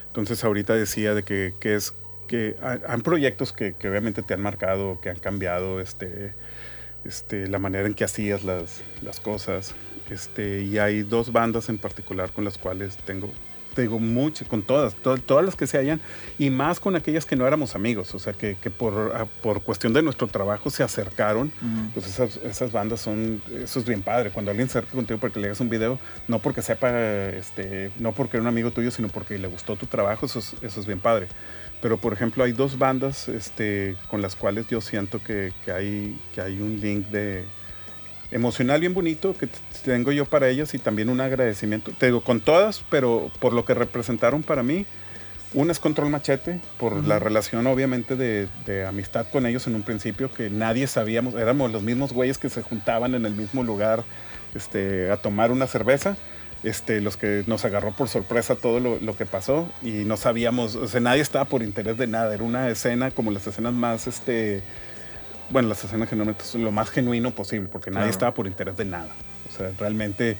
Entonces 0.06 0.42
ahorita 0.44 0.74
decía 0.74 1.14
de 1.14 1.22
que, 1.22 1.54
que 1.60 1.74
es 1.74 1.94
que 2.26 2.56
hay 2.60 3.00
proyectos 3.02 3.52
que, 3.54 3.74
que 3.74 3.88
obviamente 3.88 4.22
te 4.22 4.34
han 4.34 4.42
marcado, 4.42 5.00
que 5.00 5.08
han 5.08 5.18
cambiado 5.18 5.80
este, 5.80 6.34
este, 7.04 7.48
la 7.48 7.58
manera 7.58 7.86
en 7.86 7.94
que 7.94 8.04
hacías 8.04 8.44
las, 8.44 8.82
las 9.00 9.18
cosas. 9.18 9.74
Este, 10.10 10.62
y 10.62 10.78
hay 10.78 11.02
dos 11.02 11.32
bandas 11.32 11.68
en 11.68 11.78
particular 11.78 12.32
con 12.32 12.44
las 12.44 12.56
cuales 12.58 12.96
tengo, 12.98 13.30
tengo 13.74 13.98
mucho, 14.00 14.44
con 14.48 14.62
todas, 14.62 14.94
to- 14.96 15.18
todas 15.18 15.44
las 15.44 15.54
que 15.54 15.66
se 15.66 15.78
hayan, 15.78 16.00
y 16.38 16.50
más 16.50 16.80
con 16.80 16.96
aquellas 16.96 17.24
que 17.26 17.36
no 17.36 17.46
éramos 17.46 17.74
amigos, 17.76 18.12
o 18.14 18.18
sea, 18.18 18.32
que, 18.32 18.56
que 18.56 18.70
por, 18.70 19.14
a- 19.14 19.26
por 19.26 19.62
cuestión 19.62 19.92
de 19.92 20.02
nuestro 20.02 20.26
trabajo 20.26 20.70
se 20.70 20.82
acercaron. 20.82 21.52
Pues 21.94 22.06
esas, 22.06 22.38
esas 22.38 22.72
bandas 22.72 23.00
son, 23.00 23.40
eso 23.54 23.78
es 23.78 23.84
bien 23.86 24.02
padre. 24.02 24.30
Cuando 24.30 24.50
alguien 24.50 24.68
se 24.68 24.78
acerca 24.78 24.96
contigo 24.96 25.20
para 25.20 25.32
que 25.32 25.40
le 25.40 25.46
hagas 25.48 25.60
un 25.60 25.68
video, 25.68 25.98
no 26.26 26.38
porque 26.40 26.62
sepa, 26.62 26.90
este, 27.30 27.92
no 27.98 28.12
porque 28.12 28.36
era 28.38 28.42
un 28.42 28.48
amigo 28.48 28.70
tuyo, 28.70 28.90
sino 28.90 29.08
porque 29.08 29.38
le 29.38 29.46
gustó 29.46 29.76
tu 29.76 29.86
trabajo, 29.86 30.26
eso 30.26 30.38
es, 30.40 30.54
eso 30.62 30.80
es 30.80 30.86
bien 30.86 31.00
padre. 31.00 31.28
Pero 31.80 31.96
por 31.98 32.12
ejemplo, 32.12 32.42
hay 32.42 32.50
dos 32.50 32.76
bandas 32.78 33.28
este, 33.28 33.94
con 34.10 34.20
las 34.20 34.34
cuales 34.34 34.66
yo 34.68 34.80
siento 34.80 35.22
que, 35.22 35.52
que 35.64 35.70
hay, 35.70 36.20
que 36.34 36.40
hay 36.40 36.60
un 36.60 36.80
link 36.80 37.06
de 37.08 37.44
emocional 38.30 38.80
bien 38.80 38.94
bonito 38.94 39.34
que 39.36 39.48
tengo 39.84 40.12
yo 40.12 40.26
para 40.26 40.48
ellas 40.48 40.74
y 40.74 40.78
también 40.78 41.08
un 41.08 41.20
agradecimiento. 41.20 41.92
Te 41.98 42.06
digo, 42.06 42.22
con 42.22 42.40
todas, 42.40 42.84
pero 42.90 43.30
por 43.38 43.52
lo 43.52 43.64
que 43.64 43.74
representaron 43.74 44.42
para 44.42 44.62
mí. 44.62 44.86
Una 45.54 45.72
es 45.72 45.78
Control 45.78 46.10
Machete, 46.10 46.60
por 46.76 47.06
la 47.06 47.18
relación 47.18 47.66
obviamente 47.66 48.16
de, 48.16 48.48
de 48.66 48.84
amistad 48.84 49.26
con 49.32 49.46
ellos 49.46 49.66
en 49.66 49.76
un 49.76 49.82
principio, 49.82 50.30
que 50.30 50.50
nadie 50.50 50.86
sabíamos, 50.86 51.34
éramos 51.36 51.72
los 51.72 51.82
mismos 51.82 52.12
güeyes 52.12 52.36
que 52.36 52.50
se 52.50 52.60
juntaban 52.60 53.14
en 53.14 53.24
el 53.24 53.34
mismo 53.34 53.62
lugar 53.62 54.04
este, 54.54 55.10
a 55.10 55.16
tomar 55.16 55.50
una 55.50 55.66
cerveza, 55.66 56.18
este, 56.62 57.00
los 57.00 57.16
que 57.16 57.44
nos 57.46 57.64
agarró 57.64 57.92
por 57.92 58.08
sorpresa 58.08 58.56
todo 58.56 58.78
lo, 58.78 58.98
lo 59.00 59.16
que 59.16 59.24
pasó 59.24 59.70
y 59.82 60.04
no 60.04 60.18
sabíamos, 60.18 60.74
o 60.74 60.86
sea, 60.86 61.00
nadie 61.00 61.22
estaba 61.22 61.46
por 61.46 61.62
interés 61.62 61.96
de 61.96 62.06
nada, 62.06 62.34
era 62.34 62.42
una 62.42 62.68
escena 62.68 63.10
como 63.10 63.30
las 63.30 63.46
escenas 63.46 63.72
más, 63.72 64.06
este, 64.06 64.62
bueno, 65.50 65.68
las 65.68 65.82
escenas 65.84 66.08
generalmente 66.08 66.44
son 66.44 66.64
lo 66.64 66.72
más 66.72 66.90
genuino 66.90 67.30
posible, 67.30 67.68
porque 67.70 67.90
nadie 67.90 68.02
Claro. 68.04 68.10
estaba 68.12 68.34
por 68.34 68.46
interés 68.46 68.76
de 68.76 68.84
nada. 68.84 69.08
O 69.52 69.56
sea, 69.56 69.70
realmente 69.78 70.36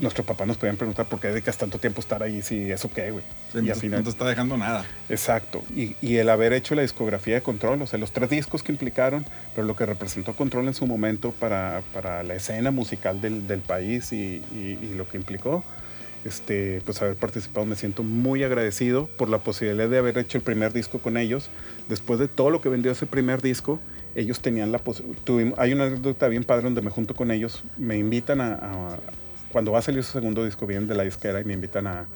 nuestros 0.00 0.26
papás 0.26 0.46
nos 0.48 0.56
podían 0.56 0.76
preguntar 0.76 1.06
por 1.06 1.20
qué 1.20 1.28
dedicas 1.28 1.56
tanto 1.58 1.78
tiempo 1.78 2.00
a 2.00 2.02
estar 2.02 2.22
ahí, 2.22 2.42
si 2.42 2.72
eso 2.72 2.90
qué, 2.90 3.10
güey. 3.10 3.22
Sí, 3.52 3.60
y 3.62 3.70
al 3.70 3.76
final, 3.76 4.00
no 4.00 4.04
te 4.04 4.10
está 4.10 4.24
dejando 4.26 4.56
nada. 4.56 4.84
exacto. 5.08 5.62
Y, 5.76 5.94
y 6.00 6.16
el 6.16 6.28
haber 6.30 6.52
hecho 6.54 6.74
la 6.74 6.82
discografía 6.82 7.34
de 7.34 7.42
Control, 7.42 7.80
o 7.82 7.86
sea, 7.86 7.98
los 7.98 8.10
tres 8.10 8.30
discos 8.30 8.62
que 8.62 8.72
implicaron, 8.72 9.24
pero 9.54 9.66
lo 9.66 9.76
que 9.76 9.86
representó 9.86 10.34
Control 10.34 10.66
en 10.66 10.74
su 10.74 10.86
momento 10.86 11.30
para, 11.32 11.82
para 11.92 12.22
la 12.22 12.34
escena 12.34 12.70
musical 12.70 13.20
del, 13.20 13.46
del 13.46 13.60
país 13.60 14.12
y, 14.12 14.42
y- 14.52 14.78
y 14.82 14.94
lo 14.96 15.06
que 15.08 15.18
implicó, 15.18 15.62
este, 16.24 16.80
pues 16.84 17.00
haber 17.02 17.16
participado, 17.16 17.66
me 17.66 17.76
siento 17.76 18.02
muy 18.02 18.44
agradecido 18.44 19.08
por 19.18 19.28
la 19.28 19.38
posibilidad 19.38 19.88
de 19.88 19.98
haber 19.98 20.18
hecho 20.18 20.38
el 20.38 20.44
primer 20.44 20.72
disco 20.72 20.98
con 21.00 21.16
ellos. 21.16 21.50
Después 21.88 22.18
de 22.18 22.28
todo 22.28 22.50
lo 22.50 22.60
que 22.60 22.68
vendió 22.68 22.92
ese 22.92 23.06
primer 23.06 23.42
disco, 23.42 23.80
ellos 24.14 24.40
tenían 24.40 24.72
la 24.72 24.78
posibilidad. 24.78 25.54
Hay 25.56 25.72
una 25.72 25.84
anécdota 25.84 26.28
bien 26.28 26.44
padre 26.44 26.64
donde 26.64 26.82
me 26.82 26.90
junto 26.90 27.14
con 27.14 27.30
ellos, 27.30 27.64
me 27.76 27.96
invitan 27.96 28.40
a, 28.40 28.98
Cuando 29.50 29.72
va 29.72 29.78
a 29.78 29.82
salir 29.82 30.02
su 30.02 30.12
segundo 30.12 30.44
disco, 30.44 30.66
vienen 30.66 30.88
de 30.88 30.94
la 30.94 31.02
disquera 31.04 31.40
y 31.40 31.44
me 31.44 31.52
invitan 31.54 31.86
a. 31.86 32.06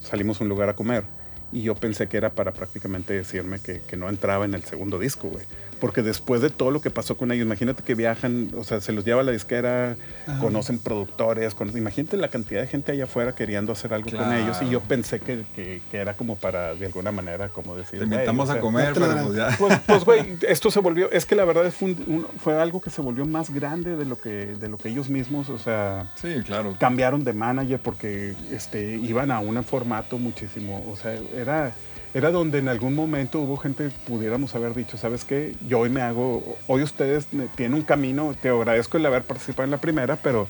Salimos 0.00 0.40
a 0.40 0.44
un 0.44 0.48
lugar 0.48 0.68
a 0.68 0.76
comer. 0.76 1.04
Y 1.50 1.62
yo 1.62 1.74
pensé 1.74 2.08
que 2.08 2.16
era 2.16 2.30
para 2.30 2.52
prácticamente 2.52 3.14
decirme 3.14 3.58
que, 3.58 3.80
que 3.80 3.96
no 3.96 4.08
entraba 4.08 4.44
en 4.44 4.54
el 4.54 4.62
segundo 4.64 4.98
disco, 4.98 5.28
güey. 5.28 5.44
Porque 5.80 6.02
después 6.02 6.40
de 6.40 6.50
todo 6.50 6.70
lo 6.70 6.80
que 6.80 6.90
pasó 6.90 7.16
con 7.16 7.30
ellos, 7.30 7.44
imagínate 7.46 7.82
que 7.82 7.94
viajan, 7.94 8.50
o 8.56 8.64
sea, 8.64 8.80
se 8.80 8.92
los 8.92 9.04
lleva 9.04 9.20
a 9.20 9.24
la 9.24 9.32
disquera, 9.32 9.96
Ajá. 10.26 10.38
conocen 10.40 10.78
productores, 10.78 11.54
conocen- 11.56 11.78
imagínate 11.78 12.16
la 12.16 12.28
cantidad 12.28 12.60
de 12.60 12.66
gente 12.66 12.92
allá 12.92 13.04
afuera 13.04 13.34
queriendo 13.34 13.72
hacer 13.72 13.94
algo 13.94 14.10
con 14.10 14.32
ellos. 14.32 14.58
Y 14.62 14.70
yo 14.70 14.80
pensé 14.80 15.20
que, 15.20 15.44
que- 15.54 15.80
que 15.90 15.96
era 15.98 16.14
como 16.14 16.36
para, 16.36 16.74
de 16.74 16.86
alguna 16.86 17.12
manera, 17.12 17.48
como 17.50 17.76
decir. 17.76 17.98
Te 18.00 18.04
"Güey, 18.06 18.18
invitamos 18.18 18.48
o 18.48 18.52
a 18.52 18.60
comer, 18.60 18.92
pero 18.94 19.06
pues 19.24 19.36
ya. 19.36 19.54
pues, 19.58 19.78
pues, 19.86 20.04
güey, 20.04 20.36
esto 20.48 20.70
se 20.70 20.80
volvió, 20.80 21.10
es 21.12 21.24
que 21.26 21.36
la 21.36 21.44
verdad 21.44 21.70
fue, 21.70 21.90
un- 21.90 22.04
un- 22.06 22.26
fue 22.38 22.60
algo 22.60 22.80
que 22.80 22.90
se 22.90 23.00
volvió 23.00 23.24
más 23.26 23.50
grande 23.50 23.94
de 23.96 24.04
lo 24.04 24.18
que, 24.20 24.28
de 24.56 24.68
lo 24.68 24.78
que 24.78 24.88
ellos 24.88 25.08
mismos, 25.08 25.48
o 25.48 25.58
sea, 25.58 26.10
Sí, 26.16 26.34
claro. 26.44 26.74
cambiaron 26.80 27.22
de 27.22 27.32
manager 27.32 27.78
porque 27.80 28.34
este, 28.52 28.96
iban 28.96 29.30
a 29.30 29.38
un 29.40 29.62
formato 29.62 30.18
muchísimo, 30.18 30.84
o 30.90 30.96
sea, 30.96 31.18
era, 31.36 31.72
era 32.14 32.30
donde 32.30 32.58
en 32.58 32.68
algún 32.68 32.94
momento 32.94 33.40
hubo 33.40 33.56
gente, 33.56 33.90
pudiéramos 34.06 34.54
haber 34.54 34.74
dicho, 34.74 34.96
¿sabes 34.96 35.24
qué? 35.24 35.54
Yo 35.66 35.80
hoy 35.80 35.90
me 35.90 36.00
hago, 36.00 36.56
hoy 36.66 36.82
ustedes 36.82 37.26
tienen 37.54 37.74
un 37.74 37.82
camino, 37.82 38.34
te 38.40 38.48
agradezco 38.48 38.96
el 38.96 39.06
haber 39.06 39.24
participado 39.24 39.64
en 39.64 39.70
la 39.70 39.78
primera, 39.78 40.16
pero... 40.16 40.48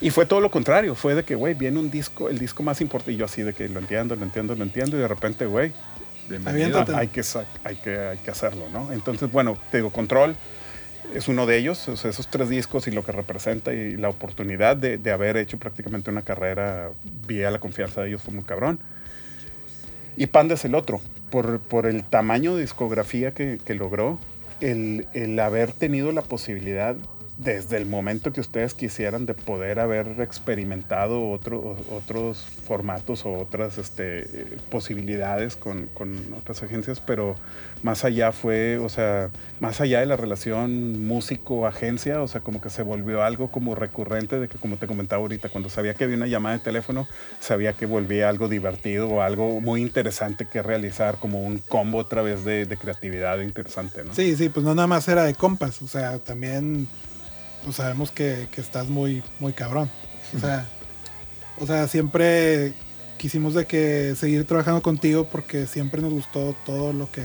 Y 0.00 0.10
fue 0.10 0.26
todo 0.26 0.40
lo 0.40 0.50
contrario, 0.50 0.94
fue 0.94 1.14
de 1.14 1.24
que, 1.24 1.34
güey, 1.34 1.54
viene 1.54 1.78
un 1.78 1.90
disco, 1.90 2.28
el 2.28 2.38
disco 2.38 2.62
más 2.62 2.80
importante, 2.80 3.12
y 3.12 3.16
yo 3.16 3.24
así 3.24 3.42
de 3.42 3.52
que 3.52 3.68
lo 3.68 3.80
entiendo, 3.80 4.16
lo 4.16 4.24
entiendo, 4.24 4.54
lo 4.54 4.62
entiendo, 4.62 4.96
y 4.96 5.00
de 5.00 5.08
repente, 5.08 5.46
güey, 5.46 5.72
hay 6.94 7.08
que, 7.08 7.22
hay, 7.64 7.76
que, 7.76 7.98
hay 7.98 8.18
que 8.18 8.30
hacerlo, 8.30 8.64
¿no? 8.72 8.92
Entonces, 8.92 9.30
bueno, 9.30 9.56
te 9.70 9.78
digo, 9.78 9.90
Control 9.90 10.36
es 11.14 11.28
uno 11.28 11.46
de 11.46 11.56
ellos, 11.56 11.88
o 11.88 11.96
sea, 11.96 12.10
esos 12.10 12.28
tres 12.28 12.48
discos 12.48 12.86
y 12.86 12.90
lo 12.90 13.04
que 13.04 13.12
representa 13.12 13.72
y 13.72 13.96
la 13.96 14.08
oportunidad 14.08 14.76
de, 14.76 14.98
de 14.98 15.10
haber 15.10 15.36
hecho 15.36 15.58
prácticamente 15.58 16.10
una 16.10 16.22
carrera 16.22 16.90
vía 17.26 17.50
la 17.50 17.60
confianza 17.60 18.02
de 18.02 18.08
ellos 18.08 18.22
fue 18.22 18.34
muy 18.34 18.44
cabrón. 18.44 18.78
Y 20.18 20.26
Panda 20.26 20.54
es 20.54 20.64
el 20.64 20.74
otro, 20.74 21.00
por, 21.30 21.60
por 21.60 21.86
el 21.86 22.02
tamaño 22.02 22.56
de 22.56 22.62
discografía 22.62 23.32
que, 23.32 23.60
que 23.64 23.74
logró, 23.74 24.18
el, 24.60 25.06
el 25.12 25.38
haber 25.38 25.72
tenido 25.72 26.10
la 26.10 26.22
posibilidad 26.22 26.96
desde 27.38 27.76
el 27.76 27.86
momento 27.86 28.32
que 28.32 28.40
ustedes 28.40 28.74
quisieran 28.74 29.24
de 29.24 29.32
poder 29.34 29.78
haber 29.78 30.20
experimentado 30.20 31.30
otro- 31.30 31.76
otros 31.90 32.38
formatos 32.66 33.24
o 33.24 33.32
otras 33.32 33.78
este, 33.78 34.26
posibilidades 34.70 35.54
con, 35.54 35.88
otras 36.36 36.64
agencias, 36.64 37.00
pero 37.00 37.36
más 37.84 38.04
allá 38.04 38.32
fue, 38.32 38.78
o 38.78 38.88
sea, 38.88 39.30
más 39.60 39.80
allá 39.80 40.00
de 40.00 40.06
la 40.06 40.16
relación 40.16 41.06
músico-agencia, 41.06 42.20
o 42.22 42.26
sea, 42.26 42.40
como 42.40 42.60
que 42.60 42.70
se 42.70 42.82
volvió 42.82 43.22
algo 43.22 43.52
como 43.52 43.76
recurrente 43.76 44.40
de 44.40 44.48
que, 44.48 44.58
como 44.58 44.76
te 44.76 44.88
comentaba 44.88 45.22
ahorita, 45.22 45.48
cuando 45.48 45.70
sabía 45.70 45.94
que 45.94 46.04
había 46.04 46.16
una 46.16 46.26
llamada 46.26 46.58
de 46.58 46.64
teléfono, 46.64 47.06
sabía 47.38 47.72
que 47.72 47.86
volvía 47.86 48.28
algo 48.28 48.48
divertido 48.48 49.08
o 49.08 49.22
algo 49.22 49.60
muy 49.60 49.80
interesante 49.80 50.46
que 50.46 50.60
realizar, 50.60 51.18
como 51.18 51.40
un 51.40 51.58
combo 51.58 51.98
otra 51.98 52.20
vez 52.22 52.44
de, 52.44 52.66
de 52.66 52.76
creatividad 52.76 53.38
interesante, 53.40 54.02
¿no? 54.02 54.12
Sí, 54.12 54.34
sí, 54.34 54.48
pues 54.48 54.66
no 54.66 54.74
nada 54.74 54.88
más 54.88 55.06
era 55.06 55.22
de 55.22 55.34
compas, 55.34 55.80
o 55.82 55.86
sea, 55.86 56.18
también 56.18 56.88
pues 57.64 57.76
sabemos 57.76 58.10
que, 58.10 58.48
que 58.50 58.60
estás 58.60 58.88
muy, 58.88 59.22
muy 59.38 59.52
cabrón. 59.52 59.90
O 60.36 60.40
sea, 60.40 60.66
o 61.58 61.66
sea, 61.66 61.88
siempre 61.88 62.74
quisimos 63.16 63.54
de 63.54 63.66
que 63.66 64.14
seguir 64.16 64.46
trabajando 64.46 64.80
contigo 64.80 65.24
porque 65.24 65.66
siempre 65.66 66.00
nos 66.00 66.12
gustó 66.12 66.54
todo 66.64 66.92
lo 66.92 67.10
que 67.10 67.22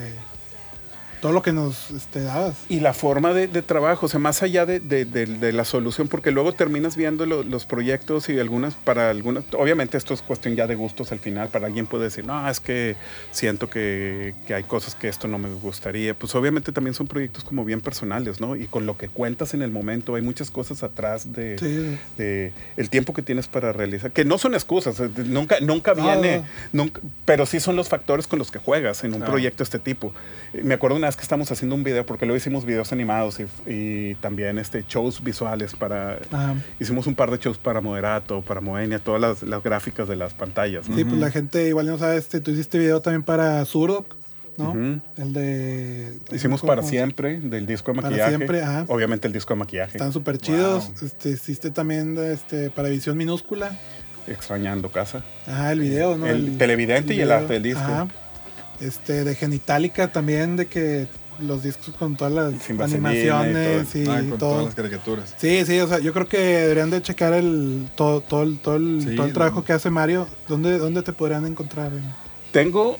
todo 1.23 1.31
lo 1.31 1.41
que 1.41 1.53
nos 1.53 1.89
este, 1.91 2.21
dabas. 2.21 2.57
Y 2.67 2.81
la 2.81 2.93
forma 2.93 3.31
de, 3.33 3.47
de 3.47 3.61
trabajo, 3.61 4.07
o 4.07 4.09
sea, 4.09 4.19
más 4.19 4.43
allá 4.43 4.65
de, 4.65 4.81
de- 4.81 5.53
la 5.53 5.63
solución, 5.63 6.09
porque 6.09 6.31
luego 6.31 6.51
terminas 6.51 6.97
viendo 6.97 7.25
lo- 7.25 7.43
los 7.43 7.65
proyectos 7.65 8.27
y 8.27 8.37
algunas, 8.37 8.73
para 8.75 9.09
algunas, 9.09 9.45
obviamente 9.57 9.97
esto 9.97 10.13
es 10.13 10.21
cuestión 10.21 10.57
ya 10.57 10.67
de 10.67 10.75
gustos 10.75 11.13
al 11.13 11.19
final, 11.19 11.47
para 11.47 11.67
alguien 11.67 11.87
puede 11.87 12.03
decir, 12.03 12.25
no, 12.25 12.49
es 12.49 12.59
que 12.59 12.97
siento 13.31 13.69
que, 13.69 14.35
que 14.45 14.53
hay 14.53 14.63
cosas 14.63 14.95
que 14.95 15.07
esto 15.07 15.29
no 15.29 15.37
me 15.39 15.47
gustaría, 15.53 16.13
pues 16.13 16.35
obviamente 16.35 16.73
también 16.73 16.93
son 16.93 17.07
proyectos 17.07 17.45
como 17.45 17.63
bien 17.63 17.79
personales, 17.79 18.41
¿no? 18.41 18.57
Y 18.57 18.67
con 18.67 18.85
lo 18.85 18.97
que 18.97 19.07
cuentas 19.07 19.53
en 19.53 19.61
el 19.61 19.71
momento, 19.71 20.15
hay 20.15 20.21
muchas 20.21 20.51
cosas 20.51 20.83
atrás 20.83 21.31
de, 21.31 21.57
Sí, 21.57 21.97
de 22.17 22.51
el 22.75 22.89
tiempo 22.89 23.13
que 23.13 23.21
tienes 23.21 23.47
para 23.47 23.71
realizar, 23.71 24.11
que 24.11 24.25
no 24.25 24.37
son 24.37 24.55
excusas, 24.55 24.99
eh, 24.99 25.09
nunca, 25.25 25.61
nunca 25.61 25.93
viene, 25.93 26.43
nunca, 26.73 26.99
pero 27.23 27.45
sí 27.45 27.61
son 27.61 27.77
los 27.77 27.87
factores 27.87 28.27
con 28.27 28.39
los 28.39 28.51
que 28.51 28.59
juegas 28.59 29.05
en 29.05 29.13
un 29.13 29.21
proyecto 29.21 29.59
de 29.59 29.63
este 29.63 29.79
tipo. 29.79 30.13
Eh, 30.53 30.63
Me 30.63 30.73
acuerdo 30.73 30.97
una 30.97 31.12
que 31.15 31.21
estábamos 31.23 31.51
haciendo 31.51 31.75
un 31.75 31.83
video, 31.83 32.05
porque 32.05 32.25
luego 32.25 32.37
hicimos 32.37 32.65
videos 32.65 32.91
animados 32.91 33.39
y, 33.39 33.45
y 33.65 34.15
también 34.15 34.57
este, 34.57 34.83
shows 34.87 35.23
visuales 35.23 35.75
para... 35.75 36.19
Ajá. 36.31 36.55
Hicimos 36.79 37.07
un 37.07 37.15
par 37.15 37.31
de 37.31 37.37
shows 37.37 37.57
para 37.57 37.81
Moderato, 37.81 38.41
para 38.41 38.61
Moenia, 38.61 38.99
todas 38.99 39.21
las, 39.21 39.43
las 39.43 39.63
gráficas 39.63 40.07
de 40.07 40.15
las 40.15 40.33
pantallas. 40.33 40.87
¿no? 40.89 40.95
Sí, 40.95 41.03
pues 41.03 41.17
la 41.19 41.31
gente 41.31 41.67
igual 41.67 41.85
no 41.87 41.97
sabe, 41.97 42.17
este, 42.17 42.41
tú 42.41 42.51
hiciste 42.51 42.77
video 42.79 43.01
también 43.01 43.23
para 43.23 43.63
Zurdoc, 43.65 44.15
¿no? 44.57 44.73
El 45.17 45.33
de... 45.33 46.19
Hicimos 46.31 46.61
¿cómo- 46.61 46.71
para 46.71 46.83
siempre, 46.83 47.39
del 47.39 47.65
disco 47.65 47.91
de 47.91 47.95
Para 47.95 48.09
maquillaje. 48.09 48.35
Siempre, 48.35 48.61
ajá. 48.61 48.85
Obviamente 48.87 49.27
el 49.27 49.33
disco 49.33 49.53
de 49.53 49.59
maquillaje. 49.59 49.97
Están 49.97 50.13
súper 50.13 50.37
chidos. 50.37 50.89
Wow. 50.89 51.07
Este, 51.07 51.29
hiciste 51.29 51.71
también 51.71 52.17
este, 52.17 52.69
para 52.69 52.89
Visión 52.89 53.17
Minúscula. 53.17 53.71
Extrañando 54.27 54.89
casa. 54.89 55.23
Ajá, 55.47 55.71
el 55.73 55.79
video, 55.81 56.17
¿no? 56.17 56.27
El 56.27 56.57
televidente 56.57 57.13
y 57.13 57.19
el 57.21 57.31
arte 57.31 57.53
del 57.53 57.63
disco. 57.63 57.81
Ajá. 57.81 58.07
Este, 58.79 59.23
de 59.23 59.35
Genitalica 59.35 60.11
también, 60.11 60.55
de 60.57 60.67
que 60.67 61.07
los 61.39 61.63
discos 61.63 61.95
con 61.95 62.15
todas 62.15 62.31
las 62.33 62.61
Sin 62.61 62.77
vaselina 62.77 63.13
y 63.13 63.27
animaciones 63.27 63.95
y, 63.95 64.03
Ah, 64.07 64.19
con 64.29 64.37
todo. 64.37 64.49
todas 64.51 64.65
las 64.65 64.75
caricaturas. 64.75 65.33
Sí, 65.37 65.65
sí, 65.65 65.79
o 65.79 65.87
sea, 65.87 65.99
yo 65.99 66.13
creo 66.13 66.27
que 66.27 66.37
deberían 66.37 66.89
de 66.91 67.01
checar 67.01 67.33
el 67.33 67.89
todo, 67.95 68.21
todo, 68.21 68.43
el, 68.43 68.59
todo, 68.59 68.75
el, 68.75 69.01
Sí, 69.07 69.15
todo 69.15 69.25
el 69.25 69.33
trabajo 69.33 69.57
no. 69.59 69.65
que 69.65 69.73
hace 69.73 69.89
Mario. 69.89 70.27
¿Dónde, 70.47 70.77
dónde 70.77 71.01
te 71.01 71.11
podrían 71.13 71.45
encontrar? 71.47 71.91
Tengo, 72.51 72.97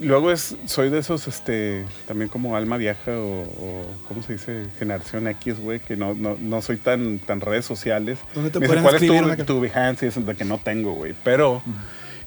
luego 0.00 0.30
es, 0.30 0.56
soy 0.64 0.88
de 0.88 1.00
esos, 1.00 1.28
este, 1.28 1.84
también 2.06 2.28
como 2.30 2.56
alma 2.56 2.76
vieja 2.78 3.12
o, 3.12 3.42
o 3.42 3.84
¿cómo 4.08 4.22
se 4.22 4.34
dice? 4.34 4.66
Generación 4.78 5.28
X, 5.28 5.60
güey, 5.60 5.80
que 5.80 5.96
no, 5.96 6.14
no, 6.14 6.36
no 6.40 6.62
soy 6.62 6.78
tan, 6.78 7.18
tan 7.18 7.40
redes 7.42 7.66
sociales. 7.66 8.18
¿Dónde 8.34 8.50
te 8.50 8.58
Me 8.60 8.68
dice, 8.68 8.80
¿cuál 8.82 8.94
es 8.94 9.06
tu, 9.06 9.14
una- 9.14 9.36
tu 9.36 9.60
Behance? 9.60 10.06
Y 10.06 10.08
es 10.08 10.24
de 10.26 10.34
que 10.34 10.44
no 10.46 10.58
tengo, 10.58 10.94
güey. 10.94 11.14
Pero 11.22 11.62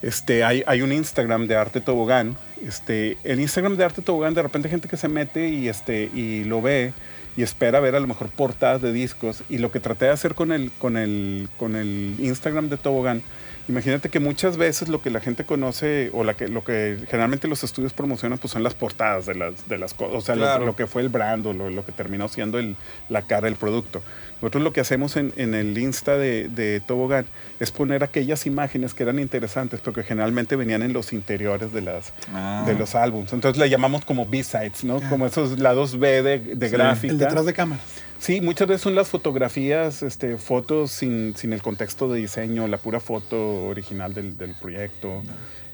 este, 0.01 0.43
hay, 0.43 0.63
hay 0.65 0.81
un 0.81 0.91
Instagram 0.91 1.47
de 1.47 1.55
Arte 1.55 1.81
Tobogán. 1.81 2.38
Este, 2.65 3.17
el 3.23 3.39
Instagram 3.39 3.77
de 3.77 3.85
Arte 3.85 4.01
Tobogán, 4.01 4.34
de 4.34 4.41
repente 4.41 4.67
hay 4.67 4.71
gente 4.71 4.88
que 4.88 4.97
se 4.97 5.07
mete 5.07 5.49
y, 5.49 5.67
este, 5.67 6.09
y 6.13 6.43
lo 6.43 6.61
ve 6.61 6.93
y 7.35 7.43
espera 7.43 7.80
ver 7.80 7.95
a 7.95 7.99
lo 7.99 8.07
mejor 8.07 8.30
portadas 8.30 8.81
de 8.81 8.91
discos. 8.91 9.43
Y 9.49 9.57
lo 9.59 9.71
que 9.71 9.80
traté 9.80 10.05
de 10.05 10.11
hacer 10.11 10.35
con 10.35 10.51
el, 10.51 10.71
con 10.77 10.97
el, 10.97 11.49
con 11.57 11.76
el 11.76 12.15
Instagram 12.19 12.69
de 12.69 12.77
Tobogán, 12.77 13.21
imagínate 13.69 14.09
que 14.09 14.19
muchas 14.19 14.57
veces 14.57 14.89
lo 14.89 15.01
que 15.01 15.09
la 15.09 15.19
gente 15.21 15.45
conoce 15.45 16.09
o 16.13 16.23
la 16.23 16.33
que, 16.33 16.47
lo 16.49 16.63
que 16.63 16.97
generalmente 17.09 17.47
los 17.47 17.63
estudios 17.63 17.93
promocionan 17.93 18.37
pues 18.39 18.51
son 18.51 18.63
las 18.63 18.73
portadas 18.73 19.25
de 19.25 19.35
las, 19.35 19.69
de 19.69 19.77
las 19.77 19.93
cosas, 19.93 20.15
o 20.15 20.21
sea, 20.21 20.35
lo- 20.35 20.41
Claro. 20.41 20.65
lo, 20.65 20.75
que 20.75 20.87
fue 20.87 21.01
el 21.03 21.09
brand 21.09 21.45
o 21.45 21.53
lo, 21.53 21.69
lo 21.69 21.85
que 21.85 21.91
terminó 21.91 22.27
siendo 22.27 22.59
el, 22.59 22.75
la 23.07 23.21
cara 23.21 23.45
del 23.45 23.55
producto. 23.55 24.01
Nosotros 24.41 24.63
lo 24.63 24.71
que 24.73 24.79
hacemos 24.81 25.15
en, 25.17 25.33
en 25.35 25.53
el 25.53 25.77
Insta 25.77 26.17
de, 26.17 26.47
de 26.47 26.79
Tobogán 26.79 27.25
es 27.59 27.71
poner 27.71 28.03
aquellas 28.03 28.45
imágenes 28.45 28.93
que 28.93 29.03
eran 29.03 29.19
interesantes, 29.19 29.81
porque 29.81 30.01
generalmente 30.03 30.55
venían 30.55 30.81
en 30.81 30.93
los 30.93 31.11
interiores 31.13 31.71
de, 31.73 31.81
las, 31.81 32.13
Ah. 32.33 32.63
de 32.65 32.73
los 32.73 32.95
álbums. 32.95 33.33
Entonces 33.33 33.59
le 33.59 33.69
llamamos 33.69 34.05
como 34.05 34.25
B-sides, 34.25 34.83
¿no? 34.85 35.01
Ah. 35.03 35.09
Como 35.09 35.25
esos 35.25 35.59
lados 35.59 35.99
B 35.99 36.23
de, 36.23 36.39
de 36.55 36.69
Sí. 36.69 36.73
gráfica. 36.75 37.11
El 37.13 37.19
detrás 37.19 37.45
de 37.45 37.53
cámaras. 37.53 37.83
Sí, 38.19 38.41
muchas 38.41 38.67
veces 38.67 38.81
son 38.81 38.95
las 38.95 39.07
fotografías, 39.07 40.03
este, 40.03 40.37
fotos 40.37 40.91
sin, 40.91 41.35
sin 41.37 41.53
el 41.53 41.61
contexto 41.61 42.11
de 42.11 42.19
diseño, 42.19 42.67
la 42.67 42.77
pura 42.77 42.99
foto 42.99 43.65
original 43.67 44.13
del, 44.13 44.37
del 44.37 44.55
proyecto. 44.55 45.23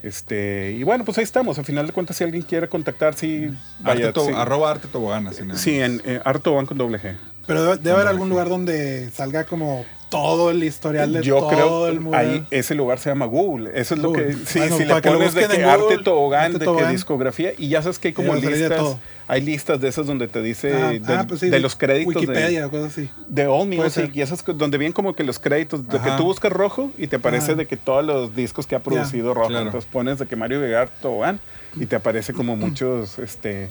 Este, 0.02 0.72
y 0.78 0.82
bueno, 0.84 1.04
pues 1.04 1.18
ahí 1.18 1.24
estamos. 1.24 1.58
Al 1.58 1.64
final 1.64 1.86
de 1.88 1.92
cuentas, 1.92 2.16
si 2.16 2.24
alguien 2.24 2.42
quiere 2.42 2.68
contactar, 2.68 3.14
sí, 3.14 3.50
vaya. 3.80 4.06
Arte 4.08 4.12
to- 4.20 4.26
sí. 4.26 4.32
Arroba 4.34 4.70
arte 4.70 4.86
tobogán, 4.88 5.26
así 5.26 5.42
Sí, 5.56 5.80
en 5.80 6.00
eh, 6.04 6.20
Artoban 6.24 6.66
con 6.66 6.78
doble 6.78 6.98
G. 7.00 7.16
Pero 7.46 7.62
debe, 7.64 7.76
debe 7.78 7.90
haber 7.96 8.06
algún 8.08 8.28
lugar 8.28 8.48
donde 8.48 9.10
salga 9.10 9.44
como 9.44 9.84
todo 10.08 10.50
el 10.52 10.62
historial 10.62 11.12
de 11.12 11.22
Yo 11.22 11.38
todo 11.38 11.48
creo 11.48 11.86
el 11.88 12.00
mundo. 12.00 12.16
ahí 12.16 12.44
ese 12.52 12.74
lugar 12.76 13.00
se 13.00 13.10
llama 13.10 13.26
Google. 13.26 13.70
Eso 13.74 13.94
es 13.94 14.00
lo 14.00 14.12
que 14.12 14.32
sí, 14.46 14.58
Bueno, 14.60 14.76
si 14.78 14.84
le 14.84 14.94
que 15.00 15.10
pones 15.10 15.34
de 15.34 15.40
que 15.42 15.46
Google, 15.48 15.64
arte 15.70 15.98
tobogán, 15.98 16.44
Arte 16.44 16.58
de 16.58 16.64
Tobogán. 16.64 16.86
que 16.86 16.92
discografía 16.92 17.52
y 17.58 17.68
ya 17.68 17.82
sabes 17.82 17.98
que 17.98 18.08
hay 18.08 18.14
como 18.14 18.34
listas, 18.36 18.76
todo. 18.76 19.00
Hay 19.28 19.40
listas 19.40 19.80
de 19.80 19.88
esas 19.88 20.06
donde 20.06 20.28
te 20.28 20.40
dice 20.42 20.72
Ah, 20.74 20.90
de, 20.90 21.02
ah, 21.14 21.24
pues 21.26 21.40
sí, 21.40 21.48
de 21.50 21.58
los 21.60 21.74
créditos 21.74 22.14
de, 22.14 22.20
Wikipedia 22.20 22.66
o 22.66 22.70
cosas 22.70 22.92
así. 22.92 23.10
de 23.28 23.46
All 23.46 23.66
Music 23.68 24.10
y 24.14 24.20
esas 24.22 24.44
donde 24.44 24.78
vienen 24.78 24.92
como 24.92 25.14
que 25.14 25.24
los 25.24 25.38
créditos 25.38 25.84
de 25.88 25.98
que 25.98 26.08
Ajá. 26.08 26.16
tú 26.16 26.24
buscas 26.24 26.52
rojo 26.52 26.92
y 26.96 27.06
te 27.08 27.16
aparece 27.16 27.52
Ah. 27.52 27.54
de 27.56 27.66
que 27.66 27.76
todos 27.76 28.04
los 28.04 28.34
discos 28.36 28.66
que 28.66 28.76
ha 28.76 28.80
producido 28.82 29.34
rojo. 29.34 29.48
Claro. 29.48 29.66
Entonces 29.66 29.90
pones 29.90 30.18
de 30.18 30.26
que 30.26 30.36
Mario 30.36 30.60
Vegar 30.60 30.90
Tobogán 31.02 31.40
y 31.74 31.86
te 31.86 31.96
aparece 31.96 32.32
como 32.32 32.56
muchos 32.56 33.18
este 33.18 33.70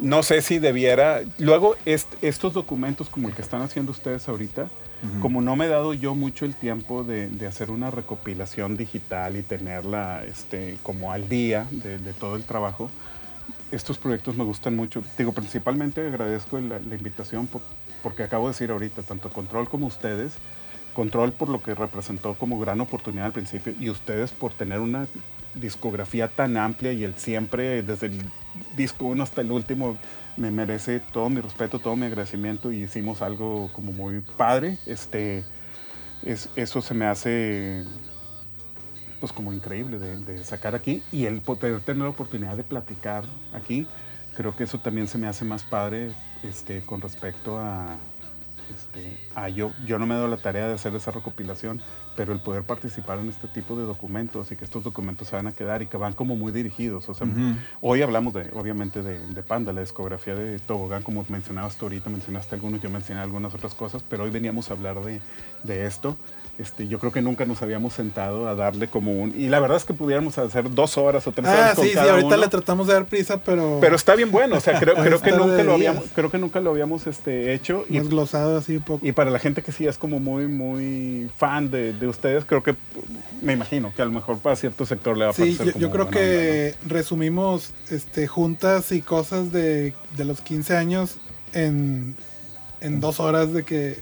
no 0.00 0.22
sé 0.22 0.40
si 0.40 0.58
debiera. 0.58 1.20
Luego, 1.38 1.76
est- 1.84 2.14
estos 2.22 2.54
documentos 2.54 3.10
como 3.10 3.28
el 3.28 3.34
que 3.34 3.42
están 3.42 3.60
haciendo 3.60 3.92
ustedes 3.92 4.26
ahorita, 4.28 4.62
Ujú. 5.02 5.20
como 5.20 5.42
no 5.42 5.56
me 5.56 5.66
he 5.66 5.68
dado 5.68 5.92
yo 5.94 6.14
mucho 6.14 6.44
el 6.46 6.54
tiempo 6.54 7.04
de, 7.04 7.28
de 7.28 7.46
hacer 7.46 7.70
una 7.70 7.90
recopilación 7.90 8.76
digital 8.78 9.36
y 9.36 9.42
tenerla 9.42 10.22
este, 10.26 10.78
como 10.82 11.12
al 11.12 11.28
día 11.28 11.66
de, 11.70 11.98
de 11.98 12.12
todo 12.14 12.36
el 12.36 12.44
trabajo, 12.44 12.90
estos 13.70 13.98
proyectos 13.98 14.36
me 14.36 14.44
gustan 14.44 14.76
mucho. 14.76 15.02
Digo, 15.16 15.32
principalmente 15.32 16.06
agradezco 16.06 16.58
la, 16.60 16.78
invitación 16.78 17.46
por- 17.46 17.62
porque 18.02 18.22
acabo 18.22 18.46
de 18.46 18.52
decir 18.52 18.70
ahorita, 18.70 19.02
tanto 19.02 19.30
Control 19.30 19.68
como 19.68 19.86
ustedes, 19.86 20.32
Control 20.94 21.32
por 21.32 21.48
lo 21.48 21.62
que 21.62 21.74
representó 21.74 22.34
como 22.34 22.58
gran 22.58 22.80
oportunidad 22.80 23.26
al 23.26 23.32
principio 23.32 23.74
y 23.78 23.90
ustedes 23.90 24.32
por 24.32 24.52
tener 24.52 24.80
una 24.80 25.06
discografía 25.54 26.28
tan 26.28 26.56
amplia 26.56 26.92
y 26.92 27.04
el 27.04 27.14
siempre, 27.16 27.82
desde 27.82 28.06
el 28.06 28.24
disco 28.76 29.06
uno 29.06 29.22
hasta 29.22 29.40
el 29.40 29.50
último, 29.52 29.96
me 30.36 30.50
merece 30.50 31.00
todo 31.12 31.28
mi 31.28 31.40
respeto, 31.40 31.78
todo 31.78 31.96
mi 31.96 32.06
agradecimiento 32.06 32.72
y 32.72 32.84
hicimos 32.84 33.22
algo 33.22 33.70
como 33.72 33.92
muy 33.92 34.20
padre. 34.20 34.78
Este, 34.86 35.44
es, 36.22 36.48
eso 36.56 36.82
se 36.82 36.94
me 36.94 37.06
hace 37.06 37.84
pues 39.20 39.32
como 39.32 39.52
increíble 39.52 39.98
de, 39.98 40.16
de 40.16 40.44
sacar 40.44 40.74
aquí 40.74 41.02
y 41.12 41.26
el 41.26 41.40
poder 41.42 41.80
tener 41.80 42.02
la 42.02 42.08
oportunidad 42.08 42.56
de 42.56 42.64
platicar 42.64 43.24
aquí, 43.52 43.86
creo 44.34 44.56
que 44.56 44.64
eso 44.64 44.78
también 44.78 45.06
se 45.06 45.18
me 45.18 45.26
hace 45.26 45.44
más 45.44 45.62
padre 45.62 46.10
este, 46.42 46.80
con 46.82 47.00
respecto 47.00 47.58
a, 47.58 47.96
este, 48.70 49.18
a 49.34 49.48
yo, 49.48 49.72
yo 49.84 49.98
no 49.98 50.06
me 50.06 50.14
dado 50.14 50.28
la 50.28 50.36
tarea 50.36 50.66
de 50.68 50.74
hacer 50.74 50.94
esa 50.94 51.10
recopilación, 51.10 51.80
pero 52.16 52.32
el 52.32 52.40
poder 52.40 52.64
participar 52.64 53.18
en 53.18 53.28
este 53.28 53.48
tipo 53.48 53.76
de 53.76 53.84
documentos 53.84 54.50
y 54.52 54.56
que 54.56 54.64
estos 54.64 54.82
documentos 54.82 55.28
se 55.28 55.36
van 55.36 55.46
a 55.46 55.52
quedar 55.52 55.82
y 55.82 55.86
que 55.86 55.96
van 55.96 56.12
como 56.12 56.36
muy 56.36 56.52
dirigidos. 56.52 57.08
O 57.08 57.14
sea, 57.14 57.26
hoy 57.80 58.02
hablamos 58.02 58.34
de, 58.34 58.50
obviamente, 58.54 59.02
de, 59.02 59.26
de 59.26 59.42
Panda, 59.42 59.72
la 59.72 59.80
discografía 59.80 60.34
de 60.34 60.58
Tobogán, 60.58 61.02
como 61.02 61.24
mencionabas 61.28 61.76
tú 61.76 61.86
ahorita, 61.86 62.10
mencionaste 62.10 62.54
algunos, 62.56 62.80
yo 62.80 62.90
mencioné 62.90 63.20
algunas 63.20 63.54
otras 63.54 63.74
cosas, 63.74 64.02
pero 64.08 64.24
hoy 64.24 64.30
veníamos 64.30 64.70
a 64.70 64.74
hablar 64.74 65.00
de, 65.00 65.20
de 65.62 65.86
esto. 65.86 66.16
Este, 66.60 66.86
yo 66.88 66.98
creo 66.98 67.10
que 67.10 67.22
nunca 67.22 67.46
nos 67.46 67.62
habíamos 67.62 67.94
sentado 67.94 68.46
a 68.46 68.54
darle 68.54 68.88
como 68.88 69.12
un... 69.12 69.32
Y 69.34 69.48
la 69.48 69.60
verdad 69.60 69.78
es 69.78 69.84
que 69.84 69.94
pudiéramos 69.94 70.36
hacer 70.36 70.70
dos 70.70 70.98
horas 70.98 71.26
o 71.26 71.32
tres 71.32 71.46
Ah, 71.48 71.52
horas 71.52 71.74
con 71.74 71.84
sí, 71.86 71.92
sí, 71.92 71.98
ahorita 71.98 72.26
uno. 72.26 72.36
le 72.36 72.48
tratamos 72.48 72.86
de 72.86 72.92
dar 72.92 73.06
prisa, 73.06 73.40
pero, 73.42 73.78
Pero 73.80 73.96
está 73.96 74.14
bien 74.14 74.30
bueno, 74.30 74.56
o 74.56 74.60
sea, 74.60 74.78
creo, 74.78 74.94
creo 75.02 75.20
que 75.22 75.32
nunca 75.32 75.62
lo 75.62 75.74
habíamos, 75.74 76.04
creo 76.14 76.30
que 76.30 76.38
nunca 76.38 76.60
lo 76.60 76.70
habíamos 76.70 77.06
este, 77.06 77.54
hecho. 77.54 77.86
Y, 77.88 77.98
glosado 78.00 78.58
así 78.58 78.76
un 78.76 78.82
poco. 78.82 79.06
y 79.06 79.12
para 79.12 79.30
la 79.30 79.38
gente 79.38 79.62
que 79.62 79.72
sí 79.72 79.86
es 79.86 79.96
como 79.96 80.20
muy, 80.20 80.48
muy 80.48 81.30
fan 81.36 81.70
de, 81.70 81.92
de 81.94 82.06
ustedes, 82.06 82.44
creo 82.44 82.62
que 82.62 82.74
me 83.40 83.54
imagino 83.54 83.92
que 83.94 84.02
a 84.02 84.04
lo 84.04 84.12
mejor 84.12 84.38
para 84.38 84.54
cierto 84.56 84.84
sector 84.84 85.16
le 85.16 85.24
va 85.24 85.30
a 85.30 85.34
Sí, 85.34 85.42
parecer 85.42 85.66
yo, 85.66 85.72
como 85.72 85.82
yo 85.82 85.90
creo 85.90 86.10
que 86.10 86.74
resumimos 86.86 87.72
este, 87.90 88.26
juntas 88.26 88.92
y 88.92 89.00
cosas 89.00 89.50
de, 89.50 89.94
de 90.16 90.24
los 90.24 90.40
15 90.42 90.76
años 90.76 91.16
en 91.54 92.16
en 92.80 93.00
dos 93.00 93.20
horas 93.20 93.52
de 93.52 93.62
que 93.64 93.98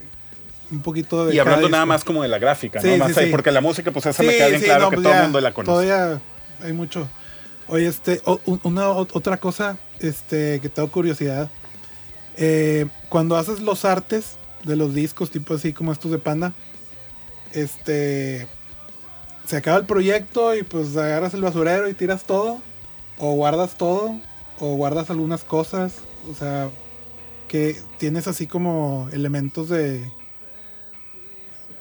un 0.71 0.81
poquito 0.81 1.25
de 1.25 1.35
Y 1.35 1.39
hablando 1.39 1.67
nada 1.69 1.85
más 1.85 2.03
como 2.03 2.21
de 2.21 2.27
la 2.29 2.37
gráfica, 2.39 2.81
Sí, 2.81 2.89
¿no? 2.91 2.97
Más 2.97 3.13
sí, 3.13 3.19
ahí, 3.19 3.25
sí. 3.27 3.31
porque 3.31 3.51
la 3.51 3.61
música, 3.61 3.91
pues 3.91 4.05
esa 4.05 4.21
me 4.23 4.35
queda 4.35 4.47
bien 4.49 4.61
claro 4.61 4.83
no, 4.85 4.89
que 4.91 4.95
pues 4.97 5.03
todo 5.03 5.15
el 5.15 5.23
mundo 5.23 5.41
la 5.41 5.51
conoce. 5.53 5.71
Todavía 5.71 6.21
hay 6.63 6.73
mucho. 6.73 7.07
Oye, 7.67 7.87
este, 7.87 8.21
o- 8.25 8.39
una 8.63 8.89
otra 8.89 9.37
cosa 9.37 9.77
este, 9.99 10.59
que 10.61 10.69
tengo 10.69 10.89
curiosidad. 10.91 11.49
Eh, 12.37 12.87
cuando 13.09 13.35
haces 13.37 13.59
los 13.59 13.85
artes 13.85 14.37
de 14.63 14.75
los 14.75 14.93
discos, 14.93 15.29
tipo 15.31 15.53
así 15.53 15.73
como 15.73 15.91
estos 15.91 16.11
de 16.11 16.17
Panda, 16.19 16.53
este. 17.53 18.47
Se 19.45 19.57
acaba 19.57 19.77
el 19.79 19.85
proyecto 19.85 20.53
y 20.55 20.61
pues 20.63 20.95
agarras 20.95 21.33
el 21.33 21.41
basurero 21.41 21.89
y 21.89 21.93
tiras 21.93 22.23
todo. 22.23 22.59
O 23.17 23.33
guardas 23.33 23.77
todo. 23.77 24.15
O 24.59 24.75
guardas 24.75 25.09
algunas 25.09 25.43
cosas. 25.43 25.93
O 26.31 26.35
sea, 26.35 26.69
que 27.47 27.81
tienes 27.97 28.27
así 28.27 28.45
como 28.47 29.09
elementos 29.11 29.69
de. 29.69 30.11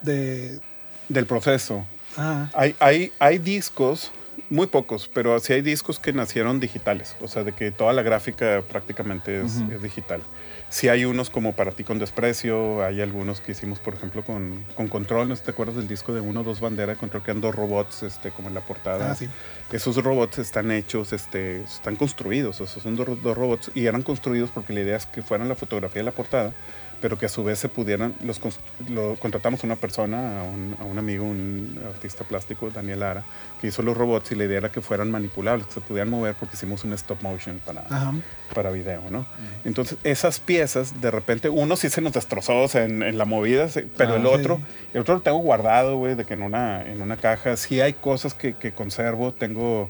De. 0.02 0.60
Del 1.08 1.26
proceso. 1.26 1.84
Ah, 2.16 2.48
Hay, 2.54 2.74
hay, 2.80 3.12
hay 3.18 3.38
discos, 3.38 4.10
muy 4.50 4.66
pocos, 4.66 5.10
pero 5.12 5.38
sí 5.40 5.52
hay 5.52 5.62
discos 5.62 5.98
que 5.98 6.12
nacieron 6.12 6.60
digitales. 6.60 7.16
O 7.20 7.28
sea, 7.28 7.44
de 7.44 7.52
que 7.52 7.70
toda 7.70 7.92
la 7.92 8.02
gráfica 8.02 8.62
prácticamente 8.68 9.40
es, 9.42 9.56
Ujú. 9.56 9.72
es 9.72 9.82
digital. 9.82 10.22
Sí 10.70 10.88
hay 10.90 11.06
unos 11.06 11.30
como 11.30 11.54
Para 11.54 11.72
ti 11.72 11.82
con 11.82 11.98
desprecio, 11.98 12.84
hay 12.84 13.00
algunos 13.00 13.40
que 13.40 13.52
hicimos, 13.52 13.78
por 13.78 13.94
ejemplo, 13.94 14.22
con, 14.22 14.64
con 14.74 14.88
Control. 14.88 15.26
¿No 15.28 15.36
te 15.36 15.50
acuerdas 15.50 15.76
del 15.76 15.88
disco 15.88 16.12
de 16.12 16.20
uno 16.20 16.42
dos 16.42 16.60
banderas 16.60 16.96
de 16.96 17.00
Control 17.00 17.22
que 17.22 17.30
eran 17.30 17.40
dos 17.40 17.54
robots, 17.54 18.02
este, 18.02 18.30
como 18.32 18.48
en 18.48 18.54
la 18.54 18.60
portada? 18.60 19.12
ah, 19.12 19.14
sí. 19.14 19.28
Esos 19.72 19.96
robots 19.96 20.38
están 20.38 20.70
hechos, 20.70 21.12
este, 21.14 21.62
están 21.62 21.96
construidos, 21.96 22.56
sea, 22.56 22.66
son 22.66 22.96
dos, 22.96 23.22
dos 23.22 23.36
robots 23.36 23.70
y 23.74 23.86
eran 23.86 24.02
construidos 24.02 24.50
porque 24.50 24.72
la 24.74 24.80
idea 24.80 24.96
es 24.96 25.06
que 25.06 25.22
fueran 25.22 25.48
la 25.48 25.54
fotografía 25.54 26.00
de 26.00 26.04
la 26.04 26.12
portada, 26.12 26.52
pero 27.00 27.18
que 27.18 27.26
a 27.26 27.28
su 27.28 27.44
vez 27.44 27.58
se 27.58 27.68
pudieran, 27.68 28.14
los 28.22 28.40
lo, 28.88 29.14
contratamos 29.16 29.62
a 29.62 29.66
una 29.66 29.76
persona, 29.76 30.40
a 30.40 30.44
un, 30.44 30.76
a 30.80 30.84
un 30.84 30.98
amigo, 30.98 31.24
un 31.24 31.78
artista 31.86 32.24
plástico, 32.24 32.70
Daniel 32.70 33.00
Lara, 33.00 33.24
que 33.60 33.68
hizo 33.68 33.82
los 33.82 33.96
robots 33.96 34.32
y 34.32 34.34
la 34.34 34.44
idea 34.44 34.58
era 34.58 34.72
que 34.72 34.80
fueran 34.80 35.10
manipulables, 35.10 35.66
que 35.66 35.74
se 35.74 35.80
pudieran 35.80 36.10
mover 36.10 36.34
porque 36.34 36.56
hicimos 36.56 36.84
un 36.84 36.92
stop 36.94 37.22
motion 37.22 37.60
para, 37.64 37.82
Ajá. 37.82 38.12
para 38.54 38.70
video, 38.70 39.02
¿no? 39.10 39.26
Entonces, 39.64 39.98
esas 40.04 40.40
piezas, 40.40 41.00
de 41.00 41.10
repente, 41.10 41.48
uno 41.48 41.76
sí 41.76 41.88
se 41.88 42.00
nos 42.00 42.12
destrozó 42.12 42.62
o 42.62 42.68
sea, 42.68 42.84
en, 42.84 43.02
en 43.02 43.16
la 43.18 43.24
movida, 43.24 43.68
sí, 43.68 43.82
pero 43.96 44.14
Ah, 44.14 44.16
el 44.16 44.22
sí. 44.22 44.28
otro, 44.28 44.60
el 44.94 45.00
otro 45.00 45.14
lo 45.14 45.20
tengo 45.20 45.38
guardado, 45.38 45.96
güey, 45.98 46.14
de 46.14 46.24
que 46.24 46.34
en 46.34 46.42
una, 46.42 46.82
en 46.82 47.00
una 47.02 47.16
caja. 47.16 47.56
Sí 47.56 47.80
hay 47.80 47.92
cosas 47.92 48.34
que, 48.34 48.54
que 48.54 48.72
conservo, 48.72 49.32
tengo, 49.32 49.88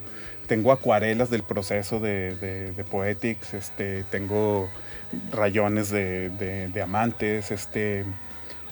tengo 0.48 0.72
acuarelas 0.72 1.30
del 1.30 1.44
proceso 1.44 2.00
de, 2.00 2.34
de, 2.36 2.72
de 2.72 2.84
Poetics, 2.84 3.54
este, 3.54 4.02
tengo 4.04 4.68
rayones 5.30 5.90
de, 5.90 6.30
de 6.30 6.68
diamantes, 6.68 7.50
este... 7.52 8.04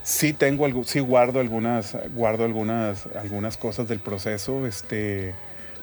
Sí 0.02 0.32
tengo 0.32 0.66
algo, 0.66 0.84
sí 0.84 1.00
guardo 1.00 1.40
algunas, 1.40 1.96
guardo 2.14 2.44
algunas, 2.44 3.06
algunas 3.16 3.56
cosas 3.56 3.88
del 3.88 3.98
proceso, 3.98 4.64
este, 4.64 5.34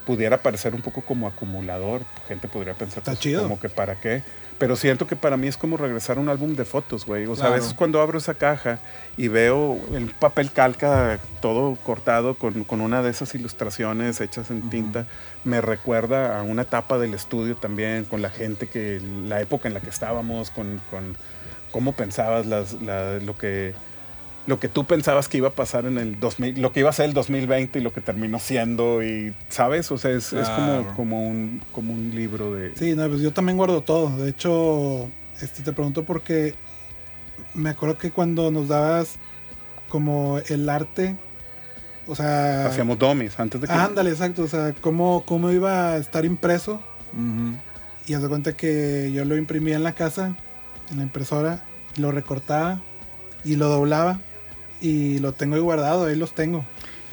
pudiera 0.05 0.37
parecer 0.37 0.75
un 0.75 0.81
poco 0.81 1.01
como 1.01 1.27
acumulador, 1.27 2.01
gente 2.29 2.47
podría 2.47 2.73
pensar 2.73 3.03
pues, 3.03 3.19
como 3.37 3.59
que 3.59 3.67
para 3.67 3.95
qué, 3.95 4.23
pero 4.63 4.77
siento 4.77 5.07
que 5.07 5.17
para 5.17 5.35
mí 5.35 5.47
es 5.49 5.57
como 5.57 5.75
regresar 5.75 6.15
a 6.15 6.21
un 6.21 6.29
álbum 6.29 6.55
de 6.55 6.63
fotos, 6.63 7.05
güey. 7.05 7.25
O 7.25 7.35
sea, 7.35 7.47
a 7.47 7.49
veces 7.49 7.73
cuando 7.73 7.99
abro 7.99 8.17
esa 8.17 8.33
caja 8.35 8.79
y 9.17 9.27
veo 9.27 9.77
el 9.93 10.05
papel 10.11 10.51
calca 10.53 11.19
todo 11.41 11.75
cortado 11.83 12.35
con, 12.35 12.63
con 12.63 12.79
una 12.79 13.01
de 13.03 13.09
esas 13.09 13.35
ilustraciones 13.35 14.21
hechas 14.21 14.51
en 14.51 14.69
tinta, 14.69 15.05
me 15.43 15.59
recuerda 15.59 16.39
a 16.39 16.43
una 16.43 16.61
etapa 16.61 16.97
del 16.97 17.13
estudio 17.13 17.57
también, 17.57 18.05
con 18.05 18.21
la 18.21 18.29
gente 18.29 18.67
que, 18.67 19.01
la 19.27 19.41
época 19.41 19.67
en 19.67 19.73
la 19.73 19.81
que 19.81 19.89
estábamos, 19.89 20.49
con, 20.49 20.79
con 20.89 21.17
cómo 21.73 21.91
pensabas 21.91 22.45
las, 22.45 22.81
la- 22.81 23.19
lo 23.19 23.35
que 23.35 23.73
lo 24.45 24.59
que 24.59 24.67
tú 24.67 24.85
pensabas 24.85 25.27
que 25.27 25.37
iba 25.37 25.49
a 25.49 25.53
pasar 25.53 25.85
en 25.85 25.97
el 25.97 26.19
2000, 26.19 26.61
lo 26.61 26.71
que 26.73 26.81
iba 26.81 26.89
a 26.89 26.93
ser 26.93 27.05
el 27.05 27.13
2020 27.13 27.79
y 27.79 27.81
lo 27.81 27.93
que 27.93 28.01
terminó 28.01 28.39
siendo 28.39 29.01
y 29.01 29.33
sabes, 29.47 29.89
o 29.91 29.97
sea, 29.97 30.11
es, 30.11 30.33
es 30.33 30.49
como, 30.49 30.93
como 30.95 31.27
un 31.27 31.61
como 31.71 31.93
un 31.93 32.11
libro 32.13 32.53
de 32.53 32.75
Sí, 32.75 32.93
no, 32.95 33.07
pues 33.07 33.21
yo 33.21 33.31
también 33.31 33.57
guardo 33.57 33.81
todo. 33.81 34.15
De 34.17 34.29
hecho, 34.29 35.09
este 35.41 35.63
te 35.63 35.71
pregunto 35.71 36.03
porque 36.03 36.55
me 37.53 37.69
acuerdo 37.69 37.97
que 37.97 38.11
cuando 38.11 38.51
nos 38.51 38.67
dabas 38.67 39.15
como 39.87 40.39
el 40.49 40.67
arte, 40.67 41.15
o 42.07 42.15
sea, 42.15 42.65
hacíamos 42.65 42.99
dummies 42.99 43.39
antes 43.39 43.61
de 43.61 43.67
que 43.67 43.73
ándale, 43.73 44.09
exacto, 44.09 44.43
o 44.43 44.47
sea, 44.47 44.73
cómo, 44.81 45.23
cómo 45.25 45.51
iba 45.51 45.91
a 45.91 45.97
estar 45.97 46.25
impreso. 46.25 46.81
Y 48.05 48.15
haz 48.15 48.21
de 48.23 48.27
cuenta 48.27 48.53
que 48.53 49.11
yo 49.13 49.23
lo 49.23 49.37
imprimía 49.37 49.75
en 49.75 49.83
la 49.83 49.93
casa, 49.93 50.35
en 50.91 50.97
la 50.97 51.03
impresora, 51.03 51.63
lo 51.95 52.11
recortaba 52.11 52.81
y 53.45 53.55
lo 53.55 53.69
doblaba 53.69 54.19
y 54.83 55.19
lo 55.19 55.31
tengo 55.31 55.55
ahí 55.55 55.61
guardado, 55.61 56.05
ahí 56.05 56.15
los 56.15 56.33
tengo. 56.35 56.59
O 56.59 56.65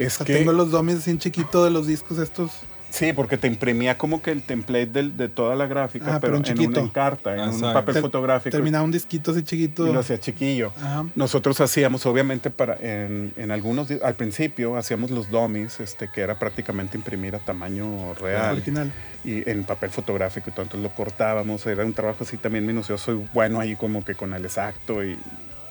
es 0.03 0.15
sea, 0.15 0.27
que 0.27 0.35
tengo 0.35 0.53
los 0.53 0.71
dummies 0.71 0.99
así 0.99 1.11
en 1.11 1.19
chiquito 1.19 1.65
de 1.65 1.71
los 1.71 1.87
discos 1.87 2.19
estos. 2.19 2.51
sí, 2.91 3.13
porque 3.13 3.37
te 3.37 3.47
imprimía 3.47 3.97
como 3.97 4.21
que 4.21 4.33
el 4.33 4.43
template 4.43 4.87
del- 4.87 5.17
de 5.17 5.29
toda 5.29 5.55
la 5.55 5.67
gráfica, 5.69 6.17
Ah, 6.17 6.21
pero, 6.21 6.35
pero 6.43 6.53
en 6.53 6.61
en, 6.63 6.69
una 6.71 6.81
en 6.81 6.89
carta, 6.89 7.35
en 7.35 7.41
un 7.43 7.47
Exacto. 7.51 7.73
papel 7.75 7.95
Ter- 7.95 8.03
fotográfico 8.03 8.51
Terminaba 8.51 8.83
un 8.85 8.91
disquito 8.91 9.31
así 9.31 9.45
chiquito. 9.45 9.87
y 9.87 9.93
lo 9.93 10.01
hacía 10.01 10.19
chiquillo. 10.19 10.73
Ajá. 10.77 11.07
Nosotros 11.15 11.61
hacíamos, 11.61 12.05
obviamente, 12.07 12.51
para 12.51 12.75
en, 12.81 13.33
en 13.37 13.51
algunos, 13.53 13.89
al 14.03 14.15
principio 14.17 14.77
hacíamos 14.77 15.13
los 15.13 15.31
dummies, 15.31 15.79
este, 15.79 16.09
que 16.09 16.21
era 16.23 16.37
prácticamente 16.39 16.97
imprimir 16.97 17.37
a 17.37 17.39
tamaño 17.39 18.15
real. 18.15 18.55
Original. 18.57 18.91
y 19.25 19.49
en 19.49 19.63
papel 19.65 19.91
fotográfico 19.91 20.51
y 20.51 20.53
todo, 20.53 20.63
entonces 20.65 20.83
lo 20.91 20.93
cortábamos, 20.97 21.65
era 21.67 21.85
un 21.85 21.93
trabajo 21.93 22.25
así 22.25 22.39
también 22.39 22.67
minucioso 22.67 23.13
y 23.13 23.29
bueno 23.33 23.61
ahí 23.61 23.77
como 23.77 24.05
que 24.05 24.15
con 24.17 24.33
el 24.35 24.45
exacto 24.47 25.05
y, 25.05 25.11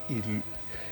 y, 0.08 0.42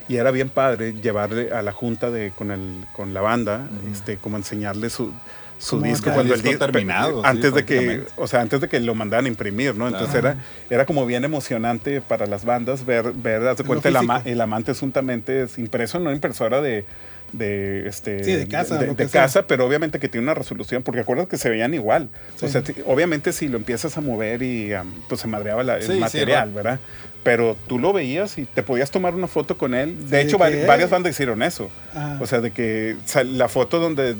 y 0.07 0.15
era 0.17 0.31
bien 0.31 0.49
padre 0.49 0.93
llevarle 0.93 1.51
a 1.51 1.61
la 1.61 1.71
junta 1.73 2.09
de 2.11 2.31
con 2.31 2.51
el 2.51 2.85
con 2.93 3.13
la 3.13 3.21
banda, 3.21 3.67
este 3.91 4.17
como 4.17 4.37
enseñarle 4.37 4.89
su 4.89 5.11
su 5.59 5.81
disco 5.81 6.11
cuando 6.13 6.35
el 6.35 6.41
disco 6.43 6.53
di- 6.53 6.71
terminado, 6.71 7.21
sí, 7.23 7.27
antes 7.27 7.51
de 7.53 7.65
que 7.65 8.03
o 8.15 8.27
sea 8.27 8.41
antes 8.41 8.61
de 8.61 8.69
que 8.69 8.79
lo 8.79 8.93
mandaran 8.93 9.25
a 9.25 9.27
imprimir 9.27 9.73
no 9.75 9.87
entonces 9.87 10.13
era 10.15 10.37
era 10.69 10.85
como 10.85 11.07
bien 11.07 11.23
emocionante 11.25 11.99
para 11.99 12.27
las 12.27 12.45
bandas 12.45 12.85
ver 12.85 13.11
ver 13.13 13.47
haz 13.47 13.57
de 13.57 13.63
cuenta 13.63 13.89
el, 13.89 13.95
ama- 13.95 14.21
el 14.23 14.39
amante 14.39 14.73
juntamente 14.75 15.41
es 15.43 15.57
impreso 15.57 15.97
en 15.97 16.03
una 16.03 16.13
impresora 16.13 16.61
de 16.61 16.85
de 17.33 17.87
este 17.89 18.23
Sí, 18.23 18.31
de 18.33 18.47
casa, 18.47 18.77
de, 18.77 19.07
casa 19.09 19.47
pero 19.47 19.65
obviamente 19.65 19.99
que 19.99 20.07
tiene 20.07 20.25
una 20.25 20.33
resolución 20.35 20.83
porque 20.83 21.01
acuerdas 21.01 21.27
que 21.27 21.37
se 21.37 21.49
veían 21.49 21.73
igual. 21.73 22.07
O 22.41 22.47
sea 22.47 22.61
obviamente 22.85 23.33
si 23.33 23.47
lo 23.49 23.57
empiezas 23.57 23.97
a 23.97 24.01
mover 24.01 24.41
y 24.43 24.73
am, 24.73 24.93
pues 25.09 25.21
se 25.21 25.27
madreaba 25.27 25.63
la- 25.63 25.77
el 25.77 25.99
material 25.99 26.51
verdad 26.53 26.79
pero 27.27 27.57
tú 27.67 27.77
lo 27.77 27.91
veías 27.91 28.37
y 28.37 28.45
te 28.45 28.63
podías 28.63 28.89
tomar 28.89 29.13
una 29.13 29.27
foto 29.27 29.57
con 29.57 29.73
él 29.73 30.09
de 30.09 30.21
hecho 30.21 30.37
varias 30.37 30.89
bandas 30.89 31.11
hicieron 31.11 31.43
eso 31.43 31.69
Ah. 31.93 32.17
o 32.21 32.25
sea 32.25 32.39
de 32.39 32.51
que 32.51 32.95
la 33.25 33.49
foto 33.49 33.79
donde 33.79 34.15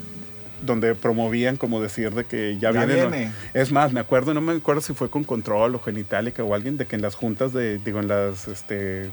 donde 0.62 0.94
promovían 0.94 1.56
como 1.56 1.80
decir 1.82 2.14
de 2.14 2.26
que 2.26 2.58
ya, 2.60 2.74
Ya 2.74 2.84
viene. 2.86 3.32
es 3.54 3.72
más 3.72 3.94
me 3.94 4.02
acuerdo 4.02 4.34
no 4.34 4.42
me 4.42 4.52
acuerdo 4.52 4.82
si 4.82 4.94
fue 4.94 5.10
con 5.10 5.24
control 5.24 5.76
o 5.76 5.80
genitalica 5.80 6.44
o 6.44 6.54
alguien 6.54 6.76
de 6.78 6.86
que 6.86 6.98
en 6.98 7.02
las 7.02 7.16
juntas 7.16 7.54
de 7.54 7.78
digo 7.78 8.00
en 8.02 8.10
las 8.10 8.50
este 8.50 9.10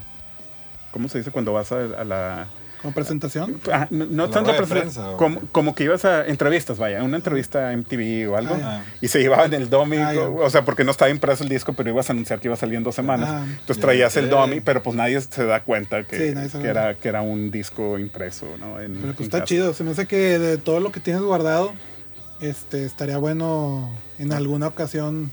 cómo 0.91 1.07
se 1.07 1.19
dice 1.19 1.31
cuando 1.31 1.53
vas 1.53 1.71
a, 1.71 1.79
a 1.79 2.03
la 2.03 2.47
Como 2.85 2.93
presentación. 2.93 3.59
Ah, 3.73 3.87
no, 3.89 4.05
no 4.05 4.27
¿La 4.27 4.31
tanto 4.31 4.53
prensa 4.65 5.13
como, 5.51 5.73
que 5.73 5.83
ibas 5.85 6.05
a 6.05 6.25
entrevistas, 6.27 6.77
vaya, 6.77 7.01
una 7.03 7.17
entrevista 7.17 7.69
a 7.69 7.73
MTV 7.75 8.29
o 8.31 8.37
algo, 8.37 8.55
Ah, 8.61 8.83
y 9.01 9.07
se 9.07 9.19
llevaban 9.19 9.51
el 9.55 9.69
dummy, 9.71 9.97
Ah, 9.97 10.13
o 10.19 10.47
sea, 10.51 10.63
porque 10.63 10.83
no 10.83 10.91
estaba 10.91 11.09
impreso 11.09 11.43
el 11.43 11.49
disco, 11.49 11.73
pero 11.73 11.89
ibas 11.89 12.09
a 12.09 12.13
anunciar 12.13 12.39
que 12.39 12.47
iba 12.47 12.53
a 12.53 12.57
salir 12.57 12.75
en 12.75 12.83
dos 12.83 12.93
semanas. 12.93 13.29
Ah. 13.31 13.43
Entonces 13.59 13.79
traías 13.79 14.15
el 14.17 14.29
dummy, 14.29 14.59
pero 14.59 14.83
pues 14.83 14.95
nadie 14.95 15.19
se 15.19 15.45
da 15.45 15.63
cuenta 15.63 16.03
que, 16.03 16.33
Sí, 16.49 16.57
era, 16.63 16.93
que 16.93 17.07
era 17.07 17.21
un 17.23 17.49
disco 17.49 17.97
impreso, 17.97 18.45
¿no? 18.59 18.79
En- 18.79 18.95
Pero 19.01 19.13
pues 19.13 19.21
está 19.27 19.43
chido. 19.43 19.73
Se 19.73 19.83
me 19.83 19.91
hace 19.91 20.05
que 20.05 20.37
de 20.37 20.57
todo 20.59 20.79
lo 20.79 20.91
que 20.91 20.99
tienes 20.99 21.23
guardado, 21.23 21.73
este 22.39 22.85
estaría 22.85 23.17
bueno 23.17 23.89
en 24.19 24.31
alguna 24.31 24.67
ocasión 24.67 25.31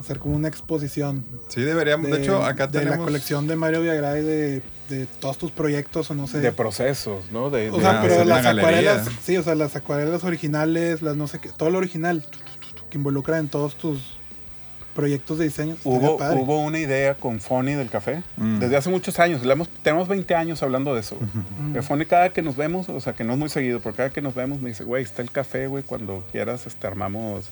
hacer 0.00 0.18
como 0.18 0.36
una 0.36 0.48
exposición. 0.48 1.24
Sí, 1.48 1.62
deberíamos. 1.62 2.10
De, 2.10 2.22
hecho, 2.22 2.44
acá 2.44 2.66
de 2.66 2.78
tenemos. 2.80 2.98
la 2.98 3.04
colección 3.04 3.46
de 3.46 3.56
Mario 3.56 3.80
Villagrá 3.82 4.18
y 4.18 4.22
de, 4.22 4.62
de 4.88 5.06
todos 5.20 5.38
tus 5.38 5.50
proyectos 5.50 6.10
o 6.10 6.14
no 6.14 6.26
sé. 6.26 6.40
De 6.40 6.52
procesos, 6.52 7.30
¿no? 7.32 7.50
De, 7.50 7.70
o 7.70 7.76
de- 7.76 7.82
sea, 7.82 8.00
pero 8.02 8.24
las 8.24 8.42
galería. 8.42 8.68
acuarelas, 8.92 9.08
sí, 9.22 9.36
o 9.36 9.42
sea, 9.42 9.54
las 9.54 9.74
acuarelas 9.76 10.22
originales, 10.24 11.02
las 11.02 11.16
no 11.16 11.26
sé 11.28 11.38
qué, 11.38 11.48
todo 11.48 11.70
lo 11.70 11.78
original 11.78 12.24
que 12.90 12.98
involucra 12.98 13.38
en 13.38 13.48
todos 13.48 13.76
tus 13.76 14.16
proyectos 14.94 15.36
de 15.38 15.44
diseño. 15.44 15.76
Hubo, 15.84 16.16
hubo 16.16 16.60
una 16.60 16.78
idea 16.78 17.14
con 17.16 17.38
Fonny 17.40 17.74
del 17.74 17.90
café 17.90 18.22
Mm. 18.38 18.60
desde 18.60 18.76
hace 18.78 18.88
muchos 18.88 19.18
años. 19.18 19.44
Le 19.44 19.52
hemos- 19.52 19.68
tenemos 19.82 20.08
20 20.08 20.34
años 20.34 20.62
hablando 20.62 20.94
de 20.94 21.00
eso. 21.00 21.16
Mm. 21.60 21.74
Que 21.74 21.82
Fonny 21.82 22.06
cada 22.06 22.30
que 22.30 22.40
nos 22.40 22.56
vemos, 22.56 22.88
o 22.88 22.98
sea, 23.00 23.12
que 23.12 23.22
no 23.22 23.34
es 23.34 23.38
muy 23.38 23.50
seguido, 23.50 23.80
pero 23.80 23.94
cada 23.94 24.08
que 24.10 24.22
nos 24.22 24.34
vemos 24.34 24.60
me 24.62 24.70
dice, 24.70 24.84
güey, 24.84 25.02
está 25.02 25.20
el 25.20 25.30
café, 25.30 25.66
güey, 25.66 25.82
cuando 25.82 26.24
quieras 26.32 26.66
este, 26.66 26.86
armamos... 26.86 27.46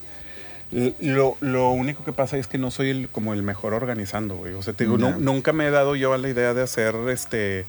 Lo, 1.00 1.36
lo 1.40 1.70
único 1.70 2.02
que 2.02 2.12
pasa 2.12 2.36
es 2.36 2.48
que 2.48 2.58
no 2.58 2.72
soy 2.72 2.90
el, 2.90 3.08
como 3.08 3.32
el 3.32 3.44
mejor 3.44 3.74
organizando, 3.74 4.36
güey. 4.36 4.54
O 4.54 4.62
sea, 4.62 4.74
te 4.74 4.84
digo, 4.84 4.98
nunca 4.98 5.52
me 5.52 5.68
he 5.68 5.70
dado 5.70 5.94
yo 5.94 6.12
a 6.12 6.18
la 6.18 6.28
idea 6.28 6.52
de 6.52 6.62
hacer 6.62 6.96
este 7.10 7.64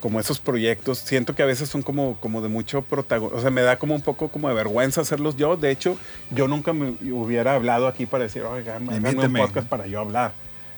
como 0.00 0.20
esos 0.20 0.40
proyectos. 0.40 0.98
Siento 0.98 1.34
que 1.34 1.42
a 1.42 1.46
veces 1.46 1.70
son 1.70 1.82
como, 1.82 2.18
como 2.20 2.42
de 2.42 2.48
mucho 2.48 2.82
protagonismo. 2.82 3.38
O 3.38 3.40
sea, 3.40 3.50
me 3.50 3.62
da 3.62 3.78
como 3.78 3.94
un 3.94 4.02
poco 4.02 4.28
como 4.28 4.48
de 4.48 4.54
vergüenza 4.54 5.00
hacerlos 5.00 5.36
yo. 5.36 5.56
De 5.56 5.70
hecho, 5.70 5.96
yo 6.30 6.48
nunca 6.48 6.74
me 6.74 6.96
hubiera 7.12 7.54
hablado 7.54 7.86
aquí 7.86 8.04
para 8.04 8.24
decir, 8.24 8.42
oiga, 8.42 8.76
háganme 8.76 9.26
un 9.26 9.32
podcast 9.32 9.66
para 9.66 9.86
yo 9.86 10.00
hablar. 10.00 10.34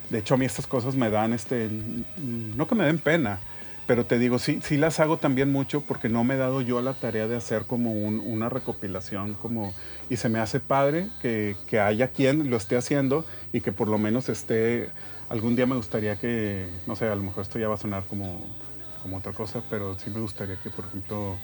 De 0.09 0.19
hecho, 0.19 0.35
a 0.35 0.37
mí 0.37 0.45
estas 0.45 0.67
cosas 0.67 0.95
me 0.95 1.09
dan, 1.09 1.33
este, 1.33 1.69
no 2.17 2.67
que 2.67 2.75
me 2.75 2.85
den 2.85 2.99
pena, 2.99 3.39
pero 3.87 4.05
te 4.05 4.17
digo, 4.19 4.39
sí, 4.39 4.59
sí 4.63 4.77
las 4.77 4.99
hago 4.99 5.17
también 5.17 5.51
mucho 5.51 5.81
porque 5.81 6.09
no 6.09 6.23
me 6.23 6.35
he 6.35 6.37
dado 6.37 6.61
yo 6.61 6.81
la 6.81 6.93
tarea 6.93 7.27
de 7.27 7.35
hacer 7.35 7.63
como 7.65 7.91
un- 7.91 8.19
una 8.25 8.49
recopilación 8.49 9.33
como 9.35 9.73
y 10.09 10.17
se 10.17 10.29
me 10.29 10.39
hace 10.39 10.59
padre 10.59 11.07
que, 11.21 11.55
que 11.67 11.79
haya 11.79 12.07
quien 12.09 12.49
lo 12.49 12.57
esté 12.57 12.77
haciendo 12.77 13.25
y 13.51 13.61
que 13.61 13.71
por 13.71 13.89
lo 13.89 13.97
menos 13.97 14.29
esté 14.29 14.89
algún 15.29 15.55
día 15.55 15.65
me 15.65 15.75
gustaría 15.75 16.15
que 16.17 16.67
no 16.85 16.95
sé 16.95 17.07
a 17.07 17.15
lo 17.15 17.23
mejor 17.23 17.41
esto 17.43 17.59
ya 17.59 17.67
va 17.67 17.75
a 17.75 17.77
sonar 17.77 18.03
como 18.07 18.39
como 19.01 19.17
otra 19.17 19.33
cosa 19.33 19.61
pero 19.69 19.97
sí 19.99 20.09
me 20.09 20.21
gustaría 20.21 20.55
que 20.63 20.69
por 20.69 20.85
ejemplo 20.85 21.35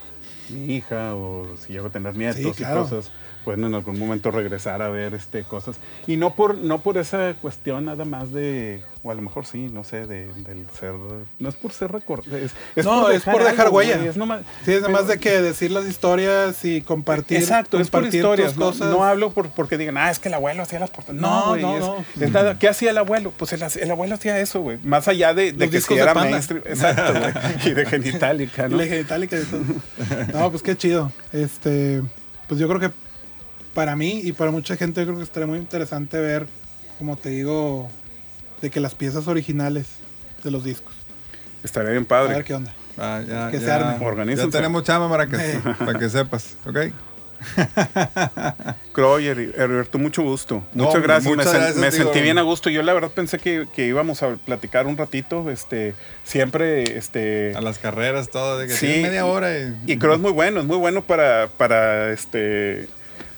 mi 0.49 0.75
hija 0.75 1.15
o 1.15 1.57
si 1.57 1.73
llego 1.73 1.87
a 1.87 1.89
tener 1.89 2.15
nietos 2.15 2.55
claro. 2.55 2.79
y 2.79 2.83
cosas 2.83 3.11
pueden 3.49 3.63
en 3.65 3.73
algún 3.73 3.97
momento 3.97 4.29
regresar 4.29 4.83
a 4.83 4.89
ver 4.89 5.15
este 5.15 5.43
cosas 5.43 5.75
y 6.05 6.17
no 6.17 6.35
por 6.35 6.55
no 6.55 6.81
por 6.81 6.99
esa 6.99 7.33
cuestión 7.41 7.85
nada 7.85 8.05
más 8.05 8.31
de 8.31 8.83
o 9.01 9.09
a 9.09 9.15
lo 9.15 9.23
mejor 9.23 9.47
sí 9.47 9.69
no 9.73 9.83
sé 9.83 10.05
de, 10.05 10.27
del 10.33 10.67
ser 10.79 10.93
no 11.39 11.49
es 11.49 11.55
por 11.55 11.71
ser 11.71 11.91
recordado 11.91 12.37
es, 12.37 12.51
es 12.75 12.85
No, 12.85 13.09
es 13.09 13.23
por 13.23 13.43
dejar 13.43 13.65
algo, 13.67 13.77
huella. 13.77 13.95
es 14.05 14.17
nomás- 14.17 14.41
Sí, 14.65 14.73
es 14.73 14.81
nada 14.81 14.93
más 14.93 15.01
pero- 15.03 15.13
de 15.13 15.19
que 15.19 15.41
decir 15.41 15.71
las 15.71 15.85
historias 15.87 16.63
y 16.63 16.81
compartir. 16.81 17.37
Exacto, 17.39 17.79
es 17.79 17.89
por 17.89 18.01
compartir 18.01 18.19
historias. 18.19 18.55
No, 18.57 18.65
cosas. 18.67 18.89
no 18.91 19.03
hablo 19.03 19.31
por, 19.31 19.49
porque 19.49 19.77
digan, 19.79 19.97
ah, 19.97 20.11
es 20.11 20.19
que 20.19 20.27
el 20.27 20.33
abuelo 20.35 20.61
hacía 20.63 20.79
las 20.79 20.89
portadas. 20.91 21.19
No, 21.19 21.29
No, 21.45 21.49
güey. 21.49 21.61
no, 21.63 21.79
no. 22.19 22.27
nada. 22.29 22.59
¿Qué 22.59 22.67
hacía 22.67 22.91
el 22.91 22.97
abuelo? 22.99 23.33
Pues 23.35 23.53
el, 23.53 23.63
el 23.63 23.89
abuelo 23.91 24.13
hacía 24.15 24.37
eso, 24.39 24.61
güey. 24.61 24.77
Más 24.83 25.07
allá 25.07 25.33
de, 25.33 25.53
de 25.53 25.69
que 25.71 25.81
si 25.81 25.95
de 25.95 26.01
era 26.01 26.13
mainstream. 26.13 26.61
Exacto, 26.67 27.13
güey. 27.19 27.33
Y 27.65 27.73
de 27.73 27.85
genitalica, 27.85 28.67
Y 28.67 28.69
¿no? 28.69 28.77
la 28.81 28.85
genitalica 28.85 29.37
y 29.39 29.43
todo. 29.43 29.61
No, 30.39 30.51
pues 30.51 30.61
qué 30.61 30.75
chido. 30.77 31.11
Este, 31.33 32.01
pues 32.47 32.59
yo 32.59 32.67
creo 32.67 32.79
que 32.81 32.91
para 33.73 33.95
mí 33.95 34.21
y 34.23 34.31
para 34.33 34.51
mucha 34.51 34.75
gente 34.75 35.01
yo 35.01 35.07
creo 35.07 35.17
que 35.17 35.23
estaría 35.23 35.47
muy 35.47 35.59
interesante 35.59 36.19
ver, 36.19 36.47
como 36.97 37.15
te 37.17 37.29
digo, 37.29 37.89
de 38.61 38.69
que 38.69 38.79
las 38.79 38.95
piezas 38.95 39.27
originales 39.27 39.87
de 40.43 40.51
los 40.51 40.63
discos. 40.63 40.93
Estaría 41.63 41.91
bien 41.91 42.03
A 42.03 42.07
padre. 42.07 42.35
ver 42.35 42.43
qué 42.43 42.53
onda. 42.53 42.73
Ah, 42.97 43.21
ya, 43.27 43.49
Que 43.51 43.59
se 43.59 43.71
arme. 43.71 44.35
Ya 44.35 44.47
tenemos 44.49 44.83
chama 44.83 45.09
para 45.09 45.27
que, 45.27 45.35
Eh. 45.37 45.61
para 45.79 45.97
que 45.97 46.09
sepas, 46.09 46.55
¿ok? 46.65 46.77
Croy, 48.91 49.25
Heri- 49.27 49.53
Heriberto, 49.55 49.97
mucho 49.97 50.23
gusto. 50.23 50.63
No, 50.73 50.85
muchas 50.85 51.01
gracias. 51.01 51.35
muchas 51.35 51.75
me 51.77 51.87
sen- 51.87 51.91
sentí 51.91 52.21
bien 52.21 52.37
a 52.37 52.41
gusto. 52.41 52.69
Yo 52.69 52.81
la 52.81 52.93
verdad 52.93 53.11
pensé 53.11 53.39
que, 53.39 53.67
que 53.73 53.87
íbamos 53.87 54.21
a 54.23 54.35
platicar 54.35 54.87
un 54.87 54.97
ratito. 54.97 55.49
Este, 55.49 55.95
siempre, 56.25 56.97
este. 56.97 57.53
A 57.55 57.61
las 57.61 57.79
carreras, 57.79 58.29
todo, 58.29 58.57
de 58.57 58.67
que 58.67 58.73
Sí, 58.73 58.99
media 59.01 59.25
hora. 59.25 59.57
Y, 59.57 59.73
Y 59.93 59.97
creo 59.97 60.13
es 60.15 60.19
muy 60.19 60.31
bueno, 60.31 60.59
es 60.59 60.65
muy 60.65 60.77
bueno 60.77 61.01
para, 61.01 61.47
para 61.57 62.11
este 62.11 62.87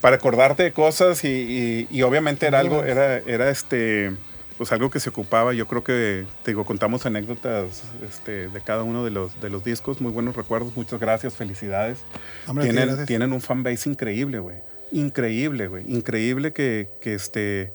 para 0.02 0.16
acordarte 0.18 0.64
de 0.64 0.72
cosas 0.74 1.24
y, 1.24 1.28
y- 1.30 1.88
y 1.90 2.02
obviamente 2.02 2.48
era 2.48 2.60
algo, 2.60 2.84
era, 2.84 3.18
era 3.20 3.50
este 3.50 4.12
pues 4.58 4.72
algo 4.72 4.92
que 4.92 5.00
se 5.00 5.10
ocupaba. 5.10 5.54
Yo 5.54 5.66
creo 5.68 5.84
que 5.84 6.26
te 6.44 6.52
digo, 6.52 6.66
contamos 6.66 7.06
anécdotas 7.08 7.82
este, 8.08 8.48
de 8.50 8.62
cada 8.62 8.84
uno 8.84 9.04
de 9.04 9.10
los, 9.10 9.40
de 9.42 9.50
los 9.50 9.64
discos, 9.64 10.02
muy 10.02 10.12
buenos 10.12 10.36
recuerdos, 10.36 10.76
muchas 10.76 11.00
gracias, 11.00 11.34
felicidades. 11.34 12.00
Hombre, 12.46 12.66
tienen, 12.66 12.86
gracias. 12.88 13.08
tienen 13.08 13.34
un 13.34 13.42
fanbase 13.42 13.90
increíble, 13.90 14.38
güey. 14.40 14.58
Increíble, 14.92 15.68
güey. 15.68 15.84
Increíble 15.88 16.54
que, 16.54 16.90
que 17.00 17.16
este 17.16 17.74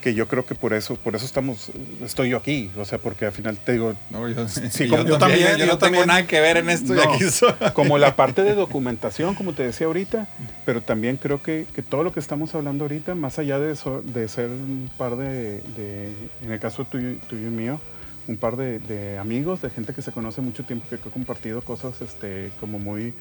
que 0.00 0.14
yo 0.14 0.28
creo 0.28 0.46
que 0.46 0.54
por 0.54 0.74
eso, 0.74 0.94
por 0.96 1.16
eso 1.16 1.24
estamos, 1.24 1.70
estoy 2.04 2.28
yo 2.30 2.36
aquí. 2.36 2.70
O 2.76 2.84
sea, 2.84 2.98
porque 2.98 3.24
al 3.26 3.32
final 3.32 3.56
te 3.58 3.72
digo, 3.72 3.94
No, 4.10 4.28
yo, 4.28 4.46
Sí, 4.48 4.88
como- 4.88 5.02
yo 5.02 5.08
yo 5.08 5.18
también, 5.18 5.48
yo, 5.52 5.56
yo 5.58 5.66
no 5.66 5.78
tengo 5.78 6.06
nada 6.06 6.26
que 6.26 6.40
ver 6.40 6.56
en 6.58 6.70
esto 6.70 6.94
y 6.94 7.00
aquí 7.00 7.24
soy. 7.30 7.52
como 7.74 7.98
la 7.98 8.14
parte 8.14 8.44
de 8.44 8.54
documentación, 8.54 9.34
como 9.34 9.54
te 9.54 9.64
decía 9.64 9.88
ahorita, 9.88 10.28
pero 10.64 10.82
también 10.82 11.16
creo 11.16 11.42
que, 11.42 11.66
que 11.74 11.82
todo 11.82 12.04
lo 12.04 12.12
que 12.12 12.20
estamos 12.20 12.54
hablando 12.54 12.84
ahorita, 12.84 13.14
más 13.16 13.38
allá 13.40 13.58
de, 13.58 13.72
eso, 13.72 14.02
de 14.02 14.28
ser 14.28 14.48
un 14.50 14.88
par 14.96 15.16
de, 15.16 15.62
de- 15.76 16.12
en 16.42 16.52
el 16.52 16.60
caso 16.60 16.84
tuyo, 16.84 17.16
tuyo 17.28 17.48
y 17.48 17.50
mío, 17.50 17.80
un 18.28 18.36
par 18.36 18.56
de, 18.56 18.78
de 18.78 19.18
amigos, 19.18 19.62
de 19.62 19.70
gente 19.70 19.94
que 19.94 20.02
se 20.02 20.12
conoce 20.12 20.40
mucho 20.40 20.62
tiempo, 20.62 20.86
que 20.88 20.94
ha 20.94 20.98
compartido 20.98 21.60
cosas 21.62 22.00
este, 22.02 22.50
como 22.60 22.78
muy, 22.78 23.14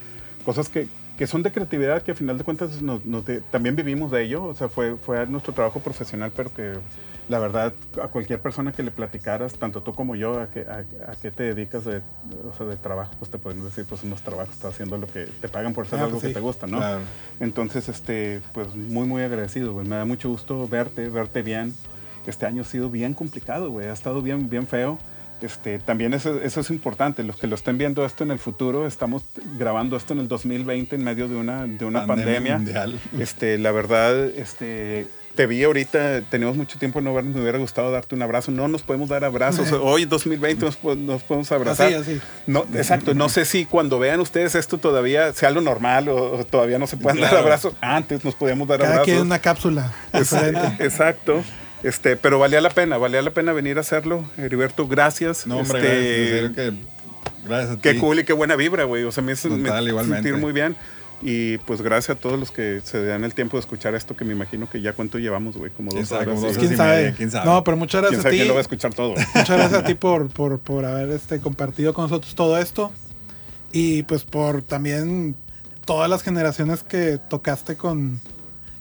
cosas 0.45 0.70
que, 0.70 0.88
que 1.18 1.27
son 1.27 1.41
de 1.44 1.52
creatividad, 1.52 2.02
que 2.03 2.11
a 2.11 2.15
final 2.15 2.38
de 2.38 2.44
cuentas 2.44 2.81
nos- 2.81 3.03
nos 3.06 3.26
de- 3.26 3.41
también 3.41 3.76
vivimos 3.76 4.11
de 4.11 4.23
ello, 4.23 4.44
o 4.45 4.56
sea, 4.56 4.69
fue, 4.69 4.95
fue 4.98 5.26
nuestro 5.27 5.52
trabajo 5.53 5.80
profesional, 5.80 6.31
pero 6.35 6.53
que 6.53 6.73
la 7.27 7.39
verdad 7.39 7.73
a 8.02 8.07
cualquier 8.07 8.39
persona 8.39 8.72
que 8.72 8.84
le 8.84 8.91
platicaras, 8.91 9.56
tanto 9.56 9.81
tú 9.81 9.94
como 9.94 10.15
yo, 10.15 10.39
a, 10.39 10.48
qué- 10.49 10.61
a, 10.69 10.85
a 11.11 11.15
qué 11.22 11.31
te 11.31 11.44
dedicas 11.44 11.84
de, 11.85 12.02
o 12.49 12.53
sea, 12.56 12.65
de 12.68 12.77
trabajo, 12.77 13.11
pues 13.19 13.30
te 13.31 13.38
pueden 13.38 13.64
decir, 13.65 13.85
pues 13.89 14.03
unos 14.03 14.22
trabajos, 14.22 14.53
estás 14.53 14.73
haciendo 14.76 14.98
lo 14.98 15.07
que 15.07 15.26
te 15.41 15.49
pagan 15.49 15.73
por 15.73 15.85
hacer 15.88 15.99
Ah, 15.99 16.03
algo 16.03 16.14
pues 16.19 16.22
sí. 16.22 16.27
que 16.30 16.34
te 16.35 16.39
gusta, 16.39 16.68
¿no? 16.68 16.77
Claro. 16.77 16.99
Entonces, 17.39 17.89
este, 17.89 18.41
pues 18.53 18.73
muy, 18.76 19.06
muy 19.07 19.23
agradecido, 19.23 19.73
güey. 19.73 19.88
Me 19.88 19.95
da 19.98 20.06
mucho 20.06 20.30
gusto 20.30 20.68
verte, 20.68 21.10
verte 21.10 21.41
bien. 21.41 21.73
Este 22.27 22.45
año 22.45 22.61
ha 22.61 22.65
sido 22.65 22.89
bien 22.89 23.14
complicado, 23.14 23.72
güey. 23.72 23.88
Ha 23.88 23.94
estado 23.94 24.22
bien, 24.22 24.49
bien 24.49 24.68
feo. 24.68 24.98
Este, 25.42 25.78
también 25.80 26.14
eso, 26.14 26.42
eso 26.42 26.62
es 26.62 26.70
importante. 26.72 27.24
Los 27.24 27.38
que 27.38 27.48
lo 27.48 27.56
estén 27.56 27.78
viendo 27.78 28.06
esto 28.06 28.24
en 28.24 28.32
el 28.32 28.40
futuro, 28.40 28.88
estamos 28.88 29.24
grabando 29.58 29.96
esto 29.96 30.14
en 30.14 30.20
el 30.20 30.28
2020 30.28 30.96
en 30.96 31.04
medio 31.04 31.28
de 31.28 31.36
una, 31.36 31.66
de 31.68 31.86
una 31.86 32.08
Pandemia 32.08 32.34
pandemia. 32.54 32.58
mundial. 32.58 33.00
Este, 33.20 33.58
la 33.60 33.72
verdad, 33.72 34.26
este, 34.30 35.06
te 35.36 35.46
vi 35.46 35.64
ahorita, 35.64 36.22
tenemos 36.32 36.58
mucho 36.58 36.80
tiempo 36.80 37.00
no 37.02 37.14
vernos, 37.14 37.36
me 37.36 37.42
hubiera 37.42 37.60
gustado 37.60 37.92
darte 37.92 38.16
un 38.16 38.24
abrazo. 38.24 38.50
No 38.52 38.68
nos 38.68 38.82
podemos 38.82 39.10
dar 39.10 39.24
abrazos. 39.24 39.72
Hoy, 39.82 40.06
2020, 40.06 40.66
nos, 40.66 40.84
nos 40.98 41.22
podemos 41.22 41.52
abrazar. 41.52 41.94
Así, 41.94 42.14
así. 42.14 42.22
No, 42.48 42.66
exacto, 42.74 43.14
no 43.14 43.30
sé 43.30 43.46
si 43.46 43.66
cuando 43.66 44.00
vean 44.00 44.20
ustedes 44.20 44.56
esto 44.56 44.80
todavía 44.80 45.32
sea 45.34 45.52
lo 45.52 45.62
normal 45.62 46.10
o, 46.10 46.40
o 46.40 46.46
todavía 46.46 46.80
no 46.80 46.88
se 46.88 46.98
puedan 46.98 47.22
dar 47.22 47.36
abrazos. 47.38 47.76
Antes 47.82 48.26
nos 48.26 48.34
podíamos 48.34 48.68
dar 48.68 48.80
Cada 48.80 48.90
abrazos. 48.94 49.06
quien 49.14 49.22
una 49.22 49.38
cápsula. 49.38 49.94
Exacto. 50.80 51.44
Este, 51.84 52.16
pero 52.18 52.40
valía 52.40 52.62
la 52.62 52.70
pena, 52.70 52.98
valía 52.98 53.22
la 53.22 53.32
pena 53.32 53.54
venir 53.54 53.78
a 53.78 53.82
hacerlo. 53.82 54.26
Heriberto, 54.38 54.88
gracias. 54.88 55.45
No, 55.45 55.58
hombre, 55.58 55.80
Este, 55.80 56.41
gracias, 56.41 56.56
que, 56.56 57.48
gracias 57.48 57.72
a 57.72 57.76
ti. 57.76 57.82
Qué 57.82 57.98
cool 57.99 58.20
y 58.20 58.24
qué 58.24 58.34
buena 58.34 58.56
vibra, 58.56 58.84
güey. 58.86 59.04
O 59.04 59.12
sea, 59.12 59.24
me 59.24 59.34
hizo 59.34 59.49
me 59.49 59.70
Total, 59.70 60.06
sentir 60.06 60.38
muy 60.38 60.54
bien. 60.54 60.76
Y 61.22 61.58
pues 61.60 61.82
gracias 61.82 62.16
a 62.16 62.20
todos 62.20 62.40
los 62.40 62.52
que 62.52 62.80
se 62.84 63.04
dan 63.04 63.24
el 63.24 63.34
tiempo 63.34 63.58
de 63.58 63.62
escuchar 63.62 63.95
esto, 63.95 64.16
que 64.16 64.24
me 64.24 64.34
imagino 64.34 64.70
que 64.70 64.82
ya 64.82 64.94
cuánto 64.94 65.18
llevamos, 65.18 65.58
güey, 65.58 65.72
como 65.72 65.90
¿Quién 65.90 66.04
dos 66.04 66.12
horas. 66.12 66.28
Como 66.28 66.41
dos. 66.41 66.58
¿Quién 66.58 66.78
sabe? 66.78 66.98
media, 66.98 67.14
quién 67.16 67.32
sabe. 67.32 67.45
No, 67.48 67.64
pero 67.64 67.76
muchas 67.76 68.02
¿Quién 68.02 68.12
gracias 68.12 68.20
a 68.20 68.24
sabe 68.24 68.32
ti. 68.34 68.38
quién 68.38 68.48
lo 68.48 68.54
va 68.54 68.60
a 68.60 68.62
escuchar 68.62 68.94
todo? 68.94 69.16
Muchas 69.34 69.49
gracias 69.58 69.74
a 69.74 69.84
ti 69.84 69.95
por, 69.95 70.30
por, 70.30 70.60
por 70.60 70.86
haber 70.86 71.10
este, 71.10 71.40
compartido 71.40 71.94
con 71.94 72.04
nosotros 72.04 72.36
todo 72.36 72.58
esto. 72.60 72.91
Y 73.72 74.04
pues 74.04 74.24
por 74.26 74.62
también 74.62 75.36
todas 75.86 76.08
las 76.10 76.22
generaciones 76.22 76.84
que 76.84 77.18
tocaste 77.18 77.78
con, 77.78 78.22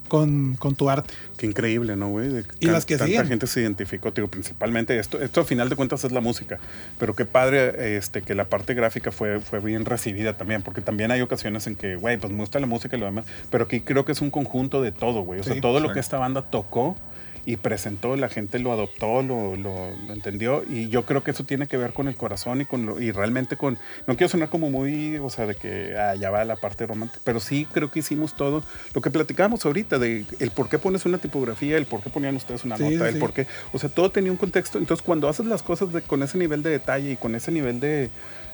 con, 0.07 0.55
con 0.57 0.75
tu 0.75 0.89
arte. 0.91 1.13
Qué 1.37 1.47
increíble, 1.47 1.97
¿no, 1.97 2.09
güey? 2.09 2.45
Y 2.61 2.67
las 2.67 2.87
que 2.87 2.97
tanta 2.97 3.07
siguen. 3.07 3.29
gente 3.29 3.47
se 3.47 3.61
identificó, 3.61 4.11
digo, 4.11 4.29
principalmente 4.29 4.99
esto, 4.99 5.21
esto 5.21 5.41
al 5.41 5.47
final 5.47 5.69
de 5.69 5.77
cuentas 5.77 6.05
es 6.05 6.13
la 6.13 6.21
música, 6.21 6.59
pero 6.99 7.15
qué 7.15 7.25
padre 7.25 7.97
este, 7.97 8.23
que 8.23 8.35
la 8.35 8.45
parte 8.45 8.75
gráfica 8.75 9.13
fue, 9.13 9.41
fue 9.41 9.61
bien 9.61 9.85
recibida 9.85 10.37
también, 10.37 10.63
porque 10.63 10.81
también 10.81 11.11
hay 11.11 11.21
ocasiones 11.21 11.67
en 11.67 11.77
que, 11.77 11.97
güey, 11.97 12.17
pues 12.17 12.33
me 12.33 12.39
gusta 12.39 12.59
la 12.61 12.67
música 12.67 12.97
y 12.97 13.01
lo 13.01 13.07
demás, 13.07 13.27
pero 13.51 13.65
aquí 13.65 13.81
creo 13.81 14.05
que 14.05 14.13
es 14.13 14.21
un 14.21 14.31
conjunto 14.31 14.83
de 14.83 14.93
todo, 14.93 15.23
güey, 15.23 15.41
o 15.41 15.43
sea, 15.43 15.55
Sí, 15.55 15.61
todo 15.61 15.81
lo 15.81 15.93
que 15.93 16.01
esta 16.01 16.19
banda 16.19 16.43
tocó 16.43 16.97
y 17.49 17.57
presentó, 17.57 18.17
la 18.17 18.29
gente 18.29 18.59
lo 18.59 18.73
adoptó, 18.73 19.23
lo, 19.23 19.55
lo- 19.55 19.97
lo 19.97 20.13
entendió 20.13 20.65
y 20.69 20.89
yo 20.89 21.05
creo 21.07 21.23
que 21.23 21.31
eso 21.31 21.45
tiene 21.45 21.69
que 21.69 21.77
ver 21.77 21.93
con 21.93 22.09
el 22.09 22.17
corazón 22.17 22.61
y 22.61 22.65
con 22.67 22.85
lo, 22.87 23.01
y 23.01 23.13
realmente 23.13 23.57
con, 23.57 23.79
no 24.09 24.17
quiero 24.17 24.29
sonar 24.29 24.49
como 24.49 24.69
muy, 24.69 25.17
o 25.19 25.31
sea, 25.31 25.47
de 25.47 25.55
que 25.55 25.97
ah, 25.97 26.17
ya 26.17 26.31
va 26.31 26.45
la 26.45 26.57
parte 26.57 26.85
romántica, 26.87 27.21
pero 27.23 27.39
sí 27.39 27.67
creo 27.73 27.89
que 27.91 28.01
hicimos 28.01 28.35
todo 28.37 28.65
lo 28.95 29.01
que 29.01 29.11
platicamos 29.11 29.65
ahorita 29.65 29.99
de 30.01 30.25
el 30.41 30.51
por 30.51 30.69
qué 30.69 30.79
pones 30.81 31.07
una 31.07 31.19
tipografía, 31.19 31.77
el 31.77 31.87
por 31.87 32.03
qué 32.03 32.11
ponían 32.11 32.35
ustedes 32.35 32.65
una 32.65 32.77
Sí, 32.77 32.83
nota, 32.83 33.09
sí, 33.09 33.15
el 33.15 33.21
por 33.21 33.33
qué, 33.33 33.47
o 33.73 33.79
sea, 33.79 33.89
todo 33.91 34.11
tenía 34.11 34.33
un 34.33 34.39
contexto, 34.39 34.79
entonces 34.79 35.05
cuando 35.07 35.29
haces 35.29 35.47
las 35.47 35.63
cosas 35.63 35.93
de- 35.93 36.03
con 36.03 36.25
ese 36.25 36.39
nivel 36.39 36.65
de 36.65 36.71
detalle 36.71 37.13
y 37.13 37.17
con 37.17 37.37
ese 37.37 37.53
nivel 37.53 37.79
de, 37.79 38.11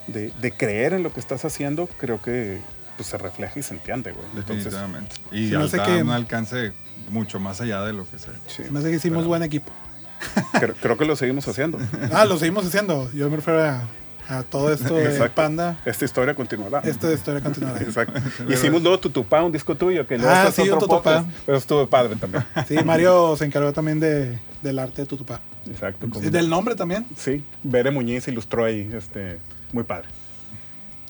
de, 0.07 0.31
de 0.39 0.53
creer 0.53 0.93
en 0.93 1.03
lo 1.03 1.15
que 1.15 1.21
estás 1.21 1.47
haciendo, 1.47 1.87
creo 1.99 2.21
que 2.21 2.59
pues, 2.99 3.09
se 3.09 3.17
refleja 3.17 3.59
y 3.59 3.63
se 3.63 3.73
entiende, 3.73 4.13
güey. 4.13 4.27
Entonces, 4.37 4.65
Definitivamente. 4.67 5.17
Y 5.31 5.51
me 5.53 5.65
hace 5.65 5.81
alta 5.81 5.87
que- 5.97 6.03
un 6.03 6.11
alcance 6.11 6.73
mucho 7.13 7.39
más 7.39 7.61
allá 7.61 7.83
de 7.85 7.93
lo 7.93 8.09
que 8.09 8.19
sea. 8.19 8.33
sí, 8.47 8.65
Se 8.65 8.71
me 8.71 8.79
hace 8.81 8.91
que 8.91 8.97
hicimos 8.97 9.27
buen 9.27 9.43
equipo. 9.43 9.71
creo, 10.59 10.75
creo 10.81 10.97
que 10.97 11.05
lo 11.05 11.17
seguimos 11.17 11.47
haciendo. 11.49 11.79
Ah, 12.13 12.25
lo 12.25 12.39
seguimos 12.39 12.65
haciendo. 12.67 13.11
Yo 13.13 13.29
me 13.31 13.37
refiero 13.37 13.63
a, 13.65 13.83
a 14.29 14.43
todo 14.45 14.73
esto 14.73 14.95
de 14.95 15.05
Exacto. 15.07 15.35
Panda. 15.35 15.77
Esta 15.85 16.05
historia 16.05 16.35
continuará. 16.35 16.79
Esta 16.89 17.13
historia 17.13 17.41
continuará. 17.41 17.81
Exacto. 17.83 18.21
Hicimos 18.49 18.83
luego 18.83 18.99
Tutupá, 19.01 19.43
un 19.43 19.51
disco 19.53 19.75
tuyo, 19.77 20.07
que 20.07 20.17
luego 20.19 20.33
Ah, 20.33 20.47
es 20.49 20.55
sí, 20.55 20.63
otro 20.63 20.75
un 20.75 20.81
Tutupá. 20.81 21.03
podcast, 21.03 21.29
Pero 21.45 21.59
estuvo 21.59 21.87
padre 21.89 22.17
también. 22.17 22.45
Sí, 22.69 22.77
Mario 22.85 23.35
se 23.37 23.45
encargó 23.45 23.73
también 23.73 23.99
de, 24.01 24.39
del 24.63 24.79
arte 24.79 25.03
de 25.03 25.07
Tutupá. 25.07 25.41
Exacto. 25.69 26.07
Y 26.23 26.31
Del 26.31 26.49
nombre 26.49 26.75
también. 26.77 27.07
Sí, 27.17 27.45
Bere 27.63 27.91
Muñiz 27.91 28.27
ilustró 28.29 28.65
ahí, 28.65 28.89
este, 28.97 29.39
muy 29.73 29.83
padre. 29.85 30.09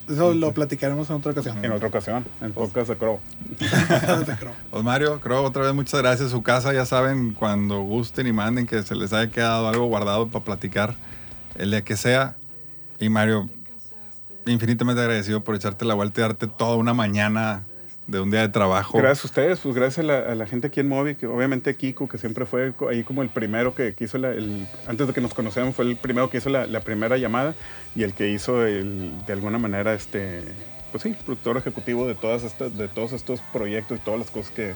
Eso 0.09 0.35
lo 0.35 0.53
platicaremos 0.53 1.09
en 1.11 1.17
otra 1.17 1.33
ocasión. 1.33 1.65
En 1.65 1.73
otra 1.73 1.89
ocasión, 1.89 2.25
en 2.41 2.53
podcast 2.53 2.89
de 2.91 2.97
Crow. 2.97 3.21
Pues 4.71 4.85
Mario, 4.85 5.21
creo 5.21 5.43
otra 5.43 5.63
vez 5.63 5.75
muchas 5.75 6.01
gracias. 6.01 6.31
Su 6.31 6.43
casa, 6.43 6.73
ya 6.73 6.85
saben, 6.85 7.33
cuando 7.33 7.83
gusten 7.83 8.27
y 8.27 8.33
manden 8.33 8.67
que 8.67 8.83
se 8.83 8.95
les 8.95 9.13
haya 9.13 9.31
quedado 9.31 9.69
algo 9.69 9.87
guardado 9.87 10.29
para 10.29 10.45
platicar 10.45 10.97
el 11.55 11.71
día 11.71 11.83
que 11.83 11.97
sea. 11.97 12.37
Y 12.99 13.09
Mario, 13.09 13.49
infinitamente 14.47 15.01
agradecido 15.01 15.45
por 15.45 15.55
echarte 15.55 15.85
la 15.85 15.95
vuelta 15.95 16.21
y 16.21 16.23
darte 16.23 16.47
toda 16.47 16.77
una 16.77 16.95
mañana 16.95 17.67
de 18.07 18.21
un 18.21 18.31
día 18.31 18.41
de 18.41 18.49
trabajo. 18.49 18.99
Gracias 18.99 19.25
a 19.25 19.29
ustedes, 19.29 19.59
pues 19.61 19.75
gracias 19.75 20.01
a 20.01 20.03
la, 20.03 20.19
a 20.19 20.35
la 20.35 20.47
gente 20.47 20.67
aquí 20.67 20.81
en 20.81 20.89
Movi, 20.89 21.15
que 21.15 21.27
obviamente 21.27 21.77
Kiko, 21.77 22.09
que 22.09 22.19
siempre 22.19 22.47
fue 22.47 22.75
ahí 22.91 23.05
como 23.05 23.23
el 23.23 23.29
primero 23.29 23.75
que, 23.75 23.95
que 23.95 24.05
hizo 24.05 24.19
la, 24.19 24.31
el, 24.31 24.67
antes 24.87 25.07
de 25.07 25.13
que 25.13 25.21
nos 25.21 25.35
conocieran, 25.35 25.73
fue 25.73 25.85
el 25.85 25.97
primero 25.97 26.29
que 26.29 26.39
hizo 26.39 26.51
la, 26.51 26.67
la 26.67 26.81
primera 26.81 27.17
llamada 27.17 27.55
y 27.95 28.03
el 28.03 28.13
que 28.13 28.29
hizo 28.29 28.67
el, 28.67 29.13
de 29.27 29.33
alguna 29.33 29.59
manera, 29.59 29.95
este, 29.95 30.43
pues 30.91 31.03
sí, 31.03 31.17
productor 31.25 31.57
ejecutivo 31.57 32.07
de 32.07 32.15
todas 32.15 32.43
estas, 32.43 32.77
de 32.77 32.89
todos 32.89 33.13
estos 33.13 33.41
proyectos 33.53 33.99
y 33.99 34.01
todas 34.03 34.19
las 34.19 34.31
cosas 34.31 34.51
que, 34.51 34.75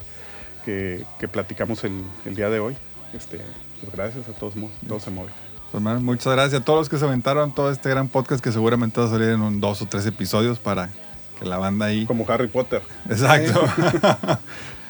que, 0.65 1.05
que 1.19 1.29
platicamos 1.29 1.85
el, 1.85 2.03
el 2.25 2.37
día 2.37 2.49
de 2.49 2.61
hoy. 2.61 2.77
Este, 3.13 3.41
pues 3.81 3.93
gracias 3.93 4.29
a 4.29 4.33
todos, 4.33 4.55
todos 4.87 5.07
en 5.07 5.15
Movi. 5.15 5.31
Pues, 5.73 5.83
man, 5.83 6.03
muchas 6.05 6.33
gracias 6.33 6.63
a 6.63 6.65
todos 6.65 6.79
los 6.79 6.89
que 6.89 6.97
se 6.97 7.05
aventaron 7.05 7.55
todo 7.55 7.71
este 7.71 7.91
gran 7.91 8.09
podcast 8.09 8.43
que 8.43 8.53
seguramente 8.53 9.01
va 9.01 9.09
a 9.09 9.11
salir 9.11 9.29
en 9.29 9.43
un 9.43 9.61
dos 9.61 9.83
o 9.83 9.87
tres 9.87 10.07
episodios 10.07 10.59
para 10.59 10.91
que 11.39 11.45
la 11.45 11.59
banda 11.59 11.87
ahí. 11.87 12.07
Como 12.07 12.25
Harry 12.31 12.49
Potter. 12.49 12.83
Exacto. 13.09 13.65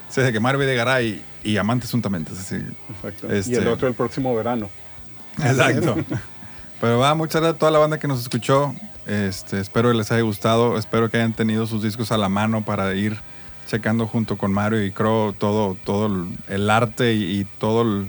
sí, 0.09 0.20
de 0.23 0.32
que 0.32 0.40
Mario 0.40 0.60
Videgaray 0.60 1.23
y, 1.44 1.51
y 1.52 1.56
Amantes 1.56 1.90
Juntamente. 1.90 2.32
así. 2.32 2.56
Exacto. 2.90 3.31
Este- 3.32 3.52
Y 3.52 3.55
el 3.56 3.68
otro 3.68 3.89
el 3.89 3.94
próximo 3.94 4.35
verano. 4.35 4.68
Exacto. 5.43 5.97
Pero 6.81 6.98
va, 6.98 7.14
muchas 7.14 7.40
gracias 7.40 7.56
a 7.56 7.59
toda 7.59 7.73
la 7.73 7.78
banda 7.78 7.98
que 7.98 8.06
nos 8.09 8.20
escuchó. 8.20 8.74
Este, 9.06 9.60
espero 9.60 9.90
que 9.90 9.97
les 9.97 10.10
haya 10.12 10.23
gustado. 10.23 10.77
Espero 10.78 11.10
que 11.10 11.16
hayan 11.16 11.32
tenido 11.32 11.66
sus 11.66 11.82
discos 11.82 12.12
a 12.12 12.18
la 12.18 12.28
mano 12.28 12.64
para 12.64 12.93
ir 12.94 13.16
checando 13.66 14.06
junto 14.06 14.36
con 14.36 14.52
Mario 14.52 14.85
y 14.85 14.90
Crow 14.93 15.32
todo, 15.32 15.77
todo 15.85 16.06
el, 16.06 16.27
el 16.48 16.70
arte 16.70 17.14
y, 17.14 17.40
y 17.40 17.44
todo 17.44 17.82
el, 17.82 18.09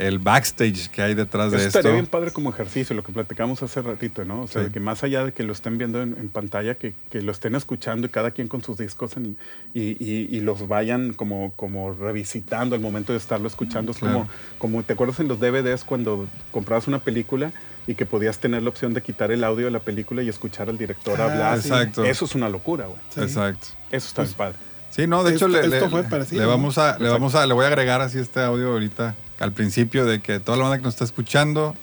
el 0.00 0.18
backstage 0.18 0.88
que 0.90 1.02
hay 1.02 1.14
detrás 1.14 1.50
de 1.50 1.58
Eso 1.58 1.66
esto. 1.68 1.78
estaría 1.80 1.94
bien 1.96 2.06
padre 2.06 2.30
como 2.30 2.50
ejercicio, 2.50 2.96
lo 2.96 3.04
que 3.04 3.12
platicamos 3.12 3.62
hace 3.62 3.82
ratito, 3.82 4.24
¿no? 4.24 4.42
O 4.42 4.46
sea, 4.46 4.62
Sí. 4.62 4.68
de 4.68 4.72
que 4.72 4.80
más 4.80 5.04
allá 5.04 5.24
de 5.24 5.32
que 5.32 5.42
lo 5.42 5.52
estén 5.52 5.78
viendo 5.78 6.00
en, 6.02 6.16
en 6.18 6.28
pantalla, 6.30 6.74
que, 6.74 6.94
que 7.10 7.20
lo 7.22 7.32
estén 7.32 7.54
escuchando 7.54 8.06
y 8.06 8.10
cada 8.10 8.30
quien 8.30 8.48
con 8.48 8.62
sus 8.62 8.78
discos 8.78 9.16
en- 9.16 9.36
y, 9.74 9.90
y- 10.04 10.28
y 10.30 10.40
los 10.40 10.66
vayan 10.68 11.12
como, 11.12 11.52
como 11.54 11.92
revisitando 11.92 12.74
al 12.74 12.80
momento 12.80 13.12
de 13.12 13.18
estarlo 13.18 13.46
escuchando. 13.46 13.92
Es 13.92 13.98
Claro. 13.98 14.14
como, 14.14 14.28
como, 14.58 14.82
¿te 14.82 14.94
acuerdas 14.94 15.20
en 15.20 15.28
los 15.28 15.38
DVDs 15.38 15.84
cuando 15.84 16.28
comprabas 16.50 16.88
una 16.88 16.98
película 17.00 17.52
y 17.86 17.94
que 17.94 18.06
podías 18.06 18.38
tener 18.38 18.62
la 18.62 18.68
opción 18.70 18.94
de 18.94 19.02
quitar 19.02 19.30
el 19.32 19.42
audio 19.44 19.66
de 19.66 19.70
la 19.70 19.80
película 19.80 20.22
y 20.22 20.28
escuchar 20.28 20.68
al 20.68 20.78
director 20.78 21.20
Ah, 21.20 21.24
hablar? 21.24 21.58
Exacto. 21.58 22.04
Eso 22.04 22.24
es 22.24 22.34
una 22.34 22.48
locura, 22.48 22.86
güey. 22.86 22.98
Sí. 23.10 23.20
Exacto. 23.20 23.66
Eso 23.90 24.06
está 24.08 24.22
bien 24.22 24.34
padre. 24.34 24.56
Sí, 24.90 25.06
no, 25.06 25.22
de 25.24 25.34
hecho 25.34 25.48
le, 25.48 25.60
esto 25.60 25.70
le- 25.70 25.88
fue 25.88 26.02
parecido, 26.04 26.42
le 26.42 26.46
vamos 26.46 26.76
a, 26.78 26.98
le 26.98 27.08
vamos 27.08 27.34
a, 27.34 27.46
le 27.46 27.54
voy 27.54 27.64
a 27.64 27.68
agregar 27.68 28.00
así 28.00 28.18
este 28.18 28.40
audio 28.42 28.72
ahorita 28.72 29.14
al 29.38 29.52
principio 29.52 30.04
de 30.04 30.20
que 30.20 30.40
toda 30.40 30.58
la 30.58 30.64
banda 30.64 30.78
que 30.78 30.82
nos 30.84 30.94
está 30.94 31.04
escuchando 31.04 31.74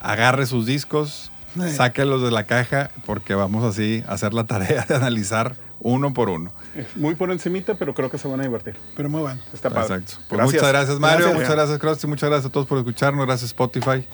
agarre 0.00 0.46
sus 0.46 0.64
discos, 0.66 1.30
Eh. 1.60 1.70
sáquelos 1.76 2.22
de 2.22 2.30
la 2.30 2.44
caja 2.44 2.90
porque 3.04 3.34
vamos 3.34 3.62
así 3.64 4.02
a 4.08 4.12
hacer 4.14 4.32
la 4.32 4.44
tarea 4.44 4.84
de 4.88 4.94
analizar 4.94 5.56
uno 5.80 6.14
por 6.14 6.28
uno. 6.30 6.52
Es 6.76 6.96
muy 6.96 7.14
por 7.16 7.30
encimita, 7.32 7.74
pero 7.74 7.92
creo 7.94 8.08
que 8.08 8.16
se 8.16 8.28
van 8.28 8.38
a 8.40 8.44
divertir. 8.44 8.76
Pero 8.96 9.08
muy 9.10 9.20
bueno. 9.20 9.40
Está 9.52 9.68
padre. 9.68 9.96
Exacto. 9.96 10.24
Pues 10.28 10.40
muchas 10.42 10.68
gracias 10.68 10.98
Mario, 11.00 11.18
Gracias. 11.26 11.34
muchas 11.42 11.54
gracias 11.56 11.78
Krusty, 11.80 12.06
muchas 12.06 12.30
gracias 12.30 12.48
a 12.48 12.52
todos 12.52 12.66
por 12.68 12.78
escucharnos, 12.78 13.26
gracias 13.26 13.50
Spotify 13.50 14.06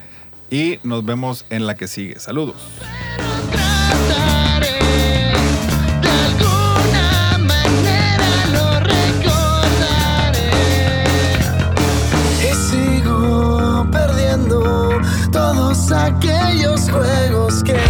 y 0.50 0.80
nos 0.82 1.04
vemos 1.04 1.44
en 1.50 1.66
la 1.66 1.74
que 1.76 1.86
sigue. 1.86 2.18
Saludos. 2.18 2.56
todos 15.30 15.92
aquellos 15.92 16.88
juegos 16.90 17.62
que 17.62 17.87